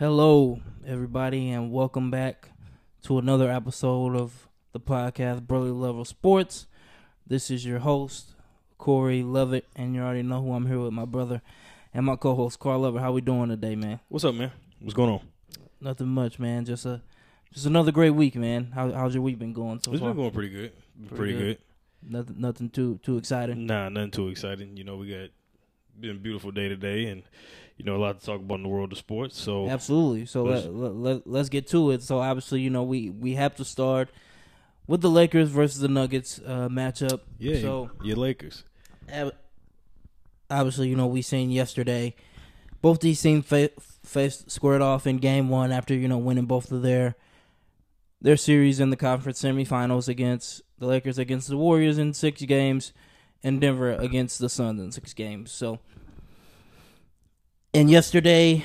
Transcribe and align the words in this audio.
Hello, 0.00 0.58
everybody, 0.86 1.50
and 1.50 1.70
welcome 1.70 2.10
back 2.10 2.52
to 3.02 3.18
another 3.18 3.50
episode 3.50 4.16
of 4.16 4.48
the 4.72 4.80
podcast 4.80 5.46
Brotherly 5.46 5.72
Level 5.72 6.06
Sports. 6.06 6.66
This 7.26 7.50
is 7.50 7.66
your 7.66 7.80
host, 7.80 8.32
Corey 8.78 9.22
Lovett, 9.22 9.66
and 9.76 9.94
you 9.94 10.00
already 10.00 10.22
know 10.22 10.40
who 10.40 10.54
I'm 10.54 10.64
here 10.66 10.78
with 10.80 10.94
my 10.94 11.04
brother 11.04 11.42
and 11.92 12.06
my 12.06 12.16
co-host, 12.16 12.58
Carl 12.58 12.80
Lovett. 12.80 13.02
How 13.02 13.12
we 13.12 13.20
doing 13.20 13.50
today, 13.50 13.76
man? 13.76 14.00
What's 14.08 14.24
up, 14.24 14.34
man? 14.34 14.50
What's 14.80 14.94
going 14.94 15.10
on? 15.10 15.20
Nothing 15.82 16.08
much, 16.08 16.38
man. 16.38 16.64
Just 16.64 16.86
a 16.86 17.02
just 17.52 17.66
another 17.66 17.92
great 17.92 18.14
week, 18.14 18.36
man. 18.36 18.72
How, 18.74 18.90
how's 18.92 19.12
your 19.12 19.22
week 19.22 19.38
been 19.38 19.52
going 19.52 19.82
so 19.84 19.92
It's 19.92 20.00
far? 20.00 20.14
been 20.14 20.16
going 20.16 20.30
pretty 20.30 20.48
good. 20.48 20.72
Pretty 21.08 21.14
Pretty, 21.16 21.32
good. 21.34 21.58
good. 21.58 21.58
Nothing, 22.10 22.40
nothing 22.40 22.70
too 22.70 22.98
too 23.02 23.18
exciting. 23.18 23.66
Nah, 23.66 23.90
nothing 23.90 24.12
too 24.12 24.28
exciting. 24.28 24.78
You 24.78 24.84
know, 24.84 24.96
we 24.96 25.10
got 25.10 25.28
been 26.00 26.12
a 26.12 26.14
beautiful 26.14 26.50
day 26.52 26.68
today, 26.68 27.04
and 27.06 27.22
you 27.80 27.86
know 27.86 27.96
a 27.96 28.02
lot 28.04 28.20
to 28.20 28.26
talk 28.26 28.40
about 28.40 28.56
in 28.56 28.62
the 28.62 28.68
world 28.68 28.92
of 28.92 28.98
sports. 28.98 29.40
So 29.40 29.66
Absolutely. 29.66 30.26
So 30.26 30.44
Let's- 30.44 30.66
let, 30.66 31.26
let, 31.26 31.40
us 31.40 31.48
get 31.48 31.66
to 31.68 31.90
it. 31.92 32.02
So 32.02 32.18
obviously, 32.20 32.60
you 32.60 32.68
know, 32.68 32.82
we 32.82 33.08
we 33.08 33.34
have 33.36 33.56
to 33.56 33.64
start 33.64 34.10
with 34.86 35.00
the 35.00 35.08
Lakers 35.08 35.48
versus 35.48 35.80
the 35.80 35.88
Nuggets 35.88 36.38
uh, 36.44 36.68
matchup. 36.68 37.20
yeah, 37.38 37.60
So 37.62 37.90
your 38.04 38.16
Lakers. 38.16 38.64
obviously, 40.50 40.88
you 40.88 40.96
know, 40.96 41.06
we 41.06 41.22
seen 41.22 41.50
yesterday 41.50 42.14
both 42.82 43.00
these 43.00 43.20
teams 43.22 43.46
fa- 43.46 43.70
faced 44.04 44.50
squared 44.50 44.82
off 44.82 45.06
in 45.06 45.16
game 45.18 45.48
one 45.48 45.72
after 45.72 45.94
you 45.94 46.08
know 46.08 46.18
winning 46.18 46.46
both 46.46 46.70
of 46.72 46.82
their 46.82 47.14
their 48.20 48.36
series 48.36 48.78
in 48.80 48.90
the 48.90 48.96
conference 48.96 49.40
semifinals 49.40 50.06
against 50.08 50.60
the 50.78 50.86
Lakers 50.86 51.18
against 51.18 51.48
the 51.48 51.56
Warriors 51.56 51.96
in 51.98 52.12
six 52.12 52.42
games, 52.42 52.92
and 53.42 53.60
Denver 53.60 53.92
against 53.92 54.38
the 54.38 54.48
Suns 54.48 54.80
in 54.80 54.92
six 54.92 55.12
games. 55.14 55.50
So, 55.50 55.78
and 57.72 57.90
yesterday, 57.90 58.64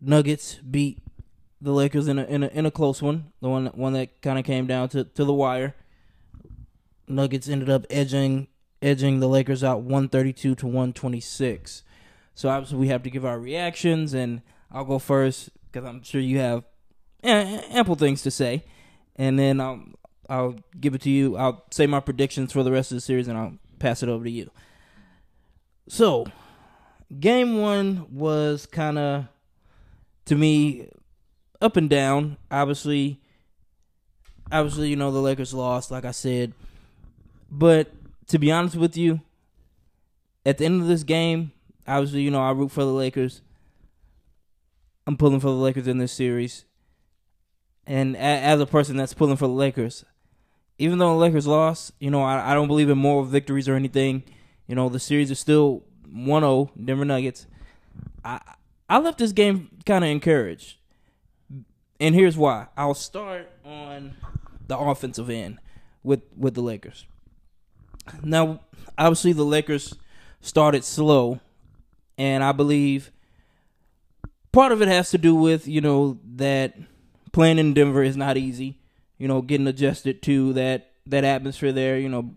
Nuggets 0.00 0.54
beat 0.56 0.98
the 1.60 1.72
Lakers 1.72 2.08
in 2.08 2.18
a 2.18 2.24
in 2.24 2.42
a 2.42 2.48
in 2.48 2.66
a 2.66 2.70
close 2.70 3.00
one, 3.00 3.32
the 3.40 3.48
one 3.48 3.66
one 3.66 3.92
that 3.92 4.20
kind 4.20 4.38
of 4.38 4.44
came 4.44 4.66
down 4.66 4.88
to 4.90 5.04
to 5.04 5.24
the 5.24 5.32
wire. 5.32 5.74
Nuggets 7.06 7.48
ended 7.48 7.70
up 7.70 7.86
edging 7.90 8.48
edging 8.80 9.20
the 9.20 9.28
Lakers 9.28 9.62
out 9.62 9.82
132 9.82 10.56
to 10.56 10.66
126. 10.66 11.84
So 12.34 12.48
obviously 12.48 12.78
we 12.78 12.88
have 12.88 13.02
to 13.04 13.10
give 13.10 13.24
our 13.24 13.38
reactions, 13.38 14.14
and 14.14 14.42
I'll 14.70 14.84
go 14.84 14.98
first 14.98 15.50
because 15.70 15.88
I'm 15.88 16.02
sure 16.02 16.20
you 16.20 16.38
have 16.38 16.64
ample 17.22 17.94
things 17.94 18.22
to 18.22 18.30
say, 18.30 18.64
and 19.16 19.38
then 19.38 19.60
I'll 19.60 19.84
I'll 20.28 20.56
give 20.80 20.94
it 20.94 21.02
to 21.02 21.10
you. 21.10 21.36
I'll 21.36 21.64
say 21.70 21.86
my 21.86 22.00
predictions 22.00 22.52
for 22.52 22.62
the 22.62 22.72
rest 22.72 22.90
of 22.90 22.96
the 22.96 23.00
series, 23.02 23.28
and 23.28 23.38
I'll 23.38 23.58
pass 23.78 24.02
it 24.02 24.08
over 24.08 24.24
to 24.24 24.30
you. 24.30 24.50
So, 25.88 26.26
game 27.20 27.58
one 27.58 28.06
was 28.10 28.66
kind 28.66 28.98
of 28.98 29.26
to 30.26 30.34
me 30.34 30.88
up 31.60 31.76
and 31.76 31.88
down. 31.88 32.36
Obviously, 32.50 33.20
obviously 34.50 34.88
you 34.88 34.96
know 34.96 35.10
the 35.10 35.20
Lakers 35.20 35.54
lost, 35.54 35.90
like 35.90 36.04
I 36.04 36.10
said, 36.10 36.52
but 37.50 37.92
to 38.28 38.38
be 38.38 38.50
honest 38.50 38.76
with 38.76 38.96
you, 38.96 39.20
at 40.44 40.58
the 40.58 40.64
end 40.64 40.80
of 40.80 40.88
this 40.88 41.02
game, 41.02 41.52
obviously, 41.86 42.22
you 42.22 42.30
know, 42.30 42.40
I 42.40 42.50
root 42.52 42.70
for 42.70 42.84
the 42.84 42.92
Lakers. 42.92 43.42
I'm 45.06 45.16
pulling 45.16 45.40
for 45.40 45.48
the 45.48 45.52
Lakers 45.52 45.88
in 45.88 45.98
this 45.98 46.12
series. 46.12 46.64
And 47.86 48.16
as 48.16 48.60
a 48.60 48.66
person 48.66 48.96
that's 48.96 49.14
pulling 49.14 49.36
for 49.36 49.48
the 49.48 49.52
Lakers, 49.52 50.04
even 50.78 50.98
though 50.98 51.10
the 51.10 51.20
Lakers 51.20 51.46
lost, 51.46 51.92
you 51.98 52.10
know, 52.10 52.22
I, 52.22 52.52
I 52.52 52.54
don't 52.54 52.68
believe 52.68 52.88
in 52.88 52.98
moral 52.98 53.24
victories 53.24 53.68
or 53.68 53.74
anything. 53.74 54.22
You 54.66 54.74
know, 54.76 54.88
the 54.88 55.00
series 55.00 55.30
is 55.30 55.38
still 55.38 55.84
1-0 56.14 56.70
Denver 56.84 57.04
Nuggets. 57.04 57.46
I 58.24 58.40
I 58.88 58.98
left 58.98 59.18
this 59.18 59.32
game 59.32 59.70
kind 59.86 60.04
of 60.04 60.10
encouraged. 60.10 60.76
And 61.98 62.14
here's 62.14 62.36
why. 62.36 62.66
I'll 62.76 62.94
start 62.94 63.48
on 63.64 64.16
the 64.66 64.76
offensive 64.76 65.30
end 65.30 65.58
with 66.02 66.20
with 66.36 66.54
the 66.54 66.60
Lakers. 66.60 67.06
Now, 68.22 68.60
obviously, 68.98 69.32
the 69.32 69.44
Lakers 69.44 69.94
started 70.40 70.84
slow, 70.84 71.40
and 72.18 72.42
I 72.44 72.52
believe 72.52 73.12
part 74.50 74.72
of 74.72 74.82
it 74.82 74.88
has 74.88 75.10
to 75.10 75.18
do 75.18 75.34
with 75.34 75.66
you 75.66 75.80
know 75.80 76.18
that 76.34 76.76
playing 77.32 77.58
in 77.58 77.72
Denver 77.74 78.02
is 78.02 78.16
not 78.16 78.36
easy. 78.36 78.78
You 79.16 79.28
know, 79.28 79.40
getting 79.40 79.66
adjusted 79.66 80.22
to 80.24 80.52
that 80.52 80.90
that 81.06 81.24
atmosphere 81.24 81.72
there. 81.72 81.98
You 81.98 82.08
know, 82.08 82.34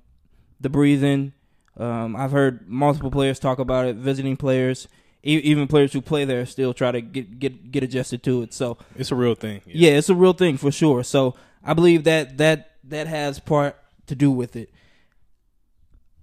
the 0.61 0.69
breathing. 0.69 1.33
Um, 1.77 2.15
I've 2.15 2.31
heard 2.31 2.67
multiple 2.69 3.11
players 3.11 3.39
talk 3.39 3.59
about 3.59 3.85
it. 3.87 3.95
Visiting 3.97 4.37
players, 4.37 4.87
e- 5.23 5.37
even 5.43 5.67
players 5.67 5.91
who 5.93 6.01
play 6.01 6.23
there, 6.25 6.45
still 6.45 6.73
try 6.73 6.91
to 6.91 7.01
get 7.01 7.39
get 7.39 7.71
get 7.71 7.83
adjusted 7.83 8.23
to 8.23 8.41
it. 8.43 8.53
So 8.53 8.77
It's 8.95 9.11
a 9.11 9.15
real 9.15 9.35
thing. 9.35 9.61
yeah, 9.65 9.91
it's 9.91 10.09
a 10.09 10.15
real 10.15 10.33
thing 10.33 10.57
for 10.57 10.71
sure. 10.71 11.03
So 11.03 11.35
I 11.63 11.73
believe 11.73 12.03
that 12.05 12.37
that 12.37 12.71
that 12.85 13.07
has 13.07 13.39
part 13.39 13.75
to 14.07 14.15
do 14.15 14.31
with 14.31 14.55
it. 14.55 14.69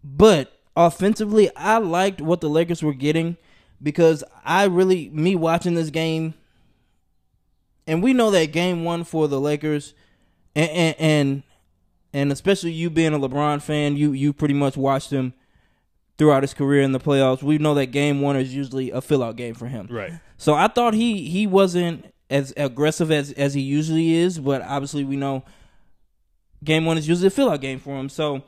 But 0.05 0.53
offensively, 0.77 1.51
I 1.57 1.79
liked 1.79 2.21
what 2.21 2.41
the 2.41 2.49
Lakers 2.49 2.83
were 2.83 2.95
getting 2.95 3.37
because 3.83 4.25
I 4.45 4.65
really 4.65 5.09
me 5.11 5.35
watching 5.37 5.75
this 5.75 5.91
game, 5.91 6.35
and 7.87 8.03
we 8.03 8.13
know 8.13 8.31
that 8.31 8.53
game 8.53 8.85
one 8.85 9.05
for 9.05 9.29
the 9.29 9.41
Lakers, 9.41 9.95
and 10.55 10.71
and 10.71 10.97
and, 10.99 11.43
and 12.13 12.33
especially 12.33 12.73
you 12.73 12.91
being 12.91 13.13
a 13.15 13.19
LeBron 13.19 13.61
fan, 13.63 13.97
you 13.97 14.13
you 14.13 14.33
pretty 14.33 14.55
much 14.55 14.77
watched 14.77 15.11
him 15.11 15.35
throughout 16.19 16.43
his 16.43 16.55
career 16.55 16.83
in 16.83 16.93
the 16.93 17.01
playoffs. 17.01 17.43
We 17.43 17.59
know 17.59 17.75
that 17.75 17.87
game 17.87 18.21
one 18.21 18.37
is 18.37 18.55
usually 18.55 18.91
a 18.91 19.01
fill 19.01 19.23
out 19.23 19.37
game 19.37 19.55
for 19.55 19.67
him. 19.67 19.89
Right. 19.91 20.13
So 20.37 20.55
I 20.55 20.69
thought 20.69 20.95
he 20.95 21.29
he 21.29 21.47
wasn't 21.47 22.13
as 22.31 22.53
aggressive 22.57 23.11
as 23.11 23.33
as 23.33 23.55
he 23.55 23.61
usually 23.61 24.15
is, 24.15 24.39
but 24.39 24.63
obviously 24.63 25.05
we 25.05 25.17
know 25.17 25.45
game 26.65 26.85
one 26.85 26.99
is 26.99 27.09
usually 27.09 27.29
a 27.29 27.31
fill 27.31 27.51
out 27.51 27.61
game 27.61 27.79
for 27.79 27.99
him. 27.99 28.09
So 28.09 28.43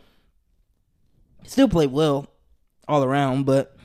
still 1.44 1.68
played 1.68 1.92
well 1.92 2.26
all 2.86 3.02
around, 3.02 3.44
but 3.44 3.76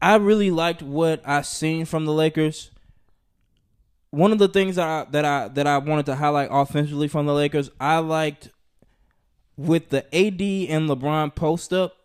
I 0.00 0.16
really 0.16 0.50
liked 0.50 0.82
what 0.82 1.22
I 1.26 1.42
seen 1.42 1.84
from 1.84 2.04
the 2.04 2.12
Lakers. 2.12 2.70
One 4.10 4.32
of 4.32 4.38
the 4.38 4.48
things 4.48 4.76
that 4.76 4.86
I, 4.86 5.10
that 5.10 5.24
I 5.24 5.48
that 5.48 5.66
I 5.66 5.78
wanted 5.78 6.06
to 6.06 6.14
highlight 6.14 6.48
offensively 6.50 7.08
from 7.08 7.26
the 7.26 7.34
Lakers, 7.34 7.70
I 7.80 7.98
liked 7.98 8.50
with 9.56 9.88
the 9.88 10.04
AD 10.14 10.40
and 10.70 10.88
LeBron 10.88 11.34
post 11.34 11.72
up. 11.72 11.96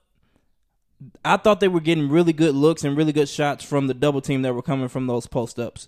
I 1.25 1.37
thought 1.37 1.59
they 1.59 1.67
were 1.67 1.79
getting 1.79 2.09
really 2.09 2.33
good 2.33 2.55
looks 2.55 2.83
and 2.83 2.95
really 2.95 3.13
good 3.13 3.29
shots 3.29 3.63
from 3.63 3.87
the 3.87 3.93
double 3.93 4.21
team 4.21 4.41
that 4.43 4.53
were 4.53 4.61
coming 4.61 4.87
from 4.87 5.07
those 5.07 5.27
post 5.27 5.59
ups. 5.59 5.87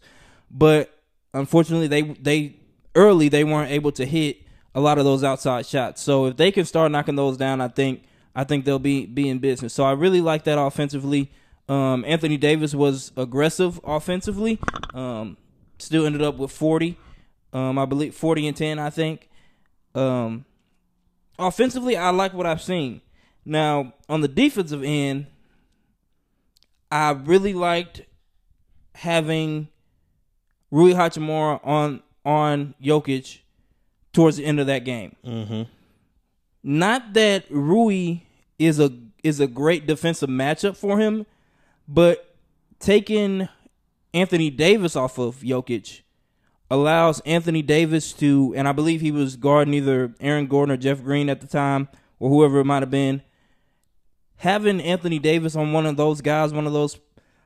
But 0.49 0.93
unfortunately 1.33 1.87
they 1.87 2.01
they 2.01 2.55
early 2.95 3.29
they 3.29 3.43
weren't 3.43 3.71
able 3.71 3.91
to 3.93 4.05
hit 4.05 4.37
a 4.75 4.79
lot 4.79 4.97
of 4.97 5.05
those 5.05 5.23
outside 5.23 5.65
shots. 5.65 6.01
So 6.01 6.27
if 6.27 6.37
they 6.37 6.51
can 6.51 6.65
start 6.65 6.91
knocking 6.91 7.15
those 7.15 7.37
down, 7.37 7.61
I 7.61 7.67
think 7.67 8.03
I 8.35 8.43
think 8.43 8.65
they'll 8.65 8.79
be 8.79 9.05
be 9.05 9.29
in 9.29 9.39
business. 9.39 9.73
So 9.73 9.83
I 9.83 9.91
really 9.91 10.21
like 10.21 10.43
that 10.45 10.59
offensively. 10.59 11.31
Um, 11.69 12.03
Anthony 12.05 12.37
Davis 12.37 12.73
was 12.73 13.11
aggressive 13.15 13.79
offensively. 13.83 14.59
Um, 14.93 15.37
still 15.77 16.05
ended 16.05 16.21
up 16.21 16.37
with 16.37 16.51
40. 16.51 16.97
Um, 17.53 17.77
I 17.77 17.85
believe 17.85 18.15
40 18.15 18.47
and 18.47 18.57
10, 18.57 18.79
I 18.79 18.89
think. 18.89 19.29
Um, 19.95 20.45
offensively, 21.37 21.95
I 21.95 22.09
like 22.09 22.33
what 22.33 22.45
I've 22.45 22.61
seen. 22.61 23.01
Now, 23.45 23.93
on 24.07 24.21
the 24.21 24.27
defensive 24.27 24.83
end, 24.83 25.27
I 26.91 27.11
really 27.11 27.53
liked 27.53 28.01
having 28.95 29.67
Rui 30.71 30.93
Hachimura 30.93 31.59
on 31.63 32.01
on 32.25 32.75
Jokic 32.81 33.39
towards 34.13 34.37
the 34.37 34.45
end 34.45 34.59
of 34.59 34.67
that 34.67 34.85
game. 34.85 35.15
Mm-hmm. 35.25 35.63
Not 36.63 37.13
that 37.13 37.45
Rui 37.49 38.19
is 38.59 38.79
a 38.79 38.91
is 39.23 39.39
a 39.39 39.47
great 39.47 39.85
defensive 39.87 40.29
matchup 40.29 40.77
for 40.77 40.99
him, 40.99 41.25
but 41.87 42.35
taking 42.79 43.49
Anthony 44.13 44.49
Davis 44.49 44.95
off 44.95 45.17
of 45.17 45.37
Jokic 45.37 46.01
allows 46.69 47.19
Anthony 47.21 47.61
Davis 47.61 48.13
to, 48.13 48.53
and 48.55 48.67
I 48.67 48.71
believe 48.71 49.01
he 49.01 49.11
was 49.11 49.35
guarding 49.35 49.73
either 49.73 50.13
Aaron 50.19 50.47
Gordon 50.47 50.73
or 50.73 50.77
Jeff 50.77 51.03
Green 51.03 51.29
at 51.29 51.41
the 51.41 51.47
time, 51.47 51.87
or 52.19 52.29
whoever 52.29 52.59
it 52.59 52.65
might 52.65 52.81
have 52.81 52.91
been. 52.91 53.21
Having 54.43 54.81
Anthony 54.81 55.19
Davis 55.19 55.55
on 55.55 55.71
one 55.71 55.85
of 55.85 55.95
those 55.95 56.19
guys, 56.19 56.51
one 56.51 56.67
of 56.67 56.73
those, 56.73 56.99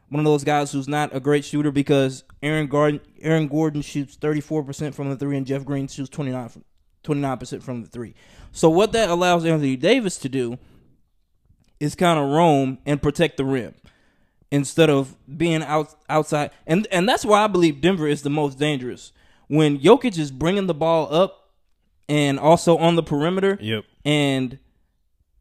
one 0.09 0.19
of 0.19 0.25
those 0.25 0.43
guys 0.43 0.71
who's 0.71 0.87
not 0.87 1.15
a 1.15 1.19
great 1.19 1.45
shooter 1.45 1.69
because 1.69 2.23
Aaron 2.41 2.65
Gordon, 2.65 3.01
Aaron 3.21 3.47
Gordon 3.47 3.83
shoots 3.83 4.15
thirty 4.15 4.41
four 4.41 4.63
percent 4.63 4.95
from 4.95 5.11
the 5.11 5.15
three, 5.15 5.37
and 5.37 5.45
Jeff 5.45 5.63
Green 5.63 5.87
shoots 5.87 6.09
29 6.09 7.37
percent 7.37 7.61
from 7.61 7.83
the 7.83 7.87
three. 7.87 8.15
So 8.51 8.67
what 8.67 8.93
that 8.93 9.11
allows 9.11 9.45
Anthony 9.45 9.75
Davis 9.75 10.17
to 10.17 10.27
do 10.27 10.57
is 11.79 11.93
kind 11.93 12.17
of 12.17 12.31
roam 12.31 12.79
and 12.83 12.99
protect 12.99 13.37
the 13.37 13.45
rim 13.45 13.75
instead 14.49 14.89
of 14.89 15.15
being 15.37 15.61
out 15.61 15.93
outside. 16.09 16.49
And 16.65 16.87
and 16.91 17.07
that's 17.07 17.23
why 17.23 17.43
I 17.43 17.47
believe 17.47 17.79
Denver 17.79 18.07
is 18.07 18.23
the 18.23 18.31
most 18.31 18.57
dangerous. 18.57 19.11
When 19.49 19.77
Jokic 19.77 20.17
is 20.17 20.31
bringing 20.31 20.65
the 20.65 20.73
ball 20.73 21.13
up 21.13 21.51
and 22.09 22.39
also 22.39 22.75
on 22.79 22.95
the 22.95 23.03
perimeter 23.03 23.59
Yep. 23.61 23.85
and 24.03 24.57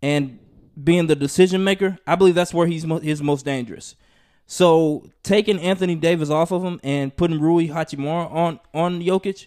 and 0.02 0.38
being 0.82 1.06
the 1.06 1.17
decision 1.17 1.64
maker, 1.64 1.99
I 2.06 2.17
believe 2.17 2.34
that's 2.34 2.55
where 2.55 2.67
he's 2.67 2.87
mo- 2.87 3.00
his 3.00 3.23
most 3.23 3.44
dangerous. 3.44 3.96
So 4.46 5.11
taking 5.23 5.58
Anthony 5.58 5.96
Davis 5.96 6.31
off 6.31 6.52
of 6.52 6.62
him 6.62 6.81
and 6.84 7.17
putting 7.17 7.40
Rui 7.40 7.69
Hachimura 7.69 8.32
on 8.32 8.61
on 8.73 9.02
Jokic, 9.02 9.46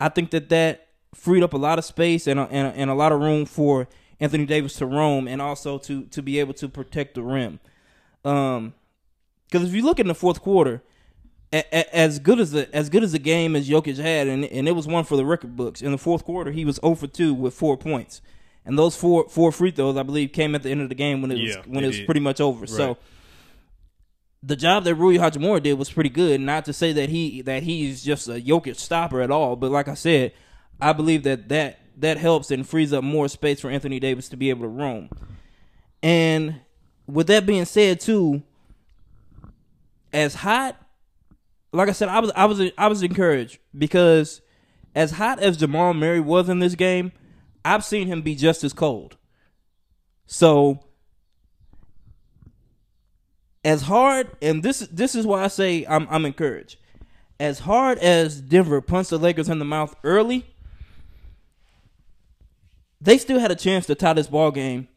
I 0.00 0.08
think 0.08 0.30
that 0.30 0.48
that 0.48 0.88
freed 1.14 1.42
up 1.42 1.52
a 1.52 1.56
lot 1.56 1.78
of 1.78 1.84
space 1.84 2.26
and 2.26 2.40
a, 2.40 2.44
and 2.44 2.66
a, 2.68 2.70
and 2.70 2.90
a 2.90 2.94
lot 2.94 3.12
of 3.12 3.20
room 3.20 3.44
for 3.46 3.88
Anthony 4.18 4.46
Davis 4.46 4.74
to 4.76 4.86
roam 4.86 5.28
and 5.28 5.40
also 5.40 5.78
to 5.78 6.04
to 6.06 6.22
be 6.22 6.40
able 6.40 6.54
to 6.54 6.68
protect 6.68 7.14
the 7.14 7.22
rim. 7.22 7.60
Um, 8.24 8.74
because 9.46 9.68
if 9.68 9.74
you 9.74 9.84
look 9.84 9.98
in 9.98 10.06
the 10.06 10.14
fourth 10.14 10.40
quarter, 10.40 10.82
a, 11.52 11.64
a, 11.72 11.96
as 11.96 12.18
good 12.18 12.38
as 12.38 12.52
the 12.52 12.72
as 12.74 12.88
good 12.88 13.02
as 13.02 13.12
the 13.12 13.18
game 13.18 13.56
as 13.56 13.68
Jokic 13.68 13.98
had, 13.98 14.28
and 14.28 14.44
and 14.44 14.68
it 14.68 14.72
was 14.72 14.86
one 14.86 15.04
for 15.04 15.16
the 15.16 15.24
record 15.24 15.56
books. 15.56 15.82
In 15.82 15.92
the 15.92 15.98
fourth 15.98 16.24
quarter, 16.24 16.50
he 16.50 16.64
was 16.64 16.78
0 16.80 16.94
for 16.94 17.06
2 17.06 17.34
with 17.34 17.54
four 17.54 17.76
points, 17.76 18.20
and 18.64 18.78
those 18.78 18.96
four 18.96 19.28
four 19.28 19.52
free 19.52 19.70
throws, 19.70 19.96
I 19.96 20.02
believe, 20.02 20.32
came 20.32 20.54
at 20.54 20.62
the 20.62 20.70
end 20.70 20.80
of 20.82 20.88
the 20.88 20.94
game 20.94 21.22
when 21.22 21.30
it 21.30 21.40
was 21.40 21.54
Yeah, 21.56 21.62
when 21.66 21.74
they 21.80 21.84
it 21.84 21.86
was 21.88 21.96
did. 21.98 22.06
pretty 22.06 22.20
much 22.20 22.40
over. 22.40 22.66
So 22.66 22.96
the 24.42 24.56
job 24.56 24.84
that 24.84 24.94
Rui 24.94 25.16
Hachimura 25.18 25.62
did 25.62 25.74
was 25.74 25.90
pretty 25.90 26.08
good. 26.10 26.40
Not 26.40 26.64
to 26.66 26.72
say 26.72 26.92
that 26.94 27.08
he 27.10 27.42
that 27.42 27.62
he's 27.62 28.02
just 28.02 28.28
a 28.28 28.40
Jokic 28.40 28.76
stopper 28.76 29.20
at 29.20 29.30
all, 29.30 29.56
but 29.56 29.70
like 29.70 29.88
I 29.88 29.94
said, 29.94 30.32
I 30.80 30.92
believe 30.92 31.22
that 31.24 31.48
that 31.48 31.80
that 31.96 32.16
helps 32.16 32.50
and 32.50 32.66
frees 32.66 32.92
up 32.92 33.04
more 33.04 33.28
space 33.28 33.60
for 33.60 33.70
Anthony 33.70 34.00
Davis 34.00 34.28
to 34.30 34.36
be 34.36 34.48
able 34.50 34.62
to 34.62 34.68
roam. 34.68 35.10
And 36.02 36.60
with 37.06 37.26
that 37.26 37.44
being 37.44 37.66
said, 37.66 38.00
too, 38.00 38.42
as 40.12 40.34
hot, 40.36 40.76
like 41.72 41.88
I 41.88 41.92
said, 41.92 42.08
I 42.08 42.20
was 42.20 42.32
I 42.34 42.44
was 42.46 42.60
I 42.78 42.88
was 42.88 43.02
encouraged 43.02 43.58
because 43.76 44.40
as 44.94 45.12
hot 45.12 45.38
as 45.40 45.56
Jamal 45.56 45.92
Murray 45.94 46.20
was 46.20 46.48
in 46.48 46.58
this 46.60 46.74
game, 46.74 47.12
I've 47.64 47.84
seen 47.84 48.06
him 48.06 48.22
be 48.22 48.34
just 48.34 48.64
as 48.64 48.72
cold. 48.72 49.16
So 50.26 50.84
as 53.64 53.82
hard, 53.82 54.30
and 54.40 54.62
this 54.62 54.80
this 54.80 55.14
is 55.14 55.26
why 55.26 55.44
I 55.44 55.48
say 55.48 55.84
I'm 55.88 56.06
I'm 56.10 56.24
encouraged. 56.24 56.76
As 57.38 57.60
hard 57.60 57.98
as 57.98 58.40
Denver 58.40 58.80
punched 58.80 59.10
the 59.10 59.18
Lakers 59.18 59.48
in 59.48 59.58
the 59.58 59.64
mouth 59.64 59.94
early, 60.04 60.46
they 63.00 63.18
still 63.18 63.38
had 63.38 63.50
a 63.50 63.56
chance 63.56 63.86
to 63.86 63.94
tie 63.94 64.12
this 64.12 64.26
ball 64.26 64.50
game 64.50 64.88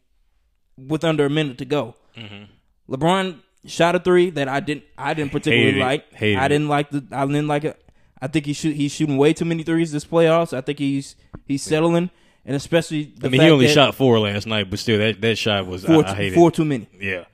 with 0.76 1.04
under 1.04 1.24
a 1.24 1.30
minute 1.30 1.58
to 1.58 1.64
go. 1.64 1.94
Mm-hmm. 2.16 2.92
LeBron 2.92 3.40
shot 3.66 3.94
a 3.94 3.98
three 3.98 4.30
that 4.30 4.48
I 4.48 4.60
didn't 4.60 4.84
I 4.96 5.14
didn't 5.14 5.32
particularly 5.32 5.72
Hated 5.72 5.80
like. 5.80 6.12
Hated 6.12 6.38
I 6.38 6.48
didn't 6.48 6.68
like 6.68 6.90
the 6.90 7.04
I 7.12 7.26
didn't 7.26 7.48
like 7.48 7.64
it. 7.64 7.80
I 8.20 8.26
think 8.26 8.46
he 8.46 8.52
shoot 8.52 8.76
he's 8.76 8.92
shooting 8.92 9.16
way 9.16 9.32
too 9.32 9.44
many 9.44 9.62
threes 9.62 9.92
this 9.92 10.04
playoffs. 10.04 10.56
I 10.56 10.60
think 10.60 10.78
he's 10.78 11.16
he's 11.46 11.62
settling, 11.62 12.10
and 12.44 12.56
especially 12.56 13.12
the 13.16 13.28
I 13.28 13.30
mean, 13.30 13.40
he 13.40 13.50
only 13.50 13.68
shot 13.68 13.94
four 13.94 14.18
last 14.18 14.46
night, 14.46 14.70
but 14.70 14.78
still, 14.78 14.98
that, 14.98 15.20
that 15.20 15.36
shot 15.36 15.66
was 15.66 15.84
four, 15.84 16.06
I, 16.06 16.10
I 16.10 16.14
hate 16.14 16.34
four 16.34 16.50
too 16.50 16.64
many. 16.64 16.88
Yeah, 17.00 17.24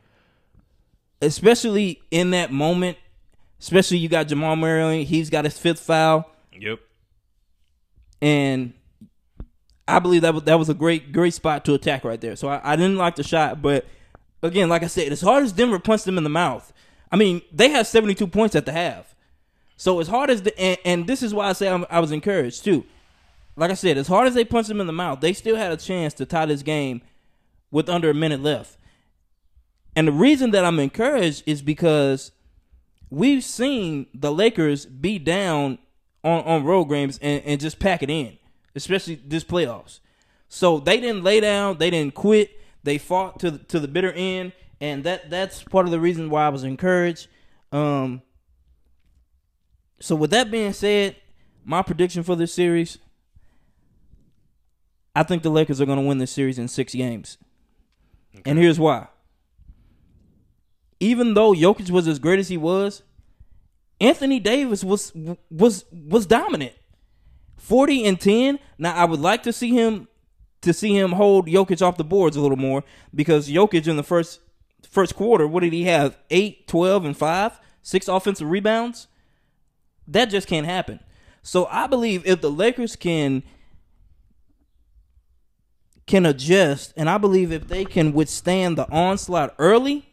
especially 1.23 2.03
in 2.11 2.31
that 2.31 2.53
moment. 2.53 2.97
Especially 3.63 3.99
you 3.99 4.09
got 4.09 4.27
Jamal 4.27 4.57
Murray, 4.57 5.05
he's 5.05 5.29
got 5.29 5.45
his 5.45 5.59
fifth 5.59 5.81
foul, 5.81 6.31
yep. 6.59 6.79
and 8.23 8.73
I 9.87 9.99
believe 9.99 10.23
that 10.23 10.33
was 10.33 10.45
that 10.45 10.59
was 10.59 10.71
a 10.71 10.75
great 10.75 11.13
great 11.13 11.35
spot 11.35 11.67
to 11.67 11.75
attack 11.75 12.03
right 12.03 12.19
there. 12.19 12.37
So 12.37 12.49
I, 12.49 12.73
I 12.73 12.77
didn't 12.77 12.97
like 12.97 13.17
the 13.17 13.23
shot, 13.23 13.61
but 13.61 13.85
again, 14.43 14.71
like 14.71 14.83
I 14.83 14.87
said, 14.87 15.13
as 15.13 15.21
hard 15.21 15.45
as 15.45 15.53
Denver 15.53 15.79
punched 15.79 16.07
them 16.07 16.17
in 16.17 16.25
the 16.25 16.31
mouth, 16.31 16.73
I 17.13 17.17
mean 17.17 17.43
they 17.53 17.69
had 17.69 17.87
seventy 17.87 18.15
two 18.15 18.27
points 18.27 18.57
at 18.57 18.65
the 18.65 18.73
half. 18.73 19.15
So 19.77 20.01
as 20.01 20.09
hard 20.09 20.31
as 20.31 20.41
the 20.41 20.59
and, 20.59 20.79
and 20.87 21.07
this 21.07 21.23
is 21.23 21.35
why 21.35 21.51
I 21.51 21.53
say 21.53 21.69
I'm, 21.69 21.85
I 21.91 22.01
was 22.01 22.13
encouraged 22.13 22.65
too. 22.65 22.87
Like 23.57 23.71
I 23.71 23.75
said, 23.75 23.99
as 23.99 24.09
hard 24.09 24.27
as 24.27 24.35
they 24.35 24.45
punched 24.45 24.69
them 24.69 24.81
in 24.81 24.87
the 24.87 24.93
mouth, 24.93 25.21
they 25.21 25.33
still 25.33 25.57
had 25.57 25.73
a 25.73 25.77
chance 25.77 26.15
to 26.15 26.27
tie 26.27 26.47
this 26.47 26.63
game 26.63 27.03
with 27.71 27.89
under 27.89 28.11
a 28.11 28.15
minute 28.15 28.43
left. 28.43 28.77
And 29.97 30.09
the 30.09 30.13
reason 30.13 30.53
that 30.53 30.65
I'm 30.65 30.79
encouraged 30.79 31.43
is 31.47 31.63
because 31.63 32.33
we've 33.11 33.45
seen 33.45 34.07
the 34.15 34.33
Lakers 34.33 34.87
be 34.87 35.19
down 35.19 35.79
on, 36.23 36.43
on 36.45 36.65
road 36.65 36.85
games 36.85 37.19
and, 37.21 37.43
and 37.45 37.61
just 37.61 37.79
pack 37.79 38.03
it 38.03 38.11
in, 38.11 38.39
especially 38.75 39.17
this 39.17 39.45
playoffs. 39.45 40.01
So 40.49 40.79
they 40.79 41.01
didn't 41.01 41.23
lay 41.23 41.41
down, 41.41 41.79
they 41.79 41.91
didn't 41.91 42.15
quit, 42.15 42.51
they 42.83 42.99
fought 42.99 43.41
to 43.41 43.51
the, 43.51 43.59
to 43.59 43.81
the 43.81 43.89
bitter 43.89 44.13
end, 44.13 44.53
and 44.81 45.05
that 45.05 45.31
that's 45.31 45.63
part 45.63 45.87
of 45.87 45.93
the 45.93 46.01
reason 46.01 46.31
why 46.31 46.47
I 46.47 46.49
was 46.49 46.65
encouraged. 46.65 47.29
Um, 47.73 48.23
so 50.01 50.17
with 50.17 50.31
that 50.31 50.51
being 50.51 50.73
said, 50.73 51.17
my 51.65 51.83
prediction 51.83 52.23
for 52.23 52.35
this 52.35 52.55
series, 52.55 52.99
I 55.15 55.23
think 55.23 55.43
the 55.43 55.51
Lakers 55.51 55.81
are 55.81 55.87
going 55.87 55.99
to 55.99 56.07
win 56.07 56.19
this 56.19 56.31
series 56.31 56.59
in 56.59 56.69
six 56.69 56.95
games, 56.95 57.39
and 58.45 58.59
here's 58.59 58.79
why 58.79 59.09
even 61.01 61.33
though 61.33 61.53
Jokic 61.53 61.91
was 61.91 62.07
as 62.07 62.19
great 62.19 62.39
as 62.39 62.49
he 62.49 62.59
was, 62.59 63.03
Anthony 64.01 64.39
Davis 64.39 64.85
was 64.85 65.13
was 65.51 65.87
was 65.91 66.27
dominant. 66.27 66.75
40 67.57 68.07
and 68.07 68.21
10. 68.21 68.59
Now 68.79 68.95
I 68.95 69.05
would 69.05 69.21
like 69.21 69.43
to 69.43 69.53
see 69.53 69.71
him 69.71 70.09
to 70.61 70.73
see 70.73 70.97
him 70.97 71.13
hold 71.13 71.49
Jokic 71.49 71.83
off 71.83 71.97
the 71.97 72.05
boards 72.05 72.37
a 72.37 72.41
little 72.41 72.57
more 72.57 72.85
because 73.15 73.49
Jokic 73.49 73.89
in 73.89 73.97
the 73.97 74.03
first 74.03 74.41
first 74.89 75.17
quarter, 75.17 75.47
what 75.49 75.63
did 75.63 75.73
he 75.73 75.85
have? 75.85 76.17
8, 76.31 76.69
12 76.69 77.05
and 77.05 77.17
5, 77.17 77.61
6 77.83 78.09
offensive 78.09 78.49
rebounds. 78.49 79.09
That 80.07 80.27
just 80.27 80.49
can't 80.49 80.67
happen. 80.67 81.01
So 81.43 81.67
I 81.67 81.87
believe 81.87 82.27
if 82.27 82.41
the 82.41 82.51
Lakers 82.51 82.97
can 82.97 83.43
can 86.11 86.27
adjust 86.27 86.93
and 86.97 87.09
I 87.09 87.19
believe 87.19 87.53
if 87.53 87.69
they 87.69 87.85
can 87.85 88.13
withstand 88.13 88.77
the 88.77 88.91
onslaught 88.91 89.55
early 89.59 90.09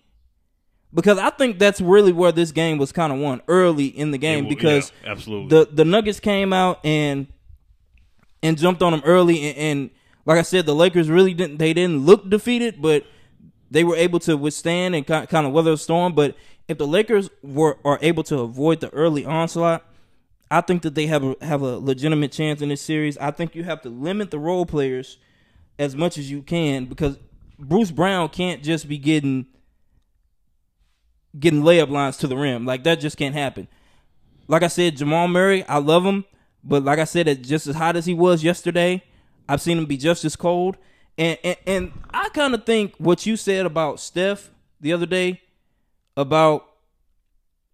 because 0.94 1.18
I 1.18 1.32
think 1.32 1.58
that's 1.58 1.82
really 1.82 2.12
where 2.12 2.32
this 2.32 2.52
game 2.52 2.78
was 2.78 2.92
kind 2.92 3.12
of 3.12 3.18
won 3.20 3.42
early 3.48 3.88
in 3.88 4.12
the 4.12 4.20
game 4.20 4.46
will- 4.46 4.50
because 4.50 4.92
yeah, 5.04 5.12
absolutely. 5.12 5.50
the 5.50 5.70
the 5.72 5.86
Nuggets 5.86 6.20
came 6.20 6.54
out 6.54 6.86
and 6.86 7.26
and 8.44 8.58
jumped 8.60 8.84
on 8.84 8.92
them 8.92 9.02
early 9.06 9.50
and, 9.50 9.58
and 9.58 9.90
like 10.26 10.38
I 10.38 10.44
said 10.44 10.68
the 10.68 10.76
Lakers 10.76 11.10
really 11.10 11.34
didn't 11.34 11.58
they 11.58 11.74
didn't 11.74 12.06
look 12.06 12.30
defeated 12.30 12.80
but 12.80 13.04
they 13.72 13.84
were 13.84 13.96
able 13.96 14.20
to 14.20 14.38
withstand 14.38 14.94
and 14.94 15.06
kind 15.06 15.28
kind 15.28 15.48
of 15.48 15.54
weather 15.54 15.72
the 15.72 15.78
storm 15.78 16.14
but 16.14 16.36
if 16.68 16.78
the 16.78 16.88
Lakers 16.88 17.32
were 17.42 17.80
are 17.84 17.98
able 18.04 18.24
to 18.26 18.40
avoid 18.42 18.82
the 18.82 18.90
early 18.94 19.26
onslaught 19.26 19.84
I 20.50 20.62
think 20.62 20.84
that 20.84 20.96
they 20.96 21.08
have 21.08 21.24
a 21.24 21.36
have 21.42 21.62
a 21.62 21.78
legitimate 21.78 22.32
chance 22.32 22.62
in 22.62 22.70
this 22.70 22.82
series. 22.82 23.18
I 23.18 23.32
think 23.32 23.54
you 23.54 23.64
have 23.66 23.82
to 23.82 23.90
limit 23.90 24.32
the 24.32 24.40
role 24.40 24.66
players 24.66 25.18
as 25.79 25.96
much 25.96 26.17
as 26.17 26.29
you 26.29 26.41
can 26.41 26.86
because 26.86 27.17
Bruce 27.60 27.91
Brown 27.91 28.29
can't 28.29 28.63
just 28.63 28.88
be 28.88 28.98
getting 28.98 29.48
getting 31.38 31.62
layup 31.62 31.89
lines 31.89 32.17
to 32.17 32.27
the 32.27 32.38
rim. 32.38 32.65
Like 32.65 32.84
that 32.84 33.00
just 33.00 33.17
can't 33.17 33.36
happen. 33.36 33.67
Like 34.48 34.63
I 34.63 34.67
said, 34.67 34.98
Jamal 34.98 35.27
Murray, 35.27 35.63
I 35.65 35.77
love 35.77 36.05
him, 36.05 36.25
but 36.63 36.84
like 36.84 37.00
I 37.00 37.03
said, 37.03 37.43
just 37.43 37.67
as 37.67 37.75
hot 37.75 37.96
as 37.96 38.05
he 38.05 38.13
was 38.13 38.43
yesterday, 38.43 39.03
I've 39.48 39.62
seen 39.62 39.77
him 39.77 39.86
be 39.86 39.98
just 39.98 40.25
as 40.25 40.36
cold. 40.36 40.77
And 41.17 41.38
and, 41.43 41.57
and 41.65 41.91
I 42.12 42.29
kind 42.29 42.53
of 42.53 42.65
think 42.65 42.96
what 42.98 43.25
you 43.25 43.36
said 43.36 43.65
about 43.65 44.00
Steph 44.00 44.51
the 44.79 44.93
other 44.93 45.05
day 45.05 45.41
about 46.15 46.67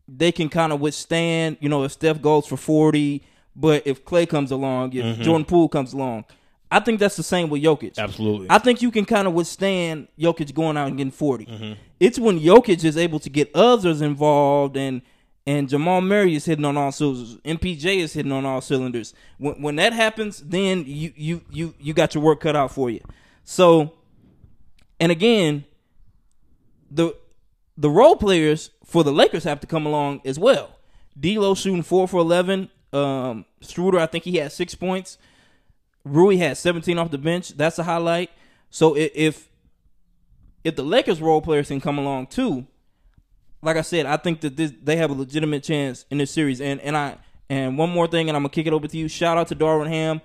they 0.07 0.31
can 0.31 0.49
kind 0.49 0.73
of 0.73 0.81
withstand, 0.81 1.57
you 1.61 1.69
know, 1.69 1.83
if 1.83 1.93
Steph 1.93 2.21
goes 2.21 2.45
for 2.45 2.57
40, 2.57 3.23
but 3.55 3.85
if 3.85 4.03
Clay 4.03 4.25
comes 4.25 4.51
along, 4.51 4.93
if 4.93 5.05
mm-hmm. 5.05 5.21
Jordan 5.21 5.45
Poole 5.45 5.69
comes 5.69 5.93
along, 5.93 6.25
I 6.73 6.79
think 6.79 6.99
that's 6.99 7.15
the 7.15 7.23
same 7.23 7.49
with 7.49 7.61
Jokic. 7.61 7.99
Absolutely. 7.99 8.47
I 8.49 8.57
think 8.57 8.81
you 8.81 8.89
can 8.89 9.05
kind 9.05 9.27
of 9.27 9.33
withstand 9.35 10.07
Jokic 10.19 10.53
going 10.55 10.75
out 10.75 10.87
and 10.87 10.97
getting 10.97 11.11
40. 11.11 11.77
It's 11.99 12.17
when 12.17 12.39
Jokic 12.39 12.83
is 12.83 12.97
able 12.97 13.19
to 13.19 13.29
get 13.29 13.55
others 13.55 14.01
involved 14.01 14.75
and 14.75 15.01
and 15.45 15.67
Jamal 15.67 15.99
Murray 16.01 16.35
is 16.35 16.45
hitting 16.45 16.63
on 16.63 16.77
all 16.77 16.91
cylinders. 16.91 17.35
MPJ 17.43 17.97
is 17.97 18.13
hitting 18.13 18.31
on 18.31 18.45
all 18.45 18.61
cylinders. 18.61 19.13
When 19.37 19.61
when 19.61 19.75
that 19.75 19.93
happens, 19.93 20.39
then 20.39 20.83
you 20.87 21.13
you 21.15 21.41
you 21.51 21.75
you 21.79 21.93
got 21.93 22.15
your 22.15 22.23
work 22.23 22.39
cut 22.39 22.55
out 22.55 22.71
for 22.71 22.89
you. 22.89 23.01
So 23.43 23.93
and 24.99 25.11
again, 25.11 25.65
the 26.89 27.15
the 27.77 27.89
role 27.89 28.15
players 28.15 28.71
for 28.83 29.03
the 29.03 29.11
Lakers 29.11 29.43
have 29.43 29.59
to 29.59 29.67
come 29.67 29.85
along 29.85 30.21
as 30.25 30.39
well. 30.39 30.71
D'Lo 31.19 31.53
shooting 31.53 31.83
four 31.83 32.07
for 32.07 32.19
eleven. 32.19 32.69
Um, 32.91 33.45
Schroeder, 33.61 33.99
I 33.99 34.05
think 34.07 34.23
he 34.23 34.37
had 34.37 34.51
six 34.51 34.73
points. 34.75 35.17
Rui 36.05 36.37
had 36.37 36.57
seventeen 36.57 36.97
off 36.97 37.11
the 37.11 37.17
bench. 37.17 37.49
That's 37.49 37.79
a 37.79 37.83
highlight. 37.83 38.29
So 38.69 38.95
if 38.95 39.49
if 40.63 40.75
the 40.75 40.83
Lakers 40.83 41.21
role 41.21 41.41
players 41.41 41.67
can 41.67 41.81
come 41.81 41.97
along 41.97 42.27
too, 42.27 42.65
like 43.61 43.77
I 43.77 43.81
said, 43.81 44.05
I 44.05 44.17
think 44.17 44.41
that 44.41 44.57
this 44.57 44.73
they 44.81 44.97
have 44.97 45.11
a 45.11 45.13
legitimate 45.13 45.63
chance 45.63 46.05
in 46.09 46.17
this 46.17 46.31
series. 46.31 46.59
And 46.61 46.81
and 46.81 46.97
I 46.97 47.17
and 47.49 47.77
one 47.77 47.89
more 47.89 48.07
thing, 48.07 48.29
and 48.29 48.35
I'm 48.35 48.43
gonna 48.43 48.49
kick 48.49 48.67
it 48.67 48.73
over 48.73 48.87
to 48.87 48.97
you. 48.97 49.07
Shout 49.07 49.37
out 49.37 49.47
to 49.49 49.55
Darvin 49.55 49.87
Ham 49.87 50.21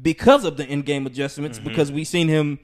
because 0.00 0.44
of 0.44 0.56
the 0.56 0.66
in 0.66 0.82
game 0.82 1.06
adjustments, 1.06 1.58
mm-hmm. 1.58 1.68
because 1.68 1.90
we've 1.92 2.06
seen 2.06 2.28
him 2.28 2.58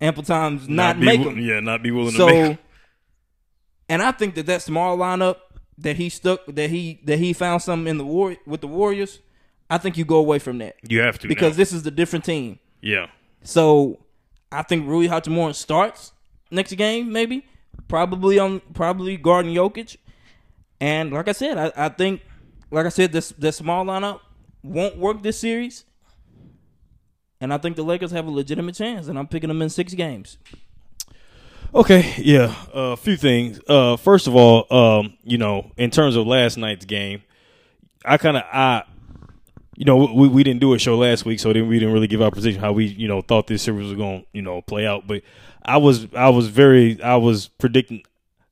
ample 0.00 0.22
times 0.22 0.68
not, 0.68 0.98
be 0.98 1.06
make 1.06 1.24
them. 1.24 1.38
Yeah, 1.38 1.60
not 1.60 1.82
be 1.82 1.90
willing 1.90 2.12
to 2.12 2.16
So, 2.16 2.26
make 2.26 2.50
'em. 2.52 2.58
and 3.88 4.02
I 4.02 4.12
think 4.12 4.34
that 4.36 4.46
that 4.46 4.62
small 4.62 4.96
lineup 4.96 5.36
that 5.78 5.96
he 5.96 6.08
stuck 6.08 6.46
that 6.46 6.70
he 6.70 7.00
that 7.04 7.18
he 7.18 7.32
found 7.32 7.62
something 7.62 7.88
in 7.88 7.98
the 7.98 8.04
war 8.04 8.36
with 8.46 8.60
the 8.60 8.68
Warriors. 8.68 9.20
I 9.68 9.78
think 9.78 9.96
you 9.96 10.04
go 10.04 10.16
away 10.16 10.38
from 10.38 10.58
that 10.58 10.76
You 10.88 11.00
have 11.00 11.18
to 11.20 11.28
because 11.28 11.54
now. 11.54 11.56
this 11.58 11.72
is 11.72 11.82
the 11.82 11.90
different 11.90 12.24
team. 12.24 12.58
yeah, 12.80 13.06
So 13.42 13.98
I 14.52 14.62
think 14.62 14.86
Rui 14.86 15.08
Hachimura 15.08 15.54
starts 15.54 16.12
next 16.50 16.72
game 16.74 17.12
maybe, 17.12 17.44
probably 17.88 18.38
on 18.38 18.60
probably 18.74 19.16
guarding 19.16 19.54
Jokic. 19.54 19.96
And 20.80 21.12
like 21.12 21.28
I 21.28 21.32
said, 21.32 21.58
I, 21.58 21.72
I 21.76 21.88
think, 21.88 22.20
like 22.70 22.86
I 22.86 22.90
said, 22.90 23.12
this 23.12 23.30
this 23.38 23.56
small 23.56 23.84
lineup 23.84 24.20
won't 24.62 24.98
work 24.98 25.22
this 25.22 25.38
series. 25.38 25.84
And 27.40 27.52
I 27.52 27.58
think 27.58 27.76
the 27.76 27.82
Lakers 27.82 28.12
have 28.12 28.26
a 28.26 28.30
legitimate 28.30 28.74
chance, 28.74 29.08
and 29.08 29.18
I'm 29.18 29.26
picking 29.26 29.48
them 29.48 29.60
in 29.60 29.68
six 29.68 29.92
games. 29.94 30.38
Okay, 31.74 32.14
yeah, 32.18 32.54
a 32.72 32.78
uh, 32.78 32.96
few 32.96 33.16
things. 33.16 33.60
Uh, 33.68 33.96
first 33.96 34.26
of 34.26 34.34
all, 34.34 34.66
um, 34.72 35.18
you 35.22 35.36
know, 35.36 35.70
in 35.76 35.90
terms 35.90 36.16
of 36.16 36.26
last 36.26 36.56
night's 36.56 36.86
game, 36.86 37.22
I 38.04 38.16
kind 38.16 38.36
of 38.38 38.44
I, 38.50 38.84
you 39.76 39.84
know, 39.84 39.96
we, 39.96 40.26
we 40.28 40.42
didn't 40.42 40.60
do 40.60 40.72
a 40.74 40.78
show 40.78 40.96
last 40.96 41.24
week, 41.24 41.38
so 41.38 41.52
then 41.52 41.68
we 41.68 41.78
didn't 41.78 41.92
really 41.92 42.06
give 42.06 42.22
our 42.22 42.30
position 42.30 42.60
how 42.60 42.72
we 42.72 42.86
you 42.86 43.06
know 43.06 43.20
thought 43.20 43.46
this 43.46 43.62
series 43.62 43.88
was 43.88 43.96
going 43.96 44.22
to 44.22 44.26
you 44.32 44.42
know 44.42 44.62
play 44.62 44.86
out. 44.86 45.06
But 45.06 45.22
I 45.64 45.76
was 45.76 46.06
I 46.14 46.30
was 46.30 46.48
very 46.48 47.00
I 47.02 47.16
was 47.16 47.48
predicting. 47.48 48.02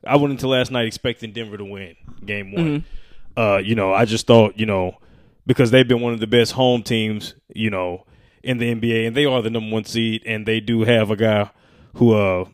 I 0.06 0.16
went 0.16 0.32
into 0.32 0.46
last 0.48 0.70
night 0.70 0.86
expecting 0.86 1.32
Denver 1.32 1.56
to 1.56 1.64
win 1.64 1.96
game 2.24 2.52
one. 2.52 2.64
Mm-hmm. 2.80 3.40
Uh, 3.40 3.56
you 3.56 3.74
know, 3.74 3.92
I 3.92 4.04
just 4.04 4.26
thought 4.26 4.58
you 4.58 4.66
know 4.66 4.98
because 5.46 5.70
they've 5.70 5.88
been 5.88 6.00
one 6.00 6.12
of 6.12 6.20
the 6.20 6.26
best 6.26 6.52
home 6.52 6.82
teams, 6.82 7.34
you 7.54 7.70
know, 7.70 8.04
in 8.42 8.58
the 8.58 8.74
NBA, 8.74 9.06
and 9.06 9.16
they 9.16 9.24
are 9.24 9.40
the 9.40 9.50
number 9.50 9.72
one 9.72 9.84
seed, 9.84 10.22
and 10.26 10.46
they 10.46 10.60
do 10.60 10.82
have 10.82 11.10
a 11.10 11.16
guy 11.16 11.50
who 11.94 12.12
uh 12.12 12.44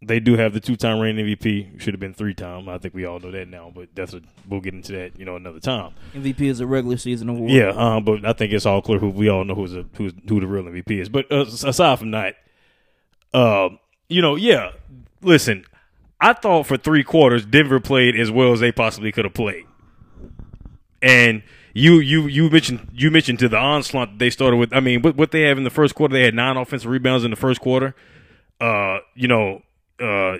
they 0.00 0.20
do 0.20 0.36
have 0.36 0.52
the 0.52 0.60
two 0.60 0.76
time 0.76 1.00
reigning 1.00 1.26
MVP. 1.26 1.80
Should 1.80 1.94
have 1.94 2.00
been 2.00 2.14
three 2.14 2.34
time. 2.34 2.68
I 2.68 2.78
think 2.78 2.94
we 2.94 3.04
all 3.04 3.18
know 3.18 3.32
that 3.32 3.48
now, 3.48 3.72
but 3.74 3.88
that's 3.94 4.14
a, 4.14 4.20
we'll 4.48 4.60
get 4.60 4.74
into 4.74 4.92
that, 4.92 5.18
you 5.18 5.24
know, 5.24 5.36
another 5.36 5.58
time. 5.58 5.92
MVP 6.14 6.42
is 6.42 6.60
a 6.60 6.66
regular 6.66 6.96
season 6.96 7.28
award. 7.28 7.50
Yeah, 7.50 7.70
um, 7.70 8.04
but 8.04 8.24
I 8.24 8.32
think 8.32 8.52
it's 8.52 8.66
all 8.66 8.80
clear 8.80 8.98
who 8.98 9.10
we 9.10 9.28
all 9.28 9.44
know 9.44 9.54
who's 9.54 9.74
a, 9.74 9.84
who's 9.94 10.12
who 10.28 10.40
the 10.40 10.46
real 10.46 10.64
MVP 10.64 11.00
is. 11.00 11.08
But 11.08 11.30
uh, 11.32 11.46
aside 11.46 11.98
from 11.98 12.12
that, 12.12 12.36
uh, 13.34 13.70
you 14.08 14.22
know, 14.22 14.36
yeah. 14.36 14.72
Listen, 15.20 15.64
I 16.20 16.32
thought 16.32 16.68
for 16.68 16.76
three 16.76 17.02
quarters 17.02 17.44
Denver 17.44 17.80
played 17.80 18.14
as 18.18 18.30
well 18.30 18.52
as 18.52 18.60
they 18.60 18.70
possibly 18.70 19.10
could 19.10 19.24
have 19.24 19.34
played, 19.34 19.64
and 21.02 21.42
you 21.74 21.98
you 21.98 22.28
you 22.28 22.48
mentioned 22.50 22.88
you 22.94 23.10
mentioned 23.10 23.40
to 23.40 23.48
the 23.48 23.58
onslaught 23.58 24.18
they 24.18 24.30
started 24.30 24.58
with. 24.58 24.72
I 24.72 24.78
mean, 24.78 25.02
what 25.02 25.16
what 25.16 25.32
they 25.32 25.42
have 25.42 25.58
in 25.58 25.64
the 25.64 25.70
first 25.70 25.96
quarter, 25.96 26.12
they 26.12 26.24
had 26.24 26.34
nine 26.34 26.56
offensive 26.56 26.88
rebounds 26.88 27.24
in 27.24 27.30
the 27.32 27.36
first 27.36 27.60
quarter. 27.60 27.96
Uh, 28.60 28.98
you 29.14 29.26
know, 29.26 29.62
uh, 30.00 30.38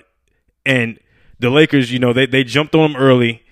and 0.65 0.99
the 1.39 1.49
Lakers, 1.49 1.91
you 1.91 1.99
know, 1.99 2.13
they 2.13 2.25
they 2.25 2.43
jumped 2.43 2.75
on 2.75 2.93
them 2.93 3.01
early, 3.01 3.43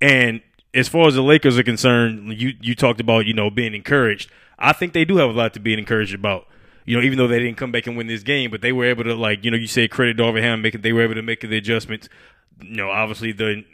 and 0.00 0.40
as 0.72 0.88
far 0.88 1.06
as 1.06 1.14
the 1.14 1.22
Lakers 1.22 1.58
are 1.58 1.62
concerned, 1.62 2.34
you 2.40 2.52
you 2.60 2.74
talked 2.74 3.00
about 3.00 3.26
you 3.26 3.34
know 3.34 3.50
being 3.50 3.74
encouraged. 3.74 4.30
I 4.58 4.72
think 4.72 4.92
they 4.92 5.04
do 5.04 5.16
have 5.16 5.30
a 5.30 5.32
lot 5.32 5.54
to 5.54 5.60
be 5.60 5.74
encouraged 5.74 6.14
about. 6.14 6.46
You 6.86 6.96
know, 6.96 7.02
even 7.02 7.16
though 7.16 7.26
they 7.26 7.38
didn't 7.38 7.56
come 7.56 7.72
back 7.72 7.86
and 7.86 7.96
win 7.96 8.08
this 8.08 8.22
game, 8.22 8.50
but 8.50 8.60
they 8.60 8.70
were 8.70 8.84
able 8.84 9.04
to 9.04 9.14
like 9.14 9.44
you 9.44 9.50
know 9.50 9.56
you 9.56 9.66
say 9.66 9.88
credit 9.88 10.16
Darvin 10.16 10.42
Ham 10.42 10.62
making 10.62 10.82
they 10.82 10.92
were 10.92 11.02
able 11.02 11.14
to 11.14 11.22
make 11.22 11.40
the 11.40 11.56
adjustments. 11.56 12.08
You 12.60 12.76
know, 12.76 12.90
obviously 12.90 13.32
the 13.32 13.64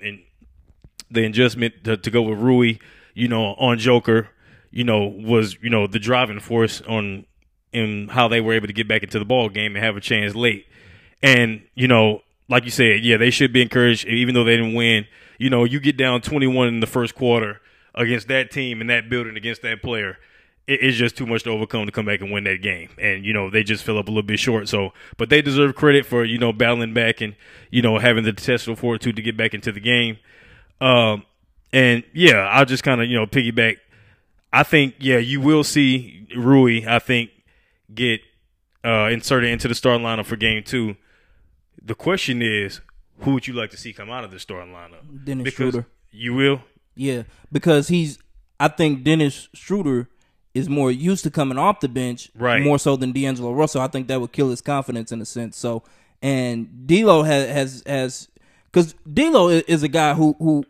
the 1.10 1.26
adjustment 1.26 1.84
to, 1.84 1.96
to 1.96 2.10
go 2.10 2.22
with 2.22 2.38
Rui, 2.38 2.78
you 3.14 3.28
know, 3.28 3.54
on 3.54 3.78
Joker, 3.78 4.28
you 4.70 4.84
know, 4.84 5.06
was 5.06 5.58
you 5.60 5.70
know 5.70 5.86
the 5.86 5.98
driving 5.98 6.40
force 6.40 6.80
on 6.82 7.26
in 7.72 8.08
how 8.08 8.28
they 8.28 8.40
were 8.40 8.52
able 8.52 8.66
to 8.66 8.72
get 8.72 8.88
back 8.88 9.02
into 9.02 9.18
the 9.18 9.24
ball 9.24 9.48
game 9.48 9.76
and 9.76 9.84
have 9.84 9.96
a 9.96 10.00
chance 10.00 10.34
late. 10.34 10.66
And, 11.22 11.62
you 11.74 11.88
know, 11.88 12.22
like 12.48 12.64
you 12.64 12.70
said, 12.70 13.04
yeah, 13.04 13.16
they 13.16 13.30
should 13.30 13.52
be 13.52 13.62
encouraged, 13.62 14.06
even 14.06 14.34
though 14.34 14.44
they 14.44 14.56
didn't 14.56 14.74
win. 14.74 15.06
You 15.38 15.50
know, 15.50 15.64
you 15.64 15.80
get 15.80 15.96
down 15.96 16.20
21 16.20 16.68
in 16.68 16.80
the 16.80 16.86
first 16.86 17.14
quarter 17.14 17.60
against 17.94 18.28
that 18.28 18.50
team 18.50 18.80
and 18.80 18.90
that 18.90 19.08
building 19.08 19.36
against 19.36 19.62
that 19.62 19.82
player. 19.82 20.18
it's 20.66 20.96
just 20.96 21.16
too 21.16 21.26
much 21.26 21.42
to 21.42 21.50
overcome 21.50 21.86
to 21.86 21.92
come 21.92 22.06
back 22.06 22.20
and 22.20 22.30
win 22.30 22.44
that 22.44 22.62
game. 22.62 22.90
And, 22.98 23.24
you 23.24 23.32
know, 23.32 23.50
they 23.50 23.62
just 23.62 23.84
fell 23.84 23.98
up 23.98 24.06
a 24.06 24.10
little 24.10 24.22
bit 24.22 24.38
short. 24.38 24.68
So, 24.68 24.92
but 25.16 25.28
they 25.28 25.42
deserve 25.42 25.74
credit 25.74 26.06
for, 26.06 26.24
you 26.24 26.38
know, 26.38 26.52
battling 26.52 26.94
back 26.94 27.20
and, 27.20 27.34
you 27.70 27.82
know, 27.82 27.98
having 27.98 28.24
the 28.24 28.32
testable 28.32 28.78
fortitude 28.78 29.16
to 29.16 29.22
get 29.22 29.36
back 29.36 29.54
into 29.54 29.72
the 29.72 29.80
game. 29.80 30.18
Um, 30.80 31.24
and 31.72 32.04
yeah, 32.12 32.48
I'll 32.52 32.64
just 32.64 32.82
kind 32.82 33.00
of, 33.00 33.08
you 33.08 33.16
know, 33.16 33.26
piggyback. 33.26 33.78
I 34.52 34.62
think, 34.62 34.96
yeah, 34.98 35.18
you 35.18 35.40
will 35.40 35.62
see 35.62 36.26
Rui, 36.36 36.84
I 36.86 36.98
think, 36.98 37.30
get 37.94 38.20
uh, 38.84 39.08
inserted 39.10 39.50
into 39.50 39.68
the 39.68 39.74
starting 39.74 40.04
lineup 40.04 40.26
for 40.26 40.36
game 40.36 40.62
two. 40.62 40.96
The 41.90 41.96
question 41.96 42.40
is, 42.40 42.80
who 43.22 43.34
would 43.34 43.48
you 43.48 43.52
like 43.52 43.70
to 43.72 43.76
see 43.76 43.92
come 43.92 44.10
out 44.10 44.22
of 44.22 44.30
the 44.30 44.38
starting 44.38 44.72
lineup? 44.72 45.24
Dennis 45.24 45.42
because 45.42 45.72
Schroeder. 45.72 45.88
You 46.12 46.34
will? 46.34 46.62
Yeah, 46.94 47.24
because 47.50 47.88
he's. 47.88 48.16
I 48.60 48.68
think 48.68 49.02
Dennis 49.02 49.48
Schroeder 49.54 50.08
is 50.54 50.68
more 50.68 50.92
used 50.92 51.24
to 51.24 51.32
coming 51.32 51.58
off 51.58 51.80
the 51.80 51.88
bench, 51.88 52.30
right? 52.36 52.62
More 52.62 52.78
so 52.78 52.94
than 52.94 53.10
D'Angelo 53.10 53.52
Russell. 53.52 53.80
I 53.80 53.88
think 53.88 54.06
that 54.06 54.20
would 54.20 54.30
kill 54.30 54.50
his 54.50 54.60
confidence 54.60 55.10
in 55.10 55.20
a 55.20 55.24
sense. 55.24 55.56
So, 55.56 55.82
and 56.22 56.86
D'Lo 56.86 57.24
has 57.24 57.50
has 57.50 57.82
has 57.84 58.28
because 58.70 58.94
D'Lo 59.12 59.48
is 59.48 59.82
a 59.82 59.88
guy 59.88 60.14
who 60.14 60.36
who 60.38 60.64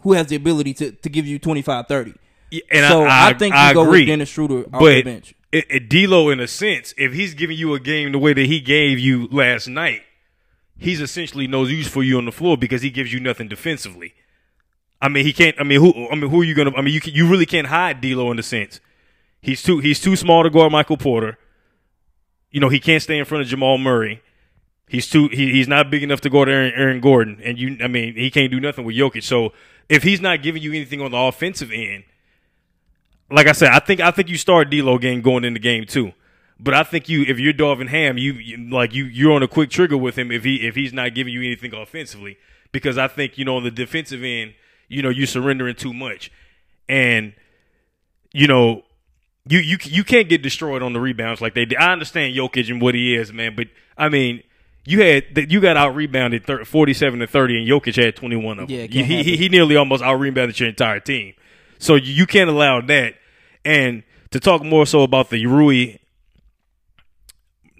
who 0.00 0.14
has 0.14 0.26
the 0.26 0.34
ability 0.34 0.74
to 0.74 0.90
to 0.90 1.08
give 1.08 1.28
you 1.28 1.38
25, 1.38 1.86
30. 1.86 2.12
Yeah, 2.50 2.60
and 2.72 2.86
so 2.90 3.04
I, 3.04 3.06
I, 3.06 3.28
I 3.28 3.34
think 3.34 3.54
you 3.54 3.60
I 3.60 3.72
go 3.72 3.82
agree. 3.84 4.00
with 4.00 4.08
Dennis 4.08 4.30
Schroeder 4.30 4.62
off 4.62 4.80
but 4.80 4.94
the 4.94 5.02
bench. 5.02 5.32
It, 5.52 5.66
it, 5.70 5.88
D'Lo, 5.88 6.28
in 6.28 6.40
a 6.40 6.48
sense, 6.48 6.92
if 6.98 7.12
he's 7.12 7.34
giving 7.34 7.56
you 7.56 7.72
a 7.74 7.78
game 7.78 8.10
the 8.10 8.18
way 8.18 8.32
that 8.32 8.46
he 8.46 8.58
gave 8.58 8.98
you 8.98 9.28
last 9.30 9.68
night, 9.68 10.02
he's 10.78 11.00
essentially 11.00 11.46
no 11.46 11.64
use 11.64 11.88
for 11.88 12.02
you 12.02 12.18
on 12.18 12.24
the 12.24 12.32
floor 12.32 12.56
because 12.56 12.82
he 12.82 12.90
gives 12.90 13.12
you 13.12 13.20
nothing 13.20 13.48
defensively. 13.48 14.14
I 15.00 15.08
mean, 15.08 15.24
he 15.24 15.32
can't. 15.32 15.56
I 15.58 15.64
mean, 15.64 15.80
who? 15.80 16.08
I 16.08 16.14
mean, 16.14 16.30
who 16.30 16.40
are 16.40 16.44
you 16.44 16.54
gonna? 16.54 16.74
I 16.74 16.80
mean, 16.80 16.94
you 16.94 17.00
can, 17.00 17.14
you 17.14 17.28
really 17.28 17.46
can't 17.46 17.66
hide 17.66 18.00
D'Lo 18.00 18.30
in 18.30 18.36
the 18.36 18.42
sense. 18.42 18.80
He's 19.40 19.62
too 19.62 19.78
he's 19.78 20.00
too 20.00 20.16
small 20.16 20.42
to 20.42 20.50
guard 20.50 20.72
Michael 20.72 20.96
Porter. 20.96 21.38
You 22.50 22.60
know, 22.60 22.68
he 22.68 22.80
can't 22.80 23.02
stay 23.02 23.18
in 23.18 23.24
front 23.24 23.42
of 23.42 23.48
Jamal 23.48 23.78
Murray. 23.78 24.22
He's 24.88 25.08
too 25.08 25.28
he, 25.28 25.52
he's 25.52 25.68
not 25.68 25.90
big 25.90 26.02
enough 26.02 26.20
to 26.22 26.30
guard 26.30 26.48
Aaron, 26.48 26.72
Aaron 26.74 27.00
Gordon, 27.00 27.40
and 27.44 27.58
you. 27.58 27.76
I 27.82 27.88
mean, 27.88 28.14
he 28.14 28.30
can't 28.30 28.50
do 28.50 28.60
nothing 28.60 28.84
with 28.84 28.96
Jokic. 28.96 29.22
So 29.22 29.52
if 29.88 30.02
he's 30.02 30.20
not 30.20 30.42
giving 30.42 30.62
you 30.62 30.72
anything 30.72 31.00
on 31.00 31.10
the 31.10 31.18
offensive 31.18 31.70
end, 31.70 32.04
like 33.30 33.46
I 33.46 33.52
said, 33.52 33.70
I 33.70 33.80
think 33.80 34.00
I 34.00 34.10
think 34.10 34.28
you 34.28 34.38
start 34.38 34.70
D'Lo 34.70 34.96
game 34.98 35.20
going 35.20 35.44
into 35.44 35.60
game 35.60 35.84
two. 35.84 36.12
But 36.58 36.74
I 36.74 36.84
think 36.84 37.08
you, 37.08 37.22
if 37.22 37.38
you're 37.38 37.52
Darvin 37.52 37.88
Ham, 37.88 38.16
you, 38.16 38.32
you, 38.32 38.70
like 38.70 38.94
you, 38.94 39.04
you're 39.04 39.32
on 39.32 39.42
a 39.42 39.48
quick 39.48 39.70
trigger 39.70 39.96
with 39.96 40.16
him 40.16 40.30
if 40.30 40.42
he 40.44 40.66
if 40.66 40.74
he's 40.74 40.92
not 40.92 41.14
giving 41.14 41.32
you 41.32 41.40
anything 41.40 41.74
offensively, 41.74 42.38
because 42.72 42.96
I 42.96 43.08
think 43.08 43.36
you 43.36 43.44
know 43.44 43.56
on 43.56 43.64
the 43.64 43.70
defensive 43.70 44.22
end, 44.22 44.54
you 44.88 45.02
know 45.02 45.10
you're 45.10 45.26
surrendering 45.26 45.74
too 45.74 45.92
much, 45.92 46.32
and 46.88 47.34
you 48.32 48.46
know 48.46 48.84
you 49.46 49.58
you 49.58 49.76
you 49.82 50.02
can't 50.02 50.28
get 50.28 50.42
destroyed 50.42 50.82
on 50.82 50.94
the 50.94 51.00
rebounds 51.00 51.40
like 51.40 51.54
they 51.54 51.66
did. 51.66 51.78
I 51.78 51.92
understand 51.92 52.34
Jokic 52.34 52.70
and 52.70 52.80
what 52.80 52.94
he 52.94 53.14
is, 53.14 53.32
man, 53.32 53.54
but 53.54 53.66
I 53.98 54.08
mean 54.08 54.42
you 54.86 55.02
had 55.02 55.50
you 55.50 55.60
got 55.60 55.76
out 55.76 55.94
rebounded 55.94 56.46
47 56.46 57.18
to 57.18 57.26
30, 57.26 57.58
and 57.58 57.68
Jokic 57.68 58.02
had 58.02 58.16
21 58.16 58.60
of 58.60 58.68
them. 58.68 58.76
Yeah, 58.76 58.86
he, 58.86 59.02
he, 59.22 59.36
he 59.36 59.48
nearly 59.48 59.76
almost 59.76 60.02
out 60.02 60.14
rebounded 60.14 60.58
your 60.58 60.68
entire 60.68 61.00
team, 61.00 61.34
so 61.78 61.96
you 61.96 62.26
can't 62.26 62.48
allow 62.48 62.80
that. 62.80 63.14
And 63.64 64.04
to 64.30 64.38
talk 64.38 64.62
more 64.62 64.86
so 64.86 65.02
about 65.02 65.30
the 65.30 65.44
Rui 65.44 65.96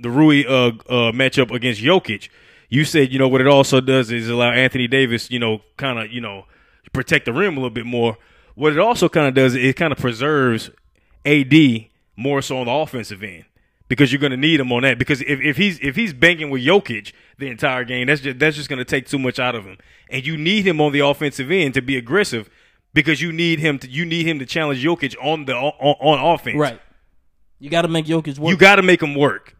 the 0.00 0.10
Rui 0.10 0.44
uh, 0.46 0.68
uh, 0.88 1.12
matchup 1.12 1.50
against 1.50 1.80
Jokic, 1.80 2.28
you 2.68 2.84
said 2.84 3.12
you 3.12 3.18
know 3.18 3.28
what 3.28 3.40
it 3.40 3.46
also 3.46 3.80
does 3.80 4.10
is 4.10 4.28
allow 4.28 4.50
Anthony 4.50 4.88
Davis, 4.88 5.30
you 5.30 5.38
know, 5.38 5.62
kind 5.76 5.98
of 5.98 6.10
you 6.10 6.20
know 6.20 6.44
protect 6.92 7.24
the 7.26 7.32
rim 7.32 7.54
a 7.54 7.60
little 7.60 7.70
bit 7.70 7.86
more. 7.86 8.16
What 8.54 8.72
it 8.72 8.78
also 8.78 9.08
kind 9.08 9.28
of 9.28 9.34
does, 9.34 9.54
is 9.54 9.64
it 9.64 9.76
kind 9.76 9.92
of 9.92 9.98
preserves 9.98 10.70
AD 11.24 11.54
more 12.16 12.40
so 12.40 12.58
on 12.58 12.66
the 12.66 12.72
offensive 12.72 13.22
end 13.22 13.44
because 13.88 14.12
you're 14.12 14.20
going 14.20 14.30
to 14.30 14.36
need 14.36 14.60
him 14.60 14.72
on 14.72 14.82
that. 14.82 14.98
Because 14.98 15.20
if, 15.22 15.40
if 15.40 15.56
he's 15.56 15.78
if 15.80 15.96
he's 15.96 16.12
banking 16.12 16.50
with 16.50 16.62
Jokic 16.62 17.12
the 17.38 17.48
entire 17.48 17.84
game, 17.84 18.06
that's 18.06 18.20
just 18.20 18.38
that's 18.38 18.56
just 18.56 18.68
going 18.68 18.78
to 18.78 18.84
take 18.84 19.06
too 19.06 19.18
much 19.18 19.38
out 19.38 19.54
of 19.54 19.64
him, 19.64 19.78
and 20.10 20.26
you 20.26 20.36
need 20.36 20.66
him 20.66 20.80
on 20.80 20.92
the 20.92 21.00
offensive 21.00 21.50
end 21.50 21.74
to 21.74 21.82
be 21.82 21.96
aggressive 21.96 22.48
because 22.94 23.20
you 23.20 23.32
need 23.32 23.58
him 23.58 23.78
to 23.78 23.88
you 23.88 24.04
need 24.04 24.26
him 24.26 24.38
to 24.38 24.46
challenge 24.46 24.82
Jokic 24.82 25.14
on 25.22 25.44
the 25.44 25.54
on, 25.54 25.96
on 26.00 26.34
offense. 26.34 26.58
Right. 26.58 26.80
You 27.58 27.70
got 27.70 27.82
to 27.82 27.88
make 27.88 28.06
Jokic 28.06 28.38
work. 28.38 28.50
You 28.50 28.56
got 28.56 28.76
to 28.76 28.82
make 28.82 29.02
him 29.02 29.14
work. 29.14 29.55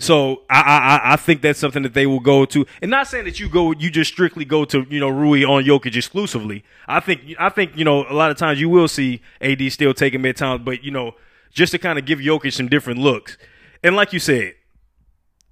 So 0.00 0.42
I, 0.48 0.60
I 0.60 1.12
I 1.12 1.16
think 1.16 1.42
that's 1.42 1.58
something 1.58 1.82
that 1.82 1.92
they 1.92 2.06
will 2.06 2.20
go 2.20 2.44
to, 2.46 2.64
and 2.80 2.90
not 2.90 3.08
saying 3.08 3.24
that 3.24 3.40
you 3.40 3.48
go 3.48 3.72
you 3.72 3.90
just 3.90 4.12
strictly 4.12 4.44
go 4.44 4.64
to 4.64 4.86
you 4.88 5.00
know 5.00 5.08
Rui 5.08 5.42
on 5.42 5.64
Jokic 5.64 5.96
exclusively. 5.96 6.64
I 6.86 7.00
think 7.00 7.34
I 7.38 7.48
think 7.48 7.76
you 7.76 7.84
know 7.84 8.06
a 8.08 8.14
lot 8.14 8.30
of 8.30 8.36
times 8.36 8.60
you 8.60 8.68
will 8.68 8.86
see 8.86 9.20
AD 9.40 9.60
still 9.72 9.92
taking 9.92 10.22
mid 10.22 10.36
time, 10.36 10.62
but 10.62 10.84
you 10.84 10.92
know 10.92 11.16
just 11.50 11.72
to 11.72 11.78
kind 11.78 11.98
of 11.98 12.06
give 12.06 12.20
Jokic 12.20 12.52
some 12.52 12.68
different 12.68 13.00
looks. 13.00 13.36
And 13.82 13.96
like 13.96 14.12
you 14.12 14.20
said, 14.20 14.54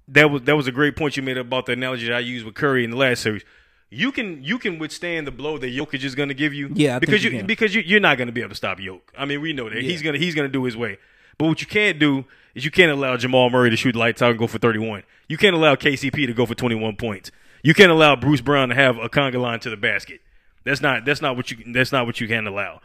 that 0.07 0.31
was 0.31 0.43
that 0.43 0.55
was 0.55 0.67
a 0.67 0.71
great 0.71 0.95
point 0.95 1.17
you 1.17 1.23
made 1.23 1.37
about 1.37 1.65
the 1.65 1.73
analogy 1.73 2.07
that 2.07 2.15
I 2.15 2.19
used 2.19 2.45
with 2.45 2.55
Curry 2.55 2.85
in 2.85 2.91
the 2.91 2.97
last 2.97 3.21
series. 3.21 3.43
You 3.89 4.13
can 4.13 4.41
you 4.43 4.59
can 4.59 4.79
withstand 4.79 5.27
the 5.27 5.31
blow 5.31 5.57
that 5.57 5.67
Jokic 5.67 6.03
is 6.03 6.15
going 6.15 6.29
to 6.29 6.35
give 6.35 6.53
you, 6.53 6.69
yeah, 6.73 6.99
because 6.99 7.23
you, 7.23 7.31
you 7.31 7.43
because 7.43 7.75
you, 7.75 7.97
are 7.97 8.01
not 8.01 8.17
going 8.17 8.27
to 8.27 8.33
be 8.33 8.41
able 8.41 8.49
to 8.49 8.55
stop 8.55 8.79
Jokic. 8.79 9.01
I 9.17 9.25
mean, 9.25 9.41
we 9.41 9.51
know 9.51 9.69
that 9.69 9.75
yeah. 9.75 9.89
he's 9.89 10.01
gonna 10.01 10.17
he's 10.17 10.35
gonna 10.35 10.47
do 10.47 10.63
his 10.63 10.77
way. 10.77 10.97
But 11.37 11.47
what 11.47 11.61
you 11.61 11.67
can't 11.67 11.99
do 11.99 12.25
is 12.57 12.65
you 12.65 12.71
can't 12.71 12.91
allow 12.91 13.15
Jamal 13.15 13.49
Murray 13.51 13.69
to 13.69 13.77
shoot 13.77 13.95
lights 13.95 14.21
out 14.21 14.31
and 14.31 14.39
go 14.39 14.47
for 14.47 14.57
31. 14.57 15.03
You 15.29 15.37
can't 15.37 15.55
allow 15.55 15.75
KCP 15.75 16.25
to 16.25 16.33
go 16.33 16.45
for 16.45 16.55
21 16.55 16.95
points. 16.95 17.31
You 17.61 17.75
can't 17.75 17.91
allow 17.91 18.15
Bruce 18.15 18.41
Brown 18.41 18.69
to 18.69 18.75
have 18.75 18.97
a 18.97 19.09
conga 19.09 19.39
line 19.39 19.59
to 19.61 19.69
the 19.69 19.77
basket. 19.77 20.21
That's 20.63 20.81
not 20.81 21.05
that's 21.05 21.21
not 21.21 21.37
what 21.37 21.51
you 21.51 21.71
that's 21.71 21.91
not 21.91 22.07
what 22.07 22.19
you 22.19 22.27
can 22.27 22.47
allow. 22.47 22.81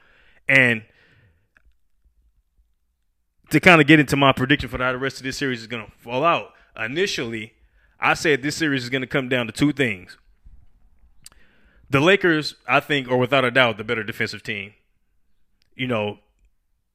And 0.46 0.82
to 3.50 3.60
kind 3.60 3.80
of 3.80 3.86
get 3.86 3.98
into 3.98 4.16
my 4.16 4.32
prediction 4.32 4.68
for 4.68 4.78
how 4.78 4.92
the 4.92 4.98
rest 4.98 5.16
of 5.16 5.22
this 5.24 5.38
series 5.38 5.62
is 5.62 5.66
going 5.66 5.84
to 5.84 5.92
fall 5.98 6.22
out, 6.22 6.52
initially, 6.78 7.54
I 7.98 8.14
said 8.14 8.42
this 8.42 8.56
series 8.56 8.84
is 8.84 8.90
going 8.90 9.02
to 9.02 9.08
come 9.08 9.28
down 9.28 9.46
to 9.46 9.52
two 9.52 9.72
things. 9.72 10.18
The 11.88 12.00
Lakers, 12.00 12.56
I 12.68 12.80
think, 12.80 13.08
are 13.08 13.16
without 13.16 13.44
a 13.44 13.50
doubt 13.50 13.78
the 13.78 13.84
better 13.84 14.02
defensive 14.02 14.42
team. 14.42 14.74
You 15.74 15.86
know, 15.86 16.18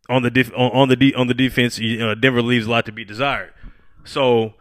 on 0.09 0.23
the 0.23 0.29
def- 0.29 0.53
on, 0.55 0.89
the 0.89 0.95
de- 0.95 1.13
on 1.13 1.27
the 1.27 1.33
defense, 1.33 1.79
uh, 1.79 2.15
Denver 2.15 2.41
leaves 2.41 2.65
a 2.65 2.69
lot 2.69 2.85
to 2.85 2.91
be 2.91 3.03
desired. 3.03 3.53
So 4.05 4.53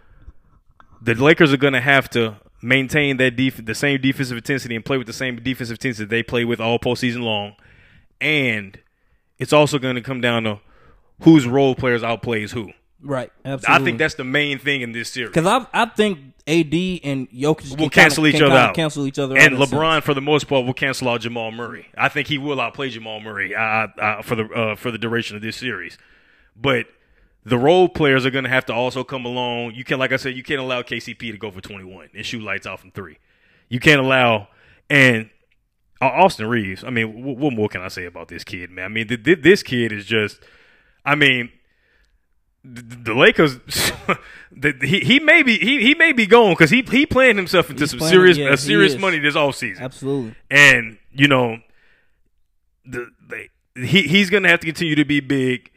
the 1.01 1.15
Lakers 1.15 1.53
are 1.53 1.57
going 1.57 1.73
to 1.73 1.81
have 1.81 2.11
to 2.11 2.37
maintain 2.63 3.17
that 3.19 3.37
def- 3.37 3.65
the 3.65 3.75
same 3.75 4.01
defensive 4.01 4.37
intensity 4.37 4.75
and 4.75 4.85
play 4.85 4.99
with 4.99 5.07
the 5.07 5.13
same 5.13 5.37
defensive 5.37 5.75
intensity 5.75 6.07
they 6.07 6.23
play 6.23 6.45
with 6.45 6.61
all 6.61 6.79
postseason 6.79 7.23
long, 7.23 7.55
and 8.21 8.79
it's 9.39 9.53
also 9.53 9.79
going 9.79 9.95
to 9.95 10.01
come 10.01 10.21
down 10.21 10.45
to 10.45 10.61
whose 11.23 11.47
role 11.47 11.75
players 11.75 12.03
outplays 12.03 12.51
who. 12.51 12.73
Right. 13.03 13.31
Absolutely. 13.45 13.83
I 13.83 13.85
think 13.85 13.99
that's 13.99 14.15
the 14.15 14.25
main 14.25 14.59
thing 14.59 14.81
in 14.81 14.93
this 14.93 15.11
series. 15.11 15.31
because 15.31 15.47
I 15.47 15.67
I 15.73 15.87
think 15.87 16.19
AD 16.47 16.75
and 17.05 17.31
Jokic 17.31 17.71
will 17.71 17.77
can 17.77 17.91
cancel 17.91 18.25
kinda, 18.25 18.37
each 18.39 18.43
other 18.43 18.55
out. 18.55 18.75
Cancel 18.75 19.07
each 19.07 19.19
other 19.19 19.37
and 19.37 19.45
out. 19.45 19.53
in 19.53 19.63
a 19.63 19.67
LeBron, 19.67 19.95
sense. 19.97 20.05
for 20.07 20.15
the 20.15 20.21
most 20.23 20.49
part, 20.49 20.65
will 20.65 20.73
cancel 20.75 21.09
out 21.09 21.21
Jamal 21.21 21.51
Murray. 21.51 21.87
I 21.97 22.09
think 22.09 22.29
he 22.29 22.39
will 22.39 22.61
outplay 22.61 22.89
Jamal 22.89 23.21
Murray 23.21 23.55
uh, 23.55 23.61
uh, 23.61 24.23
for 24.23 24.35
the 24.35 24.45
uh, 24.47 24.77
for 24.77 24.91
the 24.91 24.99
duration 24.99 25.37
of 25.37 25.43
this 25.43 25.57
series. 25.57 25.99
But 26.57 26.87
the 27.45 27.59
role 27.59 27.89
players 27.89 28.25
are 28.27 28.31
going 28.31 28.45
to 28.45 28.51
have 28.51 28.67
to 28.67 28.73
also 28.73 29.05
come 29.05 29.25
along. 29.25 29.75
You 29.75 29.85
can, 29.85 29.99
like 29.99 30.13
I 30.13 30.17
said, 30.17 30.35
you 30.37 30.43
can't 30.43 30.61
allow 30.61 30.83
KCP 30.83 31.19
to 31.33 31.37
go 31.39 31.51
for 31.51 31.61
21 31.61 32.09
and 32.15 32.25
shoot 32.27 32.43
lights 32.43 32.67
out 32.67 32.81
from 32.81 32.91
three. 32.93 33.19
You 33.69 33.79
can't 33.79 34.01
allow 34.01 34.49
and 34.91 35.29
uh, 36.01 36.07
Austin 36.07 36.47
Reaves. 36.47 36.83
I 36.83 36.91
mean, 36.91 37.09
wh- 37.23 37.39
what 37.39 37.53
more 37.53 37.69
can 37.69 37.83
I 37.83 37.89
say 37.89 38.05
about 38.05 38.29
this 38.29 38.43
kid, 38.43 38.71
man? 38.71 38.85
I 38.87 38.89
mean, 38.89 39.07
th- 39.09 39.23
th- 39.23 39.43
this 39.43 39.63
kid 39.63 39.93
is 39.93 40.07
just. 40.07 40.41
I 41.05 41.15
mean, 41.15 41.51
the, 42.75 42.97
the 43.13 43.15
Lakers. 43.15 43.57
the, 44.53 44.75
he 44.83 45.01
he 45.01 45.21
may 45.21 45.43
be 45.43 45.59
he, 45.59 45.83
he 45.83 45.95
may 45.95 46.13
be 46.13 46.27
gone 46.27 46.53
because 46.53 46.71
he 46.71 46.83
he 46.83 47.07
playing 47.07 47.37
himself 47.37 47.71
into 47.71 47.83
He's 47.83 47.91
some 47.91 47.99
playing- 48.01 48.13
serious 48.13 48.39
yeah, 48.39 48.51
he 48.51 48.57
serious 48.57 48.93
is. 48.95 48.99
money 48.99 49.19
this 49.19 49.35
offseason. 49.35 49.81
Absolutely. 49.81 50.35
And 50.51 50.99
you 51.13 51.29
know, 51.29 51.59
the, 52.85 53.11
the 53.29 53.49
he 53.87 54.03
he's 54.03 54.31
going 54.31 54.43
to 54.43 54.49
have 54.49 54.61
to 54.61 54.67
continue 54.67 54.95
to 54.95 55.05
be 55.05 55.21
big. 55.21 55.71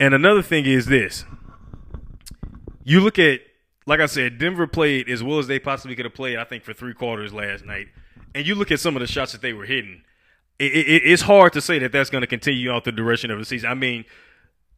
And 0.00 0.14
another 0.14 0.42
thing 0.42 0.66
is 0.66 0.86
this: 0.86 1.24
you 2.84 3.00
look 3.00 3.18
at, 3.18 3.40
like 3.86 4.00
I 4.00 4.06
said, 4.06 4.38
Denver 4.38 4.66
played 4.66 5.08
as 5.08 5.22
well 5.22 5.38
as 5.38 5.46
they 5.46 5.58
possibly 5.58 5.94
could 5.94 6.04
have 6.06 6.14
played. 6.14 6.38
I 6.38 6.44
think 6.44 6.64
for 6.64 6.72
three 6.72 6.94
quarters 6.94 7.32
last 7.32 7.64
night, 7.64 7.88
and 8.34 8.46
you 8.46 8.54
look 8.54 8.70
at 8.70 8.80
some 8.80 8.96
of 8.96 9.00
the 9.00 9.06
shots 9.06 9.32
that 9.32 9.42
they 9.42 9.52
were 9.52 9.64
hitting. 9.66 10.02
It, 10.58 10.72
it, 10.72 11.02
it's 11.04 11.22
hard 11.22 11.52
to 11.54 11.60
say 11.60 11.78
that 11.80 11.92
that's 11.92 12.10
going 12.10 12.20
to 12.22 12.26
continue 12.26 12.70
out 12.70 12.84
the 12.84 12.92
direction 12.92 13.30
of 13.30 13.38
the 13.38 13.44
season. 13.44 13.70
I 13.70 13.74
mean, 13.74 14.04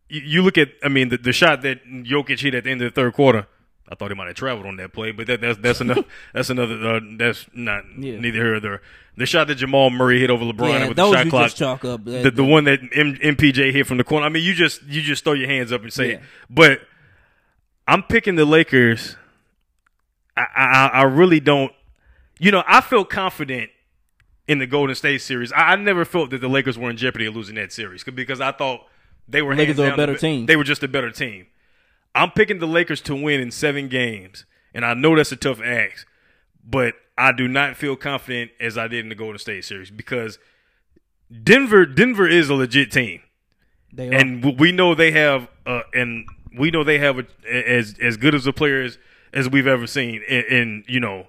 you, 0.08 0.20
you 0.20 0.42
look 0.42 0.58
at, 0.58 0.68
I 0.82 0.88
mean, 0.88 1.08
the, 1.08 1.16
the 1.18 1.32
shot 1.32 1.62
that 1.62 1.84
Jokic 1.86 2.40
hit 2.40 2.54
at 2.54 2.64
the 2.64 2.70
end 2.70 2.82
of 2.82 2.92
the 2.92 2.94
third 2.94 3.14
quarter. 3.14 3.46
I 3.86 3.94
thought 3.94 4.10
he 4.10 4.14
might 4.16 4.28
have 4.28 4.36
traveled 4.36 4.64
on 4.66 4.76
that 4.76 4.94
play, 4.94 5.12
but 5.12 5.26
that, 5.26 5.42
that's 5.42 5.58
that's 5.58 5.80
another 5.82 6.04
that's 6.32 6.48
another 6.48 6.74
uh, 6.96 7.00
that's 7.18 7.46
not 7.52 7.84
Yeah. 7.98 8.18
neither 8.18 8.38
here 8.38 8.50
nor 8.52 8.60
there. 8.60 8.82
The 9.18 9.26
shot 9.26 9.46
that 9.48 9.56
Jamal 9.56 9.90
Murray 9.90 10.18
hit 10.20 10.30
over 10.30 10.42
LeBron 10.42 10.68
Yeah, 10.70 10.88
with 10.88 10.96
the 10.96 11.12
shot 11.12 11.28
clock, 11.28 11.42
just 11.44 11.56
chalk 11.58 11.84
up. 11.84 12.02
the, 12.04 12.30
the 12.34 12.42
one 12.42 12.64
that 12.64 12.80
M- 12.94 13.14
MPJ 13.16 13.72
hit 13.72 13.86
from 13.86 13.98
the 13.98 14.04
corner. 14.04 14.24
I 14.24 14.30
mean, 14.30 14.42
you 14.42 14.54
just 14.54 14.82
you 14.84 15.02
just 15.02 15.22
throw 15.22 15.34
your 15.34 15.48
hands 15.48 15.70
up 15.70 15.82
and 15.82 15.92
say 15.92 16.12
it. 16.12 16.22
But 16.48 16.80
I'm 17.86 18.02
picking 18.04 18.36
the 18.36 18.46
Lakers. 18.46 19.16
I, 20.34 20.46
I 20.56 20.86
I 20.94 21.02
really 21.02 21.40
don't. 21.40 21.70
You 22.38 22.50
know, 22.52 22.64
I 22.66 22.80
felt 22.80 23.10
confident 23.10 23.70
in 24.48 24.58
the 24.60 24.66
Golden 24.66 24.94
State 24.96 25.20
series. 25.20 25.52
I, 25.52 25.72
I 25.72 25.76
never 25.76 26.06
felt 26.06 26.30
that 26.30 26.40
the 26.40 26.48
Lakers 26.48 26.78
were 26.78 26.88
in 26.90 26.96
jeopardy 26.96 27.26
of 27.26 27.36
losing 27.36 27.54
that 27.56 27.70
series 27.70 28.02
because 28.02 28.40
I 28.40 28.50
thought 28.52 28.80
they 29.28 29.42
were 29.42 29.54
Lakers 29.54 29.78
are 29.80 29.92
a 29.92 29.96
better 29.96 30.12
the- 30.12 30.18
team. 30.18 30.46
They 30.46 30.56
were 30.56 30.64
just 30.64 30.82
a 30.82 30.88
better 30.88 31.10
team. 31.10 31.46
I'm 32.14 32.30
picking 32.30 32.58
the 32.60 32.66
Lakers 32.66 33.00
to 33.02 33.14
win 33.14 33.40
in 33.40 33.50
seven 33.50 33.88
games, 33.88 34.44
and 34.72 34.84
I 34.84 34.94
know 34.94 35.16
that's 35.16 35.32
a 35.32 35.36
tough 35.36 35.60
ask, 35.60 36.06
but 36.64 36.94
I 37.18 37.32
do 37.32 37.48
not 37.48 37.76
feel 37.76 37.96
confident 37.96 38.52
as 38.60 38.78
I 38.78 38.86
did 38.88 39.00
in 39.00 39.08
the 39.08 39.14
Golden 39.14 39.38
State 39.38 39.64
series 39.64 39.90
because 39.90 40.38
Denver 41.42 41.86
Denver 41.86 42.28
is 42.28 42.50
a 42.50 42.54
legit 42.54 42.92
team 42.92 43.22
they 43.92 44.08
are. 44.08 44.14
and 44.14 44.58
we 44.58 44.72
know 44.72 44.94
they 44.94 45.10
have 45.12 45.48
uh, 45.66 45.82
and 45.92 46.26
we 46.56 46.70
know 46.70 46.84
they 46.84 46.98
have 46.98 47.18
a, 47.18 47.26
as 47.50 47.96
as 48.00 48.16
good 48.16 48.34
as 48.34 48.46
a 48.46 48.52
players 48.52 48.98
as 49.32 49.48
we've 49.48 49.66
ever 49.66 49.86
seen 49.86 50.22
in, 50.28 50.44
in 50.44 50.84
you 50.86 51.00
know 51.00 51.26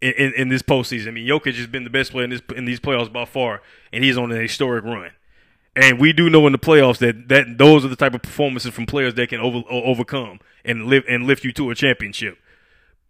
in, 0.00 0.12
in, 0.12 0.32
in 0.34 0.48
this 0.48 0.62
postseason. 0.62 1.08
I 1.08 1.10
mean, 1.12 1.26
Jokic 1.28 1.56
has 1.56 1.66
been 1.66 1.84
the 1.84 1.90
best 1.90 2.10
player 2.10 2.24
in 2.24 2.30
this 2.30 2.42
in 2.56 2.64
these 2.64 2.80
playoffs 2.80 3.12
by 3.12 3.24
far, 3.24 3.62
and 3.92 4.02
he's 4.04 4.18
on 4.18 4.32
an 4.32 4.40
historic 4.40 4.84
run. 4.84 5.10
And 5.76 6.00
we 6.00 6.12
do 6.12 6.28
know 6.28 6.46
in 6.46 6.52
the 6.52 6.58
playoffs 6.58 6.98
that, 6.98 7.28
that 7.28 7.58
those 7.58 7.84
are 7.84 7.88
the 7.88 7.96
type 7.96 8.14
of 8.14 8.22
performances 8.22 8.72
from 8.72 8.86
players 8.86 9.14
that 9.14 9.28
can 9.28 9.40
over, 9.40 9.62
overcome 9.70 10.40
and 10.64 10.86
live 10.86 11.04
and 11.08 11.24
lift 11.24 11.44
you 11.44 11.52
to 11.52 11.70
a 11.70 11.74
championship. 11.74 12.38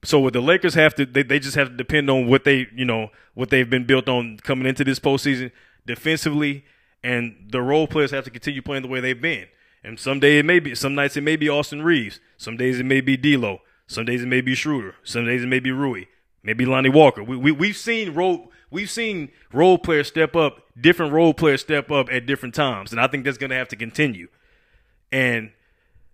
So 0.05 0.18
what 0.20 0.33
the 0.33 0.40
Lakers 0.40 0.75
have 0.75 0.94
to 0.96 1.07
they, 1.07 1.23
they 1.23 1.38
just 1.38 1.57
have 1.57 1.68
to 1.68 1.77
depend 1.77 2.09
on 2.11 2.27
what 2.27 2.44
they 2.44 2.68
you 2.75 2.85
know 2.85 3.11
what 3.35 3.51
they've 3.51 3.68
been 3.68 3.87
built 3.87 4.09
on 4.09 4.38
coming 4.38 4.66
into 4.66 4.85
this 4.85 4.99
postseason 4.99 5.53
defensively, 5.87 6.64
and 7.03 7.49
the 7.51 7.61
role 7.61 7.87
players 7.87 8.11
have 8.11 8.25
to 8.25 8.31
continue 8.31 8.62
playing 8.62 8.83
the 8.83 8.88
way 8.88 9.01
they've 9.01 9.20
been. 9.20 9.46
And 9.83 9.99
some 9.99 10.20
day 10.20 10.38
it 10.38 10.44
may 10.44 10.59
be 10.59 10.75
some 10.75 10.94
nights 10.94 11.16
it 11.16 11.23
may 11.23 11.37
be 11.37 11.49
Austin 11.49 11.83
Reaves, 11.83 12.20
some 12.37 12.57
days 12.57 12.79
it 12.79 12.85
may 12.85 13.01
be 13.01 13.16
D'Lo, 13.16 13.61
some 13.87 14.05
days 14.05 14.23
it 14.23 14.27
may 14.27 14.40
be 14.40 14.55
Schroeder, 14.55 14.94
some 15.03 15.27
days 15.27 15.42
it 15.42 15.49
may 15.49 15.61
be 15.61 15.70
Rui, 15.70 16.05
maybe 16.42 16.64
Lonnie 16.64 16.90
Walker. 16.90 17.23
We, 17.23 17.37
we 17.37 17.53
we've 17.53 17.77
seen 17.77 18.14
role 18.14 18.51
we've 18.71 18.91
seen 18.91 19.31
role 19.53 19.79
players 19.79 20.09
step 20.09 20.37
up, 20.37 20.63
different 20.81 21.13
role 21.13 21.35
players 21.35 21.61
step 21.61 21.91
up 21.91 22.09
at 22.11 22.27
different 22.27 22.55
times, 22.55 22.93
and 22.93 23.01
I 23.01 23.07
think 23.07 23.25
that's 23.25 23.39
going 23.39 23.51
to 23.51 23.57
have 23.57 23.69
to 23.69 23.77
continue. 23.77 24.29
And 25.13 25.51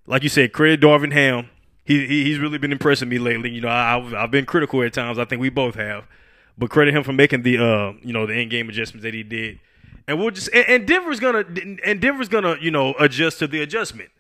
like 0.07 0.23
you 0.23 0.29
said, 0.29 0.53
credit 0.53 0.81
Darvin 0.81 1.13
Ham. 1.13 1.51
He, 1.85 2.07
he 2.07 2.25
he's 2.25 2.39
really 2.39 2.59
been 2.59 2.73
impressing 2.73 3.09
me 3.09 3.19
lately. 3.19 3.51
You 3.51 3.61
know, 3.61 3.69
I, 3.69 3.97
I've 3.97 4.15
I've 4.15 4.31
been 4.31 4.45
critical 4.45 4.83
at 4.83 4.93
times. 4.93 5.19
I 5.19 5.25
think 5.25 5.41
we 5.41 5.51
both 5.51 5.77
have, 5.77 6.07
but 6.59 6.71
credit 6.71 6.95
him 6.95 7.05
for 7.05 7.13
making 7.13 7.43
the 7.43 7.59
uh 7.59 7.93
you 8.03 8.13
know 8.13 8.27
the 8.27 8.33
in 8.33 8.49
game 8.49 8.69
adjustments 8.69 9.05
that 9.05 9.15
he 9.15 9.23
did. 9.23 9.61
And 10.09 10.19
we'll 10.19 10.31
just 10.31 10.49
and, 10.53 10.67
and 10.69 10.87
Denver's 10.87 11.21
gonna 11.21 11.45
and 11.85 12.01
Denver's 12.01 12.29
gonna 12.29 12.57
you 12.61 12.73
know 12.73 12.95
adjust 12.99 13.39
to 13.39 13.47
the 13.47 13.61
adjustment, 13.63 14.11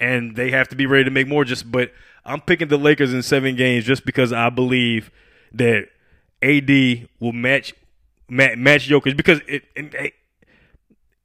and 0.00 0.36
they 0.36 0.50
have 0.52 0.68
to 0.68 0.76
be 0.76 0.86
ready 0.86 1.04
to 1.04 1.10
make 1.10 1.28
more. 1.28 1.44
Just 1.44 1.70
but 1.70 1.92
I'm 2.24 2.40
picking 2.40 2.68
the 2.68 2.78
Lakers 2.78 3.12
in 3.12 3.22
seven 3.22 3.56
games 3.56 3.84
just 3.84 4.06
because 4.06 4.32
I 4.32 4.48
believe 4.48 5.10
that 5.52 5.88
AD 6.42 7.08
will 7.20 7.32
match 7.32 7.74
match, 8.28 8.58
match 8.58 8.88
Jokic 8.88 9.16
because 9.16 9.40
it. 9.46 9.64
it, 9.74 9.94
it 9.94 10.12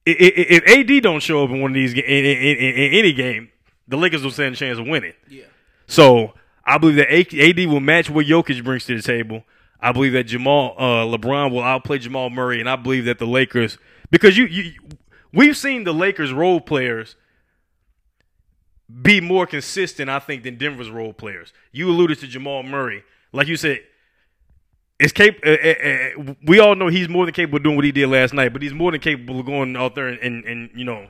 if 0.05 0.89
AD 0.89 1.03
don't 1.03 1.19
show 1.19 1.43
up 1.43 1.49
in 1.49 1.61
one 1.61 1.71
of 1.71 1.75
these 1.75 1.93
in, 1.93 1.99
in, 1.99 2.25
in, 2.25 2.57
in 2.57 2.93
any 2.93 3.11
game, 3.13 3.49
the 3.87 3.97
Lakers 3.97 4.23
will 4.23 4.31
stand 4.31 4.55
a 4.55 4.57
chance 4.57 4.79
of 4.79 4.87
winning. 4.87 5.13
yeah. 5.29 5.43
So 5.87 6.33
I 6.65 6.77
believe 6.77 6.95
that 6.97 7.09
AD 7.11 7.57
will 7.69 7.79
match 7.79 8.09
what 8.09 8.25
Jokic 8.25 8.63
brings 8.63 8.85
to 8.85 8.95
the 8.95 9.01
table. 9.01 9.43
I 9.79 9.91
believe 9.91 10.13
that 10.13 10.23
Jamal 10.23 10.75
uh, 10.77 11.05
LeBron 11.05 11.51
will 11.51 11.61
outplay 11.61 11.99
Jamal 11.99 12.29
Murray, 12.29 12.59
and 12.59 12.69
I 12.69 12.75
believe 12.75 13.05
that 13.05 13.19
the 13.19 13.27
Lakers 13.27 13.77
because 14.09 14.37
you, 14.37 14.45
you 14.45 14.73
we've 15.33 15.57
seen 15.57 15.83
the 15.83 15.93
Lakers 15.93 16.33
role 16.33 16.59
players 16.59 17.15
be 19.01 19.21
more 19.21 19.45
consistent, 19.45 20.09
I 20.09 20.19
think, 20.19 20.43
than 20.43 20.57
Denver's 20.57 20.89
role 20.89 21.13
players. 21.13 21.53
You 21.71 21.89
alluded 21.89 22.19
to 22.19 22.27
Jamal 22.27 22.63
Murray, 22.63 23.03
like 23.31 23.47
you 23.47 23.57
said. 23.57 23.79
It's 24.99 25.13
cap- 25.13 25.35
uh, 25.45 25.49
uh, 25.49 25.73
uh, 26.31 26.33
we 26.43 26.59
all 26.59 26.75
know 26.75 26.87
he's 26.87 27.07
more 27.07 27.25
than 27.25 27.33
capable 27.33 27.57
of 27.57 27.63
doing 27.63 27.75
what 27.75 27.85
he 27.85 27.91
did 27.91 28.07
last 28.07 28.33
night, 28.33 28.51
but 28.51 28.61
he's 28.61 28.73
more 28.73 28.91
than 28.91 28.99
capable 28.99 29.39
of 29.39 29.45
going 29.45 29.75
out 29.75 29.93
there 29.93 30.07
and, 30.07 30.19
and, 30.19 30.45
and 30.45 30.69
you 30.73 30.85
know 30.85 31.07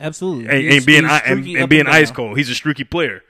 Absolutely. 0.00 0.48
and, 0.48 0.76
and 0.76 0.86
being 0.86 1.04
and, 1.04 1.46
and 1.46 1.68
being 1.68 1.86
ice 1.86 2.10
cold. 2.10 2.36
He's 2.36 2.50
a 2.50 2.54
streaky 2.54 2.84
player, 2.84 3.22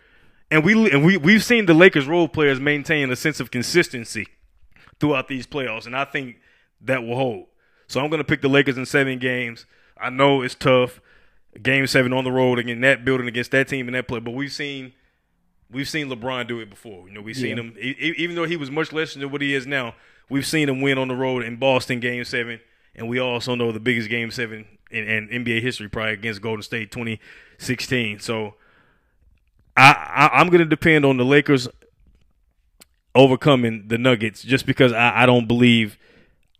and 0.50 0.64
we 0.64 0.90
and 0.90 1.04
we 1.04 1.16
we've 1.16 1.44
seen 1.44 1.66
the 1.66 1.74
Lakers 1.74 2.06
role 2.06 2.28
players 2.28 2.58
maintain 2.58 3.10
a 3.10 3.16
sense 3.16 3.40
of 3.40 3.50
consistency 3.50 4.26
throughout 5.00 5.28
these 5.28 5.46
playoffs, 5.46 5.86
and 5.86 5.96
I 5.96 6.04
think 6.04 6.36
that 6.80 7.02
will 7.02 7.16
hold. 7.16 7.46
So 7.86 8.00
I'm 8.00 8.08
going 8.08 8.18
to 8.18 8.24
pick 8.24 8.40
the 8.40 8.48
Lakers 8.48 8.78
in 8.78 8.86
seven 8.86 9.18
games. 9.18 9.66
I 10.00 10.10
know 10.10 10.42
it's 10.42 10.54
tough, 10.54 11.00
game 11.62 11.86
seven 11.86 12.12
on 12.12 12.24
the 12.24 12.32
road 12.32 12.58
in 12.58 12.80
that 12.82 13.04
building 13.04 13.26
against 13.28 13.50
that 13.50 13.68
team 13.68 13.88
and 13.88 13.94
that 13.94 14.08
play, 14.08 14.20
but 14.20 14.30
we've 14.30 14.52
seen 14.52 14.92
we've 15.72 15.88
seen 15.88 16.08
LeBron 16.08 16.46
do 16.48 16.60
it 16.60 16.68
before. 16.70 17.08
You 17.08 17.14
know, 17.14 17.20
we've 17.22 17.36
seen 17.36 17.56
Yeah. 17.56 17.62
him 17.62 17.76
e- 17.80 18.14
even 18.18 18.36
though 18.36 18.44
he 18.46 18.56
was 18.56 18.70
much 18.70 18.92
less 18.92 19.14
than 19.14 19.30
what 19.30 19.40
he 19.42 19.54
is 19.54 19.66
now. 19.66 19.94
We've 20.28 20.46
seen 20.46 20.68
him 20.68 20.80
win 20.80 20.96
on 20.96 21.08
the 21.08 21.16
road 21.16 21.42
in 21.44 21.56
Boston, 21.56 21.98
Game 21.98 22.22
Seven, 22.24 22.60
and 22.94 23.08
we 23.08 23.18
also 23.18 23.54
know 23.56 23.72
the 23.72 23.80
biggest 23.80 24.08
Game 24.08 24.30
Seven 24.30 24.64
in, 24.90 25.04
in 25.08 25.44
NBA 25.44 25.60
history, 25.60 25.88
probably 25.88 26.12
against 26.12 26.40
Golden 26.40 26.62
State, 26.62 26.92
2016. 26.92 28.20
So 28.20 28.54
I, 29.76 29.90
I 30.32 30.40
I'm 30.40 30.46
going 30.48 30.60
to 30.60 30.64
depend 30.66 31.04
on 31.04 31.16
the 31.16 31.24
Lakers 31.24 31.66
overcoming 33.14 33.88
the 33.88 33.98
Nuggets 33.98 34.42
just 34.42 34.66
because 34.66 34.92
I, 34.92 35.22
I 35.22 35.26
don't 35.26 35.48
believe 35.48 35.98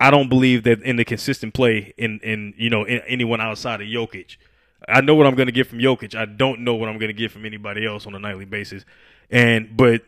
I 0.01 0.11
don't 0.11 0.29
believe 0.29 0.65
that 0.65 0.83
in 0.83 0.97
the 0.97 1.05
consistent 1.05 1.55
play 1.55 1.95
in 1.97 2.19
in 2.25 2.55
you 2.57 2.71
know 2.71 2.85
in 2.85 3.01
anyone 3.07 3.41
outside 3.41 3.81
of 3.81 3.87
Jokic. 3.87 4.37
I 4.89 5.01
know 5.01 5.15
what 5.15 5.27
I'm 5.27 5.35
going 5.35 5.47
to 5.47 5.53
get 5.53 5.67
from 5.67 5.79
Jokic. 5.79 6.15
I 6.15 6.25
don't 6.25 6.61
know 6.61 6.75
what 6.75 6.89
I'm 6.89 6.99
going 6.99 7.09
to 7.09 7.15
get 7.15 7.31
from 7.31 7.45
anybody 7.45 7.87
else 7.87 8.07
on 8.07 8.15
a 8.15 8.19
nightly 8.19 8.45
basis. 8.45 8.85
And 9.31 9.77
but 9.77 10.03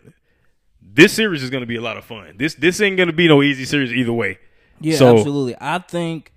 this 0.81 1.13
series 1.13 1.43
is 1.43 1.51
going 1.51 1.61
to 1.63 1.67
be 1.67 1.77
a 1.77 1.81
lot 1.81 1.97
of 1.97 2.05
fun. 2.05 2.35
This 2.39 2.55
this 2.55 2.81
ain't 2.81 2.97
going 2.97 3.09
to 3.09 3.13
be 3.13 3.29
no 3.29 3.43
easy 3.43 3.65
series 3.65 3.93
either 3.93 4.13
way. 4.13 4.39
Yeah, 4.81 4.97
So- 4.97 5.17
absolutely. 5.17 5.57
I 5.61 5.79
think, 5.79 6.33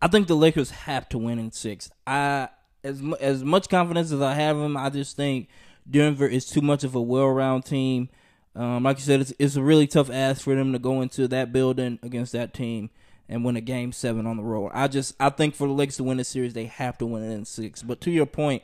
I 0.00 0.08
think 0.08 0.28
the 0.28 0.36
Lakers 0.36 0.70
have 0.70 1.08
to 1.10 1.18
win 1.18 1.38
in 1.38 1.50
six. 1.52 1.90
I 2.06 2.48
as 2.84 3.02
as 3.20 3.42
much 3.42 3.68
confidence 3.68 4.12
as 4.12 4.20
I 4.20 4.34
have 4.34 4.56
them, 4.56 4.76
I 4.76 4.90
just 4.90 5.16
think 5.16 5.48
Denver 5.90 6.26
is 6.28 6.46
too 6.46 6.60
much 6.60 6.84
of 6.84 6.94
a 6.94 7.02
well-round 7.02 7.64
team. 7.64 8.08
Um, 8.54 8.84
like 8.84 8.98
you 8.98 9.04
said, 9.04 9.20
it's 9.20 9.32
it's 9.38 9.56
a 9.56 9.62
really 9.62 9.86
tough 9.86 10.10
ask 10.10 10.42
for 10.42 10.54
them 10.54 10.72
to 10.72 10.78
go 10.78 11.02
into 11.02 11.26
that 11.28 11.52
building 11.52 11.98
against 12.02 12.32
that 12.32 12.54
team 12.54 12.90
and 13.28 13.44
win 13.44 13.56
a 13.56 13.60
game 13.60 13.92
seven 13.92 14.26
on 14.26 14.36
the 14.36 14.42
road. 14.42 14.70
I 14.74 14.88
just 14.88 15.14
I 15.18 15.30
think 15.30 15.54
for 15.54 15.66
the 15.66 15.72
Lakers 15.72 15.96
to 15.96 16.04
win 16.04 16.18
this 16.18 16.28
series, 16.28 16.54
they 16.54 16.66
have 16.66 16.98
to 16.98 17.06
win 17.06 17.22
it 17.22 17.34
in 17.34 17.44
six. 17.44 17.82
But 17.82 18.00
to 18.02 18.10
your 18.10 18.26
point 18.26 18.62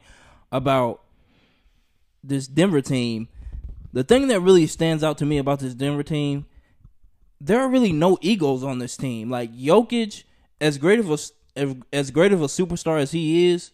about 0.50 1.02
this 2.22 2.46
Denver 2.46 2.80
team, 2.80 3.28
the 3.92 4.04
thing 4.04 4.28
that 4.28 4.40
really 4.40 4.66
stands 4.66 5.02
out 5.02 5.18
to 5.18 5.26
me 5.26 5.38
about 5.38 5.60
this 5.60 5.74
Denver 5.74 6.02
team, 6.02 6.46
there 7.40 7.60
are 7.60 7.68
really 7.68 7.92
no 7.92 8.18
egos 8.20 8.62
on 8.62 8.78
this 8.78 8.96
team. 8.96 9.30
Like 9.30 9.52
Jokic, 9.54 10.24
as 10.60 10.78
great 10.78 11.00
of 11.00 11.10
a 11.10 11.18
as- 11.92 12.10
great 12.10 12.32
of 12.32 12.40
a 12.40 12.46
superstar 12.46 13.00
as 13.00 13.12
he 13.12 13.48
is, 13.50 13.72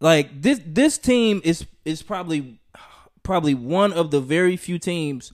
like 0.00 0.42
this 0.42 0.60
this 0.66 0.98
team 0.98 1.40
is 1.44 1.66
is 1.84 2.02
probably 2.02 2.60
probably 3.22 3.54
one 3.54 3.92
of 3.92 4.10
the 4.10 4.20
very 4.20 4.56
few 4.56 4.78
teams 4.78 5.32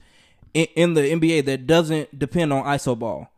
in, 0.53 0.67
in 0.77 0.95
the 0.95 1.01
NBA 1.01 1.47
that 1.47 1.67
doesn't 1.67 2.19
depend 2.19 2.53
on 2.53 2.65
iso 2.65 2.99
ball. 2.99 3.31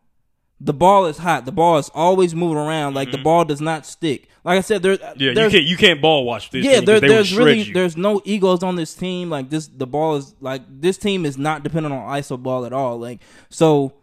The 0.61 0.73
ball 0.73 1.05
is 1.05 1.17
hot. 1.17 1.45
The 1.45 1.51
ball 1.53 1.77
is 1.77 1.89
always 1.93 2.35
moving 2.35 2.57
around. 2.57 2.93
Like 2.93 3.11
the 3.11 3.17
ball 3.17 3.45
does 3.45 3.61
not 3.61 3.85
stick. 3.85 4.27
Like 4.43 4.57
I 4.57 4.61
said, 4.61 4.81
there. 4.83 4.97
Mm-hmm. 4.97 5.19
Yeah, 5.21 5.31
you 5.31 5.49
can't 5.49 5.63
you 5.63 5.77
can't 5.77 6.01
ball 6.01 6.25
watch 6.25 6.49
this. 6.49 6.65
yeah, 6.65 6.81
there, 6.81 6.99
there's 6.99 7.35
really 7.35 7.61
you. 7.61 7.73
there's 7.73 7.95
no 7.95 8.21
egos 8.25 8.61
on 8.63 8.75
this 8.75 8.93
team. 8.93 9.29
Like 9.29 9.49
this, 9.49 9.67
the 9.67 9.87
ball 9.87 10.17
is 10.17 10.35
like 10.41 10.61
this 10.67 10.97
team 10.97 11.25
is 11.25 11.37
not 11.37 11.63
dependent 11.63 11.93
on 11.95 12.01
iso 12.19 12.41
ball 12.41 12.65
at 12.65 12.73
all. 12.73 12.99
Like 12.99 13.21
so, 13.49 13.93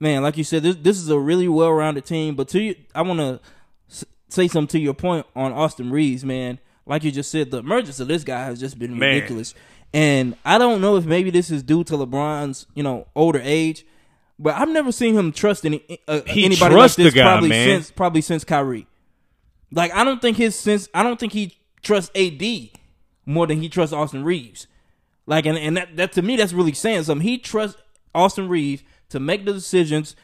man, 0.00 0.22
like 0.22 0.36
you 0.38 0.44
said, 0.44 0.62
this 0.62 0.76
this 0.76 0.96
is 0.98 1.10
a 1.10 1.18
really 1.18 1.48
well 1.48 1.72
rounded 1.72 2.06
team. 2.06 2.34
But 2.34 2.48
to 2.48 2.60
you, 2.62 2.76
I 2.94 3.02
want 3.02 3.20
to 3.20 3.40
s- 3.90 4.04
say 4.28 4.48
something 4.48 4.68
to 4.68 4.78
your 4.78 4.94
point 4.94 5.26
on 5.34 5.52
Austin 5.52 5.90
Reaves, 5.90 6.24
man. 6.24 6.60
Like 6.86 7.04
you 7.04 7.10
just 7.12 7.30
said, 7.30 7.50
the 7.50 7.58
emergence 7.58 8.00
of 8.00 8.08
this 8.08 8.24
guy 8.24 8.44
has 8.44 8.58
just 8.60 8.78
been 8.78 8.98
Man. 8.98 9.14
ridiculous. 9.14 9.54
And 9.92 10.36
I 10.44 10.56
don't 10.56 10.80
know 10.80 10.96
if 10.96 11.04
maybe 11.04 11.30
this 11.30 11.50
is 11.50 11.62
due 11.62 11.84
to 11.84 11.94
LeBron's 11.94 12.66
you 12.74 12.82
know 12.82 13.06
older 13.14 13.40
age. 13.42 13.84
But 14.38 14.54
I've 14.56 14.68
never 14.68 14.92
seen 14.92 15.14
him 15.14 15.32
trust 15.32 15.64
any 15.64 15.82
uh, 16.06 16.20
He 16.26 16.44
anybody 16.44 16.74
trusts 16.74 16.98
like 16.98 17.04
this 17.06 17.14
the 17.14 17.20
guy, 17.20 17.24
probably 17.24 17.48
man. 17.48 17.68
since 17.68 17.90
probably 17.90 18.20
since 18.20 18.44
Kyrie. 18.44 18.86
Like 19.72 19.92
I 19.94 20.04
don't 20.04 20.20
think 20.20 20.36
his 20.36 20.54
sense. 20.54 20.88
I 20.94 21.02
don't 21.02 21.18
think 21.18 21.32
he 21.32 21.56
trusts 21.82 22.10
AD 22.14 22.42
more 23.24 23.46
than 23.46 23.60
he 23.62 23.68
trusts 23.68 23.92
Austin 23.94 24.24
Reaves. 24.24 24.66
Like 25.26 25.46
and, 25.46 25.56
and 25.58 25.76
that, 25.76 25.96
that 25.96 26.12
to 26.12 26.22
me 26.22 26.36
that's 26.36 26.52
really 26.52 26.72
saying 26.74 27.04
something. 27.04 27.26
He 27.26 27.38
trusts 27.38 27.80
Austin 28.14 28.48
Reaves 28.48 28.82
to 29.08 29.18
make 29.20 29.44
the 29.44 29.52
decisions, 29.52 30.14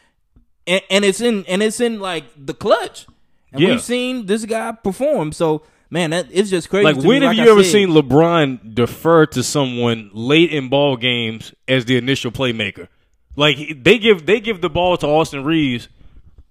and, 0.67 0.83
and 0.91 1.05
it's 1.05 1.21
in 1.21 1.45
and 1.47 1.63
it's 1.63 1.81
in 1.81 1.99
like 1.99 2.25
the 2.37 2.55
clutch. 2.55 3.07
And 3.53 3.61
Yeah. 3.63 3.71
we've 3.71 3.83
seen 3.83 4.27
this 4.27 4.45
guy 4.45 4.73
perform. 4.73 5.33
So 5.33 5.63
man, 5.91 6.11
that 6.11 6.27
it's 6.31 6.51
just 6.51 6.69
crazy. 6.71 6.85
Like 6.85 6.97
to 6.97 7.03
me. 7.03 7.09
when 7.09 7.23
have 7.23 7.31
Like 7.31 7.39
you 7.39 7.45
I 7.49 7.53
ever 7.53 7.65
said, 7.65 7.73
seen 7.73 7.89
LeBron 7.89 8.75
defer 8.75 9.25
to 9.27 9.43
someone 9.43 10.11
late 10.13 10.51
in 10.53 10.69
ball 10.69 10.97
games 10.99 11.53
as 11.67 11.87
the 11.87 11.97
initial 11.97 12.31
playmaker? 12.31 12.89
Like 13.37 13.83
they 13.83 13.99
give 13.99 14.27
they 14.27 14.41
give 14.41 14.61
the 14.61 14.71
ball 14.71 14.97
to 14.99 15.07
Austin 15.07 15.45
Reaves 15.45 15.89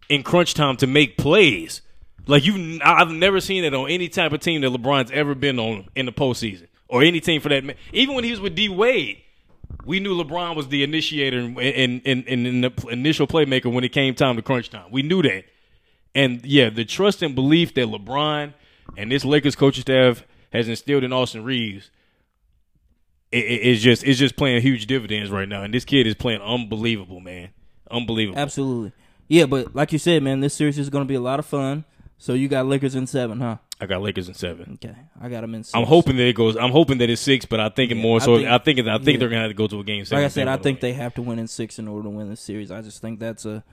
in 0.10 0.24
crunch 0.24 0.54
time 0.54 0.78
to 0.78 0.88
make 0.88 1.18
plays. 1.18 1.82
Like 2.28 2.46
you, 2.46 2.80
I've 2.84 3.12
never 3.12 3.40
seen 3.40 3.64
it 3.64 3.74
on 3.74 3.90
any 3.90 4.08
type 4.08 4.32
of 4.32 4.42
team 4.42 4.62
that 4.62 4.72
LeBron's 4.72 5.12
ever 5.12 5.36
been 5.36 5.60
on 5.60 5.88
in 5.96 6.06
the 6.06 6.12
postseason, 6.12 6.68
or 6.88 7.04
any 7.04 7.20
team 7.20 7.42
for 7.42 7.50
that. 7.50 7.76
Even 7.94 8.16
when 8.16 8.24
he 8.24 8.32
was 8.32 8.40
with 8.40 8.56
D 8.56 8.70
Wade, 8.70 9.22
we 9.86 10.00
knew 10.00 10.16
LeBron 10.16 10.56
was 10.56 10.68
the 10.68 10.84
initiator 10.84 11.40
and 11.40 11.58
and, 11.58 12.02
and, 12.06 12.48
and 12.48 12.64
the 12.64 12.88
initial 12.90 13.28
playmaker 13.28 13.72
when 13.72 13.84
it 13.84 13.90
came 13.90 14.14
time 14.16 14.36
to 14.36 14.42
crunch 14.42 14.70
time. 14.70 14.92
We 14.92 15.02
knew 15.02 15.22
that. 15.24 15.46
And 16.14 16.46
yeah, 16.46 16.70
the 16.70 16.84
trust 16.84 17.22
and 17.22 17.36
belief 17.36 17.74
that 17.76 17.88
LeBron 17.88 18.54
and 18.98 19.12
this 19.12 19.24
Lakers 19.24 19.56
coaching 19.56 19.82
staff 19.82 20.24
has 20.52 20.68
instilled 20.68 21.04
in 21.04 21.14
Austin 21.14 21.44
Reaves 21.44 21.90
i- 23.34 23.38
i- 23.38 23.40
is 23.40 23.82
just 23.82 24.04
it's 24.04 24.20
just 24.20 24.36
playing 24.36 24.62
huge 24.62 24.86
dividends 24.88 25.30
right 25.32 25.48
now. 25.48 25.64
And 25.64 25.74
this 25.74 25.86
kid 25.86 26.08
is 26.08 26.16
playing 26.16 26.42
unbelievable, 26.42 27.20
man. 27.20 27.50
Unbelievable. 27.90 28.40
absolutely, 28.40 28.92
yeah. 29.28 29.46
But 29.46 29.76
like 29.76 29.92
you 29.92 30.00
said, 30.00 30.24
man, 30.24 30.40
this 30.40 30.54
series 30.54 30.78
is 30.80 30.90
going 30.90 31.04
to 31.04 31.08
be 31.08 31.16
a 31.16 31.22
lot 31.22 31.40
of 31.40 31.46
fun. 31.46 31.84
So 32.18 32.34
you 32.34 32.48
got 32.48 32.68
Lakers 32.68 32.94
in 32.96 33.08
seven, 33.08 33.40
huh? 33.42 33.58
I 33.82 33.88
got 33.88 34.02
Lakers 34.04 34.28
in 34.28 34.36
seven. 34.36 34.78
Okay, 34.84 34.96
I 35.20 35.28
got 35.28 35.42
them 35.42 35.56
in. 35.56 35.64
Six. 35.64 35.74
I'm 35.76 35.86
hoping 35.86 36.16
that 36.18 36.28
it 36.28 36.36
goes. 36.36 36.56
I'm 36.56 36.70
hoping 36.72 37.00
that 37.00 37.10
it's 37.10 37.20
six, 37.22 37.46
but 37.46 37.60
I 37.60 37.70
think 37.70 37.92
it 37.92 37.96
Yeah, 37.98 38.04
more 38.04 38.18
I 38.22 38.26
so. 38.26 38.36
think- 38.38 38.48
I 38.48 38.58
think. 38.60 38.80
I 38.80 38.98
think 38.98 39.08
yeah. 39.08 39.18
they're 39.18 39.30
gonna 39.30 39.42
have 39.42 39.50
to 39.50 39.56
go 39.56 39.66
to 39.68 39.80
a 39.80 39.84
game 39.84 40.06
seven. 40.06 40.22
like 40.24 40.26
I 40.26 40.34
said, 40.34 40.48
I 40.48 40.58
think 40.58 40.82
win. 40.82 40.92
they 40.92 40.94
have 40.94 41.16
to 41.16 41.22
win 41.24 41.40
in 41.40 41.48
six 41.48 41.80
in 41.80 41.88
order 41.88 42.04
to 42.04 42.10
win 42.10 42.30
this 42.30 42.40
series. 42.42 42.70
I 42.72 42.82
just 42.82 43.02
think 43.02 43.20
that's 43.20 43.46
a 43.46 43.64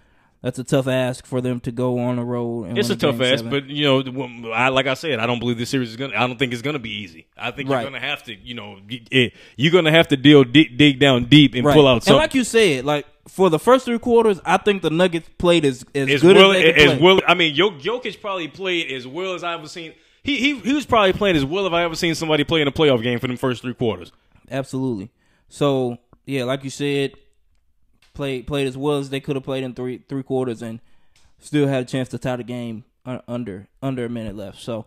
that's 0.42 0.59
a 0.59 0.64
tough 0.64 0.87
ask 0.87 1.27
for 1.27 1.40
them 1.40 1.61
to 1.61 1.72
go 1.72 1.98
on 1.98 2.16
the 2.16 2.24
road. 2.24 2.68
And 2.68 2.79
It's 2.79 2.90
a 2.90 2.96
tough 2.96 3.20
ask, 3.20 3.44
seven. 3.44 3.51
but 3.51 3.66
you 3.68 3.85
know, 3.85 4.51
I 4.53 4.68
like 4.68 4.87
I 4.87 4.94
said, 4.94 5.18
I 5.18 5.27
don't 5.27 5.38
believe 5.40 5.59
this 5.59 5.70
series 5.70 5.90
is 5.90 5.96
gonna. 5.96 6.14
I 6.16 6.27
don't 6.27 6.38
think 6.38 6.53
it's 6.53 6.62
gonna 6.62 6.79
be 6.79 6.90
easy. 6.90 7.27
I 7.37 7.51
think 7.51 7.68
Right. 7.68 7.83
you're 7.83 7.90
gonna 7.90 8.05
have 8.05 8.22
to, 8.24 8.35
you 8.35 8.55
know, 8.55 8.79
it, 8.88 9.09
eh, 9.11 9.29
you're 9.57 9.72
gonna 9.72 9.90
have 9.90 10.09
to 10.09 10.16
deal 10.16 10.44
dig, 10.44 10.77
dig 10.77 10.98
down 11.01 11.24
deep 11.24 11.55
and 11.55 11.64
right. 11.64 11.74
pull 11.74 11.87
out 11.88 11.94
and 11.94 12.03
something. 12.05 12.18
like 12.18 12.35
you 12.35 12.44
said, 12.44 12.85
like 12.85 13.07
for 13.27 13.51
the 13.51 13.59
first 13.59 13.85
three 13.85 13.98
quarters, 13.98 14.40
I 14.44 14.57
think 14.59 14.83
the 14.83 14.90
Nuggets 14.90 15.29
played 15.38 15.64
as 15.64 15.85
as 15.94 16.09
as 16.09 16.22
good 16.22 16.37
well 16.37 16.53
as 16.53 16.62
they 16.62 16.72
as 16.74 17.01
well. 17.01 17.20
I 17.27 17.35
mean, 17.35 17.55
Jok- 17.57 17.81
Jokic 17.81 18.20
probably 18.20 18.48
played 18.48 18.90
as 18.92 19.07
well 19.07 19.35
as 19.35 19.42
I've 19.44 19.59
ever 19.61 19.68
seen. 19.68 19.92
He 20.22 20.37
he 20.38 20.59
he 20.61 20.72
was 20.72 20.87
probably 20.87 21.12
playing 21.14 21.37
as 21.37 21.44
well 21.44 21.66
as 21.66 21.72
I 21.72 21.83
ever 21.85 21.94
seen 21.94 22.14
somebody 22.14 22.44
play 22.44 22.61
in 22.61 22.68
a 22.68 22.72
playoff 22.72 23.03
game 23.03 23.18
for 23.18 23.27
them 23.27 23.37
first 23.37 23.62
three 23.62 23.74
quarters. 23.74 24.12
Absolutely. 24.51 25.11
So 25.48 25.98
yeah, 26.27 26.44
like 26.44 26.64
you 26.64 26.70
said, 26.70 27.12
played 28.18 28.46
played 28.46 28.66
as 28.66 28.76
well 28.76 28.98
as 28.98 29.09
they 29.11 29.20
could 29.20 29.37
have 29.37 29.44
played 29.44 29.64
in 29.64 29.72
three 29.74 30.02
three 30.09 30.22
quarters, 30.22 30.61
and 30.61 30.81
still 31.38 31.66
had 31.68 31.83
a 31.85 31.87
chance 31.87 32.09
to 32.11 32.18
tie 32.18 32.37
the 32.37 32.44
game 32.44 32.85
under 33.26 33.66
under 33.83 34.04
a 34.04 34.09
minute 34.09 34.37
left. 34.37 34.61
So 34.61 34.85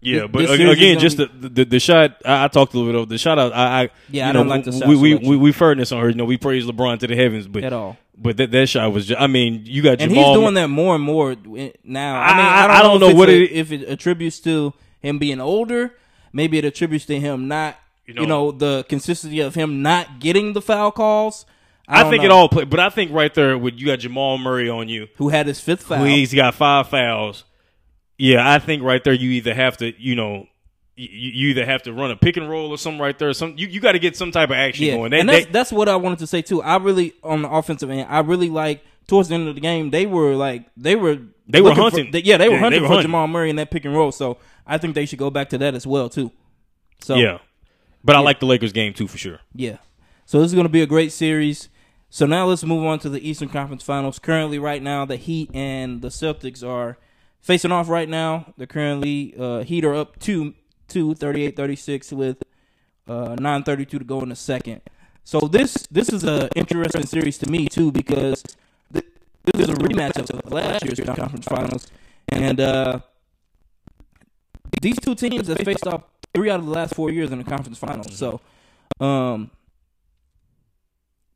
Yeah, 0.00 0.26
but 0.26 0.40
this 0.40 0.50
ag- 0.50 0.56
series 0.58 0.72
is 0.72 0.76
again, 0.78 0.98
just 1.00 1.16
the, 1.16 1.26
the 1.48 1.64
the 1.64 1.80
shot. 1.80 2.20
I, 2.24 2.44
I 2.44 2.48
talked 2.48 2.74
a 2.74 2.76
little 2.78 2.92
bit 2.92 3.00
of 3.02 3.08
the 3.08 3.18
shot. 3.18 3.38
I, 3.38 3.46
I 3.48 3.82
Yeah, 4.10 4.24
you 4.26 4.28
I 4.28 4.32
know, 4.32 4.40
don't 4.40 4.48
like 4.48 4.64
the 4.64 4.72
shot 4.72 4.86
We 4.88 4.96
we, 4.96 5.14
we 5.16 5.36
we've 5.36 5.56
heard 5.58 5.78
this 5.78 5.90
on 5.92 6.00
her. 6.02 6.08
You 6.10 6.14
know, 6.14 6.24
we 6.26 6.36
praise 6.36 6.64
LeBron 6.66 6.98
to 7.00 7.06
the 7.06 7.16
heavens, 7.16 7.48
but 7.48 7.64
at 7.64 7.72
all. 7.72 7.96
but 8.16 8.36
that 8.36 8.50
that 8.52 8.68
shot 8.68 8.92
was. 8.92 9.06
Just, 9.06 9.20
I 9.20 9.26
mean, 9.26 9.62
you 9.64 9.82
got 9.82 10.00
And 10.00 10.12
Jamal. 10.12 10.34
he's 10.34 10.40
doing 10.42 10.54
that 10.54 10.68
more 10.68 10.94
and 10.94 11.02
more 11.02 11.34
now. 11.82 12.20
I 12.20 12.28
I- 12.28 12.36
mean, 12.36 12.46
I- 12.46 12.64
I, 12.64 12.66
don't 12.68 12.76
I 12.76 12.82
don't 12.82 13.00
know, 13.00 13.06
know 13.06 13.12
if 13.12 13.16
what 13.16 13.28
it- 13.30 13.50
if 13.52 13.72
it 13.72 13.82
attributes 13.88 14.38
to 14.40 14.74
him 15.00 15.18
being 15.18 15.40
older. 15.40 15.94
Maybe 16.32 16.58
it 16.58 16.64
attributes 16.64 17.06
to 17.06 17.18
him 17.20 17.46
not, 17.48 17.76
you 18.06 18.14
You 18.14 18.20
know, 18.26 18.50
know- 18.50 18.50
the 18.52 18.84
consistency 18.88 19.40
of 19.40 19.54
him 19.54 19.82
not 19.82 20.18
getting 20.20 20.52
the 20.52 20.60
foul 20.60 20.90
calls. 20.92 21.46
I, 21.86 22.04
I, 22.06 22.10
think 22.10 22.22
know. 22.22 22.28
it 22.28 22.30
all 22.32 22.48
play, 22.48 22.64
but 22.64 22.80
I 22.80 22.88
think 22.88 23.12
right 23.12 23.32
there, 23.34 23.58
with 23.58 23.74
you 23.74 23.86
got 23.86 23.98
Jamal 23.98 24.38
Murray 24.38 24.68
on 24.70 24.88
you, 24.88 25.08
Who 25.16 25.28
had 25.28 25.46
his 25.46 25.60
fifth 25.60 25.82
foul? 25.82 26.04
he's 26.04 26.32
got 26.32 26.54
five 26.54 26.88
fouls. 26.88 27.44
Yeah, 28.16 28.48
I 28.50 28.58
think 28.58 28.82
right 28.82 29.02
there, 29.04 29.12
you 29.12 29.30
either 29.32 29.52
have 29.54 29.76
to, 29.78 29.92
you 30.00 30.14
know, 30.14 30.46
you, 30.96 31.08
you 31.10 31.48
either 31.48 31.66
have 31.66 31.82
to 31.82 31.92
run 31.92 32.10
a 32.12 32.16
pick 32.16 32.36
and 32.36 32.48
roll 32.48 32.70
or 32.70 32.78
something 32.78 33.00
right 33.00 33.18
there. 33.18 33.32
Some 33.32 33.54
you, 33.58 33.66
you 33.66 33.80
got 33.80 33.92
to 33.92 33.98
get 33.98 34.16
some 34.16 34.30
type 34.30 34.50
of 34.50 34.56
action 34.56 34.86
Yeah, 34.86 34.96
going. 34.96 35.10
They- 35.10 35.20
and 35.20 35.28
that's 35.28 35.44
they- 35.46 35.50
that's 35.52 35.72
what 35.72 35.88
I 35.88 35.96
wanted 35.96 36.20
to 36.20 36.26
say 36.26 36.40
too. 36.40 36.62
I 36.62 36.76
really 36.76 37.12
on 37.24 37.42
the 37.42 37.50
offensive 37.50 37.90
end, 37.90 38.06
I 38.08 38.20
really 38.20 38.48
like 38.48 38.84
towards 39.08 39.28
the 39.28 39.34
end 39.34 39.48
of 39.48 39.54
the 39.56 39.60
game 39.60 39.90
they 39.90 40.06
were 40.06 40.34
like 40.36 40.64
they 40.76 40.94
were 40.96 41.18
They 41.48 41.60
were 41.60 41.74
for- 41.74 41.82
hunting. 41.82 42.12
they- 42.12 42.22
yeah, 42.22 42.36
they 42.38 42.48
were 42.48 42.54
Yeah, 42.54 42.58
they 42.60 42.62
hunting 42.62 42.82
were 42.82 42.86
for 42.88 42.92
hunting. 42.94 43.08
Jamal 43.08 43.26
Murray 43.28 43.50
in 43.50 43.56
that 43.56 43.70
pick 43.72 43.84
and 43.84 43.94
roll. 43.94 44.12
So 44.12 44.38
I 44.66 44.78
think 44.78 44.94
they 44.94 45.04
should 45.04 45.18
go 45.18 45.28
back 45.30 45.48
to 45.50 45.58
that 45.58 45.74
as 45.74 45.84
well 45.86 46.08
too. 46.08 46.30
So 47.02 47.16
yeah, 47.16 47.38
but 48.04 48.14
I 48.14 48.20
like 48.20 48.38
the 48.40 48.46
Lakers 48.46 48.72
game 48.72 48.94
too 48.94 49.08
for 49.08 49.18
sure. 49.18 49.40
Yeah. 49.54 49.78
So 50.26 50.38
this 50.40 50.46
is 50.46 50.54
going 50.54 50.64
to 50.66 50.70
be 50.72 50.80
a 50.82 50.86
great 50.86 51.12
series. 51.12 51.68
So 52.14 52.26
now 52.26 52.46
let's 52.46 52.62
move 52.62 52.84
on 52.84 53.00
to 53.00 53.08
the 53.08 53.28
Eastern 53.28 53.48
Conference 53.48 53.82
Finals. 53.82 54.20
Currently, 54.20 54.60
right 54.60 54.80
now, 54.80 55.04
the 55.04 55.16
Heat 55.16 55.50
and 55.52 56.00
the 56.00 56.10
Celtics 56.10 56.64
are 56.64 56.96
facing 57.40 57.72
off 57.72 57.88
right 57.88 58.08
now. 58.08 58.54
They're 58.56 58.68
currently 58.68 59.34
uh, 59.36 59.64
Heat 59.64 59.84
are 59.84 59.96
up 59.96 60.20
two, 60.20 60.54
two 60.86 61.16
38-36 61.16 62.12
with 62.12 62.40
uh, 63.08 63.34
nine 63.40 63.64
thirty 63.64 63.84
two 63.84 63.98
to 63.98 64.04
go 64.04 64.20
in 64.20 64.28
the 64.28 64.36
second. 64.36 64.82
So 65.24 65.40
this 65.40 65.88
this 65.90 66.08
is 66.10 66.22
an 66.22 66.50
interesting 66.54 67.04
series 67.04 67.36
to 67.38 67.50
me 67.50 67.66
too 67.66 67.90
because 67.90 68.44
th- 68.92 69.06
this 69.46 69.68
is 69.68 69.70
a 69.70 69.74
rematch 69.74 70.16
of 70.16 70.52
last 70.52 70.84
year's 70.84 71.00
conference 71.00 71.46
finals, 71.46 71.88
and 72.28 72.60
uh, 72.60 73.00
these 74.80 75.00
two 75.00 75.16
teams 75.16 75.48
have 75.48 75.58
faced 75.58 75.88
off 75.88 76.04
three 76.32 76.48
out 76.48 76.60
of 76.60 76.66
the 76.66 76.72
last 76.72 76.94
four 76.94 77.10
years 77.10 77.32
in 77.32 77.38
the 77.38 77.44
conference 77.44 77.78
finals. 77.78 78.16
So, 78.16 78.40
um, 79.00 79.50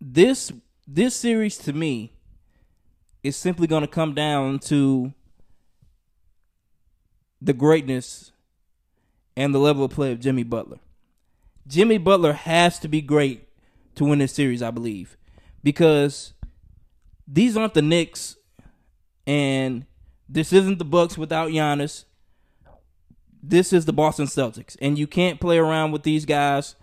this 0.00 0.52
this 0.90 1.14
series 1.14 1.58
to 1.58 1.74
me 1.74 2.14
is 3.22 3.36
simply 3.36 3.66
going 3.66 3.82
to 3.82 3.86
come 3.86 4.14
down 4.14 4.58
to 4.58 5.12
the 7.42 7.52
greatness 7.52 8.32
and 9.36 9.54
the 9.54 9.58
level 9.58 9.84
of 9.84 9.90
play 9.90 10.10
of 10.12 10.18
Jimmy 10.18 10.44
Butler. 10.44 10.78
Jimmy 11.66 11.98
Butler 11.98 12.32
has 12.32 12.78
to 12.78 12.88
be 12.88 13.02
great 13.02 13.46
to 13.96 14.04
win 14.06 14.18
this 14.18 14.32
series, 14.32 14.62
I 14.62 14.70
believe, 14.70 15.18
because 15.62 16.32
these 17.26 17.54
aren't 17.54 17.74
the 17.74 17.82
Knicks, 17.82 18.36
and 19.26 19.84
this 20.26 20.54
isn't 20.54 20.78
the 20.78 20.86
Bucks 20.86 21.18
without 21.18 21.50
Giannis. 21.50 22.04
This 23.42 23.74
is 23.74 23.84
the 23.84 23.92
Boston 23.92 24.24
Celtics, 24.24 24.76
and 24.80 24.98
you 24.98 25.06
can't 25.06 25.38
play 25.38 25.58
around 25.58 25.92
with 25.92 26.02
these 26.02 26.24
guys. 26.24 26.76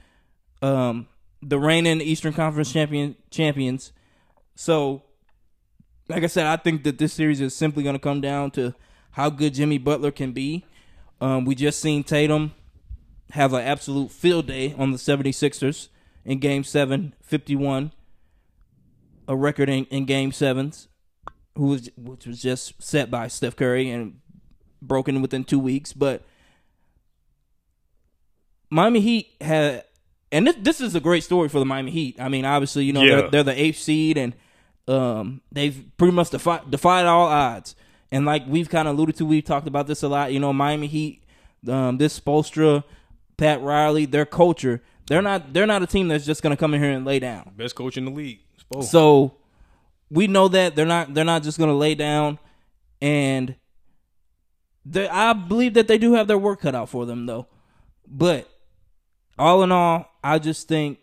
Um, 0.61 1.07
the 1.41 1.59
reigning 1.59 2.01
Eastern 2.01 2.33
Conference 2.33 2.71
champion 2.71 3.15
champions. 3.31 3.91
So, 4.55 5.03
like 6.07 6.23
I 6.23 6.27
said, 6.27 6.45
I 6.45 6.55
think 6.57 6.83
that 6.83 6.97
this 6.97 7.13
series 7.13 7.41
is 7.41 7.55
simply 7.55 7.83
going 7.83 7.95
to 7.95 7.99
come 7.99 8.21
down 8.21 8.51
to 8.51 8.73
how 9.11 9.29
good 9.29 9.53
Jimmy 9.53 9.77
Butler 9.77 10.11
can 10.11 10.31
be. 10.31 10.65
Um, 11.21 11.45
we 11.45 11.55
just 11.55 11.79
seen 11.79 12.03
Tatum 12.03 12.53
have 13.31 13.53
an 13.53 13.61
absolute 13.61 14.11
field 14.11 14.47
day 14.47 14.73
on 14.77 14.91
the 14.91 14.97
76ers 14.97 15.89
in 16.23 16.39
Game 16.39 16.63
Seven, 16.63 17.13
51, 17.21 17.91
a 19.27 19.35
record 19.35 19.69
in, 19.69 19.85
in 19.85 20.05
Game 20.05 20.31
Sevens, 20.31 20.87
who 21.55 21.67
was 21.67 21.89
which 21.97 22.25
was 22.27 22.41
just 22.41 22.81
set 22.81 23.09
by 23.09 23.27
Steph 23.27 23.55
Curry 23.55 23.89
and 23.89 24.19
broken 24.81 25.21
within 25.21 25.43
two 25.43 25.59
weeks. 25.59 25.93
But 25.93 26.23
Miami 28.69 28.99
Heat 28.99 29.27
had, 29.41 29.85
and 30.31 30.47
this 30.47 30.55
this 30.59 30.81
is 30.81 30.95
a 30.95 30.99
great 30.99 31.23
story 31.23 31.49
for 31.49 31.59
the 31.59 31.65
Miami 31.65 31.91
Heat. 31.91 32.17
I 32.19 32.29
mean, 32.29 32.45
obviously, 32.45 32.85
you 32.85 32.93
know 32.93 33.03
Yeah. 33.03 33.21
they're, 33.21 33.29
they're 33.31 33.43
the 33.43 33.59
eighth 33.61 33.77
seed, 33.79 34.17
and 34.17 34.35
um, 34.87 35.41
they've 35.51 35.85
pretty 35.97 36.13
much 36.13 36.29
defied 36.29 36.69
defied 36.69 37.05
all 37.05 37.27
odds. 37.27 37.75
And 38.11 38.25
like 38.25 38.43
we've 38.47 38.69
kind 38.69 38.87
of 38.87 38.95
alluded 38.95 39.15
to, 39.17 39.25
we've 39.25 39.43
talked 39.43 39.67
about 39.67 39.87
this 39.87 40.03
a 40.03 40.07
lot. 40.07 40.31
You 40.31 40.39
know, 40.39 40.53
Miami 40.53 40.87
Heat, 40.87 41.23
um, 41.67 41.97
this 41.97 42.19
Spoelstra, 42.19 42.83
Pat 43.37 43.61
Riley, 43.61 44.05
their 44.05 44.25
culture. 44.25 44.81
They're 45.07 45.21
not 45.21 45.53
they're 45.53 45.67
not 45.67 45.83
a 45.83 45.87
team 45.87 46.07
that's 46.07 46.25
just 46.25 46.41
gonna 46.41 46.57
come 46.57 46.73
in 46.73 46.81
here 46.81 46.91
and 46.91 47.05
lay 47.05 47.19
down. 47.19 47.51
Best 47.55 47.75
coach 47.75 47.97
in 47.97 48.05
the 48.05 48.11
league. 48.11 48.39
Spo. 48.71 48.83
So 48.83 49.37
we 50.09 50.27
know 50.27 50.47
that 50.47 50.75
they're 50.75 50.85
not 50.85 51.13
they're 51.13 51.25
not 51.25 51.43
just 51.43 51.57
going 51.57 51.69
to 51.69 51.75
lay 51.75 51.95
down, 51.95 52.39
and 53.01 53.55
they, 54.85 55.07
I 55.07 55.33
believe 55.33 55.73
that 55.75 55.87
they 55.87 55.97
do 55.97 56.13
have 56.13 56.27
their 56.27 56.37
work 56.37 56.61
cut 56.61 56.75
out 56.75 56.89
for 56.89 57.05
them 57.05 57.25
though. 57.25 57.47
But 58.07 58.49
all 59.37 59.63
in 59.63 59.71
all, 59.71 60.09
I 60.23 60.39
just 60.39 60.67
think 60.67 60.99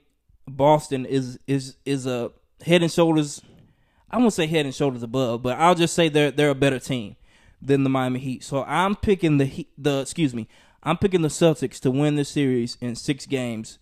Boston 0.49 1.05
is 1.07 1.39
is 1.47 1.77
is 1.85 2.07
a 2.07 2.31
head 2.65 2.83
and 2.83 2.91
shoulders. 2.93 3.43
I 4.13 4.19
won't 4.19 4.33
say 4.35 4.47
head 4.47 4.67
and 4.67 4.75
shoulders 4.75 5.03
above, 5.03 5.43
but 5.43 5.59
I'll 5.59 5.75
just 5.75 5.95
say 5.95 6.09
they're 6.09 6.31
they're 6.31 6.51
a 6.51 6.55
better 6.55 6.79
team 6.79 7.17
than 7.63 7.85
the 7.85 7.91
Miami 7.91 8.19
Heat. 8.19 8.45
So 8.45 8.65
I'm 8.65 8.95
picking 8.95 9.39
the 9.39 9.67
the 9.79 10.01
excuse 10.01 10.35
me, 10.35 10.49
I'm 10.83 10.99
picking 10.99 11.23
the 11.23 11.29
Celtics 11.29 11.81
to 11.81 11.91
win 11.91 12.17
this 12.17 12.29
series 12.29 12.77
in 12.81 12.95
six 12.95 13.25
games 13.27 13.79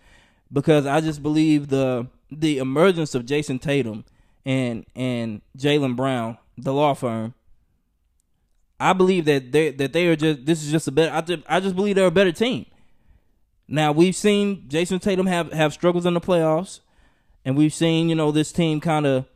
because 0.53 0.87
I 0.87 1.01
just 1.01 1.23
believe 1.23 1.69
the 1.69 2.07
the 2.31 2.59
emergence 2.59 3.15
of 3.15 3.27
Jayson 3.27 3.59
Tatum 3.59 4.05
and 4.45 4.87
and 4.95 5.43
Jaylen 5.59 5.97
Brown, 5.97 6.39
the 6.57 6.73
law 6.73 6.95
firm. 6.95 7.35
I 8.79 8.93
believe 8.93 9.25
that 9.27 9.53
they 9.53 9.71
that 9.73 9.93
they 9.93 10.07
are 10.07 10.17
just 10.17 10.47
this 10.47 10.63
is 10.63 10.71
just 10.71 10.89
a 10.89 10.93
better. 10.93 11.13
I 11.13 11.21
just, 11.23 11.43
I 11.49 11.61
just 11.61 11.75
believe 11.75 11.97
they're 11.97 12.07
a 12.07 12.11
better 12.13 12.33
team. 12.33 12.67
Now 13.67 13.93
we've 13.93 14.17
seen 14.17 14.69
Jayson 14.69 15.01
Tatum 15.01 15.27
have 15.27 15.53
have 15.53 15.73
struggles 15.73 16.07
in 16.07 16.15
the 16.15 16.21
playoffs, 16.21 16.81
and 17.45 17.57
we've 17.57 17.75
seen 17.75 18.09
you 18.09 18.15
know 18.15 18.31
this 18.31 18.53
team 18.53 18.81
kind 18.81 19.07
of 19.07 19.27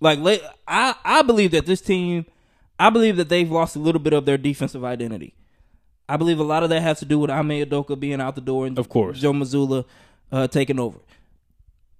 like. 0.00 0.18
I 0.66 0.94
I 1.04 1.22
believe 1.22 1.50
that 1.52 1.66
this 1.66 1.80
team, 1.80 2.26
I 2.78 2.90
believe 2.90 3.16
that 3.16 3.28
they've 3.28 3.50
lost 3.50 3.76
a 3.76 3.80
little 3.80 4.00
bit 4.00 4.12
of 4.12 4.24
their 4.26 4.38
defensive 4.38 4.84
identity. 4.84 5.34
I 6.08 6.16
believe 6.16 6.40
a 6.40 6.44
lot 6.44 6.64
of 6.64 6.70
that 6.70 6.82
has 6.82 6.98
to 6.98 7.04
do 7.04 7.20
with 7.20 7.30
Ime 7.30 7.50
Udoka 7.50 7.98
being 7.98 8.20
out 8.20 8.34
the 8.34 8.40
door 8.40 8.66
and 8.66 8.76
Of 8.78 8.88
course. 8.88 9.20
Joe 9.20 9.32
Mazzulla 9.32 9.84
uh, 10.32 10.48
taking 10.48 10.80
over. 10.80 10.98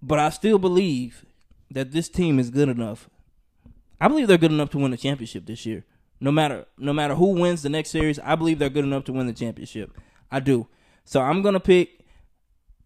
But 0.03 0.19
I 0.19 0.31
still 0.31 0.59
believe 0.59 1.25
that 1.71 1.93
this 1.93 2.09
team 2.09 2.41
is 2.41 2.51
good 2.51 2.69
enough. 2.69 3.09
I 4.01 4.09
believe 4.09 4.27
they're 4.27 4.39
good 4.39 4.51
enough 4.51 4.71
to 4.71 4.79
win 4.79 4.91
the 4.91 4.97
championship 4.97 5.47
this 5.47 5.65
year. 5.65 5.85
No 6.21 6.33
matter 6.33 6.67
no 6.77 6.93
matter 6.93 7.15
who 7.15 7.29
wins 7.29 7.63
the 7.63 7.69
next 7.69 7.91
series, 7.91 8.19
I 8.19 8.35
believe 8.35 8.59
they're 8.59 8.69
good 8.69 8.85
enough 8.85 9.05
to 9.05 9.13
win 9.13 9.27
the 9.27 9.33
championship. 9.33 9.97
I 10.31 10.41
do. 10.41 10.67
So 11.05 11.21
I'm 11.21 11.43
gonna 11.43 11.61
pick 11.61 12.01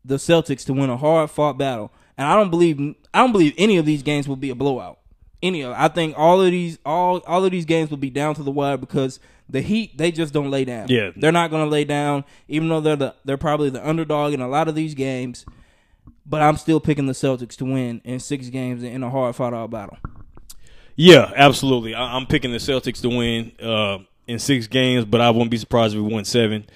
the 0.04 0.16
Celtics 0.16 0.64
to 0.66 0.72
win 0.72 0.90
a 0.90 0.96
hard 0.96 1.30
fought 1.30 1.57
battle. 1.59 1.90
And 2.16 2.27
I 2.27 2.37
don't 2.37 2.50
believe 2.50 2.79
I 3.12 3.20
don't 3.20 3.33
believe 3.33 3.55
any 3.59 3.77
of 3.77 3.87
these 3.87 4.03
games 4.03 4.29
will 4.29 4.37
be 4.37 4.50
a 4.50 4.55
blowout. 4.55 4.98
Any 5.42 5.62
of 5.62 5.72
I 5.72 5.88
think 5.88 6.14
all 6.16 6.40
of 6.40 6.50
these 6.50 6.79
all 6.85 7.18
all 7.27 7.44
of 7.44 7.50
these 7.50 7.64
games 7.64 7.90
will 7.90 7.96
be 7.98 8.11
down 8.11 8.35
to 8.37 8.42
the 8.42 8.50
wire 8.50 8.77
because 8.77 9.20
the 9.48 9.61
Heat 9.61 9.98
they 9.98 10.11
just 10.11 10.33
don't 10.33 10.50
lay 10.50 10.64
down. 10.64 10.88
Yeah. 10.88 11.11
they're 11.16 11.33
not 11.33 11.50
going 11.50 11.64
to 11.64 11.70
lay 11.70 11.85
down, 11.85 12.24
even 12.48 12.68
though 12.68 12.81
they're 12.81 12.96
the 12.96 13.14
they're 13.24 13.37
probably 13.37 13.70
the 13.70 13.87
underdog 13.87 14.33
in 14.33 14.40
a 14.40 14.48
lot 14.48 14.68
of 14.68 14.74
these 14.74 14.94
games. 14.94 15.44
But 16.27 16.40
I'm 16.40 16.57
still 16.57 16.81
picking 16.81 17.07
the 17.07 17.12
Celtics 17.12 17.57
to 17.57 17.64
win 17.66 18.00
in 18.05 18.18
six 18.18 18.48
games 18.48 18.83
in 18.83 19.03
a 19.03 19.11
hard 19.11 19.37
fought 19.37 19.53
out 19.53 19.70
battle. 19.70 19.98
Yeah, 20.96 21.31
absolutely. 21.35 21.94
I, 21.94 22.16
I'm 22.16 22.27
picking 22.27 22.53
the 22.53 22.59
Celtics 22.59 23.03
to 23.03 23.09
win 23.09 23.53
uh, 23.61 23.98
in 24.27 24.38
six 24.38 24.66
games, 24.66 25.05
but 25.05 25.20
I 25.20 25.31
wouldn't 25.31 25.50
be 25.50 25.59
surprised 25.59 25.94
if 25.94 26.00
we 26.00 26.12
won 26.12 26.24
seven. 26.24 26.66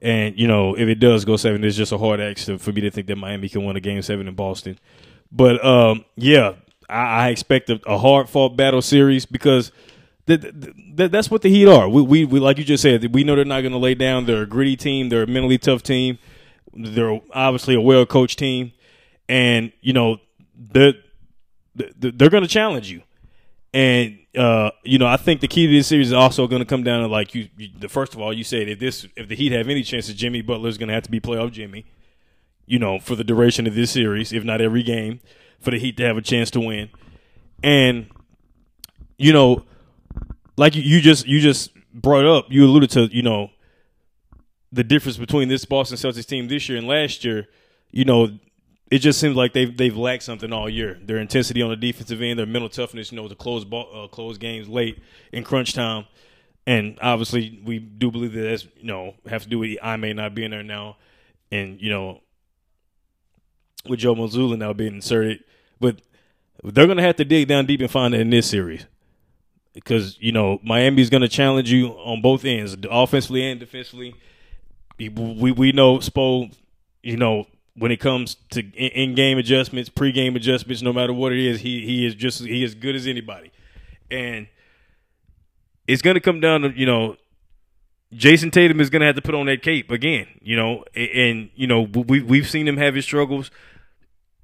And 0.00 0.38
you 0.38 0.46
know, 0.46 0.76
if 0.76 0.88
it 0.88 0.96
does 0.96 1.24
go 1.24 1.36
seven, 1.36 1.64
it's 1.64 1.76
just 1.76 1.92
a 1.92 1.98
hard 1.98 2.20
act 2.20 2.46
to, 2.46 2.58
for 2.58 2.72
me 2.72 2.80
to 2.82 2.90
think 2.90 3.08
that 3.08 3.16
Miami 3.16 3.48
can 3.48 3.64
win 3.64 3.76
a 3.76 3.80
game 3.80 4.00
seven 4.02 4.28
in 4.28 4.34
Boston. 4.34 4.78
But 5.32 5.64
um, 5.64 6.04
yeah, 6.16 6.54
I, 6.88 7.26
I 7.26 7.28
expect 7.30 7.68
a, 7.70 7.80
a 7.86 7.98
hard 7.98 8.28
fought 8.28 8.56
battle 8.56 8.82
series 8.82 9.26
because 9.26 9.72
th- 10.26 10.40
th- 10.40 10.54
th- 10.96 11.10
that's 11.10 11.30
what 11.30 11.42
the 11.42 11.48
Heat 11.48 11.66
are. 11.66 11.88
We, 11.88 12.02
we, 12.02 12.24
we 12.24 12.40
like 12.40 12.58
you 12.58 12.64
just 12.64 12.82
said, 12.82 13.12
we 13.14 13.24
know 13.24 13.34
they're 13.34 13.44
not 13.44 13.62
going 13.62 13.72
to 13.72 13.78
lay 13.78 13.94
down. 13.94 14.26
They're 14.26 14.42
a 14.42 14.46
gritty 14.46 14.76
team. 14.76 15.08
They're 15.08 15.24
a 15.24 15.26
mentally 15.26 15.58
tough 15.58 15.82
team. 15.82 16.18
They're 16.72 17.20
obviously 17.32 17.74
a 17.74 17.80
well 17.80 18.06
coached 18.06 18.38
team, 18.38 18.72
and 19.28 19.72
you 19.80 19.92
know 19.92 20.18
they're 20.56 20.94
they're 21.74 22.30
going 22.30 22.42
to 22.42 22.48
challenge 22.48 22.90
you. 22.90 23.02
And 23.72 24.18
uh, 24.38 24.70
you 24.84 24.98
know, 24.98 25.06
I 25.06 25.16
think 25.16 25.40
the 25.40 25.48
key 25.48 25.66
to 25.66 25.72
this 25.72 25.88
series 25.88 26.08
is 26.08 26.12
also 26.12 26.46
going 26.46 26.60
to 26.60 26.66
come 26.66 26.84
down 26.84 27.00
to 27.00 27.08
like 27.08 27.34
you, 27.34 27.48
you. 27.56 27.70
The 27.76 27.88
first 27.88 28.14
of 28.14 28.20
all, 28.20 28.32
you 28.32 28.44
said 28.44 28.68
if 28.68 28.78
this, 28.78 29.04
if 29.16 29.28
the 29.28 29.34
Heat 29.34 29.50
have 29.50 29.68
any 29.68 29.82
chance, 29.82 30.06
Jimmy 30.12 30.42
Butler 30.42 30.68
is 30.68 30.78
going 30.78 30.88
to 30.88 30.94
have 30.94 31.02
to 31.02 31.10
be 31.10 31.18
playoff 31.18 31.50
Jimmy. 31.50 31.86
You 32.64 32.78
know, 32.78 33.00
for 33.00 33.16
the 33.16 33.24
duration 33.24 33.66
of 33.66 33.74
this 33.74 33.90
series, 33.90 34.32
if 34.32 34.44
not 34.44 34.60
every 34.60 34.84
game, 34.84 35.20
for 35.58 35.72
the 35.72 35.78
Heat 35.78 35.96
to 35.96 36.04
have 36.04 36.16
a 36.16 36.22
chance 36.22 36.52
to 36.52 36.60
win. 36.60 36.90
And 37.64 38.10
you 39.16 39.32
know, 39.32 39.64
like 40.56 40.76
you, 40.76 40.82
you 40.82 41.00
just 41.00 41.26
you 41.26 41.40
just 41.40 41.72
brought 41.92 42.24
up, 42.24 42.46
you 42.48 42.64
alluded 42.64 42.90
to, 42.90 43.08
you 43.10 43.22
know, 43.22 43.50
the 44.70 44.84
difference 44.84 45.16
between 45.16 45.48
this 45.48 45.64
Boston 45.64 45.96
Celtics 45.96 46.26
team 46.26 46.46
this 46.46 46.68
year 46.68 46.78
and 46.78 46.86
last 46.86 47.24
year. 47.24 47.48
You 47.90 48.04
know, 48.04 48.38
it 48.90 48.98
just 48.98 49.20
seems 49.20 49.36
like 49.36 49.52
they've 49.52 49.76
they've 49.76 49.96
lacked 49.96 50.22
something 50.22 50.52
all 50.52 50.68
year. 50.68 50.98
Their 51.02 51.18
intensity 51.18 51.62
on 51.62 51.70
the 51.70 51.76
defensive 51.76 52.22
end, 52.22 52.38
their 52.38 52.46
mental 52.46 52.68
toughness, 52.68 53.12
you 53.12 53.16
know, 53.16 53.28
to 53.28 53.34
close 53.34 53.64
ball, 53.64 53.88
uh, 53.94 54.08
close 54.08 54.38
games 54.38 54.68
late 54.68 54.98
in 55.32 55.44
crunch 55.44 55.74
time, 55.74 56.06
and 56.66 56.98
obviously 57.02 57.60
we 57.64 57.78
do 57.78 58.10
believe 58.10 58.32
that 58.32 58.42
that's 58.42 58.64
you 58.76 58.86
know 58.86 59.14
have 59.28 59.42
to 59.42 59.48
do 59.48 59.58
with 59.58 59.78
I 59.82 59.96
may 59.96 60.12
not 60.14 60.34
being 60.34 60.50
there 60.50 60.62
now, 60.62 60.96
and 61.50 61.80
you 61.80 61.90
know 61.90 62.20
with 63.86 64.00
Joe 64.00 64.14
Mazzulla 64.14 64.58
now 64.58 64.72
being 64.72 64.94
inserted, 64.94 65.44
but 65.80 66.00
they're 66.64 66.86
gonna 66.86 67.02
have 67.02 67.16
to 67.16 67.24
dig 67.24 67.48
down 67.48 67.66
deep 67.66 67.80
and 67.80 67.90
find 67.90 68.14
it 68.14 68.20
in 68.20 68.30
this 68.30 68.48
series 68.48 68.86
because 69.74 70.18
you 70.18 70.32
know 70.32 70.60
Miami's 70.62 71.10
gonna 71.10 71.28
challenge 71.28 71.70
you 71.70 71.88
on 71.88 72.22
both 72.22 72.44
ends, 72.44 72.74
offensively 72.90 73.48
and 73.50 73.60
defensively. 73.60 74.14
We 74.98 75.52
we, 75.52 75.70
know 75.70 75.98
Spo, 75.98 76.52
you 77.02 77.16
know 77.16 77.46
when 77.78 77.92
it 77.92 77.98
comes 77.98 78.36
to 78.50 78.60
in 78.60 79.14
game 79.14 79.38
adjustments, 79.38 79.88
pre 79.88 80.12
game 80.12 80.36
adjustments, 80.36 80.82
no 80.82 80.92
matter 80.92 81.12
what 81.12 81.32
it 81.32 81.38
is, 81.38 81.60
he 81.60 81.84
he 81.84 82.06
is 82.06 82.14
just 82.14 82.40
he 82.40 82.64
is 82.64 82.74
good 82.74 82.94
as 82.96 83.06
anybody, 83.06 83.50
and 84.10 84.48
it's 85.86 86.02
going 86.02 86.14
to 86.14 86.20
come 86.20 86.40
down 86.40 86.62
to 86.62 86.70
you 86.70 86.86
know. 86.86 87.16
Jayson 88.10 88.50
Tatum 88.50 88.80
is 88.80 88.88
going 88.88 89.00
to 89.00 89.06
have 89.06 89.16
to 89.16 89.22
put 89.22 89.34
on 89.34 89.44
that 89.46 89.62
cape 89.62 89.90
again, 89.90 90.26
you 90.40 90.56
know, 90.56 90.82
and 90.94 91.50
you 91.54 91.66
know 91.66 91.82
we 91.82 92.22
we've 92.22 92.48
seen 92.48 92.66
him 92.66 92.78
have 92.78 92.94
his 92.94 93.04
struggles. 93.04 93.50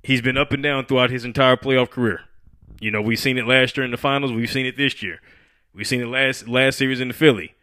He's 0.03 0.21
been 0.21 0.37
up 0.37 0.53
and 0.53 0.63
down 0.63 0.85
throughout 0.85 1.09
his 1.09 1.25
entire 1.25 1.57
playoff 1.57 1.89
career. 1.89 2.21
You 2.79 2.91
know, 2.91 3.01
we've 3.01 3.19
seen 3.19 3.39
it 3.39 3.47
last 3.47 3.79
year 3.79 3.85
in 3.85 3.91
the 3.91 3.97
finals. 3.97 4.33
We've 4.33 4.51
seen 4.51 4.67
it 4.67 4.77
this 4.77 5.03
year. 5.03 5.21
We've 5.73 5.87
seen 5.87 6.03
it 6.03 6.09
last 6.09 6.47
last 6.47 6.77
series 6.77 7.01
in 7.01 7.09
the 7.09 7.15
Philly. 7.15 7.54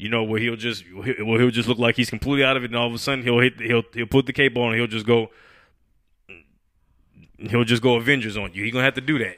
You 0.00 0.08
know, 0.08 0.24
where 0.24 0.40
he'll 0.40 0.56
just 0.56 0.84
well 0.94 1.38
he'll 1.38 1.50
just 1.50 1.68
look 1.68 1.78
like 1.78 1.96
he's 1.96 2.08
completely 2.08 2.42
out 2.42 2.56
of 2.56 2.64
it, 2.64 2.70
and 2.70 2.76
all 2.76 2.86
of 2.86 2.94
a 2.94 2.98
sudden 2.98 3.22
he'll 3.22 3.40
hit 3.40 3.60
he'll 3.60 3.82
he'll 3.92 4.06
put 4.06 4.24
the 4.24 4.32
cape 4.32 4.56
on, 4.56 4.72
and 4.72 4.76
he'll 4.76 4.86
just 4.86 5.04
go 5.04 5.28
he'll 7.38 7.64
just 7.64 7.82
go 7.82 7.96
Avengers 7.96 8.36
on 8.36 8.52
you. 8.54 8.64
He's 8.64 8.72
gonna 8.72 8.84
have 8.84 8.94
to 8.94 9.02
do 9.02 9.18
that. 9.18 9.36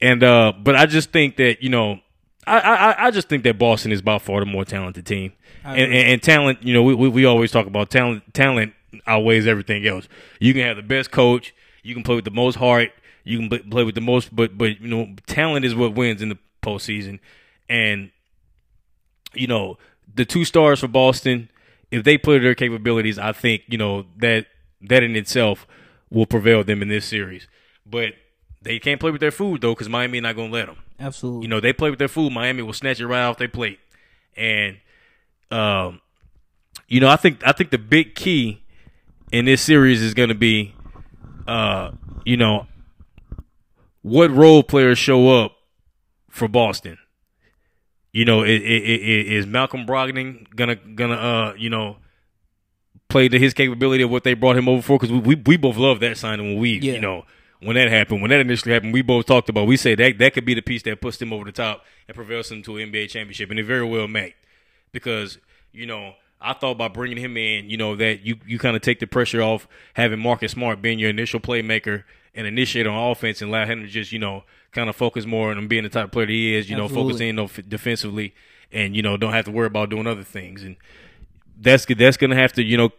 And 0.00 0.22
uh, 0.22 0.52
but 0.62 0.76
I 0.76 0.84
just 0.84 1.12
think 1.12 1.36
that 1.36 1.62
you 1.62 1.70
know, 1.70 2.00
I 2.46 2.58
I 2.58 3.06
I 3.06 3.10
just 3.10 3.28
think 3.30 3.42
that 3.44 3.58
Boston 3.58 3.90
is 3.90 4.02
by 4.02 4.18
far 4.18 4.40
the 4.40 4.46
more 4.46 4.64
talented 4.64 5.06
team, 5.06 5.32
and, 5.64 5.78
and, 5.78 5.94
and 5.94 6.22
talent. 6.22 6.62
You 6.62 6.74
know, 6.74 6.82
we, 6.82 6.94
we 6.94 7.08
we 7.08 7.24
always 7.24 7.50
talk 7.50 7.66
about 7.66 7.90
talent. 7.90 8.34
Talent 8.34 8.74
outweighs 9.06 9.46
everything 9.46 9.86
else. 9.86 10.08
You 10.40 10.52
can 10.52 10.62
have 10.62 10.76
the 10.76 10.82
best 10.82 11.10
coach. 11.10 11.54
You 11.82 11.94
can 11.94 12.02
play 12.02 12.16
with 12.16 12.24
the 12.24 12.30
most 12.30 12.56
heart. 12.56 12.90
You 13.24 13.38
can 13.38 13.70
play 13.70 13.84
with 13.84 13.94
the 13.94 14.00
most, 14.00 14.34
but 14.34 14.56
but 14.56 14.80
you 14.80 14.88
know, 14.88 15.14
talent 15.26 15.64
is 15.64 15.74
what 15.74 15.94
wins 15.94 16.22
in 16.22 16.28
the 16.28 16.38
postseason. 16.62 17.18
And 17.68 18.10
you 19.34 19.46
know, 19.46 19.78
the 20.14 20.24
two 20.24 20.44
stars 20.44 20.80
for 20.80 20.88
Boston, 20.88 21.50
if 21.90 22.04
they 22.04 22.18
play 22.18 22.38
their 22.38 22.54
capabilities, 22.54 23.18
I 23.18 23.32
think 23.32 23.62
you 23.68 23.78
know 23.78 24.06
that 24.18 24.46
that 24.82 25.02
in 25.02 25.16
itself 25.16 25.66
will 26.10 26.26
prevail 26.26 26.64
them 26.64 26.82
in 26.82 26.88
this 26.88 27.06
series. 27.06 27.46
But 27.86 28.14
they 28.62 28.78
can't 28.78 29.00
play 29.00 29.10
with 29.10 29.20
their 29.20 29.30
food 29.30 29.60
though, 29.60 29.72
because 29.74 29.88
Miami 29.88 30.20
not 30.20 30.36
gonna 30.36 30.52
let 30.52 30.66
them. 30.66 30.76
Absolutely. 30.98 31.42
You 31.42 31.48
know, 31.48 31.60
they 31.60 31.72
play 31.72 31.90
with 31.90 31.98
their 31.98 32.08
food. 32.08 32.32
Miami 32.32 32.62
will 32.62 32.72
snatch 32.72 33.00
it 33.00 33.06
right 33.06 33.22
off 33.22 33.38
their 33.38 33.48
plate. 33.48 33.80
And, 34.36 34.76
um, 35.50 36.00
you 36.88 37.00
know, 37.00 37.08
I 37.08 37.16
think 37.16 37.46
I 37.46 37.52
think 37.52 37.70
the 37.70 37.78
big 37.78 38.14
key 38.14 38.62
in 39.32 39.46
this 39.46 39.62
series 39.62 40.02
is 40.02 40.12
going 40.12 40.28
to 40.28 40.34
be, 40.34 40.74
uh, 41.48 41.92
you 42.24 42.36
know, 42.36 42.66
what 44.02 44.30
role 44.30 44.62
players 44.62 44.98
show 44.98 45.42
up 45.42 45.56
for 46.28 46.48
Boston. 46.48 46.98
You 48.12 48.24
know, 48.24 48.42
i- 48.42 48.46
i- 48.46 48.50
i- 48.50 49.02
i- 49.12 49.26
is 49.36 49.46
Malcolm 49.46 49.86
Brogdon 49.86 50.46
gonna 50.56 50.74
gonna 50.76 51.14
uh 51.14 51.54
you 51.56 51.70
know 51.70 51.96
played 53.08 53.32
to 53.32 53.38
his 53.38 53.54
capability 53.54 54.02
of 54.02 54.10
what 54.10 54.24
they 54.24 54.34
brought 54.34 54.56
him 54.56 54.68
over 54.68 54.82
for? 54.82 54.98
Because 54.98 55.12
we, 55.12 55.18
we 55.20 55.34
we 55.46 55.56
both 55.56 55.76
love 55.76 56.00
that 56.00 56.16
signing 56.16 56.46
when 56.52 56.58
we 56.58 56.78
Yeah. 56.78 56.94
you 56.94 57.00
know 57.00 57.24
when 57.60 57.76
that 57.76 57.88
happened 57.90 58.20
when 58.22 58.30
that 58.30 58.40
initially 58.40 58.72
happened. 58.72 58.92
We 58.92 59.02
both 59.02 59.26
talked 59.26 59.48
about. 59.48 59.66
We 59.66 59.76
said 59.76 59.98
that 59.98 60.18
that 60.18 60.34
could 60.34 60.44
be 60.44 60.54
the 60.54 60.62
piece 60.62 60.82
that 60.84 61.00
puts 61.00 61.20
him 61.20 61.32
over 61.32 61.44
the 61.44 61.52
top 61.52 61.84
and 62.08 62.14
prevails 62.14 62.50
him 62.50 62.62
to 62.62 62.78
an 62.78 62.90
NBA 62.92 63.08
championship, 63.10 63.50
and 63.50 63.58
it 63.58 63.64
very 63.64 63.84
well 63.86 64.08
may 64.08 64.34
because 64.92 65.38
you 65.72 65.86
know. 65.86 66.14
I 66.42 66.54
thought 66.54 66.78
by 66.78 66.88
bringing 66.88 67.18
him 67.18 67.36
in, 67.36 67.68
you 67.68 67.76
know, 67.76 67.94
that 67.96 68.24
you, 68.24 68.36
you 68.46 68.58
kind 68.58 68.74
of 68.74 68.80
take 68.80 68.98
the 68.98 69.06
pressure 69.06 69.42
off 69.42 69.68
having 69.92 70.18
Marcus 70.20 70.52
Smart 70.52 70.80
being 70.80 70.98
your 70.98 71.10
initial 71.10 71.38
playmaker 71.38 72.04
and 72.34 72.46
initiate 72.46 72.86
on 72.86 73.10
offense 73.10 73.42
and 73.42 73.50
allow 73.50 73.66
him 73.66 73.82
to 73.82 73.86
just, 73.88 74.10
you 74.10 74.18
know, 74.18 74.44
kind 74.72 74.88
of 74.88 74.96
focus 74.96 75.26
more 75.26 75.50
on 75.50 75.68
being 75.68 75.82
the 75.82 75.88
type 75.88 76.06
of 76.06 76.12
player 76.12 76.26
that 76.26 76.32
he 76.32 76.54
is, 76.54 76.70
you 76.70 76.76
know, 76.76 76.84
Absolutely. 76.84 77.12
focus 77.12 77.20
in 77.20 77.38
on 77.38 77.50
defensively 77.68 78.34
and, 78.72 78.94
you 78.94 79.02
know, 79.02 79.16
don't 79.16 79.32
have 79.32 79.44
to 79.46 79.50
worry 79.50 79.66
about 79.66 79.90
doing 79.90 80.06
other 80.06 80.22
things. 80.22 80.62
And 80.62 80.76
that's 81.60 81.84
that's 81.86 82.16
going 82.16 82.30
to 82.30 82.36
have 82.36 82.52
to, 82.54 82.62
you 82.62 82.76
know, 82.76 82.90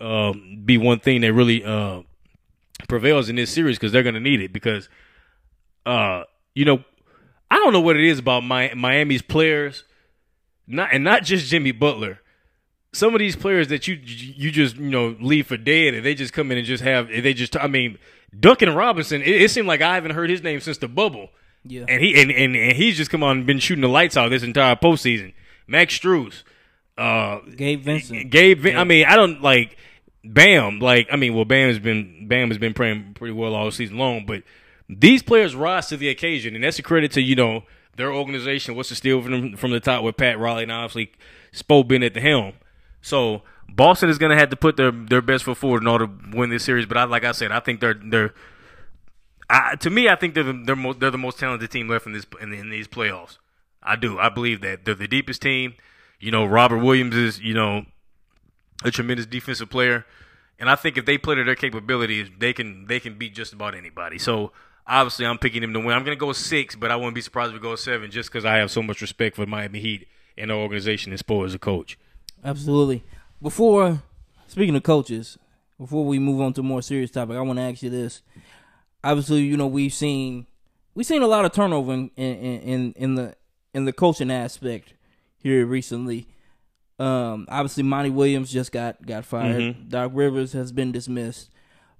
um, 0.00 0.62
be 0.64 0.78
one 0.78 0.98
thing 0.98 1.20
that 1.20 1.32
really 1.32 1.64
uh, 1.64 2.02
prevails 2.88 3.28
in 3.28 3.36
this 3.36 3.50
series 3.50 3.78
because 3.78 3.92
they're 3.92 4.02
going 4.02 4.14
to 4.14 4.20
need 4.20 4.40
it 4.40 4.52
because, 4.52 4.88
uh, 5.86 6.24
you 6.54 6.64
know, 6.64 6.84
I 7.50 7.56
don't 7.56 7.72
know 7.72 7.80
what 7.80 7.96
it 7.96 8.04
is 8.04 8.18
about 8.18 8.44
my, 8.44 8.72
Miami's 8.74 9.22
players, 9.22 9.84
not 10.66 10.90
and 10.92 11.02
not 11.02 11.24
just 11.24 11.46
Jimmy 11.46 11.72
Butler. 11.72 12.20
Some 12.92 13.14
of 13.14 13.18
these 13.20 13.36
players 13.36 13.68
that 13.68 13.86
you 13.86 13.94
you 13.94 14.50
just 14.50 14.76
you 14.76 14.90
know 14.90 15.16
leave 15.20 15.46
for 15.46 15.56
dead 15.56 15.94
and 15.94 16.04
they 16.04 16.14
just 16.14 16.32
come 16.32 16.50
in 16.50 16.58
and 16.58 16.66
just 16.66 16.82
have 16.82 17.08
they 17.08 17.34
just 17.34 17.56
I 17.56 17.68
mean 17.68 17.98
Duncan 18.38 18.74
Robinson. 18.74 19.22
It, 19.22 19.42
it 19.42 19.50
seemed 19.50 19.68
like 19.68 19.80
I 19.80 19.94
haven't 19.94 20.12
heard 20.12 20.30
his 20.30 20.42
name 20.42 20.60
since 20.60 20.78
the 20.78 20.88
bubble. 20.88 21.30
Yeah. 21.64 21.84
And 21.88 22.02
he 22.02 22.20
and, 22.20 22.30
and, 22.30 22.56
and 22.56 22.76
he's 22.76 22.96
just 22.96 23.10
come 23.10 23.22
on 23.22 23.38
and 23.38 23.46
been 23.46 23.58
shooting 23.58 23.82
the 23.82 23.88
lights 23.88 24.16
out 24.16 24.28
this 24.30 24.42
entire 24.42 24.76
postseason. 24.76 25.34
Max 25.66 25.98
Strus, 25.98 26.42
uh, 26.96 27.40
Gabe 27.56 27.82
Vincent. 27.82 28.30
Gabe. 28.30 28.60
Vin- 28.60 28.76
I 28.76 28.84
mean, 28.84 29.04
I 29.06 29.16
don't 29.16 29.42
like 29.42 29.76
Bam. 30.24 30.78
Like, 30.80 31.08
I 31.12 31.16
mean, 31.16 31.34
well, 31.34 31.44
Bam 31.44 31.68
has 31.68 31.78
been 31.78 32.26
Bam 32.28 32.48
has 32.48 32.58
been 32.58 32.74
playing 32.74 33.14
pretty 33.14 33.32
well 33.34 33.54
all 33.54 33.70
season 33.70 33.98
long, 33.98 34.24
but 34.26 34.42
these 34.88 35.22
players 35.22 35.54
rise 35.54 35.88
to 35.88 35.96
the 35.96 36.08
occasion, 36.08 36.54
and 36.54 36.64
that's 36.64 36.78
a 36.78 36.82
credit 36.82 37.12
to 37.12 37.20
you 37.20 37.36
know 37.36 37.64
their 37.96 38.12
organization. 38.12 38.74
What's 38.74 38.88
the 38.88 38.94
steal 38.94 39.20
from 39.22 39.32
them 39.32 39.56
from 39.56 39.70
the 39.70 39.80
top 39.80 40.02
with 40.02 40.16
Pat 40.16 40.38
Riley 40.38 40.62
and 40.62 40.72
obviously 40.72 41.12
Spo 41.52 41.86
been 41.86 42.02
at 42.02 42.14
the 42.14 42.20
helm. 42.20 42.54
So 43.02 43.42
Boston 43.74 44.08
is 44.08 44.18
going 44.18 44.30
to 44.30 44.36
have 44.36 44.50
to 44.50 44.56
put 44.56 44.76
their 44.76 44.90
their 44.90 45.22
best 45.22 45.44
foot 45.44 45.56
forward 45.56 45.82
in 45.82 45.88
order 45.88 46.06
to 46.06 46.36
win 46.36 46.50
this 46.50 46.64
series. 46.64 46.86
But 46.86 46.96
I, 46.96 47.04
like 47.04 47.24
I 47.24 47.32
said, 47.32 47.52
I 47.52 47.60
think 47.60 47.80
they're 47.80 47.94
they're. 47.94 48.34
I, 49.48 49.74
to 49.76 49.90
me, 49.90 50.08
I 50.08 50.14
think 50.14 50.34
they're 50.34 50.44
the, 50.44 50.62
they're, 50.64 50.94
they're 50.94 51.10
the 51.10 51.18
most 51.18 51.38
talented 51.38 51.70
team 51.70 51.88
left 51.88 52.06
in 52.06 52.12
this 52.12 52.26
in, 52.40 52.52
in 52.52 52.70
these 52.70 52.86
playoffs. 52.86 53.38
I 53.82 53.96
do. 53.96 54.18
I 54.18 54.28
believe 54.28 54.60
that 54.60 54.84
they're 54.84 54.94
the 54.94 55.08
deepest 55.08 55.42
team. 55.42 55.74
You 56.18 56.30
know, 56.30 56.44
Robert 56.44 56.78
Williams 56.78 57.16
is 57.16 57.40
you 57.40 57.54
know 57.54 57.86
a 58.84 58.90
tremendous 58.90 59.26
defensive 59.26 59.70
player, 59.70 60.04
and 60.58 60.70
I 60.70 60.76
think 60.76 60.96
if 60.98 61.06
they 61.06 61.18
play 61.18 61.34
to 61.36 61.44
their 61.44 61.54
capabilities, 61.54 62.28
they 62.38 62.52
can 62.52 62.86
they 62.86 63.00
can 63.00 63.18
beat 63.18 63.34
just 63.34 63.52
about 63.52 63.74
anybody. 63.74 64.18
So 64.18 64.52
obviously, 64.86 65.26
I'm 65.26 65.38
picking 65.38 65.62
them 65.62 65.72
to 65.72 65.80
win. 65.80 65.96
I'm 65.96 66.04
going 66.04 66.16
to 66.16 66.20
go 66.20 66.32
six, 66.32 66.76
but 66.76 66.90
I 66.90 66.96
wouldn't 66.96 67.14
be 67.14 67.20
surprised 67.20 67.50
if 67.50 67.54
we 67.54 67.60
go 67.60 67.76
seven, 67.76 68.10
just 68.10 68.30
because 68.30 68.44
I 68.44 68.56
have 68.56 68.70
so 68.70 68.82
much 68.82 69.00
respect 69.00 69.36
for 69.36 69.46
Miami 69.46 69.80
Heat 69.80 70.08
and 70.36 70.50
the 70.50 70.54
organization 70.54 71.12
and 71.12 71.20
Spo 71.20 71.44
as 71.44 71.54
a 71.54 71.58
coach. 71.58 71.98
Absolutely. 72.44 73.02
Before 73.42 74.02
speaking 74.46 74.76
of 74.76 74.82
coaches, 74.82 75.38
before 75.78 76.04
we 76.04 76.18
move 76.18 76.40
on 76.40 76.52
to 76.54 76.60
a 76.60 76.64
more 76.64 76.82
serious 76.82 77.10
topic, 77.10 77.36
I 77.36 77.40
want 77.40 77.58
to 77.58 77.62
ask 77.62 77.82
you 77.82 77.90
this. 77.90 78.22
Obviously, 79.02 79.40
you 79.40 79.56
know 79.56 79.66
we've 79.66 79.94
seen 79.94 80.46
we've 80.94 81.06
seen 81.06 81.22
a 81.22 81.26
lot 81.26 81.44
of 81.44 81.52
turnover 81.52 81.92
in 81.92 82.10
in, 82.16 82.60
in, 82.60 82.92
in 82.92 83.14
the 83.14 83.34
in 83.72 83.86
the 83.86 83.92
coaching 83.92 84.30
aspect 84.30 84.94
here 85.38 85.64
recently. 85.64 86.28
Um, 86.98 87.46
obviously, 87.48 87.82
Monty 87.82 88.10
Williams 88.10 88.52
just 88.52 88.72
got 88.72 89.04
got 89.06 89.24
fired. 89.24 89.88
Doc 89.88 90.10
Rivers 90.14 90.52
has 90.52 90.70
been 90.70 90.92
dismissed. 90.92 91.48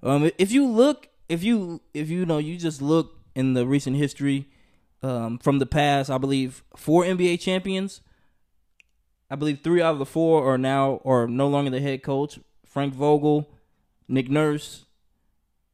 Um, 0.03 0.31
if 0.37 0.53
you 0.53 0.66
look, 0.66 1.09
if 1.31 1.42
you 1.42 1.81
if 1.94 2.11
you 2.11 2.26
know, 2.26 2.37
you 2.37 2.59
just 2.59 2.83
look 2.83 3.16
in 3.35 3.55
the 3.55 3.66
recent 3.66 3.96
history 3.96 4.46
um, 5.03 5.38
from 5.38 5.59
the 5.59 5.66
past. 5.66 6.11
I 6.11 6.18
believe 6.18 6.62
four 6.76 7.05
NBA 7.05 7.40
champions. 7.40 8.03
I 9.31 9.37
believe 9.37 9.61
three 9.62 9.81
out 9.81 9.93
of 9.93 9.99
the 9.99 10.07
four 10.07 10.53
are 10.53 10.59
now 10.59 11.01
or 11.05 11.29
no 11.29 11.49
longer 11.49 11.71
the 11.71 11.81
head 11.81 12.03
coach. 12.03 12.38
Frank 12.66 12.95
Vogel, 12.95 13.49
Nick 14.09 14.31
Nurse, 14.31 14.87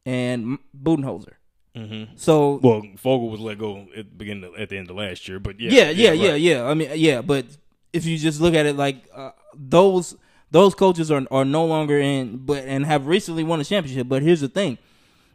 and 0.04 0.58
Budenholzer. 0.76 1.34
Mm-hmm. 1.74 2.16
So 2.16 2.60
Well, 2.62 2.82
Vogel 2.96 3.28
was 3.28 3.40
let 3.40 3.58
go 3.58 3.86
at 3.96 4.10
the 4.10 4.16
beginning 4.16 4.54
at 4.56 4.70
the 4.70 4.78
end 4.78 4.88
of 4.88 4.96
last 4.96 5.28
year, 5.28 5.38
but 5.38 5.60
yeah, 5.60 5.70
yeah, 5.70 5.90
yeah, 5.90 6.12
yeah, 6.12 6.30
right. 6.30 6.40
yeah. 6.40 6.64
I 6.64 6.74
mean, 6.74 6.90
yeah, 6.94 7.20
but 7.20 7.44
if 7.92 8.06
you 8.06 8.16
just 8.16 8.40
look 8.40 8.54
at 8.54 8.64
it 8.66 8.76
like 8.76 9.08
uh, 9.14 9.32
those 9.54 10.16
those 10.50 10.74
coaches 10.74 11.10
are 11.10 11.26
are 11.30 11.44
no 11.44 11.66
longer 11.66 11.98
in, 11.98 12.38
but 12.38 12.64
and 12.64 12.86
have 12.86 13.06
recently 13.06 13.44
won 13.44 13.60
a 13.60 13.64
championship. 13.64 14.08
But 14.08 14.22
here's 14.22 14.40
the 14.40 14.48
thing, 14.48 14.78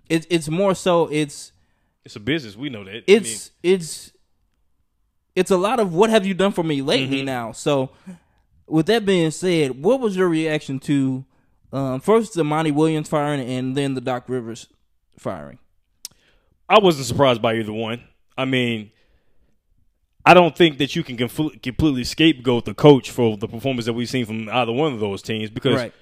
it's 0.10 0.26
it's 0.30 0.50
more 0.50 0.74
so 0.74 1.08
it's 1.08 1.52
It's 2.04 2.16
a 2.16 2.20
business. 2.20 2.56
We 2.56 2.70
know 2.70 2.84
that. 2.86 2.96
I 2.96 3.04
it's 3.08 3.52
it's 3.62 4.12
it's 5.36 5.52
a 5.52 5.58
lot 5.58 5.80
of 5.80 5.94
what 5.94 6.10
have 6.10 6.26
you 6.26 6.34
done 6.34 6.52
for 6.52 6.64
me 6.64 6.82
lately 6.82 7.18
Mm-hmm. 7.18 7.26
now. 7.26 7.52
So 7.52 7.92
with 8.68 8.86
that 8.88 9.06
being 9.06 9.32
said, 9.32 9.82
what 9.82 10.00
was 10.00 10.16
your 10.16 10.28
reaction 10.30 10.80
to 10.80 11.26
um, 11.74 12.00
first 12.02 12.34
the 12.34 12.44
Monty 12.44 12.72
Williams 12.72 13.08
firing 13.10 13.40
and 13.42 13.76
then 13.76 13.94
the 13.94 14.02
Doc 14.02 14.26
Rivers 14.28 14.68
firing? 15.18 15.60
I 16.70 16.80
wasn't 16.80 17.06
surprised 17.08 17.42
by 17.42 17.56
either 17.56 17.74
one. 17.74 18.04
I 18.38 18.46
mean, 18.46 18.92
I 20.26 20.34
don't 20.34 20.56
think 20.56 20.78
that 20.78 20.96
you 20.96 21.04
can 21.04 21.18
compl- 21.18 21.62
completely 21.62 22.04
scapegoat 22.04 22.66
the 22.66 22.74
coach 22.74 23.10
for 23.10 23.38
the 23.38 23.48
performance 23.48 23.86
that 23.86 23.94
we've 23.94 24.10
seen 24.10 24.26
from 24.26 24.48
either 24.50 24.72
one 24.72 24.94
of 24.94 25.00
those 25.00 25.22
teams 25.22 25.50
because 25.50 25.76
Right. 25.76 25.94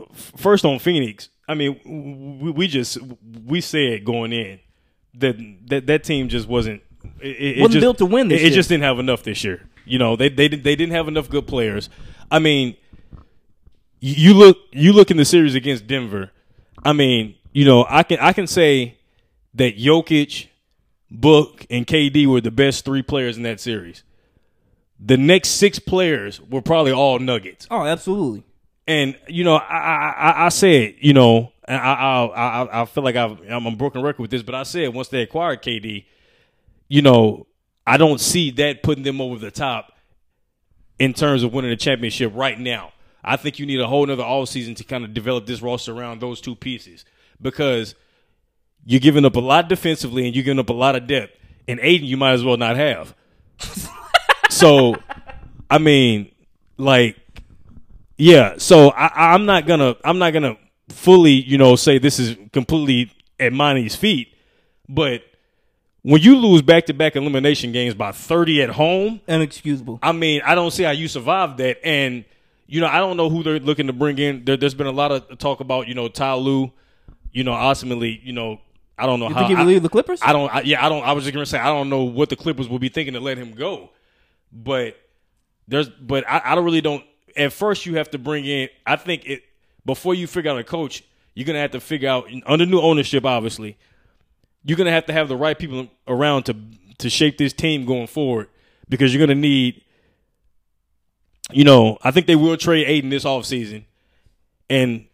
f- 0.00 0.32
first 0.36 0.64
on 0.64 0.78
Phoenix, 0.78 1.28
I 1.46 1.54
mean, 1.54 2.38
we, 2.42 2.50
we 2.50 2.68
just 2.68 2.98
we 3.46 3.60
said 3.60 4.04
going 4.04 4.32
in 4.32 4.60
that 5.14 5.36
that 5.68 5.86
that 5.86 6.04
team 6.04 6.28
just 6.28 6.48
wasn't 6.48 6.82
it, 7.20 7.26
it 7.26 7.60
Wasn't 7.60 7.72
just, 7.74 7.80
built 7.82 7.98
to 7.98 8.06
win 8.06 8.28
this 8.28 8.42
it, 8.42 8.48
it 8.48 8.54
just 8.54 8.68
didn't 8.68 8.84
have 8.84 8.98
enough 8.98 9.22
this 9.22 9.42
year. 9.44 9.62
You 9.84 9.98
know, 9.98 10.16
they 10.16 10.28
they 10.28 10.48
they 10.48 10.76
didn't 10.76 10.92
have 10.92 11.08
enough 11.08 11.28
good 11.28 11.46
players. 11.46 11.88
I 12.30 12.38
mean, 12.38 12.76
you 14.00 14.34
look 14.34 14.58
you 14.72 14.92
look 14.92 15.10
in 15.10 15.16
the 15.16 15.24
series 15.24 15.54
against 15.54 15.86
Denver. 15.86 16.30
I 16.84 16.92
mean, 16.92 17.34
you 17.52 17.64
know, 17.64 17.86
I 17.88 18.02
can 18.02 18.18
I 18.20 18.32
can 18.32 18.46
say 18.46 18.96
that 19.54 19.76
Jokic, 19.78 20.46
Book, 21.10 21.66
and 21.70 21.86
KD 21.86 22.26
were 22.26 22.40
the 22.40 22.50
best 22.50 22.84
three 22.84 23.02
players 23.02 23.36
in 23.36 23.42
that 23.44 23.60
series. 23.60 24.04
The 25.00 25.16
next 25.16 25.50
six 25.50 25.78
players 25.78 26.40
were 26.40 26.62
probably 26.62 26.92
all 26.92 27.18
Nuggets. 27.18 27.66
Oh, 27.70 27.84
absolutely. 27.84 28.42
And 28.86 29.16
you 29.28 29.44
know, 29.44 29.56
I 29.56 29.76
I, 29.78 30.10
I- 30.30 30.46
I 30.46 30.48
said, 30.50 30.94
you 31.00 31.12
know, 31.14 31.52
and 31.64 31.80
I 31.80 31.92
I 31.94 32.24
I, 32.26 32.82
I 32.82 32.84
feel 32.84 33.04
like 33.04 33.16
I've, 33.16 33.38
I'm 33.48 33.66
a 33.66 33.70
broken 33.72 34.02
record 34.02 34.22
with 34.22 34.30
this, 34.30 34.42
but 34.42 34.54
I 34.54 34.62
said 34.64 34.92
once 34.94 35.08
they 35.08 35.22
acquired 35.22 35.62
KD, 35.62 36.04
you 36.88 37.02
know, 37.02 37.46
I 37.86 37.96
don't 37.96 38.20
see 38.20 38.50
that 38.52 38.82
putting 38.82 39.04
them 39.04 39.20
over 39.20 39.38
the 39.38 39.50
top 39.50 39.92
in 40.98 41.14
terms 41.14 41.42
of 41.42 41.52
winning 41.52 41.70
a 41.70 41.76
championship 41.76 42.32
right 42.34 42.58
now. 42.58 42.92
I 43.22 43.36
think 43.36 43.58
you 43.58 43.66
need 43.66 43.80
a 43.80 43.86
whole 43.86 44.06
nother 44.06 44.22
offseason 44.22 44.76
to 44.76 44.84
kind 44.84 45.04
of 45.04 45.14
develop 45.14 45.46
this 45.46 45.62
roster 45.62 45.92
around 45.92 46.20
those 46.20 46.40
two 46.40 46.54
pieces 46.54 47.04
because 47.40 47.94
you're 48.84 49.00
giving 49.00 49.24
up 49.24 49.36
a 49.36 49.40
lot 49.40 49.68
defensively 49.68 50.26
and 50.26 50.34
you're 50.34 50.44
giving 50.44 50.58
up 50.58 50.70
a 50.70 50.74
lot 50.74 50.96
of 50.96 51.06
depth. 51.06 51.36
And 51.66 51.78
Ayton, 51.82 52.06
you 52.06 52.16
might 52.16 52.32
as 52.32 52.44
well 52.44 52.56
not 52.56 52.76
have. 52.76 53.14
so, 54.50 54.96
I 55.70 55.78
mean, 55.78 56.30
like, 56.78 57.16
yeah. 58.16 58.54
So 58.58 58.90
I, 58.90 59.34
I'm 59.34 59.44
not 59.44 59.66
gonna, 59.66 59.96
I'm 60.04 60.18
not 60.18 60.32
gonna 60.32 60.56
fully, 60.88 61.32
you 61.32 61.58
know, 61.58 61.76
say 61.76 61.98
this 61.98 62.18
is 62.18 62.36
completely 62.52 63.12
at 63.38 63.52
Monty's 63.52 63.94
feet, 63.94 64.34
but 64.88 65.22
when 66.08 66.22
you 66.22 66.36
lose 66.36 66.62
back-to-back 66.62 67.16
elimination 67.16 67.70
games 67.70 67.94
by 67.94 68.12
30 68.12 68.62
at 68.62 68.70
home, 68.70 69.20
Inexcusable. 69.28 69.98
I 70.02 70.12
mean, 70.12 70.40
I 70.44 70.54
don't 70.54 70.70
see 70.70 70.82
how 70.84 70.90
you 70.92 71.06
survived 71.06 71.58
that. 71.58 71.84
And 71.86 72.24
you 72.66 72.80
know, 72.80 72.86
I 72.86 72.98
don't 72.98 73.16
know 73.16 73.28
who 73.30 73.42
they're 73.42 73.60
looking 73.60 73.86
to 73.88 73.92
bring 73.92 74.18
in. 74.18 74.44
There, 74.44 74.56
there's 74.56 74.74
been 74.74 74.86
a 74.86 74.92
lot 74.92 75.10
of 75.12 75.38
talk 75.38 75.60
about, 75.60 75.88
you 75.88 75.94
know, 75.94 76.08
Ty 76.08 76.34
Lue. 76.34 76.72
You 77.32 77.44
know, 77.44 77.52
ultimately, 77.52 78.20
you 78.24 78.32
know, 78.32 78.58
I 78.96 79.04
don't 79.06 79.20
know 79.20 79.28
You 79.28 79.34
how. 79.34 79.46
think 79.46 79.58
he 79.58 79.64
leave 79.64 79.82
the 79.82 79.88
Clippers? 79.90 80.20
I 80.22 80.32
don't. 80.32 80.52
I, 80.52 80.62
yeah, 80.62 80.84
I 80.84 80.88
don't. 80.88 81.02
I 81.04 81.12
was 81.12 81.24
just 81.24 81.34
gonna 81.34 81.46
say 81.46 81.58
I 81.58 81.66
don't 81.66 81.90
know 81.90 82.04
what 82.04 82.30
the 82.30 82.36
Clippers 82.36 82.68
will 82.68 82.78
be 82.78 82.88
thinking 82.88 83.14
to 83.14 83.20
let 83.20 83.36
him 83.38 83.52
go, 83.52 83.90
but 84.50 84.96
there's. 85.68 85.88
But 85.88 86.24
I, 86.28 86.40
I 86.42 86.54
don't 86.54 86.64
really 86.64 86.80
don't. 86.80 87.04
At 87.36 87.52
first, 87.52 87.84
you 87.86 87.96
have 87.96 88.10
to 88.12 88.18
bring 88.18 88.44
in. 88.46 88.70
I 88.86 88.96
think 88.96 89.26
it 89.26 89.42
before 89.84 90.14
you 90.14 90.26
figure 90.26 90.50
out 90.50 90.58
a 90.58 90.64
coach. 90.64 91.04
You're 91.34 91.46
gonna 91.46 91.60
have 91.60 91.70
to 91.72 91.80
figure 91.80 92.08
out 92.08 92.28
under 92.46 92.66
new 92.66 92.80
ownership. 92.80 93.24
Obviously, 93.24 93.76
you're 94.64 94.76
gonna 94.76 94.90
have 94.92 95.06
to 95.06 95.12
have 95.12 95.28
the 95.28 95.36
right 95.36 95.58
people 95.58 95.88
around 96.06 96.44
to 96.44 96.56
to 96.98 97.08
shape 97.10 97.38
this 97.38 97.52
team 97.52 97.84
going 97.86 98.06
forward 98.06 98.48
because 98.88 99.14
you're 99.14 99.24
gonna 99.24 99.38
need. 99.38 99.82
You 101.50 101.64
know, 101.64 101.96
I 102.02 102.10
think 102.10 102.26
they 102.26 102.36
will 102.36 102.56
trade 102.58 102.86
Ayton 102.86 103.08
this 103.10 103.24
offseason. 103.24 103.84
and 104.68 105.06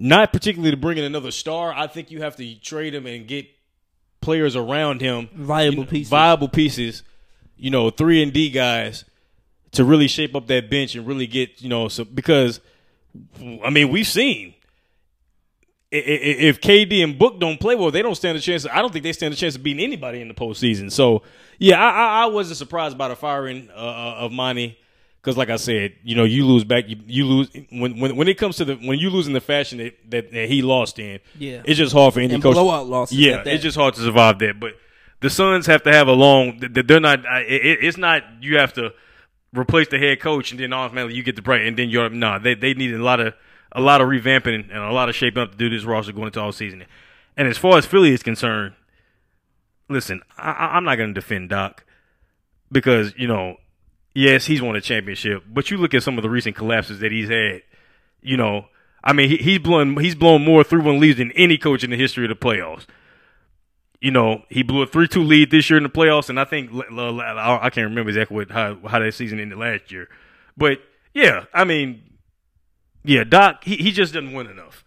not 0.00 0.32
particularly 0.32 0.70
to 0.70 0.76
bring 0.76 0.96
in 0.96 1.02
another 1.02 1.32
star. 1.32 1.72
I 1.72 1.88
think 1.88 2.12
you 2.12 2.22
have 2.22 2.36
to 2.36 2.54
trade 2.60 2.94
him 2.94 3.04
and 3.06 3.26
get 3.26 3.48
players 4.20 4.54
around 4.54 5.00
him, 5.00 5.28
Viable 5.34 5.74
you 5.74 5.80
know, 5.80 5.90
pieces. 5.90 6.08
viable 6.08 6.48
pieces. 6.48 7.02
You 7.56 7.70
know, 7.70 7.90
three 7.90 8.22
and 8.22 8.32
D 8.32 8.50
guys 8.50 9.04
to 9.72 9.84
really 9.84 10.06
shape 10.06 10.36
up 10.36 10.46
that 10.46 10.70
bench 10.70 10.94
and 10.94 11.04
really 11.06 11.26
get 11.26 11.60
you 11.60 11.68
know 11.68 11.88
so 11.88 12.04
because 12.04 12.60
I 13.64 13.70
mean, 13.70 13.88
we've 13.88 14.06
seen 14.06 14.54
if 15.90 16.60
KD 16.60 17.02
and 17.02 17.18
Book 17.18 17.40
don't 17.40 17.58
play 17.58 17.74
well, 17.74 17.90
they 17.90 18.02
don't 18.02 18.14
stand 18.14 18.36
a 18.36 18.40
chance. 18.40 18.66
I 18.66 18.80
don't 18.82 18.92
think 18.92 19.02
they 19.02 19.12
stand 19.12 19.32
a 19.32 19.36
chance 19.36 19.56
of 19.56 19.62
beating 19.62 19.82
anybody 19.82 20.20
in 20.20 20.28
the 20.28 20.34
postseason. 20.34 20.92
So, 20.92 21.22
yeah, 21.58 21.80
I, 21.82 21.88
I, 21.90 22.22
I 22.24 22.26
wasn't 22.26 22.58
surprised 22.58 22.98
by 22.98 23.08
the 23.08 23.16
firing 23.16 23.68
uh, 23.74 23.78
uh, 23.78 24.14
of 24.18 24.32
Monty 24.32 24.78
because, 25.22 25.36
like 25.38 25.48
I 25.48 25.56
said, 25.56 25.94
you 26.04 26.14
know, 26.14 26.24
you 26.24 26.44
lose 26.46 26.64
back, 26.64 26.84
you, 26.88 26.96
you 27.06 27.24
lose 27.26 27.50
when, 27.70 27.98
when 28.00 28.16
when 28.16 28.28
it 28.28 28.36
comes 28.36 28.56
to 28.56 28.64
the 28.66 28.74
when 28.76 28.98
you 28.98 29.08
lose 29.10 29.26
in 29.26 29.32
the 29.32 29.40
fashion 29.40 29.78
that, 29.78 29.94
that, 30.10 30.32
that 30.32 30.48
he 30.48 30.60
lost 30.62 30.98
in. 30.98 31.20
Yeah. 31.38 31.62
it's 31.64 31.78
just 31.78 31.92
hard 31.94 32.12
for 32.14 32.20
any 32.20 32.34
And 32.34 32.42
coach. 32.42 32.54
blowout 32.54 32.86
losses 32.86 33.18
Yeah, 33.18 33.42
it's 33.46 33.62
just 33.62 33.76
hard 33.76 33.94
to 33.94 34.00
survive 34.00 34.38
that. 34.40 34.60
But 34.60 34.74
the 35.20 35.30
Suns 35.30 35.66
have 35.66 35.82
to 35.84 35.92
have 35.92 36.06
a 36.06 36.12
long. 36.12 36.60
th- 36.60 36.74
th- 36.74 36.86
They're 36.86 37.00
not. 37.00 37.20
It, 37.46 37.78
it's 37.82 37.96
not. 37.96 38.22
You 38.40 38.58
have 38.58 38.74
to 38.74 38.92
replace 39.54 39.88
the 39.88 39.98
head 39.98 40.20
coach 40.20 40.50
and 40.50 40.60
then 40.60 40.74
automatically 40.74 41.16
you 41.16 41.22
get 41.22 41.34
the 41.34 41.40
break 41.42 41.66
and 41.66 41.78
then 41.78 41.88
you're 41.88 42.10
no. 42.10 42.32
Nah, 42.32 42.38
they 42.38 42.54
they 42.54 42.74
need 42.74 42.92
a 42.92 43.02
lot 43.02 43.20
of 43.20 43.32
a 43.78 43.80
lot 43.80 44.00
of 44.00 44.08
revamping 44.08 44.68
and 44.70 44.78
a 44.78 44.92
lot 44.92 45.08
of 45.08 45.14
shaping 45.14 45.40
up 45.40 45.52
to 45.52 45.56
do 45.56 45.70
this 45.70 45.84
roster 45.84 46.12
going 46.12 46.26
into 46.26 46.40
all 46.40 46.50
season. 46.50 46.84
And 47.36 47.46
as 47.46 47.56
far 47.56 47.78
as 47.78 47.86
Philly 47.86 48.12
is 48.12 48.24
concerned, 48.24 48.74
listen, 49.88 50.20
I, 50.36 50.70
I'm 50.72 50.84
not 50.84 50.96
going 50.96 51.14
to 51.14 51.20
defend 51.20 51.50
Doc 51.50 51.84
because 52.72 53.14
you 53.16 53.28
know, 53.28 53.56
yes, 54.14 54.46
he's 54.46 54.60
won 54.60 54.74
a 54.74 54.80
championship, 54.80 55.44
but 55.48 55.70
you 55.70 55.76
look 55.76 55.94
at 55.94 56.02
some 56.02 56.18
of 56.18 56.22
the 56.22 56.28
recent 56.28 56.56
collapses 56.56 56.98
that 56.98 57.12
he's 57.12 57.28
had. 57.28 57.62
You 58.20 58.36
know, 58.36 58.66
I 59.04 59.12
mean, 59.12 59.30
he, 59.30 59.36
he's 59.36 59.60
blown 59.60 59.96
he's 59.98 60.16
blown 60.16 60.44
more 60.44 60.64
three 60.64 60.82
one 60.82 60.98
leads 60.98 61.18
than 61.18 61.30
any 61.32 61.56
coach 61.56 61.84
in 61.84 61.90
the 61.90 61.96
history 61.96 62.24
of 62.24 62.30
the 62.30 62.34
playoffs. 62.34 62.84
You 64.00 64.10
know, 64.10 64.42
he 64.48 64.64
blew 64.64 64.82
a 64.82 64.86
three 64.86 65.06
two 65.06 65.22
lead 65.22 65.52
this 65.52 65.70
year 65.70 65.76
in 65.76 65.84
the 65.84 65.88
playoffs, 65.88 66.28
and 66.28 66.40
I 66.40 66.44
think 66.44 66.72
I 66.72 67.70
can't 67.70 67.88
remember 67.88 68.10
exactly 68.10 68.36
what, 68.36 68.50
how 68.50 68.76
how 68.88 68.98
that 68.98 69.14
season 69.14 69.38
ended 69.38 69.58
last 69.58 69.92
year, 69.92 70.08
but 70.56 70.80
yeah, 71.14 71.44
I 71.54 71.62
mean, 71.62 72.02
yeah, 73.08 73.24
Doc, 73.24 73.64
he, 73.64 73.76
he 73.76 73.90
just 73.90 74.12
doesn't 74.12 74.32
win 74.32 74.46
enough. 74.46 74.84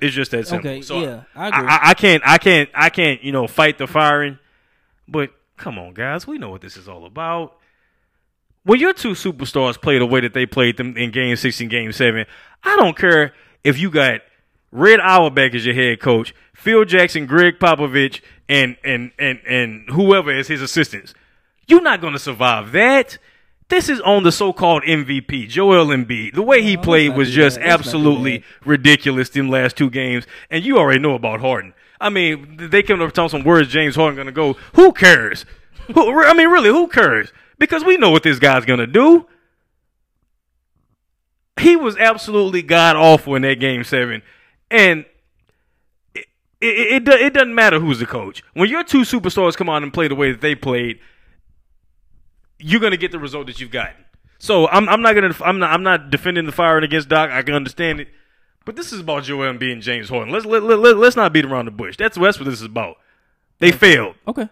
It's 0.00 0.14
just 0.14 0.30
that 0.32 0.46
simple. 0.46 0.70
Okay, 0.70 0.82
so 0.82 1.00
yeah, 1.00 1.22
I 1.34 1.48
agree. 1.48 1.68
I, 1.68 1.80
I 1.90 1.94
can't, 1.94 2.22
I 2.26 2.38
can't, 2.38 2.70
I 2.74 2.90
can't, 2.90 3.22
you 3.22 3.32
know, 3.32 3.46
fight 3.46 3.78
the 3.78 3.86
firing. 3.86 4.38
But 5.08 5.30
come 5.56 5.78
on, 5.78 5.94
guys, 5.94 6.26
we 6.26 6.36
know 6.36 6.50
what 6.50 6.60
this 6.60 6.76
is 6.76 6.88
all 6.88 7.06
about. 7.06 7.56
When 8.64 8.80
your 8.80 8.92
two 8.92 9.10
superstars 9.10 9.80
play 9.80 9.98
the 9.98 10.06
way 10.06 10.20
that 10.20 10.34
they 10.34 10.46
played 10.46 10.76
them 10.76 10.96
in 10.96 11.10
Game 11.10 11.36
Six 11.36 11.60
and 11.60 11.70
Game 11.70 11.92
Seven, 11.92 12.26
I 12.62 12.76
don't 12.76 12.96
care 12.96 13.32
if 13.62 13.78
you 13.78 13.90
got 13.90 14.20
Red 14.70 15.00
Auerbach 15.00 15.54
as 15.54 15.64
your 15.64 15.74
head 15.74 16.00
coach, 16.00 16.34
Phil 16.54 16.84
Jackson, 16.84 17.26
Gregg 17.26 17.58
Popovich, 17.58 18.20
and 18.48 18.76
and 18.84 19.12
and 19.18 19.40
and 19.46 19.88
whoever 19.90 20.30
as 20.30 20.48
his 20.48 20.60
assistants. 20.60 21.14
You're 21.66 21.82
not 21.82 22.00
going 22.00 22.12
to 22.12 22.18
survive 22.18 22.72
that. 22.72 23.16
This 23.74 23.88
is 23.88 24.00
on 24.02 24.22
the 24.22 24.30
so-called 24.30 24.84
MVP, 24.84 25.48
Joel 25.48 25.86
Embiid. 25.86 26.34
The 26.34 26.42
way 26.42 26.62
he 26.62 26.76
No, 26.76 26.82
played 26.82 27.16
was 27.16 27.32
just 27.32 27.56
that. 27.56 27.62
Let's 27.66 27.76
not 27.78 27.82
do 27.82 27.88
absolutely 27.88 28.44
ridiculous 28.64 29.30
in 29.30 29.48
last 29.48 29.76
two 29.76 29.90
games, 29.90 30.28
and 30.48 30.64
you 30.64 30.78
already 30.78 31.00
know 31.00 31.16
about 31.16 31.40
Harden. 31.40 31.74
I 32.00 32.08
mean, 32.08 32.56
they 32.56 32.84
came 32.84 33.02
up 33.02 33.12
telling 33.12 33.30
some 33.30 33.42
words 33.42 33.70
James 33.70 33.96
Harden 33.96 34.14
going 34.14 34.26
to 34.26 34.32
go. 34.32 34.52
Who 34.74 34.92
cares? 34.92 35.44
who, 35.92 36.22
I 36.22 36.34
mean, 36.34 36.50
really, 36.50 36.68
who 36.68 36.86
cares? 36.86 37.32
Because 37.58 37.82
we 37.82 37.96
know 37.96 38.10
what 38.10 38.22
this 38.22 38.38
guy's 38.38 38.64
going 38.64 38.78
to 38.78 38.86
do. 38.86 39.26
He 41.58 41.74
was 41.74 41.96
absolutely 41.96 42.62
god 42.62 42.94
awful 42.94 43.34
in 43.34 43.42
that 43.42 43.58
game 43.58 43.82
seven, 43.82 44.22
and 44.70 45.04
it, 46.14 46.26
it, 46.60 47.08
it, 47.08 47.08
it 47.08 47.34
doesn't 47.34 47.56
matter 47.56 47.80
who's 47.80 47.98
the 47.98 48.06
coach. 48.06 48.44
When 48.52 48.68
your 48.68 48.84
two 48.84 49.00
superstars 49.00 49.56
come 49.56 49.68
out 49.68 49.82
and 49.82 49.92
play 49.92 50.06
the 50.06 50.14
way 50.14 50.30
that 50.30 50.42
they 50.42 50.54
played, 50.54 51.00
you're 52.64 52.80
gonna 52.80 52.96
get 52.96 53.12
the 53.12 53.18
result 53.18 53.46
that 53.46 53.60
you've 53.60 53.70
gotten. 53.70 54.04
So 54.38 54.66
I'm 54.68 54.88
I'm 54.88 55.02
not 55.02 55.14
gonna 55.14 55.34
I'm 55.44 55.58
not 55.58 55.70
I'm 55.70 55.82
not 55.82 56.10
defending 56.10 56.46
the 56.46 56.52
firing 56.52 56.82
against 56.82 57.08
Doc. 57.08 57.30
I 57.30 57.42
can 57.42 57.54
understand 57.54 58.00
it, 58.00 58.08
but 58.64 58.74
this 58.74 58.92
is 58.92 59.00
about 59.00 59.24
Joel 59.24 59.52
Embiid 59.52 59.72
and 59.72 59.82
James 59.82 60.08
Harden. 60.08 60.32
Let's 60.32 60.46
let, 60.46 60.62
let, 60.62 60.78
let, 60.78 60.96
let's 60.96 61.16
not 61.16 61.32
beat 61.32 61.44
around 61.44 61.66
the 61.66 61.70
bush. 61.70 61.96
That's 61.98 62.16
that's 62.16 62.38
what 62.38 62.46
this 62.46 62.54
is 62.54 62.62
about. 62.62 62.96
They 63.58 63.70
failed. 63.70 64.16
Okay. 64.26 64.48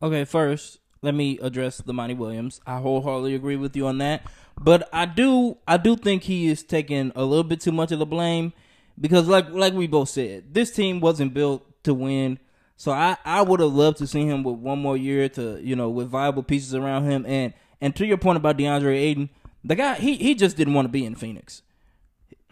Okay, 0.00 0.24
first, 0.24 0.78
let 1.02 1.14
me 1.14 1.38
address 1.42 1.78
the 1.78 1.92
Monty 1.92 2.14
Williams. 2.14 2.60
I 2.66 2.78
wholeheartedly 2.78 3.34
agree 3.34 3.56
with 3.56 3.76
you 3.76 3.86
on 3.86 3.98
that. 3.98 4.22
But 4.60 4.88
I 4.92 5.06
do 5.06 5.58
I 5.66 5.76
do 5.76 5.96
think 5.96 6.22
he 6.24 6.48
is 6.48 6.62
taking 6.62 7.10
a 7.16 7.24
little 7.24 7.44
bit 7.44 7.60
too 7.60 7.72
much 7.72 7.90
of 7.90 7.98
the 7.98 8.06
blame 8.06 8.52
because 9.00 9.26
like 9.26 9.50
like 9.50 9.74
we 9.74 9.88
both 9.88 10.08
said, 10.08 10.54
this 10.54 10.70
team 10.70 11.00
wasn't 11.00 11.34
built 11.34 11.66
to 11.82 11.94
win. 11.94 12.38
So 12.76 12.90
I, 12.92 13.16
I 13.24 13.42
would 13.42 13.60
have 13.60 13.72
loved 13.72 13.98
to 13.98 14.06
see 14.06 14.26
him 14.26 14.42
with 14.42 14.56
one 14.56 14.80
more 14.80 14.96
year 14.96 15.28
to, 15.30 15.60
you 15.62 15.76
know, 15.76 15.88
with 15.88 16.08
viable 16.08 16.42
pieces 16.42 16.74
around 16.74 17.04
him 17.04 17.24
and 17.26 17.52
and 17.80 17.96
to 17.96 18.06
your 18.06 18.16
point 18.16 18.36
about 18.36 18.56
DeAndre 18.56 18.96
Ayton, 18.96 19.30
the 19.64 19.74
guy 19.74 19.94
he 19.94 20.16
he 20.16 20.34
just 20.34 20.56
didn't 20.56 20.74
want 20.74 20.86
to 20.86 20.92
be 20.92 21.04
in 21.04 21.14
Phoenix 21.14 21.62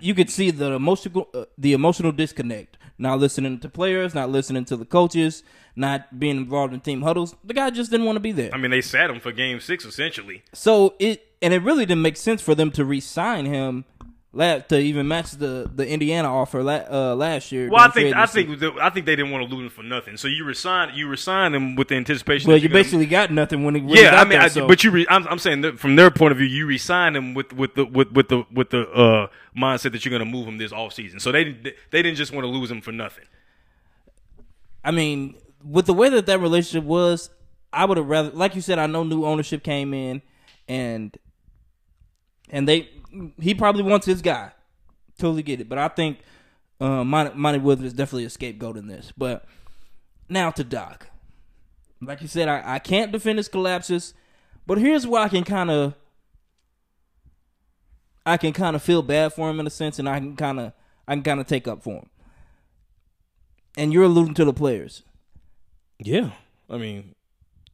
you 0.01 0.15
could 0.15 0.31
see 0.31 0.51
the 0.51 0.73
emotional 0.73 1.29
uh, 1.35 1.45
the 1.57 1.73
emotional 1.73 2.13
disconnect. 2.13 2.77
Not 2.99 3.19
listening 3.19 3.59
to 3.61 3.69
players, 3.71 4.15
not 4.15 4.29
listening 4.29 4.67
to 4.67 4.77
the 4.77 4.85
coaches, 4.85 5.43
not 5.75 6.21
being 6.21 6.37
involved 6.37 6.75
in 6.75 6.81
team 6.81 7.01
huddles. 7.01 7.35
The 7.43 7.55
guy 7.55 7.71
just 7.71 7.91
didn't 7.91 8.05
want 8.05 8.17
to 8.17 8.21
be 8.21 8.33
there. 8.33 8.51
I 8.53 8.59
mean, 8.59 8.71
they 8.71 8.83
sat 8.83 9.09
him 9.09 9.21
for 9.21 9.33
Game 9.33 9.59
Six 9.61 9.85
essentially. 9.85 10.43
So 10.53 10.95
it 10.99 11.27
and 11.41 11.55
it 11.55 11.63
really 11.63 11.87
didn't 11.87 12.03
make 12.03 12.17
sense 12.17 12.43
for 12.43 12.55
them 12.55 12.71
to 12.73 12.85
re-sign 12.85 13.47
him 13.47 13.85
to 14.33 14.79
even 14.79 15.09
match 15.09 15.33
the 15.33 15.69
the 15.75 15.87
Indiana 15.89 16.33
offer 16.33 16.63
la- 16.63 16.85
uh, 16.89 17.15
last 17.17 17.51
year. 17.51 17.69
Well, 17.69 17.81
I 17.81 17.89
think 17.89 18.15
I 18.15 18.27
think 18.27 18.61
that- 18.61 18.79
I 18.81 18.89
think 18.91 19.07
they 19.07 19.17
didn't 19.17 19.33
want 19.33 19.49
to 19.49 19.55
lose 19.55 19.65
him 19.65 19.71
for 19.71 19.83
nothing. 19.83 20.17
So 20.17 20.29
you 20.29 20.45
resign 20.45 20.95
you 20.95 21.09
resign 21.09 21.53
him 21.55 21.75
with 21.75 21.89
the 21.89 21.97
anticipation. 21.97 22.47
Well, 22.49 22.57
that 22.57 22.61
you 22.61 22.69
you're 22.69 22.69
gonna- 22.73 22.85
basically 22.85 23.07
got 23.07 23.33
nothing 23.33 23.65
when 23.65 23.75
he 23.75 23.81
he 23.81 24.03
yeah, 24.03 24.21
I 24.21 24.25
mean, 24.25 24.31
there, 24.31 24.43
I, 24.43 24.49
so- 24.49 24.69
but 24.69 24.85
you, 24.85 24.93
re, 24.93 25.07
I'm, 25.11 25.27
I'm 25.27 25.39
saying 25.41 25.63
that 25.63 25.81
from 25.81 25.97
their 25.97 26.13
point 26.13 26.31
of 26.33 26.39
view, 26.39 26.47
you 26.47 26.67
resign 26.67 27.17
him 27.17 27.35
with 27.35 27.53
with 27.53 27.75
the 27.75 27.85
with, 27.85 28.13
with 28.13 28.29
the 28.29 28.45
with 28.53 28.71
the 28.71 28.89
uh, 28.91 29.27
mindset 29.57 29.91
that 29.93 30.05
you're 30.05 30.11
going 30.17 30.25
to 30.25 30.31
move 30.31 30.47
him 30.47 30.59
this 30.59 30.73
offseason. 30.73 31.21
So 31.21 31.33
they 31.33 31.45
didn't 31.45 31.75
they 31.91 32.03
didn't 32.03 32.17
just 32.17 32.33
want 32.33 32.45
to 32.45 32.49
lose 32.49 32.71
him 32.71 32.81
for 32.81 32.93
nothing. 32.93 33.25
I 34.85 34.93
mean, 34.93 35.35
with 35.65 35.87
the 35.87 35.95
way 35.95 36.09
that 36.09 36.27
that 36.27 36.39
relationship 36.41 36.85
was, 36.85 37.31
I 37.73 37.85
would 37.85 37.99
have 37.99 38.09
rather, 38.09 38.31
like 38.31 38.55
you 38.55 38.61
said, 38.61 38.79
I 38.79 38.87
know 38.87 39.03
new 39.03 39.25
ownership 39.25 39.63
came 39.65 39.93
in, 39.93 40.23
and 40.69 41.17
and 42.49 42.69
they 42.69 42.89
he 43.39 43.55
probably 43.55 43.83
wants 43.83 44.07
his 44.07 44.23
guy. 44.23 44.53
Totally 45.19 45.43
get 45.43 45.61
it, 45.61 45.69
but 45.69 45.79
I 45.79 45.89
think 45.89 46.19
uh, 46.81 47.05
Monty, 47.05 47.37
Monty 47.37 47.59
Williams 47.59 47.87
is 47.87 47.93
definitely 47.93 48.25
a 48.25 48.31
scapegoat 48.31 48.77
in 48.77 48.87
this. 48.87 49.13
But 49.17 49.45
now 50.29 50.51
to 50.53 50.65
Doc, 50.65 51.09
like 52.01 52.23
you 52.23 52.29
said, 52.29 52.49
I, 52.49 52.63
I 52.75 52.79
can't 52.79 53.13
defend 53.13 53.39
his 53.39 53.49
collapses, 53.49 54.15
but 54.67 54.79
here's 54.79 55.07
where 55.07 55.23
I 55.23 55.29
can 55.29 55.45
kind 55.45 55.71
of 55.71 55.95
I 58.25 58.37
can 58.37 58.53
kind 58.53 58.77
of 58.77 58.83
feel 58.83 59.03
bad 59.03 59.33
for 59.33 59.51
him 59.51 59.61
in 59.61 59.67
a 59.67 59.71
sense, 59.71 59.99
and 59.99 60.09
I 60.09 60.19
can 60.19 60.37
kind 60.37 60.61
of 60.61 60.73
I 61.07 61.15
can 61.15 61.23
kind 61.23 61.41
of 61.41 61.47
take 61.47 61.69
up 61.69 61.83
for 61.83 61.95
him. 61.95 62.11
And 63.77 63.93
you're 63.93 64.05
alluding 64.05 64.35
to 64.35 64.45
the 64.45 64.53
players. 64.53 65.03
Yeah, 65.99 66.31
I 66.69 66.77
mean, 66.79 67.15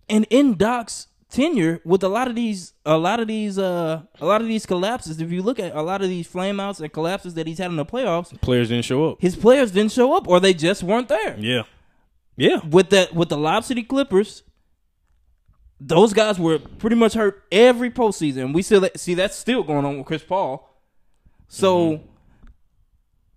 And 0.09 0.27
in 0.31 0.57
Doc's 0.57 1.07
tenure, 1.31 1.81
with 1.85 2.03
a 2.03 2.09
lot 2.09 2.29
of 2.29 2.35
these, 2.35 2.73
a 2.85 2.97
lot 2.97 3.21
of 3.21 3.27
these, 3.29 3.59
uh, 3.59 4.03
a 4.21 4.27
lot 4.27 4.41
of 4.41 4.47
these 4.47 4.67
collapses. 4.67 5.21
If 5.21 5.31
you 5.33 5.43
look 5.43 5.59
at 5.59 5.75
a 5.75 5.83
lot 5.83 6.03
of 6.03 6.09
these 6.09 6.29
flameouts 6.29 6.81
and 6.81 6.93
collapses 6.93 7.35
that 7.35 7.47
he's 7.47 7.59
had 7.59 7.71
in 7.71 7.77
the 7.77 7.85
playoffs, 7.85 8.39
players 8.41 8.69
didn't 8.69 8.85
show 8.85 9.11
up. 9.13 9.21
his 9.21 9.37
players 9.37 9.71
didn't 9.73 9.93
show 9.93 10.17
up, 10.17 10.29
or 10.29 10.41
they 10.41 10.55
just 10.55 10.83
weren't 10.83 11.09
there. 11.09 11.37
Yeah, 11.39 11.63
yeah, 12.37 12.61
With 12.65 12.91
that, 12.91 13.15
with 13.15 13.29
the 13.29 13.39
Lob 13.39 13.65
City 13.65 13.83
Clippers, 13.83 14.43
those 15.81 16.13
guys 16.13 16.39
were 16.39 16.59
pretty 16.59 16.97
much 16.97 17.15
hurt 17.15 17.45
every 17.51 17.91
postseason. 17.91 18.55
We 18.55 18.63
still 18.63 18.89
see 18.97 19.15
that's 19.15 19.37
still 19.37 19.63
going 19.63 19.85
on 19.85 19.99
with 19.99 20.07
Chris 20.07 20.23
Paul. 20.23 20.71
So 21.49 22.01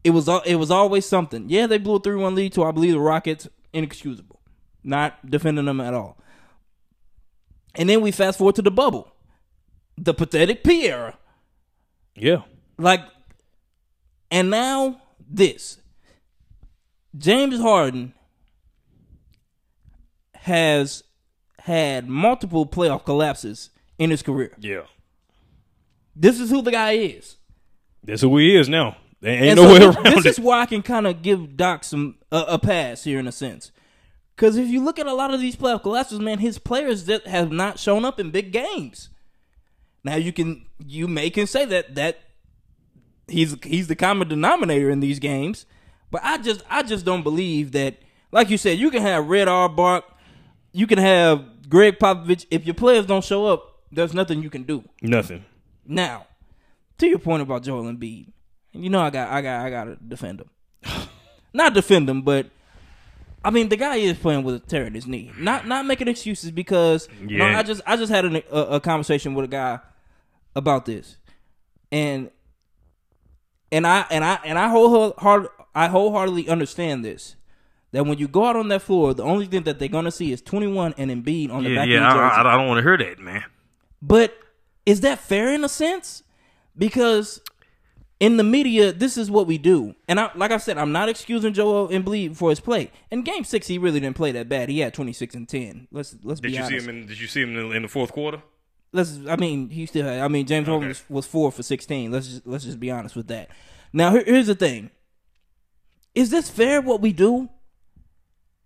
it 0.04 0.12
was 0.12 0.28
it 0.46 0.56
was 0.56 0.72
always 0.72 1.06
something. 1.06 1.50
Yeah, 1.50 1.68
they 1.68 1.78
blew 1.78 1.96
a 1.96 2.00
three 2.00 2.16
one 2.16 2.36
lead 2.36 2.54
to 2.54 2.64
I 2.64 2.72
believe 2.72 2.94
the 2.94 3.00
Rockets. 3.00 3.48
Inexcusable. 3.74 4.40
Not 4.84 5.30
defending 5.30 5.66
them 5.66 5.80
at 5.82 5.94
all. 5.94 6.18
And 7.80 7.90
then 7.90 8.02
we 8.02 8.12
fast 8.12 8.38
forward 8.38 8.56
to 8.56 8.62
the 8.62 8.70
bubble, 8.72 9.12
the 9.98 10.14
pathetic 10.14 10.64
P 10.64 10.86
era. 10.88 11.18
yeah. 12.16 12.44
Like, 12.78 13.02
and 14.30 14.50
now 14.52 15.02
this. 15.30 15.80
James 17.18 17.60
Harden 17.60 18.14
has 20.36 21.04
had 21.60 22.08
multiple 22.08 22.66
playoff 22.66 23.04
collapses 23.06 23.70
in 23.98 24.10
his 24.10 24.22
career. 24.22 24.52
Yeah, 24.60 24.84
This 26.16 26.40
is 26.40 26.50
who 26.50 26.62
the 26.62 26.72
guy 26.72 26.94
is. 26.94 27.36
that's 28.04 28.22
who 28.22 28.38
he 28.38 28.56
is 28.56 28.70
now. 28.70 28.98
There 29.22 29.32
ain't 29.34 29.44
And 29.44 29.56
no 29.58 29.64
so 29.64 29.74
way 29.74 29.80
this, 29.80 29.96
around 29.96 30.06
this 30.16 30.26
it. 30.26 30.30
is 30.30 30.40
why 30.40 30.62
I 30.62 30.66
can 30.66 30.82
kind 30.82 31.08
of 31.08 31.22
give 31.22 31.58
Doc 31.58 31.84
some 31.84 32.16
a, 32.32 32.46
a 32.50 32.60
pass 32.60 33.04
here 33.04 33.20
in 33.20 33.28
a 33.28 33.32
sense. 33.34 33.72
Because 34.40 34.56
if 34.56 34.70
you 34.70 34.82
look 34.82 34.98
at 35.00 35.06
a 35.06 35.14
lot 35.14 35.34
of 35.34 35.42
these 35.42 35.58
playoff 35.58 35.84
collapses, 35.84 36.22
man, 36.22 36.40
his 36.40 36.58
players 36.58 37.04
that 37.08 37.28
have 37.28 37.52
not 37.52 37.78
shown 37.78 38.06
up 38.06 38.22
in 38.22 38.32
big 38.32 38.54
games. 38.54 39.10
Now 40.02 40.16
you 40.16 40.32
can 40.32 40.66
you 40.78 41.10
may 41.10 41.30
can 41.30 41.46
say 41.46 41.66
that 41.66 41.96
that 41.96 42.20
he's 43.28 43.58
he's 43.64 43.88
the 43.88 43.98
common 43.98 44.30
denominator 44.30 44.90
in 44.90 45.02
these 45.02 45.20
games, 45.20 45.66
but 46.10 46.22
I 46.24 46.38
just 46.38 46.64
I 46.70 46.84
just 46.84 47.04
don't 47.04 47.22
believe 47.22 47.74
that. 47.74 47.98
Like 48.32 48.50
you 48.50 48.58
said, 48.58 48.78
you 48.78 48.92
can 48.92 49.02
have 49.02 49.28
Red 49.28 49.50
Auerbach, 49.50 50.06
you 50.72 50.88
can 50.88 51.00
have 51.00 51.68
Gregg 51.68 52.00
Popovich. 52.00 52.46
If 52.50 52.66
your 52.66 52.76
players 52.76 53.06
don't 53.06 53.26
show 53.26 53.46
up, 53.46 53.82
there's 53.92 54.14
nothing 54.14 54.42
you 54.42 54.50
can 54.50 54.64
do. 54.64 54.86
Nothing. 55.02 55.44
Now, 55.86 56.28
to 57.00 57.08
your 57.08 57.20
point 57.20 57.42
about 57.42 57.64
Joel 57.64 57.92
Embiid, 57.92 58.32
you 58.72 58.90
know 58.90 59.02
I 59.02 59.10
got 59.10 59.30
I 59.32 59.42
got 59.42 59.66
I 59.66 59.70
got 59.70 59.84
to 59.84 59.96
defend 59.98 60.42
him. 60.42 60.50
Not 61.54 61.74
defend 61.74 62.10
him, 62.10 62.22
but 62.22 62.52
I 63.44 63.52
mean 63.52 63.70
the 63.70 63.78
guy 63.78 63.98
is 63.98 64.18
playing 64.18 64.44
with 64.44 64.56
a 64.56 64.60
tear 64.60 64.86
in 64.86 64.94
his 64.94 65.08
knee. 65.08 65.32
Not 65.38 65.68
not 65.68 65.86
making 65.86 66.08
excuses 66.08 66.52
because 66.52 67.08
you 67.26 67.38
know, 67.38 67.46
I 67.46 67.64
just 67.64 67.82
I 67.86 67.96
just 67.96 68.12
had 68.12 68.26
an, 68.26 68.42
a, 68.52 68.60
a 68.60 68.80
conversation 68.80 69.34
with 69.34 69.46
a 69.46 69.48
guy 69.48 69.80
about 70.56 70.86
this, 70.86 71.18
and 71.92 72.30
and 73.72 73.88
I 73.88 74.06
and 74.10 74.24
I 74.24 74.40
and 74.44 74.60
I 74.60 74.68
wholeheart 74.70 75.48
I 75.74 75.88
wholeheartedly 75.88 76.50
understand 76.50 77.06
this. 77.06 77.36
That 77.92 78.06
when 78.06 78.20
you 78.20 78.28
go 78.28 78.46
out 78.46 78.56
on 78.56 78.68
that 78.68 78.84
floor, 78.84 79.16
the 79.16 79.24
only 79.24 79.48
thing 79.48 79.64
that 79.64 79.80
they're 79.80 79.88
gonna 79.88 80.12
see 80.12 80.32
is 80.32 80.42
21 80.44 80.94
and 80.98 81.10
Embiid 81.10 81.52
on 81.52 81.64
the 81.64 81.72
Yeah, 81.72 81.76
back 81.76 81.88
yeah. 81.88 82.14
I, 82.14 82.42
I, 82.44 82.54
I 82.54 82.58
don't 82.58 82.68
want 82.68 82.78
to 82.78 82.84
hear 82.84 82.98
that, 82.98 83.20
man. 83.20 83.46
But 84.02 84.38
is 84.86 85.02
that 85.02 85.20
fair 85.20 85.54
in 85.54 85.64
a 85.64 85.70
sense? 85.70 86.22
Because 86.78 87.42
in 88.20 88.38
the 88.38 88.44
media, 88.44 88.92
this 88.92 89.18
is 89.18 89.32
what 89.32 89.48
we 89.48 89.58
do. 89.58 89.96
And 90.08 90.20
I, 90.20 90.30
like 90.36 90.52
I 90.52 90.58
said, 90.58 90.78
I'm 90.78 90.92
not 90.92 91.08
excusing 91.10 91.54
Joel 91.54 91.88
Embiid 91.90 92.36
for 92.36 92.50
his 92.50 92.60
play. 92.60 92.92
In 93.12 93.22
Game 93.22 93.44
Six, 93.44 93.68
he 93.68 93.78
really 93.78 94.00
didn't 94.00 94.18
play 94.18 94.32
that 94.34 94.50
bad. 94.50 94.70
He 94.70 94.80
had 94.80 94.94
26 94.94 95.36
and 95.36 95.48
10. 95.48 95.88
Let's 95.92 96.16
let's 96.24 96.42
Did 96.42 96.52
be 96.52 96.58
you 96.58 96.64
honest. 96.64 96.86
see 96.86 96.90
him? 96.90 96.96
In, 97.02 97.08
did 97.08 97.20
you 97.20 97.28
see 97.28 97.42
him 97.42 97.56
in, 97.58 97.72
in 97.72 97.82
the 97.84 97.88
fourth 97.88 98.12
quarter? 98.12 98.42
let's. 98.92 99.18
I 99.28 99.36
mean, 99.36 99.70
he 99.70 99.86
still. 99.86 100.06
Had, 100.06 100.20
I 100.20 100.28
mean, 100.28 100.46
James 100.46 100.68
Harden 100.68 100.90
Okay. 100.90 101.00
was, 101.08 101.10
was 101.10 101.26
four 101.26 101.52
for 101.52 101.64
16. 101.64 102.12
Let's 102.12 102.28
just 102.28 102.48
let's 102.48 102.64
just 102.66 102.80
be 102.80 102.92
honest 102.92 103.16
with 103.16 103.28
that. 103.28 103.50
Now, 103.94 104.12
here, 104.12 104.24
here's 104.26 104.48
the 104.48 104.56
thing: 104.56 104.90
Is 106.14 106.30
this 106.30 106.50
fair? 106.50 106.82
What 106.82 107.00
we 107.02 107.14
do? 107.14 107.50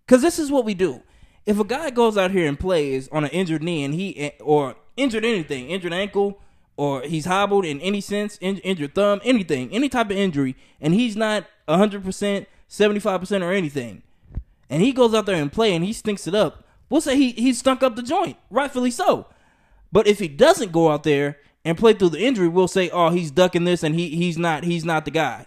Because 0.06 0.20
this 0.22 0.38
is 0.38 0.50
what 0.50 0.64
we 0.64 0.74
do. 0.74 1.02
If 1.46 1.58
a 1.60 1.64
guy 1.64 1.90
goes 1.90 2.16
out 2.16 2.30
here 2.30 2.46
and 2.48 2.58
plays 2.58 3.08
on 3.12 3.24
an 3.24 3.30
injured 3.30 3.62
knee 3.62 3.84
and 3.84 3.94
he 3.94 4.32
or 4.40 4.76
injured 4.96 5.24
anything, 5.24 5.68
injured 5.70 5.92
ankle, 5.92 6.40
or 6.76 7.02
he's 7.02 7.24
hobbled 7.26 7.64
in 7.64 7.80
any 7.80 8.00
sense, 8.00 8.36
in, 8.38 8.58
injured 8.58 8.94
thumb, 8.94 9.20
anything, 9.24 9.70
any 9.70 9.88
type 9.88 10.10
of 10.10 10.16
injury, 10.16 10.56
and 10.80 10.94
he's 10.94 11.16
not 11.16 11.46
hundred 11.68 12.04
percent, 12.04 12.48
seventy 12.68 13.00
five 13.00 13.20
percent, 13.20 13.44
or 13.44 13.52
anything, 13.52 14.02
and 14.68 14.82
he 14.82 14.92
goes 14.92 15.14
out 15.14 15.26
there 15.26 15.40
and 15.40 15.52
play 15.52 15.74
and 15.74 15.84
he 15.84 15.92
stinks 15.92 16.26
it 16.26 16.34
up, 16.34 16.64
we'll 16.88 17.00
say 17.00 17.16
he 17.16 17.32
he 17.32 17.52
stunk 17.52 17.82
up 17.82 17.96
the 17.96 18.02
joint, 18.02 18.36
rightfully 18.50 18.90
so. 18.90 19.26
But 19.92 20.06
if 20.06 20.18
he 20.18 20.28
doesn't 20.28 20.72
go 20.72 20.90
out 20.90 21.04
there 21.04 21.38
and 21.64 21.78
play 21.78 21.92
through 21.92 22.10
the 22.10 22.24
injury, 22.24 22.48
we'll 22.48 22.68
say, 22.68 22.90
oh, 22.90 23.10
he's 23.10 23.30
ducking 23.30 23.64
this 23.64 23.82
and 23.82 23.94
he 23.94 24.10
he's 24.10 24.36
not 24.36 24.64
he's 24.64 24.84
not 24.84 25.04
the 25.04 25.10
guy. 25.10 25.46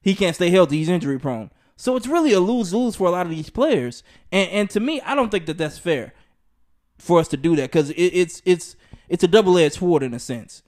He 0.00 0.14
can't 0.14 0.36
stay 0.36 0.50
healthy. 0.50 0.78
He's 0.78 0.88
injury 0.88 1.18
prone. 1.18 1.50
So 1.76 1.96
it's 1.96 2.06
really 2.06 2.32
a 2.32 2.40
lose 2.40 2.72
lose 2.72 2.94
for 2.94 3.08
a 3.08 3.10
lot 3.10 3.26
of 3.26 3.32
these 3.32 3.50
players. 3.50 4.02
And 4.30 4.48
and 4.50 4.70
to 4.70 4.80
me, 4.80 5.00
I 5.00 5.14
don't 5.16 5.30
think 5.30 5.46
that 5.46 5.58
that's 5.58 5.78
fair 5.78 6.14
for 6.98 7.20
us 7.20 7.28
to 7.28 7.36
do 7.36 7.56
that 7.56 7.70
because 7.70 7.90
it, 7.90 8.02
it's 8.02 8.42
it's 8.44 8.76
it's 9.08 9.24
a 9.24 9.28
double 9.28 9.58
edged 9.58 9.76
sword 9.76 10.02
in 10.02 10.14
a 10.14 10.18
sense. 10.18 10.62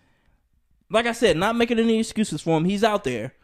Like 0.91 1.07
I 1.07 1.13
said, 1.13 1.37
not 1.37 1.57
making 1.57 1.79
any 1.79 1.99
excuses 1.99 2.41
for 2.41 2.57
him. 2.57 2.65
He's 2.65 2.85
out 2.85 3.05
there. 3.05 3.35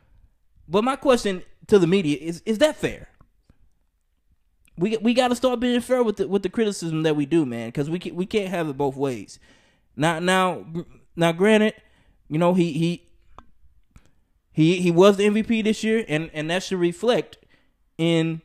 But 0.67 0.85
my 0.85 0.97
question 0.97 1.43
to 1.67 1.79
the 1.79 1.87
media 1.87 2.17
is: 2.19 2.43
Is 2.47 2.59
that 2.59 2.77
fair? 2.77 3.09
We 4.77 4.97
we 4.99 5.15
got 5.15 5.29
to 5.29 5.37
start 5.37 5.61
being 5.61 5.81
fair 5.81 6.03
with 6.03 6.17
the 6.17 6.29
with 6.29 6.43
the 6.43 6.49
criticism 6.49 7.03
that 7.03 7.17
we 7.17 7.27
do, 7.27 7.45
man, 7.47 7.69
because 7.69 7.91
we 7.91 7.99
can, 7.99 8.15
we 8.15 8.27
can't 8.27 8.49
have 8.49 8.69
it 8.69 8.77
both 8.77 8.97
ways. 8.97 9.39
Now 9.97 10.19
now 10.19 10.65
now, 11.17 11.33
granted, 11.33 11.75
you 12.29 12.39
know 12.39 12.55
he 12.55 12.73
he 12.73 13.09
he 14.53 14.81
he 14.81 14.91
was 14.91 15.17
the 15.17 15.29
MVP 15.29 15.65
this 15.65 15.85
year, 15.85 16.05
and 16.09 16.31
and 16.33 16.51
that 16.51 16.63
should 16.63 16.79
reflect 16.79 17.39
in 17.99 18.41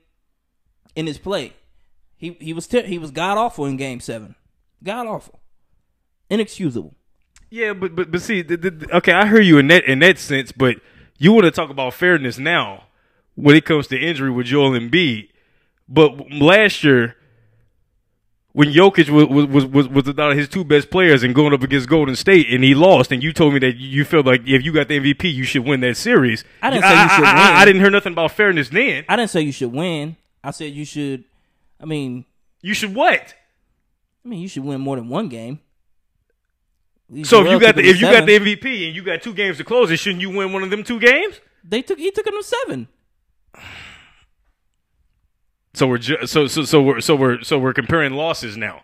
in 0.96 1.08
his 1.08 1.18
play. 1.18 1.54
He 2.20 2.38
he 2.42 2.52
was 2.52 2.68
ter- 2.68 2.84
he 2.84 3.00
was 3.00 3.12
god 3.12 3.38
awful 3.38 3.66
in 3.66 3.78
Game 3.78 4.02
Seven, 4.02 4.36
god 4.84 5.08
awful, 5.08 5.40
inexcusable. 6.30 6.94
Yeah, 7.50 7.74
but 7.74 7.96
but 7.96 8.12
but 8.12 8.22
see, 8.22 8.42
the, 8.42 8.58
the, 8.58 8.98
okay, 8.98 9.14
I 9.14 9.26
hear 9.26 9.42
you 9.42 9.58
in 9.58 9.68
that 9.70 9.86
in 9.86 10.00
that 10.00 10.20
sense, 10.20 10.52
but 10.52 10.76
you 11.18 11.32
want 11.32 11.46
to 11.46 11.52
talk 11.52 11.70
about 11.70 11.94
fairness 11.94 12.38
now 12.38 12.84
when 13.36 13.56
it 13.56 13.64
comes 13.64 13.88
to 13.88 13.98
injury 13.98 14.30
with 14.30 14.48
Joel 14.48 14.72
Embiid. 14.72 15.30
But 15.88 16.30
last 16.30 16.84
year, 16.84 17.16
when 18.52 18.74
Jokic 18.74 19.10
was 19.10 19.28
was 19.28 19.66
was 19.66 19.88
was, 19.88 20.06
without 20.06 20.36
his 20.36 20.50
two 20.50 20.66
best 20.66 20.92
players 20.92 21.24
and 21.24 21.34
going 21.34 21.54
up 21.54 21.64
against 21.64 21.88
Golden 21.88 22.18
State, 22.18 22.48
and 22.52 22.66
he 22.66 22.76
lost, 22.76 23.14
and 23.14 23.24
you 23.24 23.32
told 23.32 23.54
me 23.54 23.60
that 23.60 23.78
you 23.78 24.04
felt 24.04 24.26
like 24.26 24.42
if 24.46 24.66
you 24.66 24.74
got 24.74 24.90
the 24.90 25.00
MVP, 25.00 25.34
you 25.34 25.46
should 25.46 25.64
win 25.64 25.80
that 25.80 25.96
series. 25.96 26.44
I 26.62 26.70
didn't 26.70 26.84
say 26.84 26.90
you 26.90 27.10
should 27.10 27.24
I, 27.24 27.34
win. 27.34 27.56
I 27.62 27.66
didn't 27.66 27.82
hear 27.82 27.90
nothing 27.90 28.12
about 28.12 28.32
fairness 28.32 28.68
then. 28.68 29.06
I 29.08 29.16
didn't 29.16 29.30
say 29.30 29.42
you 29.42 29.54
should 29.54 29.72
win. 29.72 30.18
I 30.44 30.52
said 30.52 30.74
you 30.74 30.84
should. 30.84 31.24
I 31.80 31.86
mean, 31.86 32.26
You 32.62 32.74
should 32.74 32.94
what? 32.96 33.34
I 34.26 34.28
mean 34.28 34.40
you 34.42 34.48
should 34.48 34.64
win 34.66 34.82
more 34.82 34.96
than 34.98 35.08
one 35.10 35.30
game. 35.30 35.60
So 37.24 37.44
if 37.46 37.50
you 37.52 37.60
got 37.60 37.76
the 37.76 37.82
if 37.88 38.00
you 38.00 38.12
got 38.12 38.26
the 38.26 38.38
MVP 38.40 38.88
and 38.88 38.96
you 38.96 39.02
got 39.04 39.22
two 39.24 39.34
games 39.34 39.58
to 39.58 39.64
close 39.64 39.90
it, 39.90 39.98
shouldn't 39.98 40.22
you 40.22 40.30
win 40.30 40.52
one 40.54 40.62
of 40.64 40.70
them 40.70 40.84
two 40.84 41.00
games? 41.00 41.40
they 41.64 41.82
took 41.82 41.98
he 42.00 42.12
took 42.12 42.28
him 42.28 42.34
to 42.34 42.44
seven. 42.44 42.88
So 45.74 45.88
we're 45.88 45.98
ju- 46.00 46.26
so 46.26 46.48
so 46.48 46.64
so 46.64 46.82
we're 46.82 47.00
so 47.02 47.16
we're 47.16 47.42
so 47.44 47.58
we're 47.60 47.74
comparing 47.74 48.14
losses 48.14 48.58
now. 48.58 48.82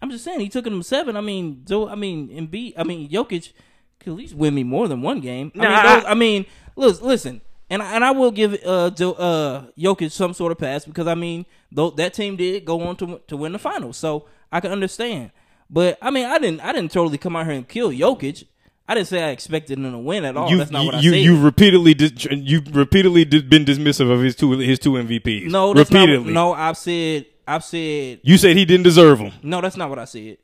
I'm 0.00 0.10
just 0.10 0.24
saying 0.24 0.40
he 0.40 0.48
took 0.48 0.64
to 0.64 0.82
seven. 0.82 1.16
I 1.16 1.20
mean, 1.20 1.64
so 1.66 1.88
I 1.88 1.94
mean, 1.94 2.28
Embiid. 2.28 2.74
I 2.76 2.84
mean, 2.84 3.08
Jokic 3.08 3.52
could 4.00 4.10
at 4.12 4.16
least 4.16 4.34
win 4.34 4.54
me 4.54 4.62
more 4.62 4.88
than 4.88 5.02
one 5.02 5.20
game. 5.20 5.52
I 5.54 5.58
Nah, 5.58 5.64
mean, 5.68 5.74
I- 5.78 5.94
those, 5.96 6.04
I 6.06 6.14
mean, 6.14 6.46
listen, 6.76 7.06
listen, 7.06 7.40
and 7.70 7.82
I- 7.82 7.94
and 7.94 8.04
I 8.04 8.10
will 8.12 8.30
give 8.30 8.54
uh 8.64 8.86
uh 8.86 9.66
Jokic 9.78 10.10
some 10.12 10.32
sort 10.34 10.52
of 10.52 10.58
pass 10.58 10.84
because 10.84 11.06
I 11.06 11.14
mean, 11.14 11.46
though 11.72 11.90
that 11.90 12.14
team 12.14 12.36
did 12.36 12.64
go 12.64 12.80
on 12.82 12.96
to 12.96 13.20
to 13.28 13.36
win 13.36 13.52
the 13.52 13.58
finals, 13.58 13.96
so 13.96 14.26
I 14.52 14.60
can 14.60 14.72
understand. 14.72 15.30
But 15.68 15.98
I 16.00 16.10
mean, 16.10 16.26
I 16.26 16.38
didn't 16.38 16.60
I 16.60 16.72
didn't 16.72 16.92
totally 16.92 17.18
come 17.18 17.34
out 17.36 17.46
here 17.46 17.54
and 17.54 17.66
kill 17.68 17.90
Jokic. 17.90 18.44
I 18.88 18.94
didn't 18.94 19.08
say 19.08 19.20
I 19.20 19.30
expected 19.30 19.78
him 19.80 19.90
to 19.90 19.98
win 19.98 20.24
at 20.24 20.36
all. 20.36 20.48
you 20.48 20.58
That's 20.58 20.70
not 20.70 20.82
you 20.82 20.86
what 20.86 20.94
I 20.94 21.00
you, 21.00 21.10
said. 21.10 21.20
you 21.22 21.42
repeatedly 21.42 21.92
dis- 21.94 22.24
you 22.30 22.62
repeatedly 22.70 23.24
dis- 23.24 23.42
been 23.42 23.64
dismissive 23.64 24.08
of 24.12 24.20
his 24.22 24.36
two 24.36 24.52
his 24.52 24.78
two 24.78 24.92
MVPs. 24.92 25.50
no, 25.50 25.74
that's 25.74 25.90
repeatedly. 25.90 26.32
not. 26.32 26.40
No, 26.48 26.52
I've 26.52 26.76
said 26.76 27.26
I've 27.48 27.64
said 27.64 28.20
You 28.22 28.38
said 28.38 28.56
he 28.56 28.64
didn't 28.64 28.84
deserve 28.84 29.18
them. 29.18 29.32
No, 29.42 29.60
that's 29.60 29.76
not 29.76 29.90
what 29.90 29.98
I 29.98 30.04
said. 30.04 30.38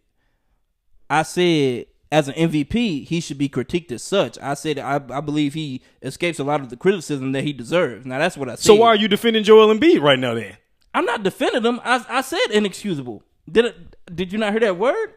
I 1.08 1.22
said 1.22 1.86
as 2.12 2.28
an 2.28 2.34
MVP, 2.34 3.06
he 3.08 3.20
should 3.20 3.38
be 3.38 3.48
critiqued 3.48 3.90
as 3.90 4.02
such. 4.02 4.38
I 4.38 4.52
said 4.52 4.78
I, 4.78 4.96
I 4.96 5.20
believe 5.20 5.54
he 5.54 5.80
escapes 6.02 6.38
a 6.38 6.44
lot 6.44 6.60
of 6.60 6.68
the 6.68 6.76
criticism 6.76 7.32
that 7.32 7.42
he 7.42 7.54
deserves. 7.54 8.04
Now 8.04 8.18
that's 8.18 8.36
what 8.36 8.50
I 8.50 8.56
said. 8.56 8.64
So 8.64 8.74
why 8.74 8.88
are 8.88 8.96
you 8.96 9.08
defending 9.08 9.42
Joel 9.42 9.74
Embiid 9.74 10.02
right 10.02 10.18
now? 10.18 10.34
Then 10.34 10.58
I'm 10.92 11.06
not 11.06 11.22
defending 11.22 11.64
him. 11.64 11.80
I 11.82 12.04
I 12.08 12.20
said 12.20 12.50
inexcusable. 12.50 13.22
Did 13.50 13.64
it, 13.64 13.96
did 14.14 14.30
you 14.30 14.38
not 14.38 14.52
hear 14.52 14.60
that 14.60 14.76
word? 14.76 15.14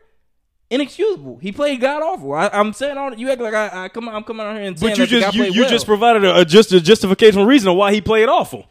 Inexcusable. 0.69 1.37
He 1.39 1.51
played 1.51 1.81
god 1.81 2.01
awful. 2.01 2.33
I, 2.33 2.49
I'm 2.53 2.71
saying 2.71 2.97
all 2.97 3.13
you 3.13 3.29
act 3.29 3.41
like 3.41 3.53
I, 3.53 3.83
I 3.83 3.89
come 3.89 4.07
I'm 4.07 4.23
coming 4.23 4.45
out 4.45 4.55
here 4.55 4.63
and 4.63 4.79
saying 4.79 4.93
but 4.93 4.97
you 4.97 5.05
that 5.05 5.11
the 5.11 5.19
guy 5.19 5.25
just 5.31 5.35
you, 5.35 5.43
you 5.53 5.61
well. 5.61 5.69
just 5.69 5.85
provided 5.85 6.23
a, 6.23 6.39
a 6.39 6.45
just 6.45 6.71
a 6.71 6.77
justificational 6.77 7.45
reason 7.45 7.69
of 7.69 7.75
why 7.75 7.93
he 7.93 7.99
played 7.99 8.29
awful. 8.29 8.67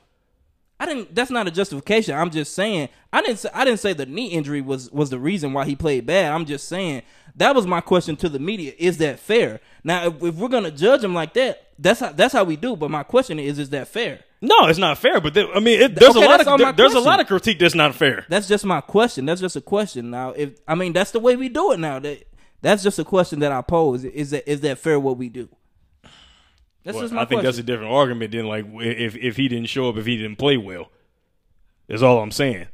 I 0.81 0.87
didn't. 0.87 1.15
That's 1.15 1.31
not 1.31 1.47
a 1.47 1.51
justification. 1.51 2.15
I'm 2.17 2.31
just 2.31 2.53
saying. 2.55 2.89
I 3.13 3.23
didn't. 3.23 3.39
Say, 3.39 3.49
I 3.55 3.65
didn't 3.65 3.81
say 3.81 3.93
the 3.93 4.07
knee 4.07 4.29
injury 4.29 4.61
was 4.61 4.91
was 4.91 5.11
the 5.11 5.19
reason 5.19 5.53
why 5.53 5.65
he 5.67 5.77
played 5.77 6.05
bad. 6.07 6.33
I'm 6.33 6.45
just 6.45 6.69
saying 6.69 7.03
that 7.37 7.55
was 7.55 7.67
my 7.67 7.81
question 7.81 8.17
to 8.17 8.29
the 8.29 8.39
media. 8.41 8.73
Is 8.79 8.99
that 8.99 9.21
fair? 9.21 9.61
Now, 9.85 10.07
if, 10.07 10.23
if 10.23 10.35
we're 10.35 10.49
gonna 10.49 10.73
judge 10.73 11.05
him 11.05 11.15
like 11.15 11.33
that, 11.35 11.69
that's 11.79 12.01
how 12.01 12.11
that's 12.13 12.33
how 12.33 12.43
we 12.45 12.57
do. 12.57 12.75
But 12.75 12.91
my 12.91 13.05
question 13.05 13.39
is, 13.39 13.59
is 13.59 13.71
that 13.71 13.87
fair? 13.89 14.21
No, 14.41 14.67
it's 14.67 14.79
not 14.79 14.99
fair. 14.99 15.21
But 15.21 15.33
there, 15.35 15.47
I 15.55 15.61
mean, 15.61 15.81
it, 15.81 15.95
there's 15.95 16.15
Okay, 16.17 16.25
a 16.27 16.29
lot 16.29 16.41
of 16.47 16.59
there- 16.59 16.73
there's 16.73 16.95
a 16.95 17.01
lot 17.01 17.21
of 17.21 17.29
critique 17.29 17.59
that's 17.61 17.75
not 17.75 17.95
fair. 17.95 18.27
That's 18.29 18.49
just 18.49 18.65
my 18.65 18.81
question. 18.81 19.27
That's 19.27 19.41
just 19.41 19.57
a 19.57 19.61
question. 19.61 20.11
Now, 20.11 20.31
if 20.31 20.59
I 20.67 20.75
mean 20.75 20.93
that's 20.93 21.13
the 21.13 21.21
way 21.21 21.37
we 21.37 21.49
do 21.49 21.73
it 21.73 21.79
now. 21.79 22.01
That 22.01 22.25
that's 22.63 22.83
just 22.83 22.99
a 22.99 23.05
question 23.05 23.39
that 23.41 23.53
I 23.53 23.63
pose. 23.63 24.05
Is 24.05 24.31
that 24.31 24.51
is 24.51 24.61
that 24.63 24.79
fair? 24.79 24.99
What 24.99 25.19
we 25.19 25.29
do? 25.29 25.49
That's 26.85 26.97
Well, 26.97 27.09
my 27.11 27.17
I 27.23 27.25
think 27.25 27.29
question. 27.41 27.45
that's 27.45 27.59
a 27.59 27.63
different 27.63 27.93
argument 27.93 28.33
than 28.33 28.47
like 28.47 28.67
if 28.75 29.17
if 29.17 29.37
he 29.37 29.49
didn't 29.49 29.69
show 29.69 29.89
up 29.89 29.97
if 29.97 30.07
he 30.07 30.17
didn't 30.17 30.37
play 30.37 30.57
well. 30.57 30.91
Is 31.89 32.03
all 32.03 32.21
I'm 32.21 32.31
saying. 32.31 32.67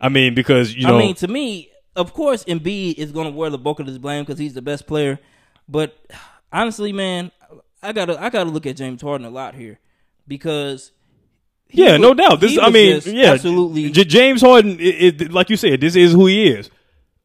I 0.00 0.08
mean, 0.08 0.34
because 0.34 0.74
you 0.74 0.86
know, 0.86 0.96
I 0.96 0.98
mean, 0.98 1.14
to 1.16 1.28
me, 1.28 1.70
of 1.94 2.12
course, 2.12 2.44
Embiid 2.44 2.94
is 2.98 3.12
going 3.12 3.30
to 3.30 3.36
wear 3.36 3.48
the 3.50 3.58
bulk 3.58 3.80
of 3.80 3.86
this 3.86 3.98
blame 3.98 4.24
because 4.24 4.38
he's 4.38 4.54
the 4.54 4.62
best 4.62 4.86
player. 4.86 5.18
But 5.68 5.96
honestly, 6.52 6.92
man, 6.92 7.32
I 7.82 7.92
gotta 7.92 8.20
I 8.22 8.28
gotta 8.30 8.50
look 8.50 8.66
at 8.66 8.76
James 8.76 9.00
Harden 9.02 9.26
a 9.26 9.30
lot 9.30 9.54
here 9.54 9.78
because 10.28 10.92
yeah, 11.70 11.92
was- 11.92 12.00
no 12.02 12.14
doubt. 12.14 12.40
This, 12.40 12.58
I 12.58 12.68
mean, 12.70 13.00
yeah, 13.06 13.32
absolutely. 13.32 13.90
J- 13.90 14.04
James 14.04 14.42
Harden, 14.42 14.78
it, 14.80 15.20
it, 15.22 15.32
like 15.32 15.48
you 15.50 15.56
said, 15.56 15.80
this 15.80 15.96
is 15.96 16.12
who 16.12 16.26
he 16.26 16.48
is. 16.48 16.70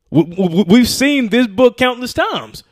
We, 0.09 0.23
we, 0.23 0.63
we've 0.67 0.89
seen 0.89 1.29
this 1.29 1.47
book 1.47 1.77
countless 1.77 2.13
times. 2.13 2.63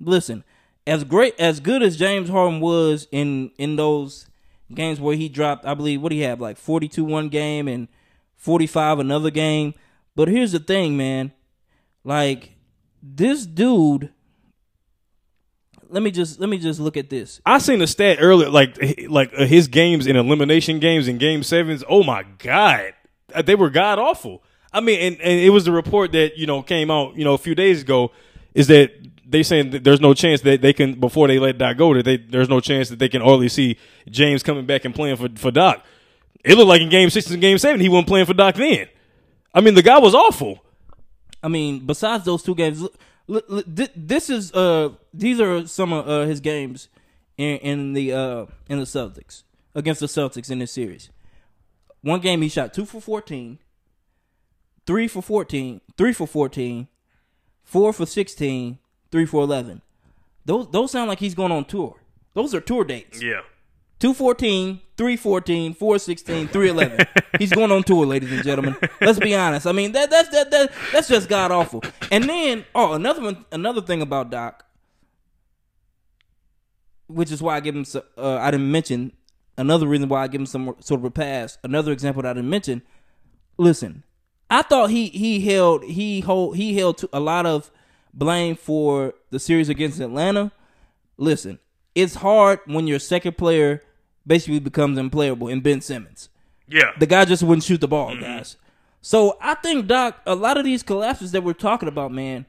listen, 0.00 0.44
as 0.86 1.04
great 1.04 1.34
as 1.38 1.60
good 1.60 1.82
as 1.82 1.96
James 1.96 2.28
Harden 2.28 2.60
was 2.60 3.06
in 3.10 3.50
in 3.58 3.76
those 3.76 4.26
games 4.72 5.00
where 5.00 5.16
he 5.16 5.28
dropped, 5.28 5.64
I 5.64 5.74
believe 5.74 6.02
what 6.02 6.12
he 6.12 6.20
had 6.20 6.40
like 6.40 6.56
forty 6.56 6.88
two 6.88 7.04
one 7.04 7.28
game 7.28 7.68
and 7.68 7.88
forty 8.36 8.66
five 8.66 8.98
another 8.98 9.30
game. 9.30 9.74
But 10.16 10.28
here's 10.28 10.52
the 10.52 10.58
thing, 10.60 10.96
man. 10.96 11.32
Like 12.04 12.52
this 13.02 13.46
dude. 13.46 14.10
Let 15.90 16.02
me 16.02 16.10
just 16.10 16.40
let 16.40 16.48
me 16.48 16.58
just 16.58 16.80
look 16.80 16.96
at 16.96 17.08
this. 17.08 17.40
I 17.46 17.58
seen 17.58 17.80
a 17.80 17.86
stat 17.86 18.18
earlier, 18.20 18.48
like 18.50 18.76
like 19.08 19.32
uh, 19.36 19.44
his 19.44 19.68
games 19.68 20.06
in 20.06 20.16
elimination 20.16 20.80
games 20.80 21.06
and 21.08 21.20
game 21.20 21.42
sevens. 21.42 21.84
Oh 21.88 22.02
my 22.02 22.24
god, 22.38 22.94
Uh, 23.32 23.42
they 23.42 23.54
were 23.54 23.70
god 23.70 23.98
awful. 23.98 24.42
I 24.72 24.80
mean, 24.80 24.98
and, 24.98 25.20
and 25.20 25.40
it 25.40 25.50
was 25.50 25.64
the 25.64 25.72
report 25.72 26.10
that 26.12 26.36
you 26.36 26.46
know 26.46 26.62
came 26.62 26.90
out 26.90 27.16
you 27.16 27.22
know 27.22 27.34
a 27.34 27.38
few 27.38 27.54
days 27.54 27.82
ago. 27.82 28.10
is 28.54 28.66
that 28.68 29.03
they 29.26 29.42
saying 29.42 29.70
there's 29.82 30.00
no 30.00 30.14
chance 30.14 30.40
that 30.42 30.60
they 30.60 30.72
can 30.72 30.98
before 30.98 31.28
they 31.28 31.38
let 31.38 31.58
Doc 31.58 31.76
go 31.76 31.94
that 31.94 32.04
they 32.04 32.16
there's 32.16 32.48
no 32.48 32.60
chance 32.60 32.88
that 32.88 32.98
they 32.98 33.08
can 33.08 33.22
hardly 33.22 33.48
see 33.48 33.78
James 34.08 34.42
coming 34.42 34.66
back 34.66 34.84
and 34.84 34.94
playing 34.94 35.16
for 35.16 35.28
for 35.36 35.50
Doc. 35.50 35.84
It 36.44 36.56
looked 36.56 36.68
like 36.68 36.82
in 36.82 36.90
Game 36.90 37.10
Six 37.10 37.30
and 37.30 37.40
Game 37.40 37.58
Seven 37.58 37.80
he 37.80 37.88
wasn't 37.88 38.08
playing 38.08 38.26
for 38.26 38.34
Doc 38.34 38.54
then. 38.56 38.88
I 39.54 39.60
mean, 39.60 39.74
the 39.74 39.82
guy 39.82 39.98
was 39.98 40.14
awful. 40.14 40.64
I 41.42 41.48
mean, 41.48 41.86
besides 41.86 42.24
those 42.24 42.42
two 42.42 42.54
games, 42.54 42.86
this 43.26 44.30
is 44.30 44.52
uh 44.52 44.90
these 45.12 45.40
are 45.40 45.66
some 45.66 45.92
of 45.92 46.08
uh, 46.08 46.22
his 46.22 46.40
games 46.40 46.88
in, 47.36 47.56
in 47.58 47.92
the 47.92 48.12
uh 48.12 48.46
in 48.68 48.78
the 48.78 48.84
Celtics 48.84 49.42
against 49.74 50.00
the 50.00 50.06
Celtics 50.06 50.50
in 50.50 50.58
this 50.58 50.72
series. 50.72 51.10
One 52.02 52.20
game 52.20 52.42
he 52.42 52.48
shot 52.48 52.74
two 52.74 52.84
for 52.84 53.00
14, 53.00 53.58
three 54.86 55.08
for 55.08 55.22
14, 55.22 55.80
three 55.96 56.12
for 56.12 56.26
14, 56.26 56.88
four 57.62 57.92
for 57.94 58.04
16, 58.04 58.78
three 59.14 59.26
for 59.26 59.44
11. 59.44 59.80
Those 60.44 60.68
those 60.72 60.90
sound 60.90 61.08
like 61.08 61.20
he's 61.20 61.36
going 61.36 61.52
on 61.52 61.66
tour. 61.66 61.94
Those 62.34 62.52
are 62.52 62.60
tour 62.60 62.82
dates. 62.82 63.22
Yeah. 63.22 63.42
214, 64.00 64.80
314, 64.96 65.74
416, 65.74 66.48
311. 66.48 67.06
He's 67.38 67.52
going 67.52 67.70
on 67.70 67.84
tour, 67.84 68.04
ladies 68.04 68.32
and 68.32 68.42
gentlemen. 68.42 68.76
Let's 69.00 69.20
be 69.20 69.36
honest. 69.36 69.68
I 69.68 69.72
mean, 69.72 69.92
that 69.92 70.10
that's 70.10 70.28
that, 70.30 70.50
that 70.50 70.72
that's 70.92 71.06
just 71.08 71.28
god 71.28 71.52
awful. 71.52 71.82
And 72.10 72.24
then, 72.24 72.64
oh, 72.74 72.94
another 72.94 73.22
one, 73.22 73.46
another 73.52 73.80
thing 73.80 74.02
about 74.02 74.30
Doc, 74.30 74.66
which 77.06 77.30
is 77.30 77.40
why 77.40 77.54
I 77.54 77.60
give 77.60 77.76
him. 77.76 77.86
Uh, 78.18 78.38
I 78.38 78.50
didn't 78.50 78.70
mention 78.70 79.12
another 79.56 79.86
reason 79.86 80.08
why 80.08 80.24
I 80.24 80.26
give 80.26 80.40
him 80.40 80.46
some 80.46 80.74
sort 80.80 81.00
of 81.00 81.04
a 81.04 81.10
pass. 81.10 81.56
Another 81.62 81.92
example 81.92 82.22
that 82.22 82.30
I 82.30 82.34
didn't 82.34 82.50
mention. 82.50 82.82
Listen, 83.58 84.02
I 84.50 84.62
thought 84.62 84.90
he 84.90 85.06
he 85.06 85.40
held 85.40 85.84
he 85.84 86.20
hold 86.20 86.56
he 86.56 86.76
held 86.76 86.98
to 86.98 87.08
a 87.12 87.20
lot 87.20 87.46
of 87.46 87.70
blame 88.14 88.56
for 88.56 89.14
the 89.30 89.38
series 89.38 89.68
against 89.68 90.00
Atlanta. 90.00 90.52
Listen, 91.16 91.58
it's 91.94 92.16
hard 92.16 92.60
when 92.66 92.86
your 92.86 92.98
second 92.98 93.36
player 93.36 93.82
basically 94.26 94.60
becomes 94.60 94.96
unplayable 94.96 95.48
in 95.48 95.60
Ben 95.60 95.80
Simmons. 95.80 96.28
Yeah. 96.66 96.92
The 96.98 97.06
guy 97.06 97.24
just 97.24 97.42
wouldn't 97.42 97.64
shoot 97.64 97.80
the 97.80 97.88
ball, 97.88 98.12
mm-hmm. 98.12 98.22
guys. 98.22 98.56
So 99.02 99.36
I 99.40 99.54
think 99.54 99.86
Doc, 99.86 100.22
a 100.26 100.34
lot 100.34 100.56
of 100.56 100.64
these 100.64 100.82
collapses 100.82 101.32
that 101.32 101.42
we're 101.42 101.52
talking 101.52 101.88
about, 101.88 102.10
man, 102.10 102.46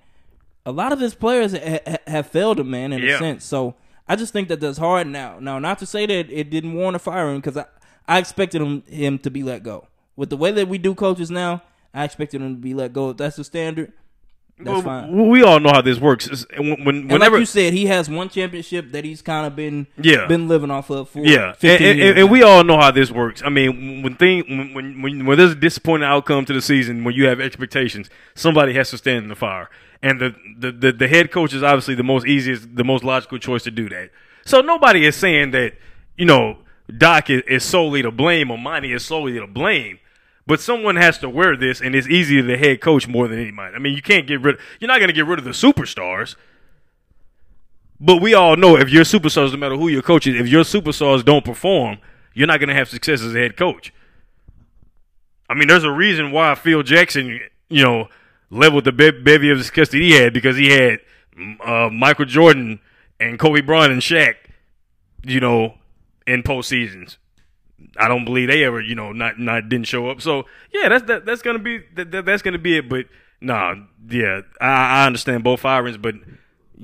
a 0.65 0.71
lot 0.71 0.93
of 0.93 0.99
his 0.99 1.13
players 1.13 1.51
ha- 1.51 1.97
have 2.07 2.27
failed 2.27 2.59
him, 2.59 2.69
man, 2.69 2.93
in 2.93 3.03
yeah. 3.03 3.15
a 3.15 3.19
sense. 3.19 3.43
So 3.43 3.75
I 4.07 4.15
just 4.15 4.31
think 4.31 4.47
that 4.47 4.61
that's 4.61 4.77
hard 4.77 5.07
now. 5.07 5.37
Now, 5.39 5.59
not 5.59 5.79
to 5.79 5.85
say 5.85 6.05
that 6.05 6.31
it 6.31 6.49
didn't 6.49 6.73
warrant 6.73 6.95
a 6.95 6.99
firing, 6.99 7.39
because 7.39 7.57
I, 7.57 7.65
I 8.07 8.19
expected 8.19 8.61
him 8.61 8.83
him 8.83 9.19
to 9.19 9.29
be 9.29 9.43
let 9.43 9.63
go. 9.63 9.87
With 10.15 10.29
the 10.29 10.37
way 10.37 10.51
that 10.51 10.69
we 10.69 10.77
do 10.77 10.95
coaches 10.95 11.29
now, 11.29 11.61
I 11.93 12.05
expected 12.05 12.41
him 12.41 12.55
to 12.55 12.61
be 12.61 12.73
let 12.73 12.93
go. 12.93 13.09
If 13.09 13.17
that's 13.17 13.35
the 13.35 13.43
standard, 13.43 13.91
that's 14.57 14.69
well, 14.69 14.81
fine. 14.81 15.29
We 15.29 15.43
all 15.43 15.59
know 15.59 15.71
how 15.71 15.81
this 15.81 15.99
works. 15.99 16.45
When, 16.57 16.85
when, 16.85 17.07
whenever 17.09 17.35
like 17.35 17.39
you 17.41 17.45
said, 17.45 17.73
he 17.73 17.87
has 17.87 18.09
one 18.09 18.29
championship 18.29 18.91
that 18.91 19.03
he's 19.03 19.21
kind 19.21 19.45
of 19.45 19.53
been 19.53 19.85
yeah 19.97 20.27
been 20.27 20.47
living 20.47 20.71
off 20.71 20.89
of 20.89 21.09
for 21.09 21.25
yeah, 21.25 21.55
and, 21.61 21.83
and, 21.83 22.19
and, 22.19 22.31
we 22.31 22.41
all 22.41 22.63
know 22.63 22.79
how 22.79 22.89
this 22.91 23.11
works. 23.11 23.41
I 23.43 23.49
mean, 23.49 24.01
when 24.01 24.15
thing 24.15 24.73
when, 24.73 25.01
when 25.01 25.25
when 25.25 25.37
there's 25.37 25.51
a 25.51 25.55
disappointing 25.55 26.07
outcome 26.07 26.45
to 26.45 26.53
the 26.53 26.61
season, 26.61 27.03
when 27.03 27.15
you 27.15 27.27
have 27.27 27.41
expectations, 27.41 28.09
somebody 28.33 28.73
has 28.75 28.89
to 28.91 28.97
stand 28.97 29.23
in 29.23 29.27
the 29.27 29.35
fire, 29.35 29.69
and 30.01 30.21
the 30.21 30.35
the 30.57 30.71
the, 30.71 30.91
the 30.93 31.07
head 31.09 31.31
coach 31.31 31.53
is 31.53 31.61
obviously 31.61 31.95
the 31.95 32.03
most 32.03 32.25
easiest, 32.25 32.77
the 32.77 32.85
most 32.85 33.03
logical 33.03 33.37
choice 33.37 33.63
to 33.63 33.71
do 33.71 33.89
that. 33.89 34.09
So 34.45 34.61
nobody 34.61 35.05
is 35.05 35.17
saying 35.17 35.51
that 35.51 35.73
you 36.15 36.25
know 36.25 36.59
Doc 36.97 37.29
is, 37.29 37.41
is 37.47 37.63
solely 37.65 38.01
to 38.03 38.11
blame 38.11 38.49
or 38.49 38.57
Monty 38.57 38.93
is 38.93 39.03
solely 39.03 39.33
to 39.33 39.47
blame. 39.47 39.99
But 40.47 40.59
someone 40.59 40.95
has 40.95 41.17
to 41.19 41.29
wear 41.29 41.57
this, 41.57 41.81
and 41.81 41.95
it's 41.95 42.07
easier 42.07 42.45
to 42.45 42.57
head 42.57 42.79
coach 42.79 43.07
more 43.07 43.27
than 43.27 43.39
anybody. 43.39 43.75
I 43.75 43.79
mean, 43.79 43.95
you 43.95 44.01
can't 44.01 44.27
get 44.27 44.41
rid. 44.41 44.57
You're 44.79 44.87
not 44.87 44.99
going 44.99 45.09
to 45.09 45.13
get 45.13 45.25
rid 45.25 45.39
of 45.39 45.45
the 45.45 45.51
superstars. 45.51 46.35
But 47.99 48.21
we 48.21 48.33
all 48.33 48.55
know 48.55 48.77
if 48.77 48.89
your 48.89 49.03
superstars, 49.03 49.51
no 49.51 49.57
matter 49.57 49.75
who 49.75 49.87
your 49.87 50.01
coach 50.01 50.27
is, 50.27 50.39
if 50.39 50.47
your 50.47 50.63
superstars 50.63 51.25
don't 51.25 51.45
perform, 51.45 51.97
you're 52.33 52.47
not 52.47 52.59
going 52.59 52.69
to 52.69 52.75
have 52.75 52.89
success 52.89 53.21
as 53.21 53.33
a 53.33 53.39
head 53.39 53.57
coach. 53.57 53.93
I 55.49 55.53
mean, 55.53 55.67
there's 55.67 55.83
a 55.83 55.91
reason 55.91 56.31
why 56.31 56.53
Phil 56.55 56.83
Jackson, 56.83 57.39
you 57.69 57.83
know, 57.83 58.09
leveled 58.49 58.85
the 58.85 58.91
be- 58.91 59.11
bevy 59.11 59.49
of 59.49 59.63
success 59.63 59.89
that 59.89 59.97
he 59.97 60.11
had 60.11 60.33
because 60.33 60.57
he 60.57 60.69
had 60.69 60.99
uh, 61.65 61.89
Michael 61.89 62.25
Jordan 62.25 62.79
and 63.19 63.39
Kobe 63.39 63.61
Bryant 63.61 63.93
and 63.93 64.01
Shaq, 64.01 64.35
you 65.23 65.39
know, 65.39 65.75
in 66.27 66.43
postseasons. 66.43 67.17
I 67.97 68.07
don't 68.07 68.25
believe 68.25 68.47
they 68.47 68.63
ever, 68.63 68.81
you 68.81 68.95
know, 68.95 69.11
not 69.11 69.39
not 69.39 69.69
didn't 69.69 69.87
show 69.87 70.09
up. 70.09 70.21
So 70.21 70.45
yeah, 70.73 70.89
that's 70.89 71.05
that, 71.05 71.25
that's 71.25 71.41
gonna 71.41 71.59
be 71.59 71.79
that, 71.95 72.25
that's 72.25 72.41
gonna 72.41 72.57
be 72.57 72.77
it. 72.77 72.89
But 72.89 73.05
nah, 73.41 73.75
yeah, 74.09 74.41
I, 74.59 75.03
I 75.03 75.05
understand 75.05 75.43
both 75.43 75.59
firings, 75.61 75.97
but 75.97 76.15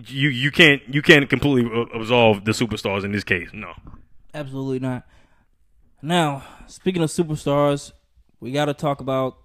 you 0.08 0.30
you 0.30 0.52
can't 0.52 0.82
you 0.88 1.02
can't 1.02 1.30
completely 1.30 1.88
absolve 1.94 2.46
the 2.46 2.52
superstars 2.52 3.04
in 3.04 3.12
this 3.12 3.24
case. 3.24 3.50
No, 3.54 3.74
absolutely 4.34 4.80
not. 4.80 5.08
Now, 6.02 6.44
speaking 6.68 7.04
of 7.04 7.10
superstars, 7.10 7.92
we 8.40 8.52
got 8.52 8.66
to 8.66 8.74
talk 8.74 9.02
about 9.02 9.38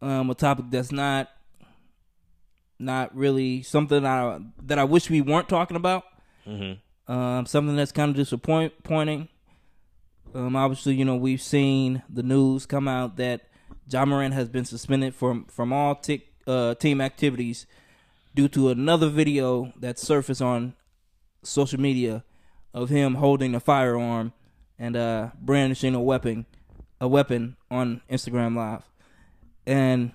um, 0.00 0.30
a 0.30 0.34
topic 0.34 0.66
that's 0.70 0.92
not 0.92 1.28
not 2.78 3.14
really 3.14 3.62
something 3.62 4.04
I 4.04 4.40
that 4.62 4.78
I 4.78 4.84
wish 4.84 5.10
we 5.10 5.20
weren't 5.20 5.48
talking 5.48 5.76
about. 5.76 6.04
Mm-hmm. 6.46 7.12
Um, 7.12 7.44
something 7.46 7.76
that's 7.76 7.92
kind 7.92 8.10
of 8.10 8.16
disappointing 8.16 9.28
um, 10.34 10.56
obviously, 10.56 10.94
you 10.94 11.04
know 11.04 11.16
we've 11.16 11.42
seen 11.42 12.02
the 12.08 12.22
news 12.22 12.66
come 12.66 12.88
out 12.88 13.16
that 13.16 13.42
Ja 13.90 14.04
Morant 14.04 14.34
has 14.34 14.48
been 14.48 14.64
suspended 14.64 15.14
from 15.14 15.44
from 15.46 15.72
all 15.72 15.94
t- 15.94 16.24
uh, 16.46 16.74
team 16.74 17.00
activities 17.00 17.66
due 18.34 18.48
to 18.48 18.68
another 18.68 19.08
video 19.08 19.72
that 19.78 19.98
surfaced 19.98 20.42
on 20.42 20.74
social 21.42 21.80
media 21.80 22.24
of 22.72 22.88
him 22.88 23.16
holding 23.16 23.54
a 23.54 23.60
firearm 23.60 24.32
and 24.78 24.96
uh, 24.96 25.30
brandishing 25.40 25.94
a 25.94 26.00
weapon, 26.00 26.46
a 27.00 27.08
weapon 27.08 27.56
on 27.70 28.00
Instagram 28.10 28.56
Live. 28.56 28.84
And 29.66 30.12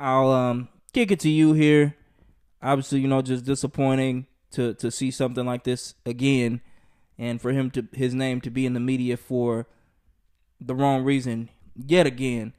I'll 0.00 0.30
um, 0.30 0.68
kick 0.92 1.10
it 1.10 1.20
to 1.20 1.28
you 1.28 1.52
here. 1.52 1.96
Obviously, 2.62 3.00
you 3.00 3.08
know, 3.08 3.22
just 3.22 3.44
disappointing 3.44 4.26
to 4.52 4.74
to 4.74 4.90
see 4.90 5.10
something 5.10 5.44
like 5.44 5.64
this 5.64 5.94
again 6.06 6.62
and 7.18 7.40
for 7.40 7.52
him 7.52 7.70
to 7.72 7.86
his 7.92 8.14
name 8.14 8.40
to 8.42 8.50
be 8.50 8.66
in 8.66 8.74
the 8.74 8.80
media 8.80 9.16
for 9.16 9.66
the 10.60 10.74
wrong 10.74 11.04
reason 11.04 11.48
yet 11.74 12.06
again. 12.06 12.52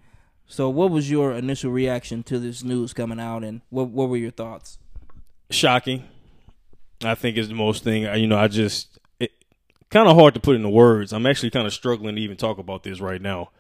So, 0.46 0.70
what 0.70 0.92
was 0.92 1.12
your 1.12 1.34
initial 1.34 1.72
reaction 1.72 2.24
to 2.24 2.40
this 2.40 2.64
news 2.64 2.94
coming 2.94 3.20
out, 3.20 3.44
and 3.44 3.62
what 3.70 3.90
what 3.90 4.10
were 4.10 4.18
your 4.18 4.32
thoughts? 4.32 4.78
Shocking. 5.50 6.04
I 7.04 7.14
think 7.16 7.38
is 7.38 7.48
the 7.48 7.54
most 7.54 7.84
thing. 7.84 8.04
You 8.20 8.28
know, 8.28 8.38
I 8.38 8.48
just 8.48 8.98
kind 9.90 10.08
of 10.08 10.16
hard 10.16 10.34
to 10.34 10.40
put 10.40 10.56
into 10.56 10.70
words. 10.70 11.14
I'm 11.14 11.26
actually 11.26 11.52
kind 11.52 11.68
of 11.68 11.74
struggling 11.74 12.16
to 12.16 12.22
even 12.22 12.38
talk 12.38 12.58
about 12.58 12.84
this 12.84 13.00
right 13.00 13.22
now 13.22 13.52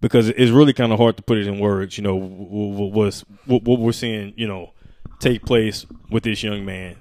because 0.00 0.28
it's 0.28 0.50
really 0.50 0.72
kind 0.72 0.92
of 0.92 0.98
hard 0.98 1.16
to 1.16 1.22
put 1.22 1.38
it 1.38 1.46
in 1.46 1.58
words. 1.58 1.96
You 1.96 2.04
know, 2.04 2.16
what, 2.16 3.24
what 3.46 3.78
we're 3.78 3.92
seeing, 3.92 4.34
you 4.36 4.46
know, 4.46 4.72
take 5.20 5.44
place 5.44 5.86
with 6.10 6.24
this 6.24 6.42
young 6.42 6.64
man. 6.64 6.96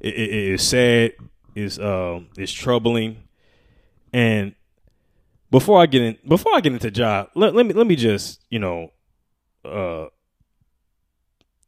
It, 0.00 0.14
it, 0.14 0.30
it 0.30 0.52
is 0.54 0.68
sad 0.68 1.12
is 1.56 1.80
um 1.80 2.28
is 2.36 2.52
troubling. 2.52 3.24
And 4.12 4.54
before 5.50 5.80
I 5.80 5.86
get 5.86 6.02
in 6.02 6.18
before 6.28 6.54
I 6.54 6.60
get 6.60 6.72
into 6.72 6.90
job, 6.90 7.30
let, 7.34 7.54
let 7.54 7.66
me 7.66 7.72
let 7.72 7.86
me 7.86 7.96
just, 7.96 8.44
you 8.50 8.60
know, 8.60 8.92
uh 9.64 10.06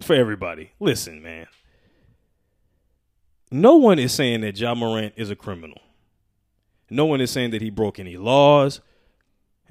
for 0.01 0.15
everybody, 0.15 0.71
listen, 0.79 1.21
man. 1.23 1.49
No 3.51 3.77
one 3.77 3.99
is 3.99 4.13
saying 4.13 4.43
that 4.43 4.61
Ja 4.61 4.75
Morant 4.75 5.15
is 5.17 5.31
a 5.31 5.37
criminal. 5.37 5.81
No 6.91 7.07
one 7.07 7.21
is 7.21 7.31
saying 7.31 7.51
that 7.51 7.63
he 7.63 7.71
broke 7.71 7.99
any 7.99 8.17
laws. 8.17 8.81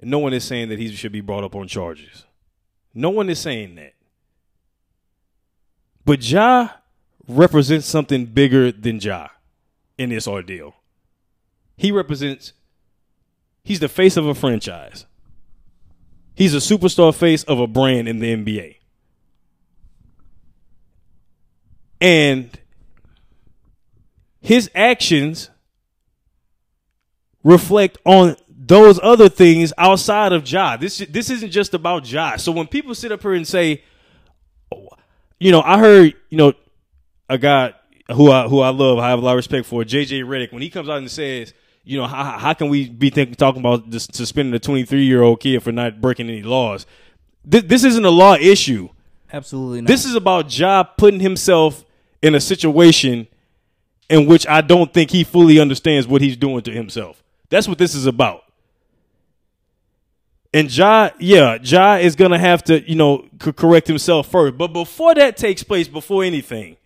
No 0.01 0.20
one 0.20 0.34
is 0.34 0.43
saying 0.43 0.70
that 0.70 0.80
he 0.80 0.91
should 0.93 1.11
be 1.11 1.22
brought 1.22 1.43
up 1.43 1.55
on 1.55 1.68
charges. 1.68 2.26
No 2.93 3.11
one 3.11 3.30
is 3.30 3.39
saying 3.39 3.76
that. 3.76 3.93
But 6.03 6.28
Ja 6.28 6.70
represents 7.28 7.86
something 7.86 8.26
bigger 8.26 8.72
than 8.72 8.99
Ja 8.99 9.28
in 9.97 10.09
this 10.09 10.27
ordeal. 10.27 10.75
He 11.75 11.91
represents, 11.91 12.53
he's 13.63 13.79
the 13.79 13.89
face 13.89 14.17
of 14.17 14.25
a 14.25 14.33
franchise. 14.33 15.05
He's 16.35 16.53
a 16.53 16.57
superstar 16.57 17.15
face 17.15 17.43
of 17.43 17.59
a 17.59 17.67
brand 17.67 18.07
in 18.07 18.19
the 18.19 18.35
NBA. 18.35 18.75
And 21.99 22.57
his 24.39 24.69
actions 24.75 25.49
reflect 27.43 27.97
on 28.05 28.35
those 28.49 28.99
other 29.01 29.29
things 29.29 29.73
outside 29.77 30.31
of 30.33 30.49
Ja. 30.51 30.77
This 30.77 30.99
this 31.09 31.29
isn't 31.29 31.51
just 31.51 31.73
about 31.73 32.11
Ja. 32.11 32.35
So 32.35 32.51
when 32.51 32.67
people 32.67 32.93
sit 32.93 33.11
up 33.11 33.21
here 33.21 33.33
and 33.33 33.47
say, 33.47 33.83
you 35.39 35.51
know, 35.51 35.61
I 35.61 35.79
heard, 35.79 36.13
you 36.29 36.37
know, 36.37 36.53
a 37.29 37.37
guy 37.37 37.73
who 38.13 38.31
I 38.31 38.47
who 38.47 38.61
I 38.61 38.69
love, 38.69 38.99
I 38.99 39.09
have 39.09 39.19
a 39.19 39.21
lot 39.21 39.31
of 39.31 39.37
respect 39.37 39.65
for, 39.65 39.83
JJ 39.83 40.23
Redick, 40.23 40.51
when 40.51 40.61
he 40.61 40.69
comes 40.69 40.89
out 40.89 40.97
and 40.97 41.11
says, 41.11 41.53
you 41.83 41.97
know, 41.97 42.05
how, 42.05 42.37
how 42.37 42.53
can 42.53 42.69
we 42.69 42.89
be 42.89 43.09
thinking 43.09 43.35
talking 43.35 43.61
about 43.61 43.93
suspending 43.93 44.53
a 44.53 44.59
23 44.59 45.03
year 45.03 45.21
old 45.21 45.39
kid 45.39 45.63
for 45.63 45.71
not 45.71 46.01
breaking 46.01 46.29
any 46.29 46.43
laws? 46.43 46.85
This, 47.45 47.63
this 47.63 47.83
isn't 47.83 48.03
a 48.03 48.09
law 48.09 48.35
issue. 48.35 48.89
Absolutely 49.31 49.81
not. 49.81 49.87
This 49.87 50.05
is 50.05 50.15
about 50.15 50.57
Ja 50.57 50.83
putting 50.83 51.19
himself 51.19 51.85
in 52.21 52.35
a 52.35 52.39
situation 52.39 53.27
in 54.09 54.25
which 54.25 54.47
I 54.47 54.61
don't 54.61 54.93
think 54.93 55.11
he 55.11 55.23
fully 55.23 55.59
understands 55.59 56.07
what 56.07 56.21
he's 56.21 56.37
doing 56.37 56.61
to 56.63 56.71
himself. 56.71 57.23
That's 57.49 57.67
what 57.67 57.77
this 57.77 57.95
is 57.95 58.05
about. 58.05 58.43
And 60.53 60.75
Ja, 60.75 61.09
yeah, 61.19 61.57
Ja 61.61 61.95
is 61.95 62.15
gonna 62.15 62.39
have 62.39 62.63
to, 62.65 62.89
you 62.89 62.95
know, 62.95 63.25
correct 63.39 63.87
himself 63.87 64.27
first. 64.27 64.57
But 64.57 64.69
before 64.69 65.13
that 65.15 65.37
takes 65.37 65.61
place, 65.63 65.87
before 65.87 66.23
anything, 66.23 66.76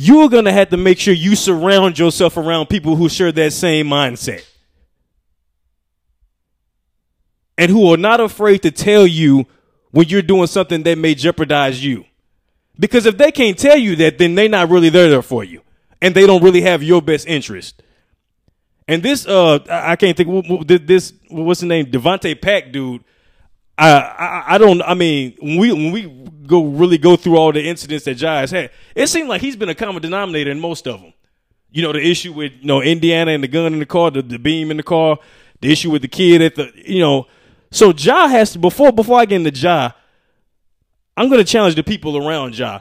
you 0.00 0.20
are 0.22 0.30
gonna 0.30 0.50
have 0.50 0.70
to 0.70 0.78
make 0.78 0.98
sure 0.98 1.12
you 1.12 1.36
surround 1.36 1.98
yourself 1.98 2.38
around 2.38 2.70
people 2.70 2.96
who 2.96 3.06
share 3.06 3.30
that 3.32 3.52
same 3.52 3.86
mindset. 3.86 4.42
And 7.58 7.70
who 7.70 7.92
are 7.92 7.98
not 7.98 8.18
afraid 8.18 8.62
to 8.62 8.70
tell 8.70 9.06
you 9.06 9.46
when 9.90 10.08
you're 10.08 10.22
doing 10.22 10.46
something 10.46 10.82
that 10.84 10.96
may 10.96 11.14
jeopardize 11.14 11.84
you. 11.84 12.06
Because 12.78 13.04
if 13.04 13.18
they 13.18 13.30
can't 13.30 13.58
tell 13.58 13.76
you 13.76 13.94
that, 13.96 14.16
then 14.16 14.34
they're 14.34 14.48
not 14.48 14.70
really 14.70 14.88
there 14.88 15.20
for 15.20 15.44
you. 15.44 15.60
And 16.00 16.14
they 16.14 16.26
don't 16.26 16.42
really 16.42 16.62
have 16.62 16.82
your 16.82 17.02
best 17.02 17.26
interest. 17.26 17.82
And 18.88 19.02
this, 19.02 19.26
uh, 19.26 19.58
I 19.68 19.96
can't 19.96 20.16
think. 20.16 20.66
This, 20.66 21.12
what's 21.28 21.60
the 21.60 21.66
name? 21.66 21.90
Davonte 21.90 22.40
Pack, 22.40 22.72
dude. 22.72 23.04
I, 23.80 24.54
I, 24.54 24.58
don't. 24.58 24.82
I 24.82 24.94
mean, 24.94 25.36
when 25.40 25.58
we 25.58 25.72
when 25.72 25.92
we 25.92 26.02
go 26.46 26.64
really 26.64 26.98
go 26.98 27.16
through 27.16 27.36
all 27.36 27.52
the 27.52 27.66
incidents 27.66 28.04
that 28.04 28.20
Ja 28.20 28.40
has 28.40 28.50
had, 28.50 28.70
it 28.94 29.06
seems 29.06 29.28
like 29.28 29.40
he's 29.40 29.56
been 29.56 29.70
a 29.70 29.74
common 29.74 30.02
denominator 30.02 30.50
in 30.50 30.60
most 30.60 30.86
of 30.86 31.00
them. 31.00 31.14
You 31.70 31.82
know, 31.82 31.92
the 31.92 32.06
issue 32.06 32.32
with 32.32 32.52
you 32.60 32.66
know 32.66 32.82
Indiana 32.82 33.30
and 33.30 33.42
the 33.42 33.48
gun 33.48 33.72
in 33.72 33.78
the 33.78 33.86
car, 33.86 34.10
the, 34.10 34.22
the 34.22 34.38
beam 34.38 34.70
in 34.70 34.76
the 34.76 34.82
car, 34.82 35.18
the 35.60 35.72
issue 35.72 35.90
with 35.90 36.02
the 36.02 36.08
kid 36.08 36.42
at 36.42 36.56
the, 36.56 36.70
you 36.74 37.00
know. 37.00 37.26
So 37.70 37.92
Ja 37.92 38.28
has 38.28 38.52
to 38.52 38.58
before 38.58 38.92
before 38.92 39.18
I 39.18 39.24
get 39.24 39.36
into 39.36 39.58
Ja, 39.58 39.92
I'm 41.16 41.28
going 41.28 41.44
to 41.44 41.50
challenge 41.50 41.74
the 41.74 41.82
people 41.82 42.16
around 42.18 42.58
Ja. 42.58 42.80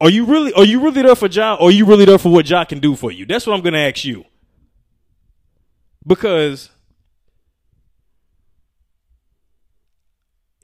Are 0.00 0.10
you 0.10 0.24
really 0.24 0.52
are 0.54 0.64
you 0.64 0.80
really 0.80 1.02
there 1.02 1.14
for 1.14 1.28
Ja? 1.28 1.54
Or 1.54 1.68
are 1.68 1.72
you 1.72 1.84
really 1.84 2.04
there 2.04 2.18
for 2.18 2.32
what 2.32 2.48
Ja 2.48 2.64
can 2.64 2.80
do 2.80 2.96
for 2.96 3.12
you? 3.12 3.26
That's 3.26 3.46
what 3.46 3.54
I'm 3.54 3.62
going 3.62 3.74
to 3.74 3.80
ask 3.80 4.04
you. 4.04 4.24
Because 6.06 6.70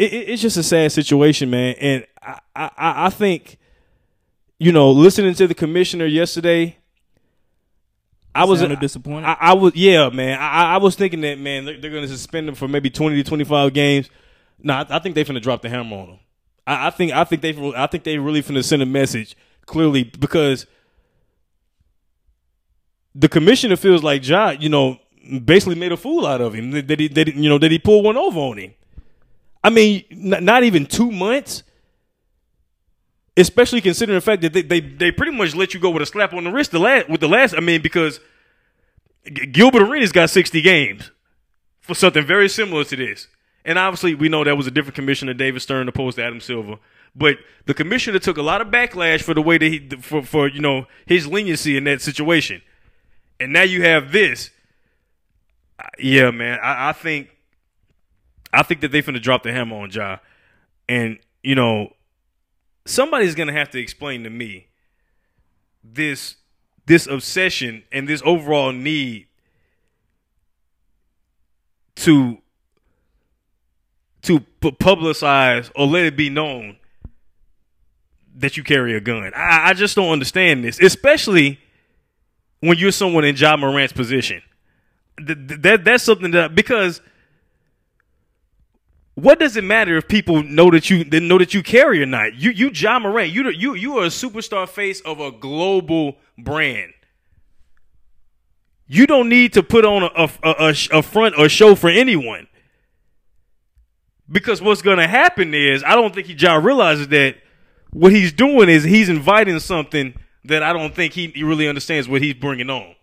it, 0.02 0.12
it- 0.12 0.28
it's 0.30 0.42
just 0.42 0.56
a 0.56 0.62
sad 0.62 0.92
situation, 0.92 1.50
man. 1.50 1.74
And 1.80 2.06
I, 2.22 2.38
I, 2.56 2.70
I 3.06 3.10
think, 3.10 3.58
you 4.58 4.72
know, 4.72 4.90
listening 4.90 5.34
to 5.34 5.46
the 5.46 5.54
commissioner 5.54 6.06
yesterday, 6.06 6.76
I 8.34 8.44
was 8.44 8.62
disappointed. 8.80 9.26
I, 9.26 9.36
I 9.40 9.52
was, 9.54 9.74
yeah, 9.74 10.08
man. 10.08 10.38
I, 10.40 10.74
I 10.74 10.76
was 10.78 10.94
thinking 10.96 11.20
that, 11.22 11.38
man, 11.38 11.64
they're, 11.66 11.78
they're 11.80 11.90
going 11.90 12.02
to 12.04 12.08
suspend 12.08 12.48
him 12.48 12.54
for 12.54 12.66
maybe 12.68 12.88
twenty 12.90 13.16
to 13.22 13.28
twenty 13.28 13.44
five 13.44 13.74
games. 13.74 14.08
No, 14.62 14.74
I, 14.74 14.86
I 14.88 14.98
think 15.00 15.14
they're 15.14 15.24
going 15.24 15.34
to 15.34 15.40
drop 15.40 15.60
the 15.62 15.68
hammer 15.68 15.96
on 15.96 16.08
him. 16.10 16.18
I, 16.66 16.86
I 16.86 16.90
think, 16.90 17.12
I 17.12 17.24
think 17.24 17.42
they, 17.42 17.72
I 17.76 17.86
think 17.88 18.04
they 18.04 18.18
really 18.18 18.42
finna 18.42 18.64
send 18.64 18.80
a 18.82 18.86
message 18.86 19.36
clearly 19.66 20.04
because 20.04 20.66
the 23.14 23.28
commissioner 23.28 23.76
feels 23.76 24.02
like 24.02 24.26
Ja, 24.26 24.50
you 24.50 24.68
know, 24.68 24.98
basically 25.44 25.74
made 25.74 25.92
a 25.92 25.96
fool 25.96 26.26
out 26.26 26.40
of 26.40 26.54
him. 26.54 26.70
That 26.70 26.88
that 26.88 27.00
he, 27.00 27.08
that 27.08 27.28
he- 27.28 27.42
you 27.42 27.48
know, 27.48 27.58
that 27.58 27.70
he 27.70 27.78
pulled 27.78 28.04
one 28.04 28.16
over 28.16 28.38
on 28.40 28.58
him. 28.58 28.74
I 29.64 29.70
mean, 29.70 30.04
n- 30.10 30.44
not 30.44 30.64
even 30.64 30.86
two 30.86 31.10
months. 31.10 31.62
Especially 33.34 33.80
considering 33.80 34.16
the 34.16 34.20
fact 34.20 34.42
that 34.42 34.52
they, 34.52 34.60
they 34.60 34.80
they 34.80 35.10
pretty 35.10 35.32
much 35.32 35.54
let 35.54 35.72
you 35.72 35.80
go 35.80 35.88
with 35.88 36.02
a 36.02 36.06
slap 36.06 36.34
on 36.34 36.44
the 36.44 36.50
wrist 36.50 36.70
the 36.70 36.78
last 36.78 37.08
with 37.08 37.22
the 37.22 37.28
last. 37.28 37.54
I 37.54 37.60
mean, 37.60 37.80
because 37.80 38.20
Gilbert 39.52 39.80
Arenas 39.80 40.12
got 40.12 40.28
sixty 40.28 40.60
games 40.60 41.10
for 41.80 41.94
something 41.94 42.26
very 42.26 42.46
similar 42.50 42.84
to 42.84 42.94
this, 42.94 43.28
and 43.64 43.78
obviously 43.78 44.14
we 44.14 44.28
know 44.28 44.44
that 44.44 44.58
was 44.58 44.66
a 44.66 44.70
different 44.70 44.96
commissioner, 44.96 45.32
David 45.32 45.62
Stern, 45.62 45.88
opposed 45.88 46.16
to 46.18 46.24
Adam 46.24 46.40
Silver. 46.42 46.76
But 47.16 47.38
the 47.64 47.72
commissioner 47.72 48.18
took 48.18 48.36
a 48.36 48.42
lot 48.42 48.60
of 48.60 48.68
backlash 48.68 49.22
for 49.22 49.32
the 49.32 49.40
way 49.40 49.56
that 49.56 49.66
he 49.66 49.88
for 50.02 50.22
for 50.22 50.46
you 50.46 50.60
know 50.60 50.86
his 51.06 51.26
leniency 51.26 51.78
in 51.78 51.84
that 51.84 52.02
situation, 52.02 52.60
and 53.40 53.50
now 53.50 53.62
you 53.62 53.80
have 53.82 54.12
this. 54.12 54.50
Yeah, 55.98 56.30
man, 56.32 56.58
I, 56.62 56.90
I 56.90 56.92
think 56.92 57.30
I 58.52 58.62
think 58.62 58.80
that 58.82 58.92
they 58.92 59.02
finna 59.02 59.20
drop 59.22 59.42
the 59.42 59.52
hammer 59.52 59.76
on 59.76 59.90
Ja. 59.90 60.18
And, 60.88 61.18
you 61.42 61.54
know, 61.54 61.94
somebody's 62.84 63.34
gonna 63.34 63.52
have 63.52 63.70
to 63.70 63.78
explain 63.80 64.24
to 64.24 64.30
me 64.30 64.68
this 65.82 66.36
this 66.86 67.06
obsession 67.06 67.84
and 67.92 68.08
this 68.08 68.20
overall 68.24 68.72
need 68.72 69.26
to 71.96 72.38
to 74.22 74.40
pu- 74.60 74.72
publicize 74.72 75.70
or 75.74 75.86
let 75.86 76.04
it 76.04 76.16
be 76.16 76.28
known 76.28 76.76
that 78.34 78.56
you 78.56 78.62
carry 78.64 78.96
a 78.96 79.00
gun. 79.00 79.32
I, 79.34 79.70
I 79.70 79.72
just 79.74 79.94
don't 79.94 80.10
understand 80.10 80.64
this, 80.64 80.80
especially 80.80 81.60
when 82.60 82.78
you're 82.78 82.92
someone 82.92 83.24
in 83.24 83.36
Ja 83.36 83.56
Morant's 83.56 83.92
position. 83.92 84.42
Th- 85.24 85.38
that 85.38 85.84
that's 85.84 86.04
something 86.04 86.30
that 86.32 86.54
because 86.54 87.00
what 89.14 89.38
does 89.38 89.56
it 89.56 89.64
matter 89.64 89.96
if 89.96 90.08
people 90.08 90.42
know 90.42 90.70
that 90.70 90.88
you 90.88 91.04
know 91.04 91.38
that 91.38 91.52
you 91.52 91.62
carry 91.62 92.02
or 92.02 92.06
not? 92.06 92.34
You 92.34 92.50
you 92.50 92.70
Ja 92.74 92.98
Morant, 92.98 93.30
you 93.30 93.48
you 93.50 93.74
you 93.74 93.98
are 93.98 94.04
a 94.04 94.08
superstar 94.08 94.68
face 94.68 95.00
of 95.02 95.20
a 95.20 95.30
global 95.30 96.16
brand. 96.38 96.92
You 98.86 99.06
don't 99.06 99.28
need 99.28 99.52
to 99.54 99.62
put 99.62 99.84
on 99.84 100.02
a 100.02 100.30
a, 100.42 100.50
a, 100.68 100.74
a 100.98 101.02
front 101.02 101.38
or 101.38 101.48
show 101.48 101.74
for 101.74 101.90
anyone. 101.90 102.48
Because 104.30 104.62
what's 104.62 104.80
going 104.80 104.96
to 104.96 105.06
happen 105.06 105.52
is, 105.52 105.84
I 105.84 105.94
don't 105.94 106.14
think 106.14 106.26
he 106.26 106.32
Ja 106.32 106.54
realizes 106.54 107.08
that 107.08 107.36
what 107.90 108.12
he's 108.12 108.32
doing 108.32 108.70
is 108.70 108.82
he's 108.82 109.10
inviting 109.10 109.58
something 109.58 110.14
that 110.44 110.62
I 110.62 110.72
don't 110.72 110.94
think 110.94 111.12
he, 111.12 111.26
he 111.28 111.44
really 111.44 111.68
understands 111.68 112.08
what 112.08 112.22
he's 112.22 112.32
bringing 112.32 112.70
on. 112.70 112.94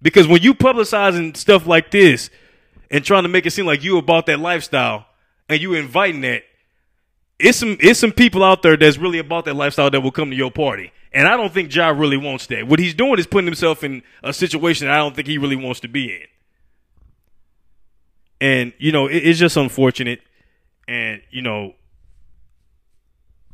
Because 0.00 0.28
when 0.28 0.42
you 0.42 0.54
publicizing 0.54 1.36
stuff 1.36 1.66
like 1.66 1.90
this 1.90 2.30
and 2.88 3.04
trying 3.04 3.24
to 3.24 3.28
make 3.28 3.46
it 3.46 3.50
seem 3.50 3.66
like 3.66 3.82
you 3.82 3.98
about 3.98 4.26
that 4.26 4.38
lifestyle 4.38 5.06
and 5.48 5.60
you 5.60 5.74
inviting 5.74 6.22
that, 6.22 6.42
it's 7.38 7.58
some 7.58 7.76
it's 7.80 7.98
some 7.98 8.12
people 8.12 8.42
out 8.42 8.62
there 8.62 8.76
that's 8.76 8.96
really 8.96 9.18
about 9.18 9.44
that 9.44 9.54
lifestyle 9.54 9.90
that 9.90 10.00
will 10.00 10.10
come 10.10 10.30
to 10.30 10.36
your 10.36 10.50
party. 10.50 10.92
And 11.12 11.28
I 11.28 11.36
don't 11.36 11.52
think 11.52 11.74
Ja 11.74 11.88
really 11.88 12.16
wants 12.16 12.46
that. 12.48 12.66
What 12.66 12.78
he's 12.78 12.94
doing 12.94 13.18
is 13.18 13.26
putting 13.26 13.46
himself 13.46 13.84
in 13.84 14.02
a 14.22 14.32
situation 14.32 14.88
I 14.88 14.96
don't 14.96 15.14
think 15.14 15.28
he 15.28 15.38
really 15.38 15.56
wants 15.56 15.80
to 15.80 15.88
be 15.88 16.12
in. 16.12 16.26
And 18.40 18.72
you 18.78 18.92
know, 18.92 19.06
it, 19.06 19.16
it's 19.16 19.38
just 19.38 19.56
unfortunate. 19.56 20.20
And 20.88 21.22
you 21.30 21.42
know, 21.42 21.74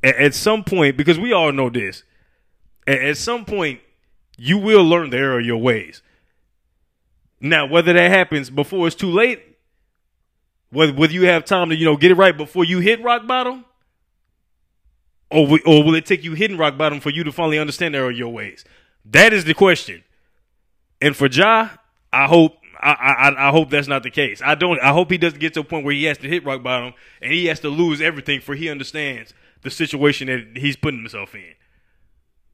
at, 0.02 0.16
at 0.16 0.34
some 0.34 0.64
point, 0.64 0.96
because 0.96 1.18
we 1.18 1.32
all 1.32 1.52
know 1.52 1.70
this, 1.70 2.04
at, 2.86 2.98
at 2.98 3.16
some 3.16 3.44
point, 3.44 3.80
you 4.36 4.58
will 4.58 4.84
learn 4.84 5.10
the 5.10 5.18
error 5.18 5.38
of 5.40 5.46
your 5.46 5.58
ways. 5.58 6.02
Now, 7.40 7.66
whether 7.66 7.92
that 7.92 8.10
happens 8.10 8.50
before 8.50 8.86
it's 8.86 8.96
too 8.96 9.10
late, 9.10 9.51
whether 10.72 10.92
whether 10.92 11.12
you 11.12 11.26
have 11.26 11.44
time 11.44 11.68
to 11.68 11.76
you 11.76 11.84
know 11.84 11.96
get 11.96 12.10
it 12.10 12.14
right 12.14 12.36
before 12.36 12.64
you 12.64 12.80
hit 12.80 13.02
rock 13.02 13.26
bottom, 13.26 13.64
or 15.30 15.58
or 15.66 15.84
will 15.84 15.94
it 15.94 16.06
take 16.06 16.24
you 16.24 16.32
hitting 16.34 16.56
rock 16.56 16.76
bottom 16.76 16.98
for 16.98 17.10
you 17.10 17.22
to 17.24 17.32
finally 17.32 17.58
understand 17.58 17.94
the 17.94 17.98
error 17.98 18.10
of 18.10 18.16
your 18.16 18.30
ways? 18.30 18.64
That 19.04 19.32
is 19.32 19.44
the 19.44 19.54
question. 19.54 20.02
And 21.00 21.16
for 21.16 21.26
Ja, 21.26 21.68
I 22.12 22.26
hope 22.26 22.56
I, 22.80 22.92
I 22.92 23.48
I 23.48 23.50
hope 23.50 23.70
that's 23.70 23.88
not 23.88 24.02
the 24.02 24.10
case. 24.10 24.40
I 24.44 24.54
don't. 24.54 24.80
I 24.80 24.92
hope 24.92 25.10
he 25.10 25.18
doesn't 25.18 25.38
get 25.38 25.54
to 25.54 25.60
a 25.60 25.64
point 25.64 25.84
where 25.84 25.94
he 25.94 26.04
has 26.04 26.18
to 26.18 26.28
hit 26.28 26.44
rock 26.44 26.62
bottom 26.62 26.94
and 27.20 27.32
he 27.32 27.46
has 27.46 27.60
to 27.60 27.68
lose 27.68 28.00
everything 28.00 28.40
for 28.40 28.54
he 28.54 28.68
understands 28.68 29.34
the 29.62 29.70
situation 29.70 30.26
that 30.28 30.60
he's 30.60 30.76
putting 30.76 31.00
himself 31.00 31.34
in. 31.34 31.54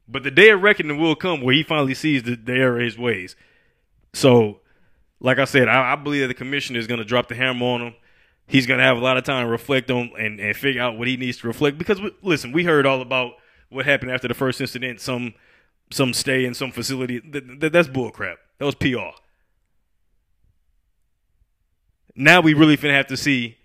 But 0.08 0.22
the 0.22 0.30
day 0.30 0.50
of 0.50 0.62
reckoning 0.62 0.98
will 0.98 1.14
come 1.14 1.42
where 1.42 1.54
he 1.54 1.62
finally 1.62 1.94
sees 1.94 2.22
the, 2.22 2.34
the 2.34 2.52
error 2.52 2.78
of 2.78 2.84
his 2.84 2.98
ways. 2.98 3.36
So, 4.14 4.60
like 5.20 5.38
I 5.38 5.44
said, 5.44 5.68
I, 5.68 5.92
I 5.92 5.96
believe 5.96 6.22
that 6.22 6.28
the 6.28 6.34
commissioner 6.34 6.78
is 6.78 6.86
going 6.86 6.98
to 6.98 7.04
drop 7.04 7.28
the 7.28 7.34
hammer 7.34 7.66
on 7.66 7.82
him. 7.82 7.94
He's 8.48 8.66
going 8.66 8.78
to 8.78 8.84
have 8.84 8.96
a 8.96 9.00
lot 9.00 9.16
of 9.18 9.24
time 9.24 9.44
to 9.46 9.50
reflect 9.50 9.90
on 9.90 10.10
and, 10.18 10.40
and 10.40 10.56
figure 10.56 10.82
out 10.82 10.98
what 10.98 11.06
he 11.06 11.16
needs 11.16 11.36
to 11.38 11.46
reflect. 11.46 11.78
Because 11.78 12.00
we- 12.00 12.14
listen, 12.22 12.50
we 12.50 12.64
heard 12.64 12.86
all 12.86 13.00
about 13.02 13.32
what 13.68 13.84
happened 13.84 14.10
after 14.10 14.26
the 14.26 14.34
first 14.34 14.60
incident. 14.60 15.00
Some 15.00 15.34
some 15.90 16.12
stay 16.12 16.44
in 16.44 16.54
some 16.54 16.70
facility. 16.72 17.20
Th- 17.20 17.44
th- 17.60 17.72
that's 17.72 17.88
bullcrap. 17.88 18.36
That 18.58 18.64
was 18.64 18.74
PR. 18.74 19.16
Now 22.16 22.40
we 22.40 22.54
really 22.54 22.76
finna 22.76 22.94
have 22.94 23.06
to 23.08 23.16
see 23.16 23.56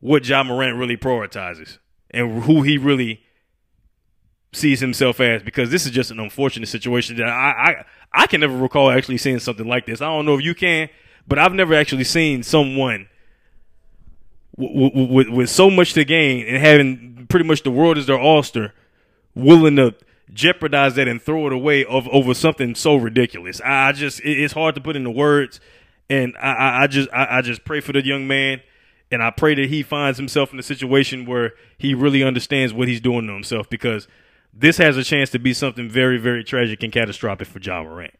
what 0.00 0.26
Ja 0.26 0.42
Morant 0.42 0.76
really 0.76 0.96
prioritizes 0.96 1.78
and 2.10 2.42
who 2.44 2.62
he 2.62 2.78
really 2.78 3.20
sees 4.52 4.80
himself 4.80 5.20
as 5.20 5.42
because 5.42 5.70
this 5.70 5.84
is 5.84 5.90
just 5.92 6.10
an 6.10 6.20
unfortunate 6.20 6.68
situation 6.68 7.16
that 7.16 7.26
I, 7.28 7.50
I 8.12 8.22
I 8.22 8.26
can 8.26 8.40
never 8.40 8.56
recall 8.56 8.90
actually 8.90 9.18
seeing 9.18 9.38
something 9.38 9.66
like 9.66 9.86
this. 9.86 10.00
I 10.00 10.06
don't 10.06 10.26
know 10.26 10.34
if 10.36 10.44
you 10.44 10.54
can, 10.54 10.88
but 11.26 11.38
I've 11.38 11.52
never 11.52 11.74
actually 11.74 12.04
seen 12.04 12.42
someone 12.42 13.08
with, 14.56 15.28
with, 15.28 15.50
so 15.50 15.70
much 15.70 15.94
to 15.94 16.04
gain 16.04 16.46
and 16.46 16.58
having 16.58 17.26
pretty 17.28 17.46
much 17.46 17.62
the 17.62 17.70
world 17.70 17.98
as 17.98 18.06
their 18.06 18.20
ulster, 18.20 18.72
willing 19.34 19.76
to 19.76 19.94
jeopardize 20.32 20.94
that 20.94 21.08
and 21.08 21.20
throw 21.20 21.46
it 21.46 21.52
away 21.52 21.84
of, 21.84 22.08
over 22.08 22.34
something 22.34 22.74
so 22.74 22.96
ridiculous. 22.96 23.60
I, 23.60 23.88
I 23.88 23.92
just 23.92 24.20
it, 24.20 24.38
it's 24.40 24.54
hard 24.54 24.74
to 24.76 24.80
put 24.80 24.96
into 24.96 25.10
words, 25.10 25.60
and 26.08 26.34
I, 26.40 26.52
I, 26.52 26.82
I 26.82 26.86
just 26.86 27.08
I, 27.12 27.38
I 27.38 27.42
just 27.42 27.64
pray 27.64 27.80
for 27.80 27.92
the 27.92 28.04
young 28.04 28.26
man 28.26 28.60
And 29.10 29.22
I 29.22 29.30
pray 29.30 29.54
that 29.54 29.68
he 29.68 29.82
finds 29.82 30.18
himself 30.18 30.52
in 30.52 30.58
a 30.58 30.62
situation 30.62 31.24
where 31.26 31.52
he 31.78 31.94
really 31.94 32.22
understands 32.22 32.72
what 32.72 32.88
he's 32.88 33.00
doing 33.00 33.26
to 33.26 33.32
himself 33.32 33.68
because 33.68 34.08
this 34.52 34.78
has 34.78 34.96
a 34.96 35.04
chance 35.04 35.30
to 35.30 35.38
be 35.38 35.52
something 35.52 35.88
very, 35.88 36.18
very 36.18 36.42
tragic 36.42 36.82
and 36.82 36.92
catastrophic 36.92 37.46
for 37.46 37.60
Ja 37.60 37.82
Morant. 37.82 38.14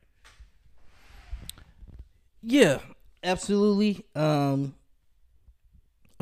Yeah, 2.43 2.79
absolutely. 3.23 4.05
Um, 4.15 4.75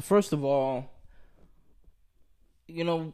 first 0.02 0.32
of 0.32 0.44
all, 0.44 0.90
you 2.66 2.84
know, 2.84 3.12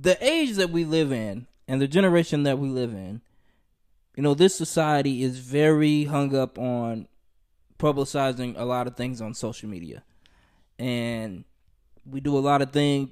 the 0.00 0.22
age 0.24 0.54
that 0.56 0.70
we 0.70 0.84
live 0.84 1.12
in 1.12 1.46
and 1.66 1.80
the 1.80 1.88
generation 1.88 2.42
that 2.44 2.58
we 2.58 2.68
live 2.68 2.92
in, 2.92 3.20
you 4.16 4.22
know, 4.22 4.34
this 4.34 4.54
society 4.54 5.22
is 5.22 5.38
very 5.38 6.04
hung 6.04 6.34
up 6.34 6.58
on 6.58 7.06
publicizing 7.78 8.54
a 8.58 8.64
lot 8.64 8.86
of 8.86 8.96
things 8.96 9.20
on 9.20 9.34
social 9.34 9.68
media. 9.68 10.02
And 10.78 11.44
we 12.04 12.20
do 12.20 12.36
a 12.36 12.40
lot 12.40 12.62
of 12.62 12.72
things 12.72 13.10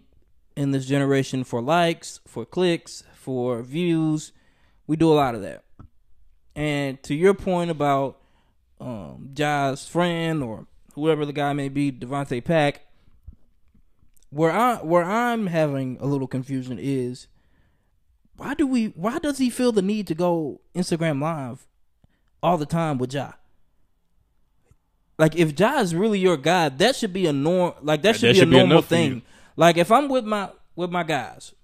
in 0.56 0.70
this 0.70 0.86
generation 0.86 1.44
for 1.44 1.60
likes, 1.60 2.20
for 2.26 2.44
clicks, 2.44 3.04
for 3.14 3.62
views. 3.62 4.32
We 4.86 4.96
do 4.96 5.12
a 5.12 5.14
lot 5.14 5.34
of 5.34 5.42
that. 5.42 5.64
And 6.54 7.02
to 7.04 7.14
your 7.14 7.34
point 7.34 7.70
about 7.70 8.18
um, 8.80 9.30
Ja's 9.34 9.86
friend 9.86 10.42
or 10.42 10.66
whoever 10.94 11.26
the 11.26 11.32
guy 11.32 11.52
may 11.52 11.68
be, 11.68 11.92
Davonte 11.92 12.42
Pack, 12.42 12.85
where 14.36 14.52
I 14.52 14.76
where 14.76 15.02
I'm 15.02 15.46
having 15.46 15.96
a 15.98 16.04
little 16.04 16.26
confusion 16.26 16.78
is 16.78 17.26
why 18.36 18.52
do 18.52 18.66
we 18.66 18.88
why 18.88 19.18
does 19.18 19.38
he 19.38 19.48
feel 19.48 19.72
the 19.72 19.80
need 19.80 20.06
to 20.08 20.14
go 20.14 20.60
Instagram 20.74 21.22
live 21.22 21.66
all 22.42 22.58
the 22.58 22.66
time 22.66 22.98
with 22.98 23.14
Ja? 23.14 23.32
Like 25.18 25.36
if 25.36 25.58
Ja 25.58 25.78
is 25.78 25.94
really 25.94 26.18
your 26.18 26.36
guy, 26.36 26.68
that 26.68 26.96
should 26.96 27.14
be 27.14 27.26
a 27.26 27.32
norm 27.32 27.72
like 27.80 28.02
that 28.02 28.16
should 28.16 28.28
that 28.28 28.32
be 28.34 28.38
should 28.40 28.48
a 28.48 28.50
normal 28.50 28.82
thing. 28.82 29.22
Like 29.56 29.78
if 29.78 29.90
I'm 29.90 30.06
with 30.10 30.26
my 30.26 30.50
with 30.74 30.90
my 30.90 31.02
guys, 31.02 31.54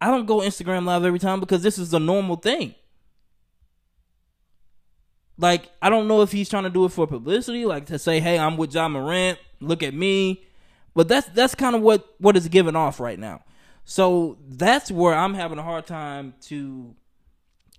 I 0.00 0.06
don't 0.10 0.24
go 0.24 0.38
Instagram 0.38 0.86
live 0.86 1.04
every 1.04 1.18
time 1.18 1.38
because 1.38 1.62
this 1.62 1.76
is 1.76 1.92
a 1.92 1.98
normal 1.98 2.36
thing. 2.36 2.74
Like 5.36 5.68
I 5.82 5.90
don't 5.90 6.08
know 6.08 6.22
if 6.22 6.32
he's 6.32 6.48
trying 6.48 6.64
to 6.64 6.70
do 6.70 6.86
it 6.86 6.92
for 6.92 7.06
publicity, 7.06 7.66
like 7.66 7.84
to 7.86 7.98
say, 7.98 8.20
"Hey, 8.20 8.38
I'm 8.38 8.56
with 8.56 8.74
Ja 8.74 8.88
Morant. 8.88 9.38
Look 9.60 9.82
at 9.82 9.94
me." 9.94 10.44
But 10.94 11.08
that's 11.08 11.28
that's 11.28 11.54
kind 11.54 11.76
of 11.76 11.82
what 11.82 12.14
what 12.18 12.36
is 12.36 12.48
given 12.48 12.74
off 12.74 12.98
right 13.00 13.18
now. 13.18 13.44
So 13.84 14.36
that's 14.46 14.90
where 14.90 15.14
I'm 15.14 15.34
having 15.34 15.58
a 15.58 15.62
hard 15.62 15.86
time 15.86 16.34
to 16.42 16.94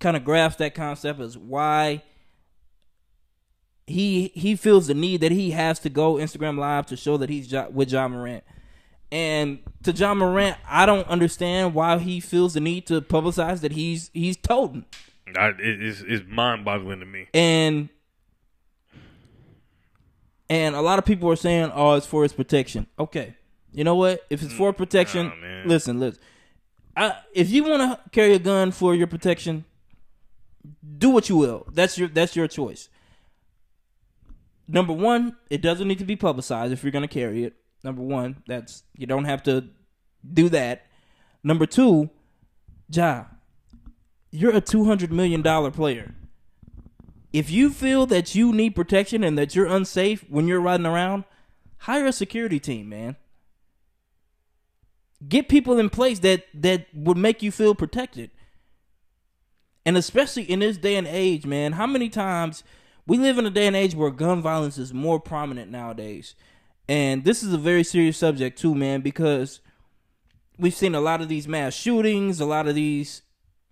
kind 0.00 0.16
of 0.16 0.24
grasp 0.24 0.58
that 0.58 0.74
concept 0.74 1.20
is 1.20 1.38
why 1.38 2.02
he 3.86 4.32
he 4.34 4.56
feels 4.56 4.86
the 4.86 4.94
need 4.94 5.20
that 5.20 5.32
he 5.32 5.50
has 5.50 5.78
to 5.80 5.90
go 5.90 6.14
Instagram 6.14 6.58
live 6.58 6.86
to 6.86 6.96
show 6.96 7.16
that 7.18 7.28
he's 7.28 7.52
with 7.70 7.92
Ja 7.92 8.08
Morant. 8.08 8.44
And 9.12 9.58
to 9.82 9.92
Ja 9.92 10.14
Morant, 10.14 10.56
I 10.66 10.86
don't 10.86 11.06
understand 11.08 11.74
why 11.74 11.98
he 11.98 12.20
feels 12.20 12.54
the 12.54 12.60
need 12.60 12.86
to 12.86 13.00
publicize 13.00 13.60
that 13.60 13.72
he's 13.72 14.10
he's 14.14 14.36
toting. 14.36 14.84
I, 15.36 15.48
it, 15.48 15.58
it's, 15.60 16.02
it's 16.06 16.24
mind 16.26 16.64
boggling 16.64 17.00
to 17.00 17.06
me. 17.06 17.28
And 17.34 17.88
and 20.50 20.74
a 20.74 20.82
lot 20.82 20.98
of 20.98 21.06
people 21.06 21.30
are 21.30 21.36
saying, 21.36 21.70
"Oh, 21.74 21.94
it's 21.94 22.06
for 22.06 22.24
his 22.24 22.32
protection." 22.34 22.88
Okay, 22.98 23.36
you 23.72 23.84
know 23.84 23.94
what? 23.94 24.26
If 24.28 24.42
it's 24.42 24.52
for 24.52 24.72
mm. 24.72 24.76
protection, 24.76 25.28
Nah, 25.40 25.62
listen, 25.64 26.00
listen. 26.00 26.20
I, 26.96 27.14
if 27.32 27.48
you 27.50 27.62
want 27.64 27.80
to 27.82 28.10
carry 28.10 28.34
a 28.34 28.38
gun 28.40 28.72
for 28.72 28.94
your 28.94 29.06
protection, 29.06 29.64
do 30.98 31.08
what 31.08 31.28
you 31.28 31.36
will. 31.36 31.66
That's 31.72 31.96
your 31.96 32.08
that's 32.08 32.34
your 32.34 32.48
choice. 32.48 32.88
Number 34.66 34.92
one, 34.92 35.36
it 35.48 35.62
doesn't 35.62 35.86
need 35.86 36.00
to 36.00 36.04
be 36.04 36.16
publicized 36.16 36.72
if 36.72 36.82
you're 36.82 36.92
going 36.92 37.08
to 37.08 37.08
carry 37.08 37.44
it. 37.44 37.54
Number 37.84 38.02
one, 38.02 38.42
that's 38.46 38.82
you 38.96 39.06
don't 39.06 39.24
have 39.24 39.44
to 39.44 39.68
do 40.34 40.48
that. 40.48 40.86
Number 41.44 41.64
two, 41.64 42.10
Ja, 42.88 43.26
you're 44.32 44.54
a 44.54 44.60
two 44.60 44.84
hundred 44.84 45.12
million 45.12 45.42
dollar 45.42 45.70
player. 45.70 46.14
If 47.32 47.50
you 47.50 47.70
feel 47.70 48.06
that 48.06 48.34
you 48.34 48.52
need 48.52 48.74
protection 48.74 49.22
and 49.22 49.38
that 49.38 49.54
you're 49.54 49.66
unsafe 49.66 50.24
when 50.28 50.48
you're 50.48 50.60
riding 50.60 50.86
around, 50.86 51.24
hire 51.78 52.06
a 52.06 52.12
security 52.12 52.58
team, 52.58 52.88
man. 52.88 53.16
Get 55.28 55.48
people 55.48 55.78
in 55.78 55.90
place 55.90 56.20
that 56.20 56.46
that 56.54 56.86
would 56.94 57.16
make 57.16 57.42
you 57.42 57.52
feel 57.52 57.74
protected. 57.74 58.30
And 59.86 59.96
especially 59.96 60.42
in 60.44 60.60
this 60.60 60.76
day 60.76 60.96
and 60.96 61.06
age, 61.06 61.46
man, 61.46 61.72
how 61.72 61.86
many 61.86 62.08
times 62.08 62.64
we 63.06 63.18
live 63.18 63.38
in 63.38 63.46
a 63.46 63.50
day 63.50 63.66
and 63.66 63.76
age 63.76 63.94
where 63.94 64.10
gun 64.10 64.40
violence 64.40 64.78
is 64.78 64.94
more 64.94 65.18
prominent 65.18 65.70
nowadays. 65.70 66.34
And 66.88 67.24
this 67.24 67.42
is 67.42 67.52
a 67.52 67.58
very 67.58 67.84
serious 67.84 68.16
subject 68.16 68.58
too, 68.58 68.74
man, 68.74 69.00
because 69.00 69.60
we've 70.58 70.74
seen 70.74 70.94
a 70.94 71.00
lot 71.00 71.20
of 71.20 71.28
these 71.28 71.48
mass 71.48 71.74
shootings, 71.74 72.40
a 72.40 72.46
lot 72.46 72.68
of 72.68 72.74
these 72.74 73.22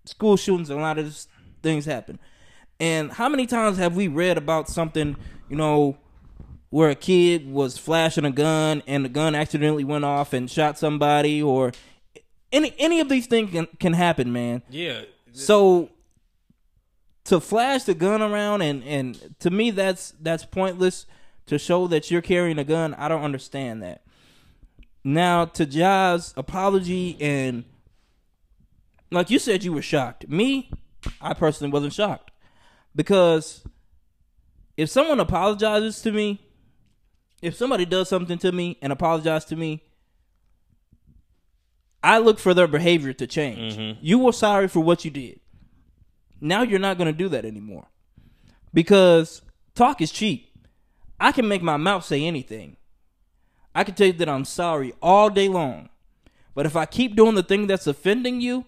school 0.05 0.37
shootings, 0.37 0.69
a 0.69 0.75
lot 0.75 0.97
of 0.97 1.15
things 1.61 1.85
happen. 1.85 2.19
And 2.79 3.11
how 3.11 3.27
many 3.27 3.45
times 3.45 3.77
have 3.77 3.95
we 3.95 4.07
read 4.07 4.37
about 4.37 4.69
something, 4.69 5.15
you 5.49 5.55
know, 5.55 5.97
where 6.69 6.89
a 6.89 6.95
kid 6.95 7.51
was 7.51 7.77
flashing 7.77 8.25
a 8.25 8.31
gun 8.31 8.83
and 8.87 9.03
the 9.03 9.09
gun 9.09 9.35
accidentally 9.35 9.83
went 9.83 10.05
off 10.05 10.33
and 10.33 10.49
shot 10.49 10.77
somebody 10.77 11.41
or 11.41 11.71
any 12.51 12.73
any 12.77 12.99
of 12.99 13.09
these 13.09 13.27
things 13.27 13.51
can, 13.51 13.67
can 13.79 13.93
happen, 13.93 14.31
man. 14.31 14.61
Yeah. 14.69 15.01
So 15.31 15.89
to 17.25 17.39
flash 17.39 17.83
the 17.83 17.93
gun 17.93 18.21
around 18.21 18.61
and 18.61 18.83
and 18.83 19.35
to 19.39 19.49
me 19.49 19.71
that's 19.71 20.13
that's 20.21 20.45
pointless 20.45 21.05
to 21.47 21.57
show 21.57 21.87
that 21.87 22.11
you're 22.11 22.21
carrying 22.21 22.59
a 22.59 22.63
gun. 22.63 22.93
I 22.95 23.07
don't 23.07 23.23
understand 23.23 23.81
that. 23.83 24.03
Now 25.03 25.45
to 25.45 25.65
Ja's 25.65 26.33
apology 26.37 27.17
and 27.19 27.65
like 29.11 29.31
you 29.31 29.39
said 29.39 29.63
you 29.63 29.73
were 29.73 29.81
shocked. 29.81 30.29
Me, 30.29 30.71
I 31.19 31.33
personally 31.33 31.71
wasn't 31.71 31.93
shocked. 31.93 32.28
Because 32.95 33.63
if 34.77 34.89
someone 34.89 35.19
apologizes 35.19 36.01
to 36.01 36.11
me, 36.11 36.41
if 37.41 37.55
somebody 37.55 37.85
does 37.85 38.09
something 38.09 38.37
to 38.39 38.51
me 38.51 38.77
and 38.81 38.91
apologizes 38.91 39.47
to 39.49 39.55
me, 39.55 39.83
I 42.03 42.17
look 42.19 42.39
for 42.39 42.53
their 42.53 42.67
behavior 42.67 43.13
to 43.13 43.27
change. 43.27 43.75
Mm-hmm. 43.75 43.99
You 44.01 44.19
were 44.19 44.31
sorry 44.31 44.67
for 44.67 44.79
what 44.79 45.03
you 45.03 45.11
did. 45.11 45.39
Now 46.41 46.63
you're 46.63 46.79
not 46.79 46.97
going 46.97 47.11
to 47.11 47.17
do 47.17 47.29
that 47.29 47.45
anymore. 47.45 47.87
Because 48.73 49.41
talk 49.75 50.01
is 50.01 50.11
cheap. 50.11 50.49
I 51.19 51.31
can 51.31 51.47
make 51.47 51.61
my 51.61 51.77
mouth 51.77 52.05
say 52.05 52.23
anything. 52.23 52.77
I 53.75 53.83
can 53.83 53.95
tell 53.95 54.07
you 54.07 54.13
that 54.13 54.29
I'm 54.29 54.45
sorry 54.45 54.93
all 55.01 55.29
day 55.29 55.47
long. 55.47 55.89
But 56.55 56.65
if 56.65 56.75
I 56.75 56.85
keep 56.85 57.15
doing 57.15 57.35
the 57.35 57.43
thing 57.43 57.67
that's 57.67 57.87
offending 57.87 58.41
you, 58.41 58.65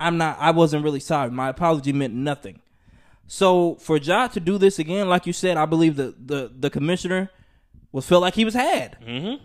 I'm 0.00 0.16
not 0.16 0.38
I 0.38 0.52
wasn't 0.52 0.84
really 0.84 1.00
sorry. 1.00 1.30
My 1.30 1.48
apology 1.48 1.92
meant 1.92 2.14
nothing. 2.14 2.60
So 3.28 3.76
for 3.76 3.98
Ja 3.98 4.26
to 4.28 4.40
do 4.40 4.56
this 4.58 4.78
again, 4.78 5.08
like 5.08 5.26
you 5.26 5.34
said, 5.34 5.56
I 5.56 5.66
believe 5.66 5.96
the 5.96 6.14
the, 6.18 6.50
the 6.58 6.70
commissioner 6.70 7.30
was 7.92 8.06
felt 8.06 8.22
like 8.22 8.34
he 8.34 8.44
was 8.44 8.54
had. 8.54 8.98
Mm-hmm. 9.06 9.44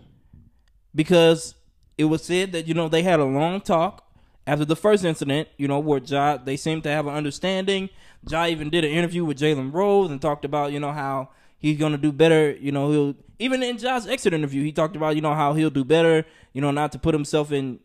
Because 0.94 1.54
it 1.98 2.04
was 2.04 2.24
said 2.24 2.52
that, 2.52 2.66
you 2.66 2.74
know, 2.74 2.88
they 2.88 3.02
had 3.02 3.20
a 3.20 3.24
long 3.24 3.60
talk 3.60 4.02
after 4.46 4.64
the 4.64 4.74
first 4.74 5.04
incident, 5.04 5.48
you 5.58 5.68
know, 5.68 5.78
where 5.78 6.00
Ja 6.02 6.38
they 6.38 6.56
seemed 6.56 6.82
to 6.84 6.88
have 6.88 7.06
an 7.06 7.14
understanding. 7.14 7.90
Ja 8.26 8.46
even 8.46 8.70
did 8.70 8.84
an 8.84 8.90
interview 8.90 9.22
with 9.22 9.38
Jalen 9.38 9.72
Rose 9.72 10.10
and 10.10 10.20
talked 10.20 10.46
about, 10.46 10.72
you 10.72 10.80
know, 10.80 10.92
how 10.92 11.28
he's 11.58 11.78
gonna 11.78 11.98
do 11.98 12.10
better, 12.10 12.52
you 12.52 12.72
know, 12.72 12.90
he'll 12.90 13.14
even 13.38 13.62
in 13.62 13.76
Ja's 13.76 14.06
exit 14.06 14.32
interview, 14.32 14.62
he 14.62 14.72
talked 14.72 14.96
about, 14.96 15.14
you 15.14 15.20
know, 15.20 15.34
how 15.34 15.52
he'll 15.52 15.68
do 15.68 15.84
better, 15.84 16.24
you 16.54 16.62
know, 16.62 16.70
not 16.70 16.90
to 16.92 16.98
put 16.98 17.14
himself 17.14 17.52
in 17.52 17.80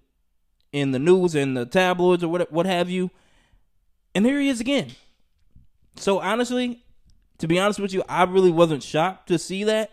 in 0.72 0.92
the 0.92 1.00
news 1.00 1.36
and 1.36 1.58
the 1.58 1.66
tabloids 1.66 2.24
or 2.24 2.30
what 2.30 2.50
what 2.54 2.66
have 2.66 2.90
you. 2.90 3.12
And 4.16 4.26
here 4.26 4.40
he 4.40 4.48
is 4.48 4.62
again. 4.62 4.92
So 6.00 6.20
honestly, 6.20 6.82
to 7.40 7.48
be 7.48 7.60
honest 7.60 7.80
with 7.80 7.94
you, 7.94 8.04
I 8.08 8.24
really 8.24 8.52
wasn't 8.52 8.84
shocked 8.84 9.28
to 9.28 9.38
see 9.38 9.66
that. 9.66 9.92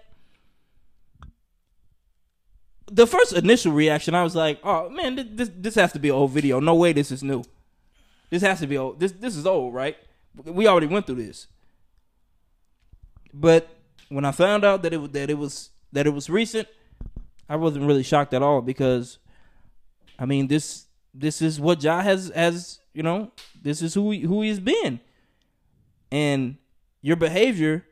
The 2.87 3.09
first 3.09 3.33
initial 3.33 3.73
reaction, 3.73 4.15
I 4.15 4.23
was 4.23 4.37
like, 4.37 4.61
"Oh 4.63 4.89
man, 4.89 5.17
this 5.35 5.51
this, 5.53 5.75
has 5.75 5.93
to 5.93 5.99
be 5.99 6.09
an 6.11 6.15
old 6.15 6.31
video. 6.31 6.61
No 6.61 6.77
way, 6.77 6.93
this 6.93 7.11
is 7.11 7.25
new. 7.25 7.43
This 8.31 8.43
has 8.43 8.61
to 8.61 8.69
be 8.69 8.79
old. 8.79 9.01
This 9.01 9.11
this 9.13 9.37
is 9.37 9.47
old, 9.47 9.75
right? 9.75 9.97
We 10.45 10.69
already 10.69 10.87
went 10.87 11.07
through 11.07 11.17
this." 11.17 11.49
But 13.35 13.69
when 14.09 14.25
I 14.25 14.31
found 14.31 14.65
out 14.65 14.83
that 14.83 14.93
it 14.93 14.99
was 14.99 15.11
that 15.11 15.29
it 15.29 15.39
was 15.39 15.71
that 15.93 16.07
it 16.07 16.11
was 16.11 16.31
recent, 16.31 16.69
I 17.49 17.57
wasn't 17.57 17.85
really 17.85 18.05
shocked 18.05 18.33
at 18.33 18.43
all 18.43 18.63
because, 18.63 19.19
I 20.21 20.25
mean 20.25 20.47
this 20.47 20.87
this 21.13 21.43
is 21.43 21.59
what 21.59 21.83
Ja 21.83 22.01
has 22.03 22.31
has 22.33 22.79
you 22.95 23.03
know 23.03 23.33
this 23.61 23.83
is 23.83 23.95
who 23.95 24.13
he, 24.13 24.21
who 24.21 24.43
he's 24.43 24.61
been, 24.61 25.01
and 26.11 26.57
your 27.03 27.17
behavior 27.17 27.85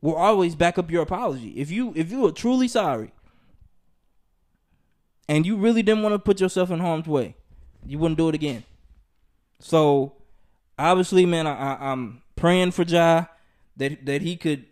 will 0.00 0.14
always 0.14 0.54
back 0.54 0.78
up 0.78 0.90
your 0.90 1.02
apology. 1.02 1.50
If 1.50 1.70
you 1.70 1.92
if 1.96 2.10
you 2.10 2.26
are 2.26 2.32
truly 2.32 2.68
sorry, 2.68 3.12
and 5.28 5.46
you 5.46 5.56
really 5.56 5.82
didn't 5.82 6.02
want 6.02 6.14
to 6.14 6.18
put 6.18 6.40
yourself 6.40 6.70
in 6.70 6.80
harm's 6.80 7.06
way, 7.06 7.36
you 7.86 7.98
wouldn't 7.98 8.18
do 8.18 8.28
it 8.28 8.34
again. 8.34 8.64
So 9.60 10.12
obviously, 10.78 11.24
man, 11.26 11.46
I, 11.46 11.54
I, 11.54 11.90
I'm 11.90 12.22
praying 12.36 12.72
for 12.72 12.82
Ja 12.82 13.26
that 13.76 14.04
that 14.06 14.22
he 14.22 14.36
could 14.36 14.66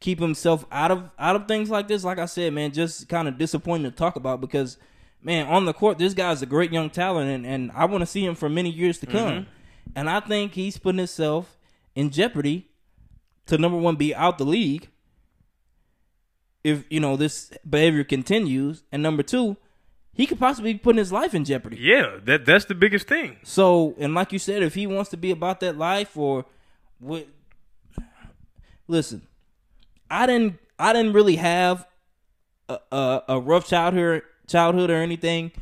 keep 0.00 0.20
himself 0.20 0.64
out 0.70 0.90
of 0.90 1.10
out 1.18 1.36
of 1.36 1.48
things 1.48 1.70
like 1.70 1.88
this. 1.88 2.04
Like 2.04 2.18
I 2.18 2.26
said, 2.26 2.52
man, 2.52 2.72
just 2.72 3.08
kind 3.08 3.28
of 3.28 3.38
disappointing 3.38 3.90
to 3.90 3.96
talk 3.96 4.16
about 4.16 4.40
because 4.40 4.78
man, 5.22 5.46
on 5.46 5.64
the 5.64 5.72
court, 5.72 5.98
this 5.98 6.14
guy's 6.14 6.42
a 6.42 6.46
great 6.46 6.72
young 6.72 6.90
talent, 6.90 7.30
and, 7.30 7.46
and 7.46 7.72
I 7.72 7.84
want 7.86 8.02
to 8.02 8.06
see 8.06 8.24
him 8.24 8.34
for 8.34 8.48
many 8.48 8.70
years 8.70 8.98
to 8.98 9.06
come. 9.06 9.32
Mm-hmm. 9.32 9.50
And 9.94 10.08
I 10.08 10.20
think 10.20 10.54
he's 10.54 10.78
putting 10.78 10.98
himself 10.98 11.58
in 11.94 12.10
jeopardy 12.10 12.68
to 13.46 13.58
number 13.58 13.78
one 13.78 13.96
be 13.96 14.14
out 14.14 14.38
the 14.38 14.44
league 14.44 14.88
if 16.64 16.84
you 16.90 17.00
know 17.00 17.16
this 17.16 17.50
behavior 17.68 18.04
continues, 18.04 18.82
and 18.92 19.02
number 19.02 19.22
two, 19.22 19.56
he 20.12 20.26
could 20.26 20.38
possibly 20.38 20.74
be 20.74 20.78
putting 20.78 20.98
his 20.98 21.12
life 21.12 21.34
in 21.34 21.44
jeopardy. 21.44 21.78
Yeah, 21.80 22.18
that 22.24 22.44
that's 22.44 22.66
the 22.66 22.74
biggest 22.74 23.08
thing. 23.08 23.36
So, 23.42 23.94
and 23.98 24.14
like 24.14 24.32
you 24.32 24.38
said, 24.38 24.62
if 24.62 24.74
he 24.74 24.86
wants 24.86 25.10
to 25.10 25.16
be 25.16 25.30
about 25.30 25.60
that 25.60 25.78
life 25.78 26.16
or 26.16 26.44
what, 26.98 27.26
listen, 28.86 29.22
I 30.10 30.26
didn't, 30.26 30.58
I 30.78 30.92
didn't 30.92 31.12
really 31.12 31.36
have 31.36 31.86
a, 32.68 32.78
a, 32.90 33.22
a 33.28 33.40
rough 33.40 33.66
childhood, 33.68 34.22
childhood 34.46 34.90
or 34.90 34.96
anything. 34.96 35.52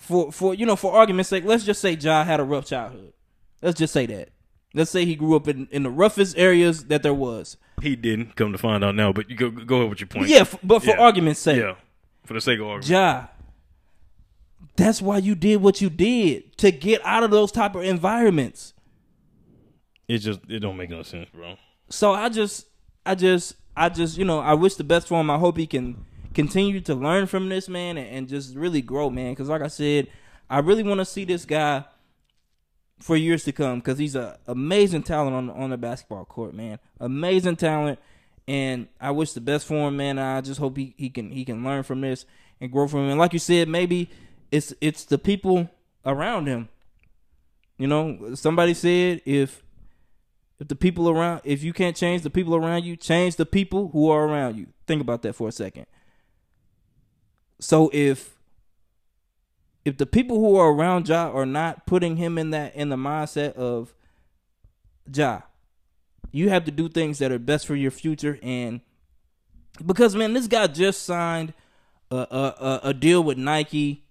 For 0.00 0.32
for 0.32 0.54
you 0.54 0.66
know, 0.66 0.76
for 0.76 0.92
argument's 0.94 1.28
sake, 1.30 1.44
let's 1.44 1.64
just 1.64 1.80
say 1.80 1.92
Ja 1.92 2.24
had 2.24 2.40
a 2.40 2.44
rough 2.44 2.66
childhood. 2.66 3.12
Let's 3.62 3.78
just 3.78 3.92
say 3.92 4.06
that. 4.06 4.30
Let's 4.72 4.90
say 4.90 5.04
he 5.04 5.14
grew 5.16 5.34
up 5.36 5.48
in, 5.48 5.66
in 5.72 5.82
the 5.82 5.90
roughest 5.90 6.38
areas 6.38 6.84
that 6.86 7.02
there 7.02 7.12
was. 7.14 7.56
He 7.82 7.96
didn't 7.96 8.36
come 8.36 8.52
to 8.52 8.58
find 8.58 8.82
out 8.84 8.94
now, 8.94 9.12
but 9.12 9.28
you 9.28 9.36
go 9.36 9.50
go 9.50 9.78
ahead 9.78 9.90
with 9.90 10.00
your 10.00 10.06
point. 10.06 10.28
Yeah, 10.28 10.40
f- 10.40 10.58
but 10.62 10.80
for 10.80 10.90
Yeah. 10.90 11.00
argument's 11.00 11.40
sake, 11.40 11.58
yeah, 11.60 11.74
for 12.24 12.34
the 12.34 12.40
sake 12.40 12.60
of 12.60 12.66
argument. 12.66 12.88
Ja, 12.88 13.26
that's 14.76 15.02
why 15.02 15.18
you 15.18 15.34
did 15.34 15.60
what 15.60 15.80
you 15.80 15.90
did 15.90 16.56
to 16.58 16.70
get 16.70 17.04
out 17.04 17.22
of 17.22 17.30
those 17.30 17.52
type 17.52 17.74
of 17.74 17.82
environments. 17.84 18.72
It 20.08 20.18
just 20.18 20.40
it 20.48 20.60
don't 20.60 20.76
make 20.76 20.90
no 20.90 21.02
sense, 21.02 21.28
bro. 21.30 21.56
So 21.88 22.12
I 22.12 22.28
just, 22.28 22.66
I 23.04 23.14
just, 23.14 23.54
I 23.76 23.88
just, 23.88 24.16
you 24.18 24.24
know, 24.24 24.38
I 24.38 24.54
wish 24.54 24.76
the 24.76 24.84
best 24.84 25.08
for 25.08 25.20
him. 25.20 25.30
I 25.30 25.38
hope 25.38 25.56
he 25.56 25.66
can 25.66 26.04
continue 26.34 26.80
to 26.82 26.94
learn 26.94 27.26
from 27.26 27.48
this 27.48 27.68
man 27.68 27.96
and, 27.96 28.08
and 28.08 28.28
just 28.28 28.54
really 28.54 28.82
grow, 28.82 29.10
man. 29.10 29.32
Because 29.32 29.48
like 29.48 29.62
I 29.62 29.68
said, 29.68 30.08
I 30.48 30.58
really 30.58 30.82
want 30.82 30.98
to 30.98 31.04
see 31.04 31.24
this 31.24 31.44
guy 31.44 31.84
for 33.00 33.16
years 33.16 33.44
to 33.44 33.52
come 33.52 33.78
because 33.78 33.98
he's 33.98 34.14
a 34.14 34.38
amazing 34.46 35.02
talent 35.02 35.34
on 35.34 35.50
on 35.50 35.70
the 35.70 35.78
basketball 35.78 36.24
court, 36.24 36.54
man. 36.54 36.78
Amazing 37.00 37.56
talent, 37.56 37.98
and 38.46 38.88
I 39.00 39.10
wish 39.10 39.32
the 39.32 39.40
best 39.40 39.66
for 39.66 39.88
him, 39.88 39.96
man. 39.96 40.18
I 40.18 40.40
just 40.40 40.60
hope 40.60 40.76
he, 40.76 40.94
he 40.96 41.10
can 41.10 41.30
he 41.30 41.44
can 41.44 41.64
learn 41.64 41.82
from 41.82 42.00
this 42.00 42.26
and 42.60 42.70
grow 42.70 42.86
from 42.86 43.06
it. 43.06 43.10
And 43.10 43.18
like 43.18 43.32
you 43.32 43.38
said, 43.38 43.68
maybe 43.68 44.10
it's 44.50 44.74
it's 44.80 45.04
the 45.04 45.18
people 45.18 45.70
around 46.04 46.46
him. 46.46 46.68
You 47.78 47.86
know, 47.86 48.34
somebody 48.34 48.74
said 48.74 49.22
if 49.24 49.62
if 50.58 50.68
the 50.68 50.76
people 50.76 51.08
around 51.08 51.40
if 51.44 51.62
you 51.62 51.72
can't 51.72 51.96
change 51.96 52.22
the 52.22 52.30
people 52.30 52.54
around 52.54 52.84
you, 52.84 52.96
change 52.96 53.36
the 53.36 53.46
people 53.46 53.88
who 53.88 54.10
are 54.10 54.26
around 54.26 54.58
you. 54.58 54.66
Think 54.86 55.00
about 55.00 55.22
that 55.22 55.34
for 55.34 55.48
a 55.48 55.52
second. 55.52 55.86
So 57.60 57.90
if 57.92 58.36
if 59.84 59.96
the 59.96 60.06
people 60.06 60.40
who 60.40 60.56
are 60.56 60.72
around 60.72 61.08
Ja 61.08 61.30
are 61.30 61.46
not 61.46 61.86
putting 61.86 62.16
him 62.16 62.38
in 62.38 62.50
that 62.50 62.74
in 62.74 62.88
the 62.88 62.96
mindset 62.96 63.52
of 63.54 63.94
Ja, 65.12 65.42
you 66.32 66.48
have 66.48 66.64
to 66.64 66.70
do 66.70 66.88
things 66.88 67.18
that 67.18 67.30
are 67.30 67.38
best 67.38 67.66
for 67.66 67.76
your 67.76 67.90
future 67.90 68.38
and 68.42 68.80
because 69.84 70.16
man, 70.16 70.32
this 70.32 70.46
guy 70.46 70.66
just 70.66 71.04
signed 71.04 71.52
a 72.10 72.16
a, 72.16 72.80
a, 72.84 72.94
deal 72.94 73.22
with 73.22 73.38
Nike, 73.38 74.04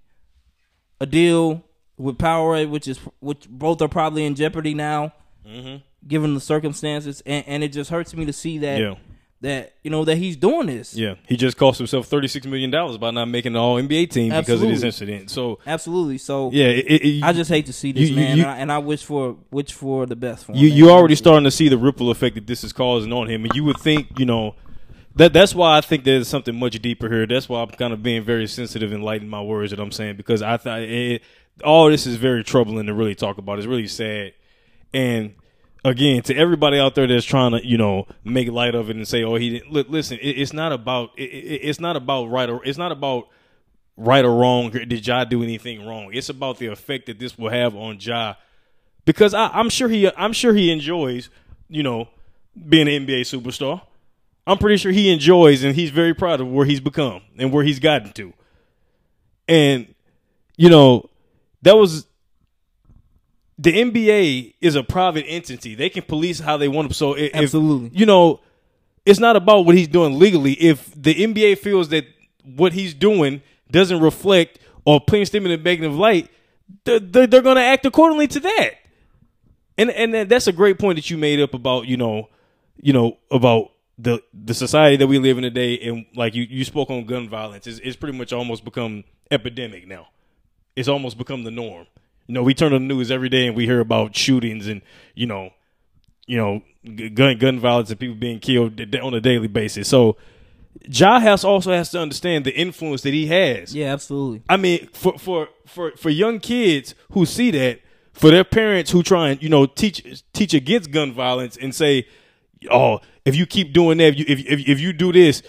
a 0.99 1.05
deal 1.05 1.63
with 1.97 2.17
Powerade, 2.17 2.69
which 2.69 2.87
is 2.87 2.99
which 3.19 3.47
both 3.49 3.81
are 3.81 3.87
probably 3.87 4.25
in 4.25 4.35
jeopardy 4.35 4.73
now, 4.73 5.13
mm-hmm. 5.45 5.77
given 6.07 6.33
the 6.33 6.39
circumstances, 6.39 7.21
and, 7.25 7.45
and 7.47 7.63
it 7.63 7.69
just 7.69 7.89
hurts 7.89 8.13
me 8.15 8.25
to 8.25 8.33
see 8.33 8.57
that 8.59 8.79
Yeah. 8.79 8.95
That 9.41 9.73
you 9.83 9.89
know 9.89 10.03
that 10.05 10.17
he's 10.17 10.35
doing 10.35 10.67
this. 10.67 10.93
Yeah, 10.93 11.15
he 11.27 11.37
just 11.37 11.55
cost 11.55 11.77
himself 11.77 12.07
thirty 12.07 12.27
six 12.27 12.45
million 12.45 12.71
dollars 12.71 12.97
by 12.97 13.11
not 13.11 13.25
making 13.25 13.53
the 13.53 13.59
All 13.59 13.75
NBA 13.81 14.09
team 14.09 14.31
because 14.31 14.61
of 14.61 14.69
this 14.69 14.83
incident. 14.83 15.31
So 15.31 15.59
Absolutely. 15.65 16.17
So 16.17 16.51
yeah, 16.51 16.65
it, 16.65 16.85
it, 16.87 17.05
it- 17.05 17.23
I 17.23 17.31
just 17.33 17.49
hate 17.49 17.65
to 17.67 17.73
see 17.73 17.91
this 17.93 18.09
You- 18.09 18.15
you- 18.15 18.15
man, 18.15 18.37
you- 18.37 18.43
and, 18.43 18.51
I, 18.51 18.57
and 18.57 18.71
I 18.71 18.77
wish 18.79 19.03
for 19.03 19.37
wish 19.51 19.71
for 19.71 20.05
the 20.05 20.15
best 20.17 20.45
for 20.45 20.51
him. 20.51 20.57
you 20.57 20.69
man. 20.69 20.77
you 20.77 20.89
already 20.91 21.15
starting 21.15 21.45
to 21.45 21.51
see 21.51 21.69
the 21.69 21.77
ripple 21.77 22.11
effect 22.11 22.35
that 22.35 22.47
this 22.47 22.63
is 22.63 22.73
causing 22.73 23.13
on 23.13 23.29
him, 23.29 23.45
and 23.45 23.53
you 23.55 23.63
would 23.63 23.77
think 23.79 24.19
you 24.19 24.25
know 24.25 24.55
that 25.15 25.31
that's 25.33 25.55
why 25.55 25.77
I 25.77 25.81
think 25.81 26.03
there's 26.03 26.27
something 26.27 26.57
much 26.57 26.79
deeper 26.81 27.09
here. 27.09 27.25
That's 27.25 27.47
why 27.49 27.61
I'm 27.61 27.69
kind 27.69 27.93
of 27.93 28.03
being 28.03 28.23
very 28.23 28.45
sensitive 28.47 28.91
and 28.91 29.03
light 29.03 29.21
in 29.21 29.29
my 29.29 29.41
words 29.41 29.71
that 29.71 29.79
I'm 29.79 29.91
saying 29.91 30.17
because 30.17 30.41
I 30.41 30.57
thought 30.57 30.81
all 31.63 31.89
this 31.89 32.05
is 32.05 32.15
very 32.17 32.43
troubling 32.43 32.87
to 32.87 32.93
really 32.93 33.15
talk 33.15 33.37
about. 33.37 33.57
It's 33.57 33.67
really 33.67 33.87
sad, 33.87 34.33
and 34.93 35.33
again 35.83 36.21
to 36.23 36.35
everybody 36.35 36.79
out 36.79 36.95
there 36.95 37.07
that's 37.07 37.25
trying 37.25 37.51
to 37.51 37.65
you 37.65 37.77
know 37.77 38.07
make 38.23 38.49
light 38.49 38.75
of 38.75 38.89
it 38.89 38.95
and 38.95 39.07
say, 39.07 39.23
oh 39.23 39.35
he 39.35 39.51
didn't. 39.51 39.71
Li- 39.71 39.85
listen, 39.87 40.17
it, 40.19 40.31
it's 40.31 40.53
not 40.53 40.71
about 40.71 41.11
it, 41.17 41.23
it, 41.23 41.61
it's 41.63 41.79
not 41.79 41.95
about 41.95 42.25
right 42.25 42.49
or 42.49 42.63
it's 42.65 42.77
not 42.77 42.91
about 42.91 43.27
right 43.97 44.23
or 44.25 44.35
wrong. 44.35 44.69
Did 44.71 45.05
Ja 45.05 45.23
do 45.23 45.43
anything 45.43 45.85
wrong? 45.85 46.11
It's 46.13 46.29
about 46.29 46.57
the 46.57 46.67
effect 46.67 47.05
that 47.07 47.19
this 47.19 47.37
will 47.37 47.49
have 47.49 47.75
on 47.75 47.97
Ja 47.99 48.35
because 49.05 49.33
I, 49.33 49.47
I'm 49.47 49.69
sure 49.69 49.89
he 49.89 50.11
I'm 50.15 50.33
sure 50.33 50.53
he 50.53 50.71
enjoys, 50.71 51.29
you 51.67 51.83
know, 51.83 52.09
being 52.67 52.87
an 52.87 53.05
NBA 53.05 53.21
superstar. 53.21 53.81
I'm 54.45 54.57
pretty 54.57 54.77
sure 54.77 54.91
he 54.91 55.11
enjoys 55.11 55.63
and 55.63 55.75
he's 55.75 55.91
very 55.91 56.13
proud 56.13 56.41
of 56.41 56.47
where 56.47 56.65
he's 56.65 56.79
become 56.79 57.21
and 57.37 57.53
where 57.53 57.63
he's 57.63 57.79
gotten 57.79 58.11
to. 58.13 58.33
And 59.47 59.93
you 60.57 60.69
know, 60.69 61.09
that 61.61 61.77
was 61.77 62.05
the 63.59 63.73
NBA 63.73 64.55
is 64.61 64.75
a 64.75 64.83
private 64.83 65.25
entity. 65.27 65.75
They 65.75 65.89
can 65.89 66.03
police 66.03 66.39
how 66.39 66.55
they 66.55 66.69
want 66.69 66.87
to. 66.87 66.93
So 66.93 67.13
if, 67.15 67.35
Absolutely. 67.35 67.91
you 67.93 68.05
know, 68.05 68.39
it's 69.05 69.19
not 69.19 69.35
about 69.35 69.65
what 69.65 69.75
he's 69.75 69.89
doing 69.89 70.17
legally. 70.17 70.53
If 70.53 70.89
the 70.95 71.13
NBA 71.13 71.57
feels 71.57 71.89
that 71.89 72.05
what 72.43 72.71
he's 72.71 72.93
doing 72.93 73.41
doesn't 73.69 73.99
reflect 73.99 74.59
or 74.85 75.01
paints 75.01 75.31
them 75.31 75.45
in 75.45 75.51
a 75.51 75.57
negative 75.57 75.93
light, 75.93 76.31
they're, 76.85 77.01
they're, 77.01 77.27
they're 77.27 77.41
going 77.41 77.57
to 77.57 77.61
act 77.61 77.85
accordingly 77.85 78.27
to 78.27 78.39
that. 78.39 78.71
And 79.77 79.89
and 79.91 80.29
that's 80.29 80.47
a 80.47 80.51
great 80.51 80.77
point 80.77 80.97
that 80.97 81.09
you 81.09 81.17
made 81.17 81.39
up 81.39 81.53
about 81.53 81.87
you 81.87 81.95
know, 81.95 82.27
you 82.81 82.91
know 82.91 83.17
about 83.31 83.71
the 83.97 84.21
the 84.33 84.53
society 84.53 84.97
that 84.97 85.07
we 85.07 85.19
live 85.19 85.37
in 85.37 85.43
today, 85.43 85.79
and 85.79 86.05
like 86.15 86.35
you 86.35 86.43
you 86.43 86.65
spoke 86.65 86.89
on 86.89 87.05
gun 87.05 87.29
violence. 87.29 87.65
It's, 87.65 87.79
it's 87.79 87.95
pretty 87.95 88.17
much 88.17 88.33
almost 88.33 88.65
become 88.65 89.05
epidemic 89.31 89.87
now. 89.87 90.09
It's 90.75 90.89
almost 90.89 91.17
become 91.17 91.45
the 91.45 91.51
norm. 91.51 91.87
You 92.29 92.35
know, 92.35 92.43
we 92.43 92.53
turn 92.53 92.73
on 92.73 92.87
the 92.87 92.93
news 92.93 93.09
every 93.09 93.27
day 93.27 93.47
and 93.47 93.55
we 93.55 93.65
hear 93.65 93.79
about 93.79 94.15
shootings 94.15 94.67
and 94.67 94.83
you 95.15 95.25
know, 95.25 95.49
you 96.27 96.37
know, 96.37 96.61
gun 97.09 97.39
gun 97.39 97.59
violence 97.59 97.89
and 97.89 97.99
people 97.99 98.15
being 98.15 98.39
killed 98.39 98.79
on 98.97 99.15
a 99.15 99.19
daily 99.19 99.47
basis. 99.47 99.87
So, 99.87 100.15
Ja 100.87 101.19
has 101.19 101.43
also 101.43 101.71
has 101.71 101.89
to 101.89 101.99
understand 101.99 102.45
the 102.45 102.55
influence 102.55 103.01
that 103.01 103.15
he 103.15 103.25
has. 103.25 103.75
Yeah, 103.75 103.91
absolutely. 103.91 104.43
I 104.47 104.57
mean, 104.57 104.89
for 104.93 105.17
for 105.17 105.49
for 105.65 105.93
for 105.97 106.11
young 106.11 106.39
kids 106.39 106.93
who 107.13 107.25
see 107.25 107.49
that, 107.49 107.79
for 108.13 108.29
their 108.29 108.43
parents 108.43 108.91
who 108.91 109.01
try 109.01 109.29
and 109.29 109.41
you 109.41 109.49
know 109.49 109.65
teach 109.65 110.23
teach 110.31 110.53
against 110.53 110.91
gun 110.91 111.11
violence 111.11 111.57
and 111.57 111.73
say, 111.73 112.05
oh, 112.69 112.99
if 113.25 113.35
you 113.35 113.47
keep 113.47 113.73
doing 113.73 113.97
that, 113.97 114.09
if 114.09 114.19
you 114.19 114.25
if 114.27 114.39
if, 114.45 114.67
if 114.67 114.79
you 114.79 114.93
do 114.93 115.11
this, 115.11 115.41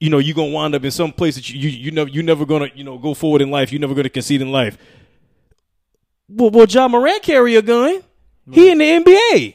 you 0.00 0.10
know 0.10 0.18
you're 0.18 0.36
gonna 0.36 0.52
wind 0.52 0.74
up 0.74 0.84
in 0.84 0.90
some 0.90 1.14
place 1.14 1.36
that 1.36 1.48
you 1.48 1.58
you, 1.58 1.70
you 1.70 1.90
never 1.92 2.10
you 2.10 2.22
never 2.22 2.44
gonna 2.44 2.68
you 2.74 2.84
know 2.84 2.98
go 2.98 3.14
forward 3.14 3.40
in 3.40 3.50
life. 3.50 3.72
You're 3.72 3.80
never 3.80 3.94
gonna 3.94 4.10
concede 4.10 4.42
in 4.42 4.52
life. 4.52 4.76
Well, 6.28 6.50
well, 6.50 6.66
Ja 6.66 6.88
Morant 6.88 7.22
carry 7.22 7.56
a 7.56 7.62
gun. 7.62 8.02
He 8.50 8.70
in 8.70 8.78
the 8.78 8.84
NBA. 8.84 9.54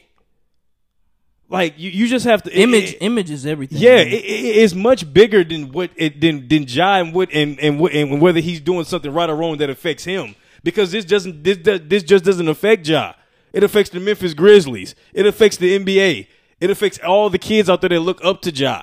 Like 1.48 1.74
you, 1.76 1.90
you 1.90 2.08
just 2.08 2.24
have 2.24 2.42
to 2.44 2.50
Image, 2.58 2.92
it- 2.94 3.02
image 3.02 3.30
is 3.30 3.44
everything. 3.44 3.78
yeah, 3.78 3.96
it, 3.98 4.12
it, 4.12 4.56
it's 4.62 4.74
much 4.74 5.10
bigger 5.12 5.44
than 5.44 5.70
what 5.70 5.90
it 5.96 6.18
than 6.20 6.48
than 6.48 6.62
Ja 6.66 6.94
and 6.96 7.14
what 7.14 7.30
and 7.32 7.58
and, 7.60 7.78
what, 7.78 7.92
and 7.92 8.20
whether 8.22 8.40
he's 8.40 8.60
doing 8.60 8.84
something 8.84 9.12
right 9.12 9.28
or 9.28 9.36
wrong 9.36 9.58
that 9.58 9.68
affects 9.68 10.04
him. 10.04 10.34
Because 10.64 10.92
this 10.92 11.04
doesn't 11.04 11.42
this 11.44 11.58
this 11.62 12.02
just 12.04 12.24
doesn't 12.24 12.48
affect 12.48 12.86
Ja. 12.88 13.12
It 13.52 13.62
affects 13.62 13.90
the 13.90 14.00
Memphis 14.00 14.32
Grizzlies. 14.32 14.94
It 15.12 15.26
affects 15.26 15.58
the 15.58 15.78
NBA. 15.78 16.26
It 16.58 16.70
affects 16.70 16.98
all 17.00 17.28
the 17.28 17.38
kids 17.38 17.68
out 17.68 17.82
there 17.82 17.90
that 17.90 18.00
look 18.00 18.24
up 18.24 18.40
to 18.42 18.50
Ja. 18.50 18.82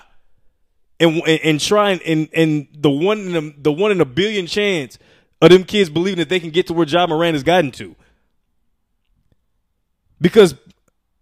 And 0.99 1.23
and, 1.25 1.39
and 1.43 1.59
try 1.59 1.91
and, 1.91 2.01
and 2.03 2.29
and 2.35 2.67
the 2.77 2.91
one 2.91 3.19
in 3.19 3.35
a, 3.35 3.61
the 3.63 3.71
one 3.71 3.91
in 3.91 3.99
a 3.99 4.05
billion 4.05 4.45
chance 4.45 4.99
of 5.41 5.49
them 5.49 5.63
kids 5.63 5.89
believing 5.89 6.19
that 6.19 6.29
they 6.29 6.39
can 6.39 6.49
get 6.49 6.67
to 6.67 6.73
where 6.73 6.87
Ja 6.87 7.07
Morant 7.07 7.33
has 7.33 7.43
gotten 7.43 7.71
to. 7.71 7.95
Because 10.21 10.55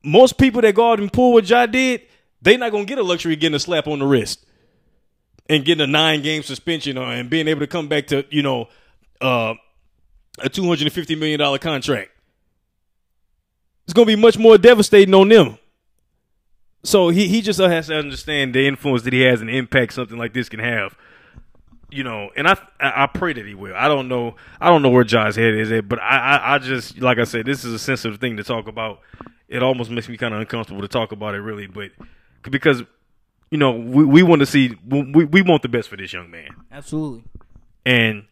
most 0.03 0.37
people 0.37 0.61
that 0.61 0.73
go 0.73 0.91
out 0.91 0.99
and 0.99 1.11
pull 1.11 1.33
what 1.33 1.47
Ja 1.49 1.65
did, 1.65 2.01
they're 2.41 2.57
not 2.57 2.71
gonna 2.71 2.85
get 2.85 2.97
a 2.97 3.03
luxury 3.03 3.35
getting 3.35 3.55
a 3.55 3.59
slap 3.59 3.87
on 3.87 3.99
the 3.99 4.05
wrist 4.05 4.45
and 5.49 5.65
getting 5.65 5.83
a 5.83 5.87
nine 5.87 6.21
game 6.21 6.43
suspension 6.43 6.97
or 6.97 7.11
and 7.11 7.29
being 7.29 7.47
able 7.47 7.61
to 7.61 7.67
come 7.67 7.87
back 7.87 8.07
to 8.07 8.25
you 8.29 8.41
know 8.41 8.67
uh, 9.21 9.53
a 10.39 10.49
two 10.49 10.63
hundred 10.63 10.83
and 10.83 10.93
fifty 10.93 11.15
million 11.15 11.39
dollar 11.39 11.57
contract. 11.57 12.11
It's 13.85 13.93
gonna 13.93 14.05
be 14.05 14.15
much 14.15 14.37
more 14.37 14.57
devastating 14.57 15.13
on 15.13 15.29
them. 15.29 15.57
So 16.83 17.09
he 17.09 17.27
he 17.27 17.41
just 17.41 17.59
has 17.59 17.87
to 17.87 17.97
understand 17.97 18.55
the 18.55 18.67
influence 18.67 19.03
that 19.03 19.13
he 19.13 19.21
has 19.21 19.41
and 19.41 19.49
the 19.49 19.57
impact 19.57 19.93
something 19.93 20.17
like 20.17 20.33
this 20.33 20.49
can 20.49 20.59
have. 20.59 20.95
You 21.89 22.03
know, 22.03 22.29
and 22.35 22.47
I 22.47 22.57
I 22.79 23.07
pray 23.07 23.33
that 23.33 23.45
he 23.45 23.55
will. 23.55 23.73
I 23.75 23.87
don't 23.87 24.07
know 24.09 24.35
I 24.59 24.69
don't 24.69 24.81
know 24.81 24.89
where 24.89 25.05
Ja's 25.05 25.37
head 25.37 25.53
is 25.53 25.71
at, 25.71 25.87
but 25.87 25.99
I, 25.99 26.17
I 26.17 26.55
I 26.55 26.57
just 26.59 26.99
like 26.99 27.17
I 27.17 27.23
said, 27.23 27.45
this 27.45 27.63
is 27.63 27.73
a 27.73 27.79
sensitive 27.79 28.19
thing 28.19 28.37
to 28.37 28.43
talk 28.43 28.67
about. 28.67 28.99
It 29.47 29.63
almost 29.63 29.89
makes 29.89 30.09
me 30.09 30.17
kind 30.17 30.33
of 30.33 30.41
uncomfortable 30.41 30.81
to 30.81 30.89
talk 30.89 31.13
about 31.13 31.33
it, 31.33 31.39
really, 31.39 31.67
but 31.67 31.91
because 32.43 32.83
you 33.51 33.57
know, 33.57 33.71
we, 33.71 34.03
we 34.03 34.23
want 34.23 34.41
to 34.41 34.45
see 34.45 34.77
we 34.85 35.25
we 35.25 35.41
want 35.41 35.61
the 35.61 35.69
best 35.69 35.87
for 35.89 35.95
this 35.95 36.11
young 36.11 36.29
man, 36.29 36.49
Absolutely. 36.71 37.23
and 37.85 38.25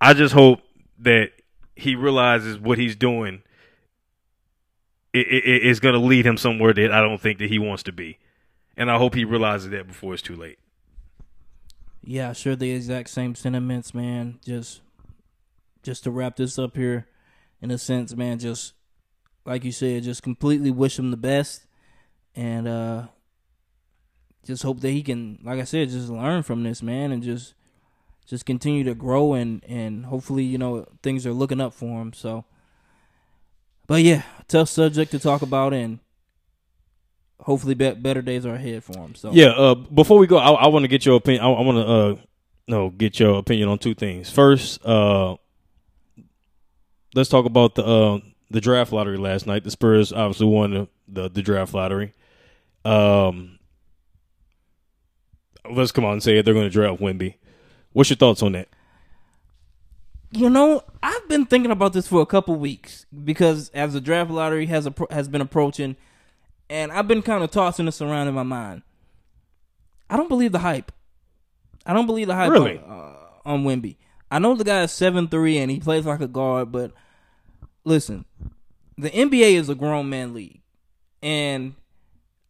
I 0.00 0.14
just 0.14 0.32
hope 0.32 0.60
that 1.00 1.32
he 1.76 1.94
realizes 1.94 2.58
what 2.58 2.78
he's 2.78 2.96
doing 2.96 3.42
it, 5.12 5.26
it, 5.26 5.66
is 5.66 5.80
going 5.80 5.94
to 5.94 6.00
lead 6.00 6.24
him 6.24 6.36
somewhere 6.36 6.72
that 6.72 6.92
I 6.92 7.00
don't 7.00 7.20
think 7.20 7.38
that 7.38 7.50
he 7.50 7.58
wants 7.58 7.82
to 7.84 7.92
be, 7.92 8.18
and 8.76 8.90
I 8.90 8.96
hope 8.96 9.14
he 9.14 9.24
realizes 9.24 9.70
that 9.70 9.86
before 9.86 10.14
it's 10.14 10.22
too 10.22 10.36
late. 10.36 10.58
Yeah, 12.02 12.32
sure. 12.32 12.56
The 12.56 12.70
exact 12.70 13.10
same 13.10 13.34
sentiments, 13.34 13.94
man. 13.94 14.38
Just, 14.44 14.80
just 15.82 16.04
to 16.04 16.10
wrap 16.10 16.36
this 16.36 16.58
up 16.58 16.76
here, 16.76 17.06
in 17.60 17.70
a 17.70 17.78
sense, 17.78 18.14
man. 18.14 18.38
Just 18.38 18.74
like 19.44 19.64
you 19.64 19.72
said, 19.72 20.02
just 20.02 20.22
completely 20.22 20.70
wish 20.70 20.98
him 20.98 21.10
the 21.10 21.16
best, 21.16 21.66
and 22.34 22.68
uh 22.68 23.06
just 24.46 24.62
hope 24.62 24.80
that 24.80 24.90
he 24.90 25.02
can, 25.02 25.38
like 25.42 25.60
I 25.60 25.64
said, 25.64 25.90
just 25.90 26.08
learn 26.08 26.42
from 26.42 26.62
this, 26.62 26.82
man, 26.82 27.12
and 27.12 27.22
just, 27.22 27.52
just 28.26 28.46
continue 28.46 28.84
to 28.84 28.94
grow, 28.94 29.34
and 29.34 29.62
and 29.64 30.06
hopefully, 30.06 30.44
you 30.44 30.56
know, 30.58 30.86
things 31.02 31.26
are 31.26 31.32
looking 31.32 31.60
up 31.60 31.74
for 31.74 32.00
him. 32.00 32.12
So, 32.12 32.44
but 33.86 34.02
yeah, 34.02 34.22
tough 34.48 34.68
subject 34.68 35.10
to 35.10 35.18
talk 35.18 35.42
about, 35.42 35.74
and 35.74 35.98
hopefully, 37.42 37.74
be- 37.74 37.92
better 37.92 38.22
days 38.22 38.46
are 38.46 38.54
ahead 38.54 38.84
for 38.84 38.96
him. 38.98 39.14
So 39.14 39.32
yeah, 39.32 39.48
uh, 39.48 39.74
before 39.74 40.18
we 40.18 40.26
go, 40.26 40.38
I, 40.38 40.50
I 40.50 40.66
want 40.68 40.84
to 40.84 40.88
get 40.88 41.04
your 41.06 41.16
opinion. 41.16 41.44
I, 41.44 41.50
I 41.50 41.60
want 41.62 41.78
to 41.78 41.86
uh, 41.86 42.16
no 42.68 42.90
get 42.90 43.18
your 43.18 43.38
opinion 43.38 43.68
on 43.68 43.78
two 43.78 43.94
things. 43.94 44.30
First, 44.30 44.84
uh, 44.84 45.36
let's 47.14 47.28
talk 47.28 47.46
about 47.46 47.74
the 47.74 47.84
uh, 47.84 48.20
the 48.50 48.60
draft 48.60 48.92
lottery 48.92 49.18
last 49.18 49.46
night. 49.46 49.64
The 49.64 49.70
Spurs 49.70 50.12
obviously 50.12 50.46
won 50.46 50.70
the 50.72 50.88
the, 51.08 51.28
the 51.28 51.42
draft 51.42 51.74
lottery. 51.74 52.14
Um, 52.84 53.58
let's 55.70 55.92
come 55.92 56.04
on 56.04 56.14
and 56.14 56.22
say 56.22 56.38
it. 56.38 56.44
They're 56.44 56.54
going 56.54 56.66
to 56.66 56.70
draft 56.70 57.00
Wemby. 57.00 57.34
What's 57.92 58.10
your 58.10 58.16
thoughts 58.16 58.42
on 58.42 58.52
that? 58.52 58.68
You 60.32 60.48
know, 60.48 60.82
I've 61.02 61.28
been 61.28 61.44
thinking 61.44 61.72
about 61.72 61.92
this 61.92 62.06
for 62.06 62.22
a 62.22 62.26
couple 62.26 62.54
weeks 62.54 63.04
because 63.24 63.68
as 63.70 63.94
the 63.94 64.00
draft 64.00 64.30
lottery 64.30 64.66
has 64.66 64.86
a, 64.86 64.94
has 65.10 65.28
been 65.28 65.40
approaching, 65.40 65.96
and 66.70 66.92
I've 66.92 67.08
been 67.08 67.20
kind 67.20 67.42
of 67.42 67.50
tossing 67.50 67.84
this 67.84 68.00
around 68.00 68.28
in 68.28 68.34
my 68.34 68.44
mind. 68.44 68.82
I 70.08 70.16
don't 70.16 70.28
believe 70.28 70.52
the 70.52 70.60
hype. 70.60 70.92
I 71.84 71.92
don't 71.92 72.06
believe 72.06 72.28
the 72.28 72.34
hype 72.34 72.50
really? 72.50 72.78
on, 72.78 72.84
uh, 72.90 73.16
on 73.44 73.64
Wemby. 73.64 73.96
I 74.30 74.38
know 74.38 74.54
the 74.54 74.64
guy 74.64 74.84
is 74.84 74.92
seven 74.92 75.28
three 75.28 75.58
and 75.58 75.70
he 75.70 75.80
plays 75.80 76.06
like 76.06 76.20
a 76.20 76.28
guard, 76.28 76.70
but 76.70 76.92
listen, 77.84 78.24
the 78.96 79.10
NBA 79.10 79.54
is 79.54 79.68
a 79.68 79.74
grown 79.74 80.08
man 80.08 80.32
league, 80.32 80.60
and 81.22 81.74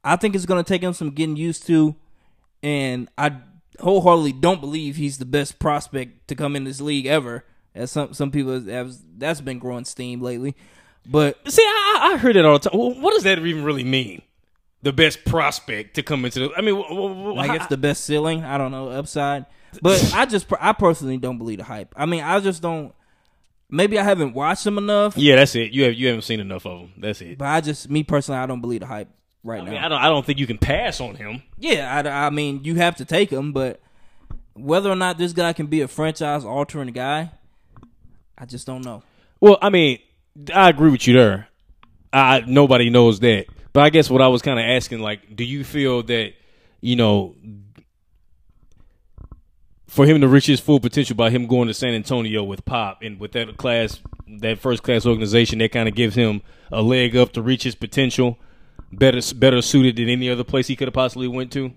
I 0.04 0.16
think 0.16 0.34
it's 0.34 0.46
going 0.46 0.62
to 0.62 0.68
take 0.68 0.82
him 0.82 0.92
some 0.92 1.10
getting 1.10 1.36
used 1.36 1.66
to. 1.68 1.96
And 2.62 3.08
I 3.16 3.38
wholeheartedly 3.78 4.32
don't 4.32 4.60
believe 4.60 4.96
he's 4.96 5.16
the 5.16 5.24
best 5.24 5.58
prospect 5.58 6.28
to 6.28 6.34
come 6.34 6.56
in 6.56 6.64
this 6.64 6.82
league 6.82 7.06
ever. 7.06 7.46
As 7.74 7.90
some 7.90 8.12
some 8.12 8.30
people 8.30 8.60
have 8.68 8.94
that's 9.16 9.40
been 9.40 9.58
growing 9.58 9.86
steam 9.86 10.20
lately. 10.20 10.54
But 11.07 11.38
see, 11.51 11.62
I, 11.62 12.12
I 12.12 12.16
heard 12.18 12.36
it 12.36 12.44
all 12.44 12.59
the 12.59 12.70
time. 12.70 12.78
What 12.78 13.14
does 13.14 13.24
that 13.24 13.38
even 13.38 13.64
really 13.64 13.84
mean? 13.84 14.22
The 14.82 14.92
best 14.92 15.24
prospect 15.24 15.96
to 15.96 16.03
come 16.03 16.24
into 16.24 16.40
the. 16.40 16.51
I 16.57 16.61
mean, 16.62 16.76
like 17.36 17.51
it's 17.59 17.66
the 17.66 17.76
best 17.76 18.05
ceiling. 18.05 18.44
I 18.44 18.57
don't 18.59 18.70
know 18.70 18.88
upside, 18.88 19.46
but 19.82 20.12
I 20.14 20.24
just 20.26 20.46
I 20.59 20.72
personally 20.72 21.18
don't 21.18 21.38
believe 21.38 21.59
the 21.59 21.64
hype. 21.64 21.94
I 21.96 22.07
mean, 22.07 22.22
I 22.22 22.40
just 22.40 22.62
don't. 22.62 22.94
Maybe 23.68 23.98
I 23.98 24.03
haven't 24.03 24.34
watched 24.34 24.64
them 24.64 24.78
enough. 24.78 25.16
Yeah, 25.16 25.36
that's 25.36 25.55
it. 25.55 25.72
You 25.72 25.84
have 25.84 25.94
you 25.94 26.07
haven't 26.09 26.22
seen 26.22 26.40
enough 26.40 26.66
of 26.66 26.80
them. 26.80 26.92
That's 26.96 27.20
it. 27.20 27.38
But 27.38 27.48
I 27.48 27.61
just 27.61 27.90
me 27.90 28.03
personally, 28.03 28.40
I 28.40 28.46
don't 28.46 28.61
believe 28.61 28.80
the 28.80 28.86
hype 28.86 29.09
right 29.44 29.61
I 29.61 29.64
now. 29.64 29.70
Mean, 29.70 29.80
I 29.80 29.88
don't. 29.88 30.01
I 30.01 30.09
don't 30.09 30.24
think 30.24 30.38
you 30.38 30.46
can 30.46 30.59
pass 30.59 31.01
on 31.01 31.14
him. 31.14 31.42
Yeah, 31.59 31.94
I, 31.94 32.26
I 32.26 32.30
mean, 32.30 32.64
you 32.64 32.76
have 32.76 32.96
to 32.96 33.05
take 33.05 33.30
him, 33.30 33.53
but 33.53 33.80
whether 34.55 34.90
or 34.90 34.96
not 34.96 35.18
this 35.18 35.32
guy 35.32 35.53
can 35.53 35.66
be 35.66 35.82
a 35.82 35.88
franchise 35.88 36.44
altering 36.44 36.92
guy, 36.92 37.32
I 38.38 38.46
just 38.46 38.66
don't 38.66 38.82
know. 38.82 39.03
Well, 39.40 39.59
I 39.61 39.70
mean, 39.70 39.98
I 40.55 40.68
agree 40.68 40.91
with 40.91 41.07
you 41.07 41.14
there. 41.14 41.49
I 42.12 42.43
nobody 42.47 42.91
knows 42.91 43.20
that, 43.20 43.47
but 43.72 43.83
I 43.83 43.91
guess 43.91 44.11
what 44.11 44.22
I 44.22 44.28
was 44.28 44.43
kind 44.43 44.59
of 44.59 44.64
asking, 44.64 45.01
like, 45.01 45.37
do 45.37 45.45
you 45.45 45.64
feel 45.64 46.03
that 46.05 46.33
you 46.81 46.97
know 46.97 47.37
for 49.91 50.07
him 50.07 50.20
to 50.20 50.28
reach 50.28 50.47
his 50.47 50.61
full 50.61 50.78
potential 50.78 51.16
by 51.16 51.31
him 51.31 51.49
going 51.49 51.66
to 51.66 51.74
San 51.74 51.95
Antonio 51.95 52.45
with 52.45 52.64
Pop 52.64 53.03
and 53.03 53.18
with 53.18 53.33
that 53.33 53.57
class, 53.57 54.01
that 54.39 54.61
first 54.61 54.85
class 54.85 55.05
organization, 55.05 55.59
that 55.59 55.72
kind 55.72 55.89
of 55.89 55.97
gives 55.97 56.14
him 56.14 56.43
a 56.70 56.81
leg 56.81 57.16
up 57.16 57.33
to 57.33 57.43
reach 57.43 57.64
his 57.64 57.74
potential, 57.74 58.39
better 58.93 59.20
better 59.35 59.61
suited 59.61 59.97
than 59.97 60.09
any 60.09 60.31
other 60.31 60.45
place 60.45 60.68
he 60.68 60.76
could 60.76 60.87
have 60.87 60.95
possibly 60.95 61.26
went 61.26 61.51
to. 61.53 61.72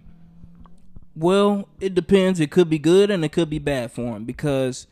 Well, 1.15 1.67
it 1.79 1.95
depends. 1.95 2.39
It 2.39 2.51
could 2.51 2.69
be 2.69 2.77
good 2.77 3.09
and 3.09 3.25
it 3.25 3.31
could 3.31 3.49
be 3.49 3.59
bad 3.59 3.91
for 3.91 4.15
him 4.15 4.25
because 4.25 4.85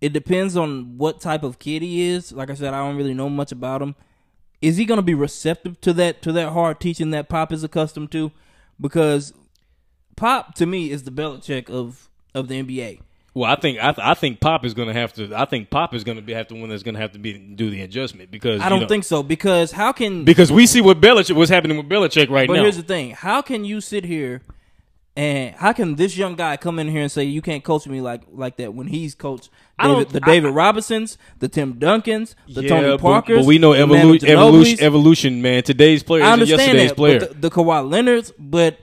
it 0.00 0.12
depends 0.12 0.56
on 0.56 0.98
what 0.98 1.20
type 1.20 1.42
of 1.42 1.58
kid 1.58 1.82
he 1.82 2.08
is. 2.08 2.32
Like 2.32 2.50
I 2.50 2.54
said, 2.54 2.74
I 2.74 2.78
don't 2.78 2.96
really 2.96 3.14
know 3.14 3.28
much 3.28 3.52
about 3.52 3.82
him. 3.82 3.94
Is 4.60 4.76
he 4.76 4.84
going 4.84 4.98
to 4.98 5.02
be 5.02 5.14
receptive 5.14 5.80
to 5.82 5.92
that 5.94 6.22
to 6.22 6.32
that 6.32 6.52
hard 6.52 6.80
teaching 6.80 7.10
that 7.10 7.28
Pop 7.28 7.52
is 7.52 7.62
accustomed 7.62 8.10
to? 8.12 8.32
Because 8.80 9.32
Pop 10.16 10.54
to 10.56 10.66
me 10.66 10.90
is 10.90 11.04
the 11.04 11.10
Belichick 11.10 11.70
of 11.70 12.08
of 12.34 12.48
the 12.48 12.62
NBA. 12.62 13.00
Well, 13.34 13.50
I 13.50 13.56
think 13.56 13.78
I, 13.78 13.92
th- 13.92 14.06
I 14.06 14.14
think 14.14 14.40
Pop 14.40 14.64
is 14.64 14.72
going 14.72 14.88
to 14.88 14.94
have 14.94 15.12
to. 15.14 15.34
I 15.34 15.44
think 15.44 15.68
Pop 15.68 15.92
is 15.94 16.04
going 16.04 16.16
to 16.16 16.22
be 16.22 16.32
have 16.32 16.48
to 16.48 16.54
one 16.54 16.70
that's 16.70 16.82
going 16.82 16.94
to 16.94 17.00
have 17.02 17.12
to 17.12 17.18
be 17.18 17.36
do 17.36 17.68
the 17.68 17.82
adjustment 17.82 18.30
because 18.30 18.62
I 18.62 18.70
don't 18.70 18.80
know, 18.80 18.88
think 18.88 19.04
so. 19.04 19.22
Because 19.22 19.72
how 19.72 19.92
can 19.92 20.24
because 20.24 20.50
we 20.50 20.66
see 20.66 20.80
what 20.80 21.02
Belichick 21.02 21.36
what's 21.36 21.50
happening 21.50 21.76
with 21.76 21.86
Belichick 21.86 22.30
right 22.30 22.48
but 22.48 22.54
now. 22.54 22.60
But 22.60 22.62
here's 22.62 22.78
the 22.78 22.82
thing: 22.82 23.10
how 23.10 23.42
can 23.42 23.66
you 23.66 23.82
sit 23.82 24.04
here 24.04 24.40
and 25.16 25.54
how 25.54 25.72
can 25.72 25.96
this 25.96 26.16
young 26.16 26.36
guy 26.36 26.56
come 26.58 26.78
in 26.78 26.88
here 26.88 27.00
and 27.00 27.10
say 27.10 27.24
you 27.24 27.40
can't 27.40 27.64
coach 27.64 27.86
me 27.86 28.00
like 28.00 28.22
like 28.30 28.58
that 28.58 28.74
when 28.74 28.86
he's 28.86 29.14
coached 29.14 29.48
David, 29.82 30.10
the 30.10 30.20
David 30.20 30.50
I, 30.50 30.52
Robinsons, 30.52 31.18
the 31.38 31.48
Tim 31.48 31.74
Duncans, 31.74 32.34
the 32.48 32.62
yeah, 32.62 32.68
Tony 32.68 32.98
Parkers? 32.98 33.36
But, 33.36 33.42
but 33.42 33.46
we 33.46 33.58
know 33.58 33.72
evolu- 33.72 34.22
evolution, 34.22 34.80
evolution, 34.80 35.42
man. 35.42 35.62
Today's 35.62 36.02
player 36.02 36.22
I 36.22 36.32
understand 36.32 36.60
yesterday's 36.60 36.90
that, 36.90 36.96
player. 36.96 37.18
The, 37.20 37.34
the 37.34 37.50
Kawhi 37.50 37.90
Leonard's, 37.90 38.32
but 38.38 38.78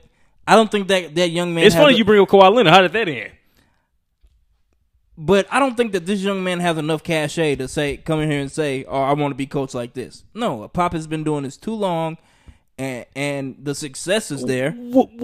I 0.47 0.55
don't 0.55 0.71
think 0.71 0.88
that 0.88 1.15
that 1.15 1.29
young 1.29 1.53
man. 1.53 1.63
It's 1.65 1.75
funny 1.75 1.93
a, 1.93 1.97
you 1.97 2.05
bring 2.05 2.21
up 2.21 2.29
Kawhi 2.29 2.53
Leonard. 2.53 2.73
How 2.73 2.81
did 2.81 2.93
that 2.93 3.07
end? 3.07 3.31
But 5.15 5.47
I 5.51 5.59
don't 5.59 5.77
think 5.77 5.91
that 5.91 6.07
this 6.07 6.21
young 6.21 6.43
man 6.43 6.59
has 6.59 6.77
enough 6.77 7.03
cachet 7.03 7.57
to 7.57 7.68
say, 7.68 7.97
come 7.97 8.19
in 8.22 8.31
here 8.31 8.41
and 8.41 8.51
say, 8.51 8.84
"Oh, 8.85 9.01
I 9.01 9.14
want 9.14 9.31
to 9.31 9.35
be 9.35 9.45
coached 9.45 9.76
like 9.76 9.93
this." 9.93 10.23
No, 10.34 10.64
a 10.64 10.69
Pop 10.69 10.93
has 10.93 11.05
been 11.05 11.23
doing 11.23 11.43
this 11.43 11.57
too 11.57 11.76
long, 11.76 12.18
and 12.77 13.05
and 13.15 13.55
the 13.61 13.75
success 13.75 14.31
is 14.31 14.43
there. 14.43 14.75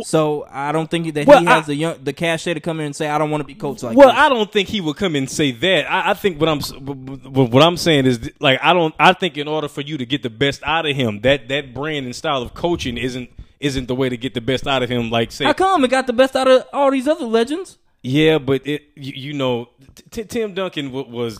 So 0.03 0.45
I 0.49 0.71
don't 0.71 0.89
think 0.89 1.13
that 1.13 1.27
well, 1.27 1.39
he 1.39 1.45
has 1.45 1.63
I, 1.63 1.67
the 1.67 1.75
young 1.75 2.03
the 2.03 2.13
cachet 2.13 2.53
to 2.53 2.59
come 2.59 2.79
in 2.79 2.87
and 2.87 2.95
say, 2.95 3.07
"I 3.07 3.17
don't 3.17 3.31
want 3.31 3.41
to 3.41 3.47
be 3.47 3.55
coached 3.55 3.83
like." 3.83 3.97
Well, 3.97 4.09
this. 4.09 4.17
I 4.17 4.29
don't 4.29 4.51
think 4.51 4.69
he 4.69 4.81
would 4.81 4.97
come 4.97 5.15
and 5.15 5.29
say 5.29 5.51
that. 5.51 5.91
I, 5.91 6.11
I, 6.11 6.13
think 6.13 6.39
what 6.39 6.49
I'm 6.49 6.61
what 6.61 7.63
I'm 7.63 7.77
saying 7.77 8.05
is 8.05 8.31
like 8.39 8.59
I 8.61 8.73
don't. 8.73 8.93
I 8.99 9.13
think 9.13 9.37
in 9.37 9.47
order 9.47 9.67
for 9.67 9.81
you 9.81 9.97
to 9.97 10.05
get 10.05 10.23
the 10.23 10.29
best 10.29 10.61
out 10.63 10.85
of 10.85 10.95
him, 10.95 11.21
that 11.21 11.47
that 11.49 11.73
brand 11.73 12.05
and 12.05 12.15
style 12.15 12.41
of 12.41 12.53
coaching 12.53 12.97
isn't 12.97 13.29
isn't 13.59 13.87
the 13.87 13.95
way 13.95 14.09
to 14.09 14.17
get 14.17 14.33
the 14.33 14.41
best 14.41 14.67
out 14.67 14.83
of 14.83 14.89
him. 14.89 15.09
Like 15.09 15.31
say, 15.31 15.45
how 15.45 15.53
come 15.53 15.83
it 15.83 15.91
got 15.91 16.07
the 16.07 16.13
best 16.13 16.35
out 16.35 16.47
of 16.47 16.65
all 16.71 16.91
these 16.91 17.07
other 17.07 17.25
legends? 17.25 17.77
Yeah, 18.01 18.37
but 18.37 18.65
it 18.65 18.83
you, 18.95 19.13
you 19.15 19.33
know 19.33 19.69
T- 20.11 20.23
Tim 20.23 20.53
Duncan 20.53 20.91
was 20.91 21.39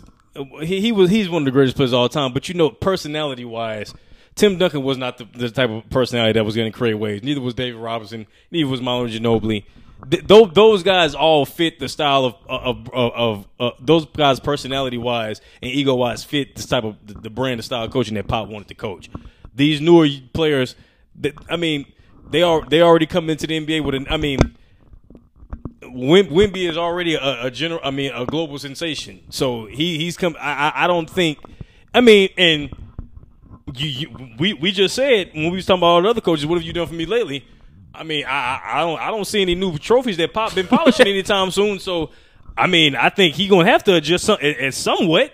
he, 0.62 0.80
he 0.80 0.92
was 0.92 1.10
he's 1.10 1.28
one 1.28 1.42
of 1.42 1.46
the 1.46 1.50
greatest 1.50 1.76
players 1.76 1.92
of 1.92 1.98
all 1.98 2.08
time. 2.08 2.32
But 2.32 2.48
you 2.48 2.54
know, 2.54 2.70
personality 2.70 3.44
wise, 3.44 3.94
Tim 4.40 4.56
Duncan 4.56 4.82
was 4.82 4.96
not 4.96 5.18
the, 5.18 5.24
the 5.34 5.50
type 5.50 5.68
of 5.68 5.90
personality 5.90 6.32
that 6.32 6.44
was 6.44 6.56
going 6.56 6.72
to 6.72 6.76
create 6.76 6.94
waves. 6.94 7.22
Neither 7.22 7.42
was 7.42 7.52
David 7.52 7.78
Robinson. 7.78 8.26
Neither 8.50 8.70
was 8.70 8.80
Manu 8.80 9.06
Ginobili. 9.06 9.66
Th- 10.10 10.24
those, 10.24 10.50
those 10.54 10.82
guys 10.82 11.14
all 11.14 11.44
fit 11.44 11.78
the 11.78 11.90
style 11.90 12.24
of 12.24 12.34
of, 12.48 12.88
of, 12.88 13.12
of 13.12 13.48
uh, 13.60 13.70
those 13.78 14.06
guys 14.06 14.40
personality 14.40 14.96
wise 14.96 15.42
and 15.60 15.70
ego 15.70 15.94
wise 15.94 16.24
fit 16.24 16.56
this 16.56 16.64
type 16.64 16.84
of 16.84 16.96
the, 17.06 17.12
the 17.12 17.28
brand 17.28 17.60
of 17.60 17.66
style 17.66 17.84
of 17.84 17.90
coaching 17.90 18.14
that 18.14 18.28
Pop 18.28 18.48
wanted 18.48 18.68
to 18.68 18.74
coach. 18.74 19.10
These 19.54 19.82
newer 19.82 20.08
players, 20.32 20.74
I 21.50 21.56
mean, 21.56 21.84
they 22.30 22.40
are 22.40 22.64
they 22.64 22.80
already 22.80 23.04
come 23.04 23.28
into 23.28 23.46
the 23.46 23.60
NBA 23.60 23.84
with 23.84 23.94
an. 23.94 24.06
I 24.08 24.16
mean, 24.16 24.38
Wim, 25.82 26.30
Wemby 26.30 26.66
is 26.66 26.78
already 26.78 27.14
a, 27.14 27.44
a, 27.44 27.50
general. 27.50 27.80
I 27.84 27.90
mean, 27.90 28.10
a 28.14 28.24
global 28.24 28.58
sensation. 28.58 29.20
So 29.28 29.66
he 29.66 29.98
he's 29.98 30.16
come. 30.16 30.34
I 30.40 30.72
I, 30.74 30.86
don't 30.86 31.10
think. 31.10 31.40
I 31.92 32.00
mean, 32.00 32.30
and 32.38 32.70
you, 33.76 33.88
you, 33.88 34.34
we 34.38 34.52
we 34.54 34.72
just 34.72 34.94
said 34.94 35.30
when 35.34 35.50
we 35.50 35.56
was 35.56 35.66
talking 35.66 35.80
about 35.80 35.86
all 35.86 36.02
the 36.02 36.08
other 36.08 36.20
coaches. 36.20 36.46
What 36.46 36.56
have 36.56 36.64
you 36.64 36.72
done 36.72 36.86
for 36.86 36.94
me 36.94 37.06
lately? 37.06 37.44
I 37.94 38.04
mean, 38.04 38.24
I 38.26 38.60
I 38.64 38.80
don't 38.80 39.00
I 39.00 39.10
don't 39.10 39.24
see 39.24 39.42
any 39.42 39.54
new 39.54 39.76
trophies 39.78 40.16
that 40.18 40.32
pop 40.32 40.54
been 40.54 40.66
polishing 40.66 41.06
anytime 41.08 41.50
soon. 41.50 41.78
So, 41.78 42.10
I 42.56 42.66
mean, 42.66 42.96
I 42.96 43.08
think 43.08 43.34
he 43.34 43.48
gonna 43.48 43.70
have 43.70 43.84
to 43.84 43.94
adjust 43.94 44.24
some, 44.24 44.38
at 44.40 44.74
somewhat. 44.74 45.32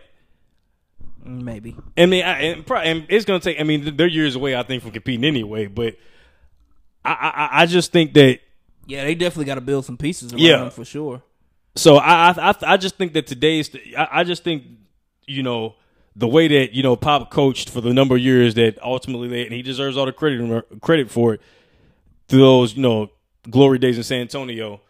Maybe. 1.25 1.77
I 1.97 2.07
mean, 2.07 2.25
I, 2.25 2.41
and, 2.43 2.71
and 2.71 3.07
it's 3.09 3.25
gonna 3.25 3.41
take. 3.41 3.61
I 3.61 3.65
mean, 3.65 3.97
they're 3.97 4.07
years 4.07 4.37
away. 4.37 4.57
I 4.57 4.63
think 4.63 4.83
from 4.83 4.93
competing 4.93 5.25
anyway. 5.25 5.67
But 5.67 5.97
I 7.05 7.13
I, 7.13 7.63
I 7.63 7.67
just 7.67 7.93
think 7.93 8.15
that 8.15 8.41
yeah, 8.87 9.05
they 9.05 9.15
definitely 9.15 9.47
got 9.47 9.57
to 9.57 9.61
build 9.61 9.85
some 9.85 9.97
pieces 9.97 10.33
around 10.33 10.43
yeah. 10.43 10.65
him 10.65 10.71
for 10.71 10.85
sure. 10.85 11.23
So 11.75 11.97
I, 11.97 12.31
I 12.31 12.55
I 12.63 12.77
just 12.77 12.97
think 12.97 13.13
that 13.15 13.27
today's 13.27 13.71
I, 13.97 14.09
I 14.13 14.25
just 14.25 14.45
think 14.45 14.65
you 15.27 15.43
know 15.43 15.75
the 16.17 16.27
way 16.27 16.49
that 16.49 16.73
you 16.73 16.83
know 16.83 16.97
Pop 16.97 17.31
coached 17.31 17.69
for 17.69 17.81
the 17.81 17.93
number 17.93 18.17
of 18.17 18.23
years 18.23 18.55
that 18.55 18.83
ultimately 18.83 19.29
they, 19.29 19.45
and 19.45 19.53
he 19.53 19.63
deserves 19.63 19.97
all 19.97 20.07
the 20.07 20.13
credit 20.13 20.81
credit 20.81 21.11
for 21.11 21.35
it 21.35 21.41
through 22.27 22.41
those 22.41 22.75
you 22.75 22.83
know 22.83 23.11
glory 23.49 23.79
days 23.79 23.97
in 23.97 24.03
San 24.03 24.23
Antonio, 24.23 24.81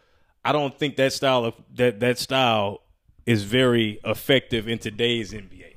I 0.43 0.51
don't 0.51 0.77
think 0.77 0.95
that 0.95 1.13
style 1.13 1.45
of 1.45 1.53
that 1.75 1.99
that 1.99 2.17
style 2.17 2.81
is 3.25 3.43
very 3.43 3.99
effective 4.05 4.67
in 4.67 4.79
today's 4.79 5.33
NBA. 5.33 5.75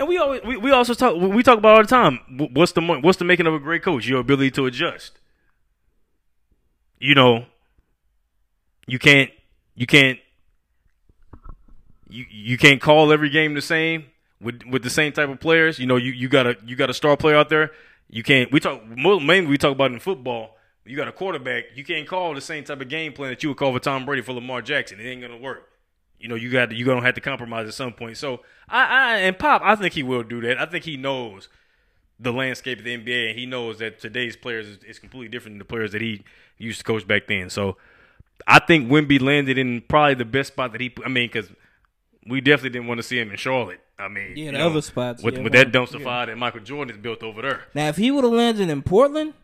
And 0.00 0.08
we 0.08 0.18
always 0.18 0.42
we, 0.42 0.56
we 0.56 0.70
also 0.72 0.94
talk 0.94 1.16
we 1.16 1.42
talk 1.42 1.58
about 1.58 1.76
all 1.76 1.82
the 1.82 1.88
time. 1.88 2.48
What's 2.52 2.72
the 2.72 2.80
what's 2.80 3.18
the 3.18 3.24
making 3.24 3.46
of 3.46 3.54
a 3.54 3.60
great 3.60 3.82
coach? 3.82 4.06
Your 4.06 4.20
ability 4.20 4.50
to 4.52 4.66
adjust. 4.66 5.18
You 6.98 7.14
know, 7.14 7.46
you 8.88 8.98
can't 8.98 9.30
you 9.76 9.86
can't 9.86 10.18
you 12.08 12.26
you 12.28 12.58
can't 12.58 12.80
call 12.80 13.12
every 13.12 13.30
game 13.30 13.54
the 13.54 13.62
same 13.62 14.06
with 14.40 14.62
with 14.70 14.82
the 14.82 14.90
same 14.90 15.12
type 15.12 15.28
of 15.28 15.40
players. 15.40 15.78
You 15.78 15.86
know, 15.86 15.96
you, 15.96 16.12
you 16.12 16.28
got 16.28 16.46
a 16.46 16.56
you 16.64 16.76
got 16.76 16.90
a 16.90 16.94
star 16.94 17.16
player 17.16 17.36
out 17.36 17.48
there. 17.48 17.72
You 18.08 18.22
can't. 18.22 18.50
We 18.52 18.60
talk 18.60 18.86
mainly 18.86 19.46
we 19.46 19.58
talk 19.58 19.72
about 19.72 19.92
in 19.92 20.00
football. 20.00 20.56
You 20.84 20.96
got 20.96 21.08
a 21.08 21.12
quarterback. 21.12 21.64
You 21.74 21.84
can't 21.84 22.08
call 22.08 22.34
the 22.34 22.40
same 22.40 22.64
type 22.64 22.80
of 22.80 22.88
game 22.88 23.12
plan 23.12 23.30
that 23.30 23.42
you 23.42 23.50
would 23.50 23.58
call 23.58 23.72
for 23.72 23.80
Tom 23.80 24.06
Brady 24.06 24.22
for 24.22 24.32
Lamar 24.32 24.62
Jackson. 24.62 25.00
It 25.00 25.04
ain't 25.04 25.20
gonna 25.20 25.36
work. 25.36 25.68
You 26.18 26.28
know, 26.28 26.34
you 26.34 26.50
got 26.50 26.72
you 26.72 26.84
gonna 26.84 27.04
have 27.04 27.14
to 27.14 27.20
compromise 27.20 27.68
at 27.68 27.74
some 27.74 27.92
point. 27.92 28.16
So 28.16 28.40
I, 28.68 28.84
I 28.84 29.16
and 29.18 29.38
Pop, 29.38 29.62
I 29.64 29.76
think 29.76 29.94
he 29.94 30.02
will 30.02 30.22
do 30.22 30.40
that. 30.42 30.58
I 30.58 30.66
think 30.66 30.84
he 30.84 30.96
knows 30.96 31.48
the 32.18 32.32
landscape 32.32 32.78
of 32.78 32.84
the 32.84 32.96
NBA, 32.96 33.30
and 33.30 33.38
he 33.38 33.46
knows 33.46 33.78
that 33.78 34.00
today's 34.00 34.36
players 34.36 34.66
is, 34.66 34.78
is 34.84 34.98
completely 34.98 35.28
different 35.28 35.54
than 35.54 35.58
the 35.58 35.64
players 35.64 35.92
that 35.92 36.00
he 36.00 36.24
used 36.56 36.78
to 36.78 36.84
coach 36.84 37.06
back 37.06 37.28
then. 37.28 37.50
So 37.50 37.76
I 38.46 38.58
think 38.58 38.88
Wemby 38.88 39.20
landed 39.20 39.58
in 39.58 39.82
probably 39.82 40.14
the 40.14 40.24
best 40.24 40.48
spot 40.48 40.72
that 40.72 40.80
he. 40.80 40.92
I 41.04 41.08
mean, 41.08 41.28
because 41.28 41.50
we 42.26 42.40
definitely 42.40 42.70
didn't 42.70 42.88
want 42.88 42.98
to 42.98 43.02
see 43.02 43.18
him 43.18 43.30
in 43.30 43.36
Charlotte. 43.36 43.80
I 43.98 44.08
mean, 44.08 44.36
yeah, 44.36 44.52
the 44.52 44.58
know, 44.58 44.66
other 44.68 44.82
spots 44.82 45.22
with, 45.22 45.36
yeah, 45.36 45.42
with 45.42 45.52
that 45.54 45.72
dumpster 45.72 46.02
fire 46.02 46.26
that 46.26 46.36
Michael 46.36 46.60
Jordan 46.60 46.94
has 46.94 47.02
built 47.02 47.22
over 47.22 47.42
there. 47.42 47.62
Now, 47.74 47.88
if 47.88 47.96
he 47.96 48.10
would 48.10 48.22
have 48.22 48.32
landed 48.32 48.68
in 48.68 48.82
Portland, 48.82 49.34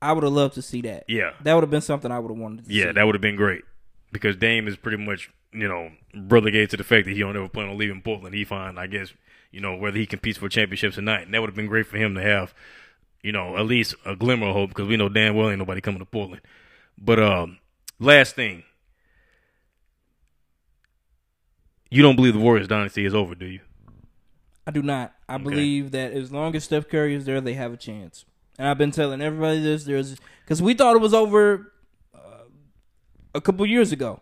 I 0.00 0.12
would 0.12 0.24
have 0.24 0.32
loved 0.32 0.54
to 0.54 0.62
see 0.62 0.80
that. 0.82 1.04
Yeah, 1.08 1.32
that 1.42 1.54
would 1.54 1.62
have 1.62 1.70
been 1.70 1.82
something 1.82 2.10
I 2.10 2.18
would 2.18 2.30
have 2.30 2.38
wanted. 2.38 2.66
yeah, 2.68 2.84
see. 2.86 2.92
that 2.92 3.04
would 3.04 3.14
have 3.14 3.22
been 3.22 3.36
great 3.36 3.62
because 4.12 4.36
Dame 4.36 4.68
is 4.68 4.76
pretty 4.76 5.02
much 5.04 5.30
you 5.52 5.68
know 5.68 5.90
relegated 6.14 6.70
to 6.70 6.76
the 6.76 6.84
fact 6.84 7.06
that 7.06 7.12
he 7.12 7.20
don't 7.20 7.36
ever 7.36 7.48
plan 7.48 7.68
on 7.68 7.76
leaving 7.76 8.00
Portland. 8.00 8.34
He 8.34 8.44
find 8.44 8.78
I 8.78 8.86
guess 8.86 9.12
you 9.50 9.60
know 9.60 9.76
whether 9.76 9.98
he 9.98 10.06
competes 10.06 10.38
for 10.38 10.48
championships 10.48 10.96
or 10.96 11.02
not, 11.02 11.22
and 11.22 11.34
that 11.34 11.40
would 11.40 11.50
have 11.50 11.56
been 11.56 11.66
great 11.66 11.86
for 11.86 11.98
him 11.98 12.14
to 12.14 12.22
have 12.22 12.54
you 13.22 13.32
know 13.32 13.56
at 13.56 13.66
least 13.66 13.94
a 14.06 14.16
glimmer 14.16 14.48
of 14.48 14.54
hope 14.54 14.70
because 14.70 14.88
we 14.88 14.96
know 14.96 15.08
damn 15.08 15.34
well 15.34 15.50
ain't 15.50 15.58
nobody 15.58 15.80
coming 15.80 16.00
to 16.00 16.06
Portland. 16.06 16.42
But 16.96 17.20
um, 17.20 17.58
last 17.98 18.34
thing 18.34 18.62
You 21.94 22.02
don't 22.02 22.16
believe 22.16 22.34
the 22.34 22.40
Warriors 22.40 22.66
dynasty 22.66 23.04
is 23.04 23.14
over, 23.14 23.36
do 23.36 23.46
you? 23.46 23.60
I 24.66 24.72
do 24.72 24.82
not. 24.82 25.14
I 25.28 25.36
okay. 25.36 25.44
believe 25.44 25.92
that 25.92 26.10
as 26.10 26.32
long 26.32 26.56
as 26.56 26.64
Steph 26.64 26.88
Curry 26.88 27.14
is 27.14 27.24
there, 27.24 27.40
they 27.40 27.54
have 27.54 27.72
a 27.72 27.76
chance. 27.76 28.24
And 28.58 28.66
I've 28.66 28.78
been 28.78 28.90
telling 28.90 29.22
everybody 29.22 29.62
this. 29.62 29.84
There's 29.84 30.16
because 30.44 30.60
we 30.60 30.74
thought 30.74 30.96
it 30.96 30.98
was 30.98 31.14
over 31.14 31.72
uh, 32.12 32.46
a 33.32 33.40
couple 33.40 33.64
years 33.64 33.92
ago. 33.92 34.20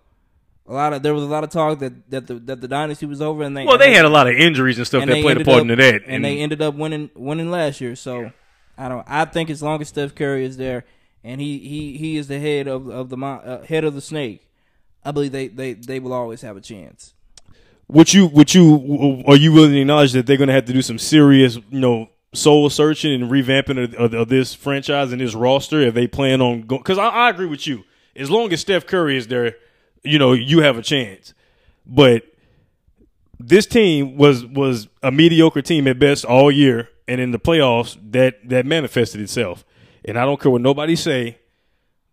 A 0.66 0.74
lot 0.74 0.92
of 0.92 1.02
there 1.02 1.14
was 1.14 1.22
a 1.22 1.26
lot 1.26 1.44
of 1.44 1.50
talk 1.50 1.78
that 1.78 2.10
that 2.10 2.26
the 2.26 2.34
that 2.40 2.60
the 2.60 2.68
dynasty 2.68 3.06
was 3.06 3.22
over, 3.22 3.42
and 3.42 3.56
they 3.56 3.64
well 3.64 3.78
they 3.78 3.94
had 3.94 4.04
a 4.04 4.10
lot 4.10 4.26
of 4.26 4.34
injuries 4.34 4.76
and 4.76 4.86
stuff 4.86 5.04
and 5.04 5.10
that 5.10 5.22
played 5.22 5.40
a 5.40 5.44
part 5.44 5.56
up, 5.56 5.62
into 5.62 5.76
that, 5.76 6.02
and, 6.02 6.16
and, 6.16 6.24
they 6.26 6.40
ended 6.40 6.60
up 6.60 6.74
winning 6.74 7.08
winning 7.14 7.50
last 7.50 7.80
year. 7.80 7.96
So 7.96 8.32
I 8.76 8.90
don't. 8.90 9.06
I 9.08 9.24
think 9.24 9.48
as 9.48 9.62
long 9.62 9.80
as 9.80 9.88
Steph 9.88 10.14
Curry 10.14 10.44
is 10.44 10.58
there, 10.58 10.84
and 11.24 11.40
he 11.40 11.58
he 11.58 11.96
he 11.96 12.18
is 12.18 12.28
the 12.28 12.38
head 12.38 12.68
of 12.68 12.86
of 12.90 13.08
the 13.08 13.16
uh, 13.16 13.64
head 13.64 13.84
of 13.84 13.94
the 13.94 14.02
snake, 14.02 14.46
I 15.06 15.10
believe 15.10 15.32
they 15.32 15.48
they 15.48 15.72
they 15.72 16.00
will 16.00 16.12
always 16.12 16.42
have 16.42 16.58
a 16.58 16.60
chance 16.60 17.14
would 17.88 18.12
you 18.12 18.26
would 18.28 18.54
you 18.54 19.22
are 19.26 19.36
you 19.36 19.52
willing 19.52 19.72
to 19.72 19.80
acknowledge 19.80 20.12
that 20.12 20.26
they're 20.26 20.36
going 20.36 20.48
to 20.48 20.54
have 20.54 20.64
to 20.64 20.72
do 20.72 20.82
some 20.82 20.98
serious 20.98 21.56
you 21.70 21.80
know 21.80 22.08
soul 22.34 22.70
searching 22.70 23.12
and 23.20 23.30
revamping 23.30 23.84
of, 23.84 23.94
of, 23.94 24.14
of 24.14 24.28
this 24.28 24.54
franchise 24.54 25.12
and 25.12 25.20
this 25.20 25.34
roster 25.34 25.80
if 25.80 25.94
they 25.94 26.06
plan 26.06 26.40
on 26.40 26.62
going? 26.62 26.80
Because 26.80 26.98
I, 26.98 27.08
I 27.08 27.30
agree 27.30 27.46
with 27.46 27.66
you. 27.66 27.84
As 28.16 28.30
long 28.30 28.52
as 28.52 28.60
Steph 28.60 28.86
Curry 28.86 29.16
is 29.16 29.26
there, 29.28 29.56
you 30.02 30.18
know 30.18 30.32
you 30.32 30.60
have 30.60 30.78
a 30.78 30.82
chance. 30.82 31.34
But 31.86 32.24
this 33.38 33.66
team 33.66 34.16
was 34.16 34.44
was 34.46 34.88
a 35.02 35.10
mediocre 35.10 35.62
team 35.62 35.86
at 35.88 35.98
best 35.98 36.24
all 36.24 36.50
year, 36.50 36.88
and 37.08 37.20
in 37.20 37.30
the 37.30 37.38
playoffs 37.38 37.98
that 38.12 38.48
that 38.48 38.66
manifested 38.66 39.20
itself. 39.20 39.64
And 40.04 40.18
I 40.18 40.24
don't 40.24 40.40
care 40.40 40.50
what 40.50 40.62
nobody 40.62 40.96
say. 40.96 41.38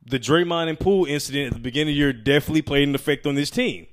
The 0.05 0.19
Draymond 0.19 0.69
and 0.69 0.79
Poole 0.79 1.05
incident 1.05 1.47
at 1.47 1.53
the 1.53 1.59
beginning 1.59 1.91
of 1.91 1.95
the 1.95 1.99
year 1.99 2.13
definitely 2.13 2.63
played 2.63 2.87
an 2.87 2.95
effect 2.95 3.27
on 3.27 3.35
this 3.35 3.51
team 3.51 3.87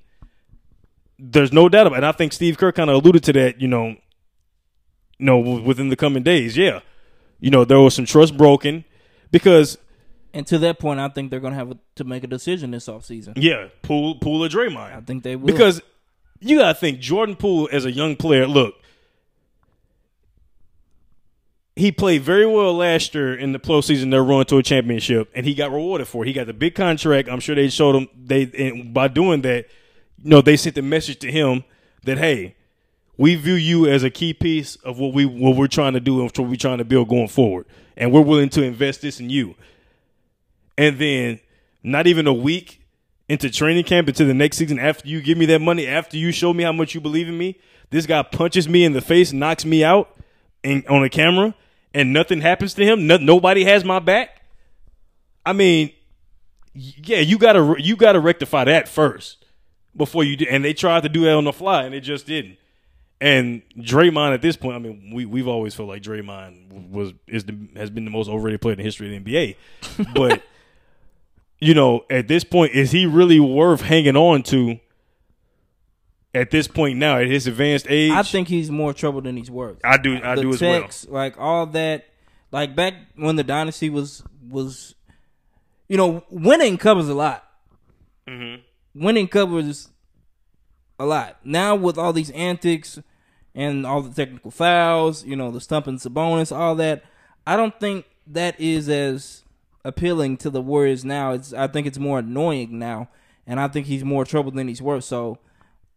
there's 1.18 1.52
no 1.52 1.68
doubt 1.68 1.86
about 1.86 1.96
it. 1.96 1.98
And 1.98 2.06
I 2.06 2.12
think 2.12 2.32
Steve 2.32 2.58
Kerr 2.58 2.72
kind 2.72 2.90
of 2.90 2.96
alluded 2.96 3.24
to 3.24 3.32
that, 3.34 3.60
you 3.60 3.68
know, 3.68 3.96
you 5.18 5.26
know, 5.26 5.38
within 5.38 5.88
the 5.88 5.96
coming 5.96 6.22
days. 6.22 6.56
Yeah. 6.56 6.80
You 7.40 7.50
know, 7.50 7.64
there 7.64 7.80
was 7.80 7.94
some 7.94 8.06
trust 8.06 8.36
broken 8.36 8.84
because 9.30 9.78
and 10.36 10.46
to 10.48 10.58
that 10.58 10.78
point, 10.78 11.00
I 11.00 11.08
think 11.08 11.30
they're 11.30 11.40
going 11.40 11.54
to 11.54 11.58
have 11.58 11.72
to 11.94 12.04
make 12.04 12.22
a 12.22 12.26
decision 12.26 12.70
this 12.70 12.88
offseason. 12.88 13.34
Yeah, 13.36 13.68
Poole, 13.80 14.16
Poole 14.16 14.44
or 14.44 14.48
Draymond. 14.48 14.94
I 14.94 15.00
think 15.00 15.22
they 15.22 15.34
will. 15.34 15.46
Because 15.46 15.80
you 16.40 16.58
got 16.58 16.74
to 16.74 16.78
think 16.78 16.98
Jordan 16.98 17.36
Poole 17.36 17.70
as 17.72 17.86
a 17.86 17.90
young 17.90 18.16
player, 18.16 18.46
look, 18.46 18.74
he 21.74 21.90
played 21.90 22.20
very 22.20 22.46
well 22.46 22.74
last 22.74 23.14
year 23.14 23.34
in 23.34 23.52
the 23.52 23.58
postseason. 23.58 24.10
They're 24.10 24.22
run 24.22 24.44
to 24.46 24.58
a 24.58 24.62
championship, 24.62 25.30
and 25.34 25.46
he 25.46 25.54
got 25.54 25.70
rewarded 25.70 26.06
for 26.06 26.24
it. 26.24 26.26
He 26.26 26.34
got 26.34 26.46
the 26.46 26.52
big 26.52 26.74
contract. 26.74 27.30
I'm 27.30 27.40
sure 27.40 27.54
they 27.54 27.68
showed 27.68 27.96
him 27.96 28.08
they 28.14 28.72
by 28.82 29.08
doing 29.08 29.40
that 29.42 29.66
know, 30.26 30.40
they 30.40 30.56
sent 30.56 30.74
the 30.74 30.82
message 30.82 31.18
to 31.20 31.30
him 31.30 31.64
that 32.04 32.18
hey, 32.18 32.56
we 33.16 33.34
view 33.34 33.54
you 33.54 33.86
as 33.86 34.02
a 34.02 34.10
key 34.10 34.34
piece 34.34 34.76
of 34.76 34.98
what 34.98 35.14
we 35.14 35.24
what 35.24 35.56
we're 35.56 35.66
trying 35.66 35.94
to 35.94 36.00
do 36.00 36.20
and 36.20 36.24
what 36.24 36.48
we're 36.48 36.56
trying 36.56 36.78
to 36.78 36.84
build 36.84 37.08
going 37.08 37.28
forward, 37.28 37.66
and 37.96 38.12
we're 38.12 38.20
willing 38.20 38.48
to 38.50 38.62
invest 38.62 39.00
this 39.02 39.20
in 39.20 39.30
you. 39.30 39.54
And 40.76 40.98
then, 40.98 41.40
not 41.82 42.06
even 42.06 42.26
a 42.26 42.32
week 42.32 42.82
into 43.28 43.50
training 43.50 43.84
camp 43.84 44.08
into 44.08 44.24
the 44.24 44.34
next 44.34 44.58
season, 44.58 44.78
after 44.78 45.08
you 45.08 45.20
give 45.20 45.38
me 45.38 45.46
that 45.46 45.60
money, 45.60 45.86
after 45.86 46.16
you 46.16 46.30
show 46.32 46.52
me 46.52 46.64
how 46.64 46.72
much 46.72 46.94
you 46.94 47.00
believe 47.00 47.28
in 47.28 47.36
me, 47.36 47.58
this 47.90 48.06
guy 48.06 48.22
punches 48.22 48.68
me 48.68 48.84
in 48.84 48.92
the 48.92 49.00
face, 49.00 49.32
knocks 49.32 49.64
me 49.64 49.82
out, 49.82 50.14
and 50.62 50.86
on 50.86 51.02
a 51.02 51.08
camera, 51.08 51.54
and 51.94 52.12
nothing 52.12 52.40
happens 52.40 52.74
to 52.74 52.84
him. 52.84 53.06
No, 53.06 53.16
nobody 53.16 53.64
has 53.64 53.84
my 53.84 53.98
back. 53.98 54.42
I 55.44 55.52
mean, 55.54 55.92
yeah, 56.74 57.20
you 57.20 57.38
gotta 57.38 57.76
you 57.78 57.96
gotta 57.96 58.20
rectify 58.20 58.64
that 58.64 58.88
first 58.88 59.45
before 59.96 60.24
you 60.24 60.36
do. 60.36 60.46
And 60.48 60.64
they 60.64 60.74
tried 60.74 61.02
to 61.04 61.08
do 61.08 61.22
that 61.24 61.34
on 61.34 61.44
the 61.44 61.52
fly, 61.52 61.84
and 61.84 61.94
it 61.94 62.00
just 62.00 62.26
didn't. 62.26 62.58
And 63.20 63.62
Draymond 63.78 64.34
at 64.34 64.42
this 64.42 64.56
point, 64.56 64.76
I 64.76 64.78
mean, 64.78 65.10
we 65.14 65.24
we've 65.24 65.48
always 65.48 65.74
felt 65.74 65.88
like 65.88 66.02
Draymond 66.02 66.90
was 66.90 67.14
is 67.26 67.44
the, 67.44 67.56
has 67.74 67.88
been 67.88 68.04
the 68.04 68.10
most 68.10 68.28
overrated 68.28 68.60
player 68.60 68.72
in 68.72 68.78
the 68.78 68.84
history 68.84 69.14
of 69.14 69.24
the 69.24 69.32
NBA. 69.32 69.56
But 70.14 70.42
you 71.58 71.72
know, 71.72 72.04
at 72.10 72.28
this 72.28 72.44
point, 72.44 72.72
is 72.74 72.92
he 72.92 73.06
really 73.06 73.40
worth 73.40 73.80
hanging 73.80 74.16
on 74.16 74.42
to? 74.44 74.80
At 76.34 76.50
this 76.50 76.68
point 76.68 76.98
now, 76.98 77.16
at 77.16 77.28
his 77.28 77.46
advanced 77.46 77.86
age, 77.88 78.12
I 78.12 78.22
think 78.22 78.48
he's 78.48 78.70
more 78.70 78.92
trouble 78.92 79.22
than 79.22 79.38
he's 79.38 79.50
worth. 79.50 79.78
I 79.82 79.96
do, 79.96 80.20
I 80.22 80.34
the 80.34 80.42
do 80.42 80.50
as 80.50 80.58
text, 80.58 81.08
well. 81.08 81.22
Like 81.22 81.40
all 81.40 81.64
that, 81.68 82.04
like 82.52 82.76
back 82.76 82.92
when 83.14 83.36
the 83.36 83.44
dynasty 83.44 83.88
was 83.88 84.22
was, 84.46 84.94
you 85.88 85.96
know, 85.96 86.24
winning 86.28 86.76
covers 86.76 87.08
a 87.08 87.14
lot. 87.14 87.42
Mm-hmm 88.28 88.65
winning 88.96 89.28
covers 89.28 89.88
a 90.98 91.06
lot. 91.06 91.38
Now 91.44 91.74
with 91.74 91.98
all 91.98 92.12
these 92.12 92.30
antics 92.30 92.98
and 93.54 93.86
all 93.86 94.02
the 94.02 94.14
technical 94.14 94.50
fouls, 94.50 95.24
you 95.24 95.36
know, 95.36 95.50
the 95.50 95.60
stumping 95.60 95.98
Sabonis, 95.98 96.56
all 96.56 96.74
that, 96.76 97.04
I 97.46 97.56
don't 97.56 97.78
think 97.78 98.06
that 98.26 98.58
is 98.60 98.88
as 98.88 99.44
appealing 99.84 100.36
to 100.38 100.50
the 100.50 100.60
Warriors 100.60 101.04
now. 101.04 101.32
It's 101.32 101.52
I 101.52 101.66
think 101.66 101.86
it's 101.86 101.98
more 101.98 102.18
annoying 102.18 102.78
now, 102.78 103.08
and 103.46 103.60
I 103.60 103.68
think 103.68 103.86
he's 103.86 104.04
more 104.04 104.24
trouble 104.24 104.50
than 104.50 104.68
he's 104.68 104.82
worth. 104.82 105.04
So 105.04 105.38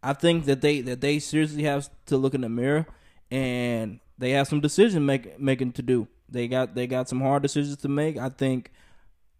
I 0.03 0.13
think 0.13 0.45
that 0.45 0.61
they 0.61 0.81
that 0.81 1.01
they 1.01 1.19
seriously 1.19 1.63
have 1.63 1.89
to 2.05 2.17
look 2.17 2.33
in 2.33 2.41
the 2.41 2.49
mirror 2.49 2.85
and 3.31 3.99
they 4.17 4.31
have 4.31 4.47
some 4.47 4.59
decision 4.59 5.05
make, 5.05 5.39
making 5.39 5.71
to 5.73 5.81
do. 5.81 6.07
They 6.27 6.47
got 6.47 6.75
they 6.75 6.87
got 6.87 7.09
some 7.09 7.21
hard 7.21 7.41
decisions 7.41 7.77
to 7.77 7.89
make. 7.89 8.17
I 8.17 8.29
think 8.29 8.71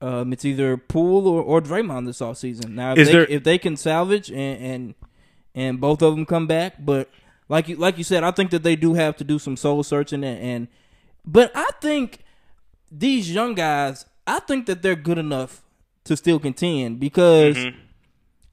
um, 0.02 0.32
it's 0.32 0.46
either 0.46 0.78
Poole 0.78 1.28
or, 1.28 1.42
or 1.42 1.62
Draymond 1.62 2.06
this 2.06 2.20
offseason. 2.20 2.70
Now, 2.70 2.94
if, 2.94 3.00
Is 3.00 3.08
they, 3.08 3.14
there... 3.14 3.26
if 3.28 3.44
they 3.44 3.58
can 3.58 3.76
salvage 3.76 4.30
and, 4.30 4.64
and 4.64 4.96
and 5.56 5.82
both 5.82 6.02
of 6.02 6.16
them 6.16 6.26
come 6.26 6.48
back, 6.48 6.76
but 6.80 7.10
like 7.50 7.68
you 7.68 7.76
like 7.76 7.98
you 7.98 8.04
said, 8.04 8.24
I 8.24 8.32
think 8.32 8.52
that 8.52 8.64
they 8.64 8.76
do 8.76 8.94
have 8.94 9.18
to 9.18 9.24
do 9.24 9.40
some 9.40 9.58
soul 9.58 9.84
searching 9.84 10.24
and, 10.24 10.42
and 10.42 10.68
but 11.26 11.52
I 11.54 11.70
think 11.82 12.20
these 12.92 13.34
young 13.34 13.54
guys, 13.56 14.06
I 14.26 14.40
think 14.40 14.66
that 14.68 14.82
they're 14.82 14.96
good 14.96 15.18
enough 15.18 15.62
to 16.06 16.16
still 16.16 16.40
contend 16.40 17.00
because 17.00 17.56
mm-hmm. 17.56 17.78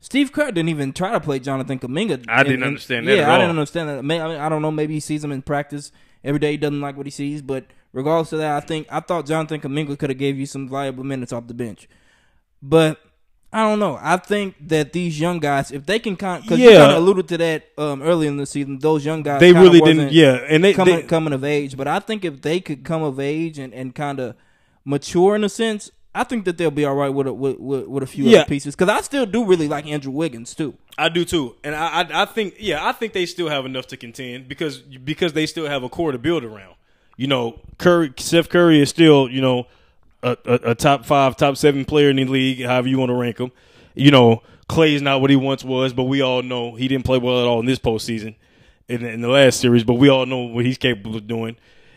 Steve 0.01 0.33
Kerr 0.33 0.47
didn't 0.47 0.69
even 0.69 0.93
try 0.93 1.13
to 1.13 1.21
play 1.21 1.39
Jonathan 1.39 1.79
Kuminga. 1.79 2.25
I 2.29 2.43
didn't 2.43 2.65
understand 2.65 3.09
that. 3.09 3.17
Yeah, 3.17 3.33
I 3.33 3.39
didn't 3.39 3.51
understand 3.51 3.89
that. 3.89 3.99
I, 3.99 4.03
mean, 4.03 4.21
I 4.21 4.49
don't 4.49 4.63
know. 4.63 4.71
Maybe 4.71 4.95
he 4.95 5.01
sees 5.01 5.25
him 5.25 5.33
in 5.33 5.43
practice 5.43 5.91
every 6.23 6.39
day. 6.39 6.53
He 6.53 6.57
doesn't 6.57 6.81
like 6.81 6.97
what 6.97 7.07
he 7.07 7.11
sees, 7.11 7.41
but 7.41 7.67
regardless 7.97 8.33
of 8.33 8.39
that, 8.41 8.63
I 8.63 8.65
think 8.65 8.87
I 8.91 9.01
thought 9.01 9.27
Jonathan 9.27 9.61
Kuminga 9.61 9.99
could 9.99 10.11
have 10.11 10.19
gave 10.19 10.39
you 10.39 10.47
some 10.47 10.69
valuable 10.69 11.03
minutes 11.03 11.33
off 11.33 11.47
the 11.49 11.55
bench, 11.55 11.89
but 12.63 13.01
I 13.53 13.61
don't 13.61 13.79
know. 13.79 13.99
I 14.01 14.19
think 14.19 14.55
that 14.69 14.93
these 14.93 15.19
young 15.19 15.39
guys, 15.39 15.71
if 15.71 15.87
they 15.87 15.99
can, 15.99 16.15
because 16.15 16.59
yeah. 16.59 16.71
you 16.71 16.77
kind 16.77 16.93
of 16.93 16.99
alluded 16.99 17.27
to 17.29 17.39
that 17.39 17.69
um, 17.79 18.03
early 18.03 18.27
in 18.27 18.37
the 18.37 18.45
season, 18.45 18.79
those 18.79 19.05
young 19.05 19.23
guys, 19.23 19.41
they 19.41 19.53
really 19.53 19.81
didn't, 19.81 20.13
yeah, 20.13 20.45
and 20.49 20.63
they 20.63 20.75
coming, 20.75 20.97
they, 20.97 21.03
coming 21.05 21.33
of 21.33 21.43
age. 21.43 21.75
But 21.77 21.89
I 21.89 21.99
think 22.01 22.25
if 22.25 22.43
they 22.43 22.61
could 22.61 22.85
come 22.85 23.03
of 23.03 23.19
age 23.19 23.59
and, 23.59 23.73
and 23.73 23.95
kind 23.95 24.21
of 24.21 24.37
mature 24.85 25.35
in 25.35 25.43
a 25.43 25.49
sense, 25.49 25.91
I 26.15 26.25
think 26.25 26.45
that 26.45 26.59
they'll 26.59 26.71
be 26.71 26.85
all 26.85 26.95
right 26.95 27.09
with 27.09 27.27
a, 27.27 27.33
with, 27.33 27.59
with, 27.59 27.87
with 27.87 28.03
a 28.03 28.07
few 28.07 28.25
Yeah. 28.25 28.41
other 28.41 28.49
pieces 28.49 28.75
because 28.77 28.89
I 28.89 29.01
still 29.01 29.27
do 29.27 29.45
really 29.45 29.69
like 29.69 29.87
Andrew 29.87 30.13
Wiggins 30.13 30.55
too. 30.55 30.75
I 30.99 31.09
do 31.09 31.25
too, 31.25 31.57
and 31.65 31.75
I, 31.75 32.03
I 32.03 32.23
I 32.23 32.25
think 32.27 32.55
yeah, 32.59 32.87
I 32.87 32.93
think 32.93 33.13
they 33.15 33.27
still 33.27 33.49
have 33.49 33.65
enough 33.65 33.87
to 33.89 33.97
contend 33.97 34.49
because 34.49 34.79
because 34.79 35.33
they 35.33 35.47
still 35.47 35.67
have 35.67 35.83
a 35.83 35.89
core 35.89 36.13
to 36.13 36.19
build 36.19 36.43
around. 36.45 36.76
You 37.17 37.27
know, 37.27 37.61
Curry, 37.79 38.13
Steph 38.19 38.49
Curry 38.49 38.81
is 38.81 38.89
still 38.89 39.29
you 39.31 39.41
know 39.41 39.67
a, 40.23 40.37
a, 40.45 40.55
a 40.71 40.75
top 40.75 41.05
five, 41.05 41.37
top 41.37 41.57
seven 41.57 41.85
player 41.85 42.11
in 42.11 42.17
the 42.17 42.25
league, 42.25 42.65
however 42.65 42.89
you 42.89 42.99
want 42.99 43.11
to 43.11 43.15
rank 43.15 43.39
him. 43.39 43.53
You 43.95 44.11
know, 44.11 44.43
Clay's 44.69 45.03
not 45.03 45.21
what 45.21 45.31
he 45.31 45.37
once 45.37 45.65
was, 45.65 45.93
but 45.93 46.05
we 46.05 46.21
all 46.21 46.43
know 46.43 46.75
he 46.75 46.89
didn't 46.89 47.05
play 47.05 47.19
well 47.19 47.41
at 47.41 47.47
all 47.47 47.61
in 47.61 47.67
this 47.67 47.79
postseason 47.79 48.35
in, 48.89 49.05
in 49.05 49.21
the 49.21 49.29
last 49.29 49.61
series. 49.61 49.85
But 49.85 49.95
we 49.95 50.09
all 50.09 50.27
know 50.27 50.41
what 50.41 50.65
he's 50.65 50.79
capable 50.79 51.17
of 51.17 51.27
doing, 51.27 51.57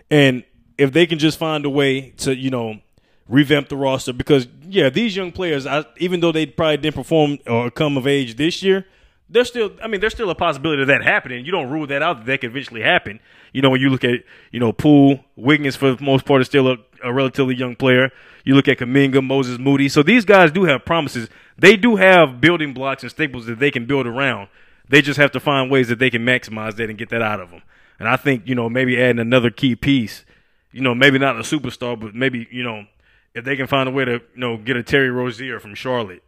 and 0.09 0.43
if 0.77 0.93
they 0.93 1.05
can 1.05 1.19
just 1.19 1.37
find 1.37 1.65
a 1.65 1.69
way 1.69 2.11
to 2.17 2.35
you 2.35 2.49
know 2.49 2.79
revamp 3.27 3.69
the 3.69 3.77
roster 3.77 4.11
because 4.13 4.47
yeah, 4.67 4.89
these 4.89 5.15
young 5.15 5.31
players, 5.31 5.65
I, 5.65 5.85
even 5.97 6.19
though 6.19 6.31
they 6.31 6.45
probably 6.45 6.77
didn't 6.77 6.95
perform 6.95 7.37
or 7.47 7.71
come 7.71 7.97
of 7.97 8.07
age 8.07 8.35
this 8.35 8.61
year, 8.63 8.85
they're 9.29 9.45
still. 9.45 9.71
I 9.81 9.87
mean, 9.87 10.01
there's 10.01 10.13
still 10.13 10.29
a 10.29 10.35
possibility 10.35 10.81
of 10.81 10.87
that 10.87 11.03
happening. 11.03 11.45
You 11.45 11.51
don't 11.51 11.69
rule 11.69 11.87
that 11.87 12.01
out 12.01 12.17
that 12.17 12.25
that 12.25 12.41
could 12.41 12.51
eventually 12.51 12.81
happen. 12.81 13.19
You 13.53 13.61
know, 13.61 13.69
when 13.69 13.81
you 13.81 13.89
look 13.89 14.03
at 14.03 14.23
you 14.51 14.59
know 14.59 14.71
Poole, 14.71 15.23
Wiggins 15.35 15.75
for 15.75 15.95
the 15.95 16.03
most 16.03 16.25
part 16.25 16.41
is 16.41 16.47
still 16.47 16.67
a, 16.67 16.77
a 17.03 17.13
relatively 17.13 17.55
young 17.55 17.75
player. 17.75 18.11
You 18.43 18.55
look 18.55 18.67
at 18.67 18.77
Kuminga, 18.77 19.25
Moses 19.25 19.59
Moody. 19.59 19.89
So 19.89 20.03
these 20.03 20.25
guys 20.25 20.51
do 20.51 20.63
have 20.63 20.85
promises. 20.85 21.29
They 21.57 21.75
do 21.75 21.97
have 21.97 22.39
building 22.39 22.73
blocks 22.73 23.03
and 23.03 23.11
staples 23.11 23.45
that 23.47 23.59
they 23.59 23.71
can 23.71 23.85
build 23.85 24.07
around. 24.07 24.47
They 24.87 25.01
just 25.01 25.19
have 25.19 25.31
to 25.33 25.39
find 25.39 25.69
ways 25.69 25.87
that 25.89 25.99
they 25.99 26.09
can 26.09 26.25
maximize 26.25 26.75
that 26.77 26.89
and 26.89 26.97
get 26.97 27.09
that 27.09 27.21
out 27.21 27.39
of 27.39 27.51
them. 27.51 27.61
And 27.99 28.07
I 28.07 28.15
think 28.15 28.47
you 28.47 28.55
know 28.55 28.69
maybe 28.69 29.01
adding 29.01 29.19
another 29.19 29.49
key 29.49 29.75
piece. 29.75 30.25
You 30.71 30.81
know, 30.81 30.93
maybe 30.93 31.17
not 31.17 31.35
a 31.35 31.39
superstar, 31.39 31.99
but 31.99 32.13
maybe 32.13 32.47
you 32.51 32.63
know 32.63 32.85
if 33.33 33.45
they 33.45 33.55
can 33.55 33.67
find 33.67 33.89
a 33.89 33.91
way 33.91 34.05
to 34.05 34.13
you 34.13 34.21
know 34.35 34.57
get 34.57 34.77
a 34.77 34.83
Terry 34.83 35.09
Rozier 35.09 35.59
from 35.59 35.75
Charlotte, 35.75 36.23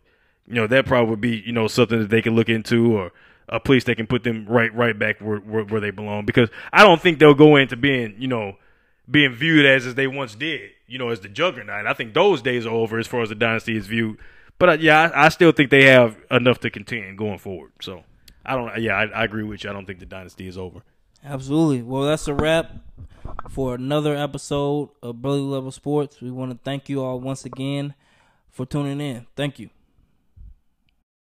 you 0.48 0.56
know 0.56 0.68
that 0.68 0.86
probably 0.86 1.10
would 1.10 1.22
be 1.22 1.44
you 1.46 1.52
know 1.52 1.68
something 1.68 2.00
that 2.00 2.10
they 2.10 2.22
can 2.22 2.36
look 2.36 2.50
into 2.50 2.96
or 2.96 3.12
a 3.52 3.60
place 3.60 3.84
that 3.84 3.96
can 3.96 4.08
put 4.08 4.24
them 4.24 4.46
right 4.48 4.74
right 4.74 4.98
back 4.98 5.20
where, 5.20 5.38
where 5.38 5.64
where 5.64 5.82
they 5.82 5.92
belong 5.92 6.26
because 6.26 6.50
I 6.72 6.84
don't 6.84 7.02
think 7.02 7.20
they'll 7.20 7.34
go 7.34 7.58
into 7.58 7.76
being 7.76 8.16
you 8.18 8.28
know 8.28 8.58
being 9.10 9.34
viewed 9.34 9.66
as 9.66 9.86
as 9.86 9.96
they 9.96 10.08
once 10.08 10.36
did 10.36 10.72
you 10.88 10.98
know 10.98 11.10
as 11.10 11.22
the 11.22 11.30
juggernaut. 11.30 11.88
I 11.88 11.94
think 11.94 12.14
those 12.14 12.42
days 12.42 12.66
are 12.66 12.74
over 12.74 13.00
as 13.00 13.08
far 13.08 13.22
as 13.22 13.30
the 13.30 13.36
dynasty 13.36 13.78
is 13.78 13.88
viewed. 13.88 14.18
But 14.60 14.70
uh, 14.70 14.74
yeah, 14.74 15.10
I, 15.14 15.26
I 15.26 15.30
still 15.30 15.52
think 15.52 15.72
they 15.72 15.86
have 15.86 16.18
enough 16.30 16.60
to 16.60 16.70
contend 16.70 17.18
going 17.18 17.40
forward. 17.40 17.72
So 17.82 18.04
I 18.46 18.56
don't. 18.56 18.80
Yeah, 18.82 18.96
I, 18.96 19.06
I 19.06 19.24
agree 19.24 19.44
with 19.44 19.64
you. 19.64 19.70
I 19.70 19.74
don't 19.74 19.86
think 19.86 20.00
the 20.00 20.06
dynasty 20.06 20.48
is 20.48 20.58
over. 20.58 20.84
Absolutely. 21.24 21.82
Well, 21.82 22.04
that's 22.04 22.28
a 22.28 22.34
wrap 22.34 22.72
for 23.50 23.76
another 23.76 24.16
episode 24.16 24.90
of 25.02 25.22
Brotherly 25.22 25.44
Level 25.44 25.72
Sports. 25.72 26.22
We 26.22 26.32
want 26.32 26.52
to 26.52 26.60
thank 26.64 26.90
you 26.90 27.04
all 27.04 27.20
once 27.20 27.46
again 27.46 27.94
for 28.50 28.66
tuning 28.66 29.00
in. 29.00 29.28
Thank 29.36 29.60
you. 29.60 29.70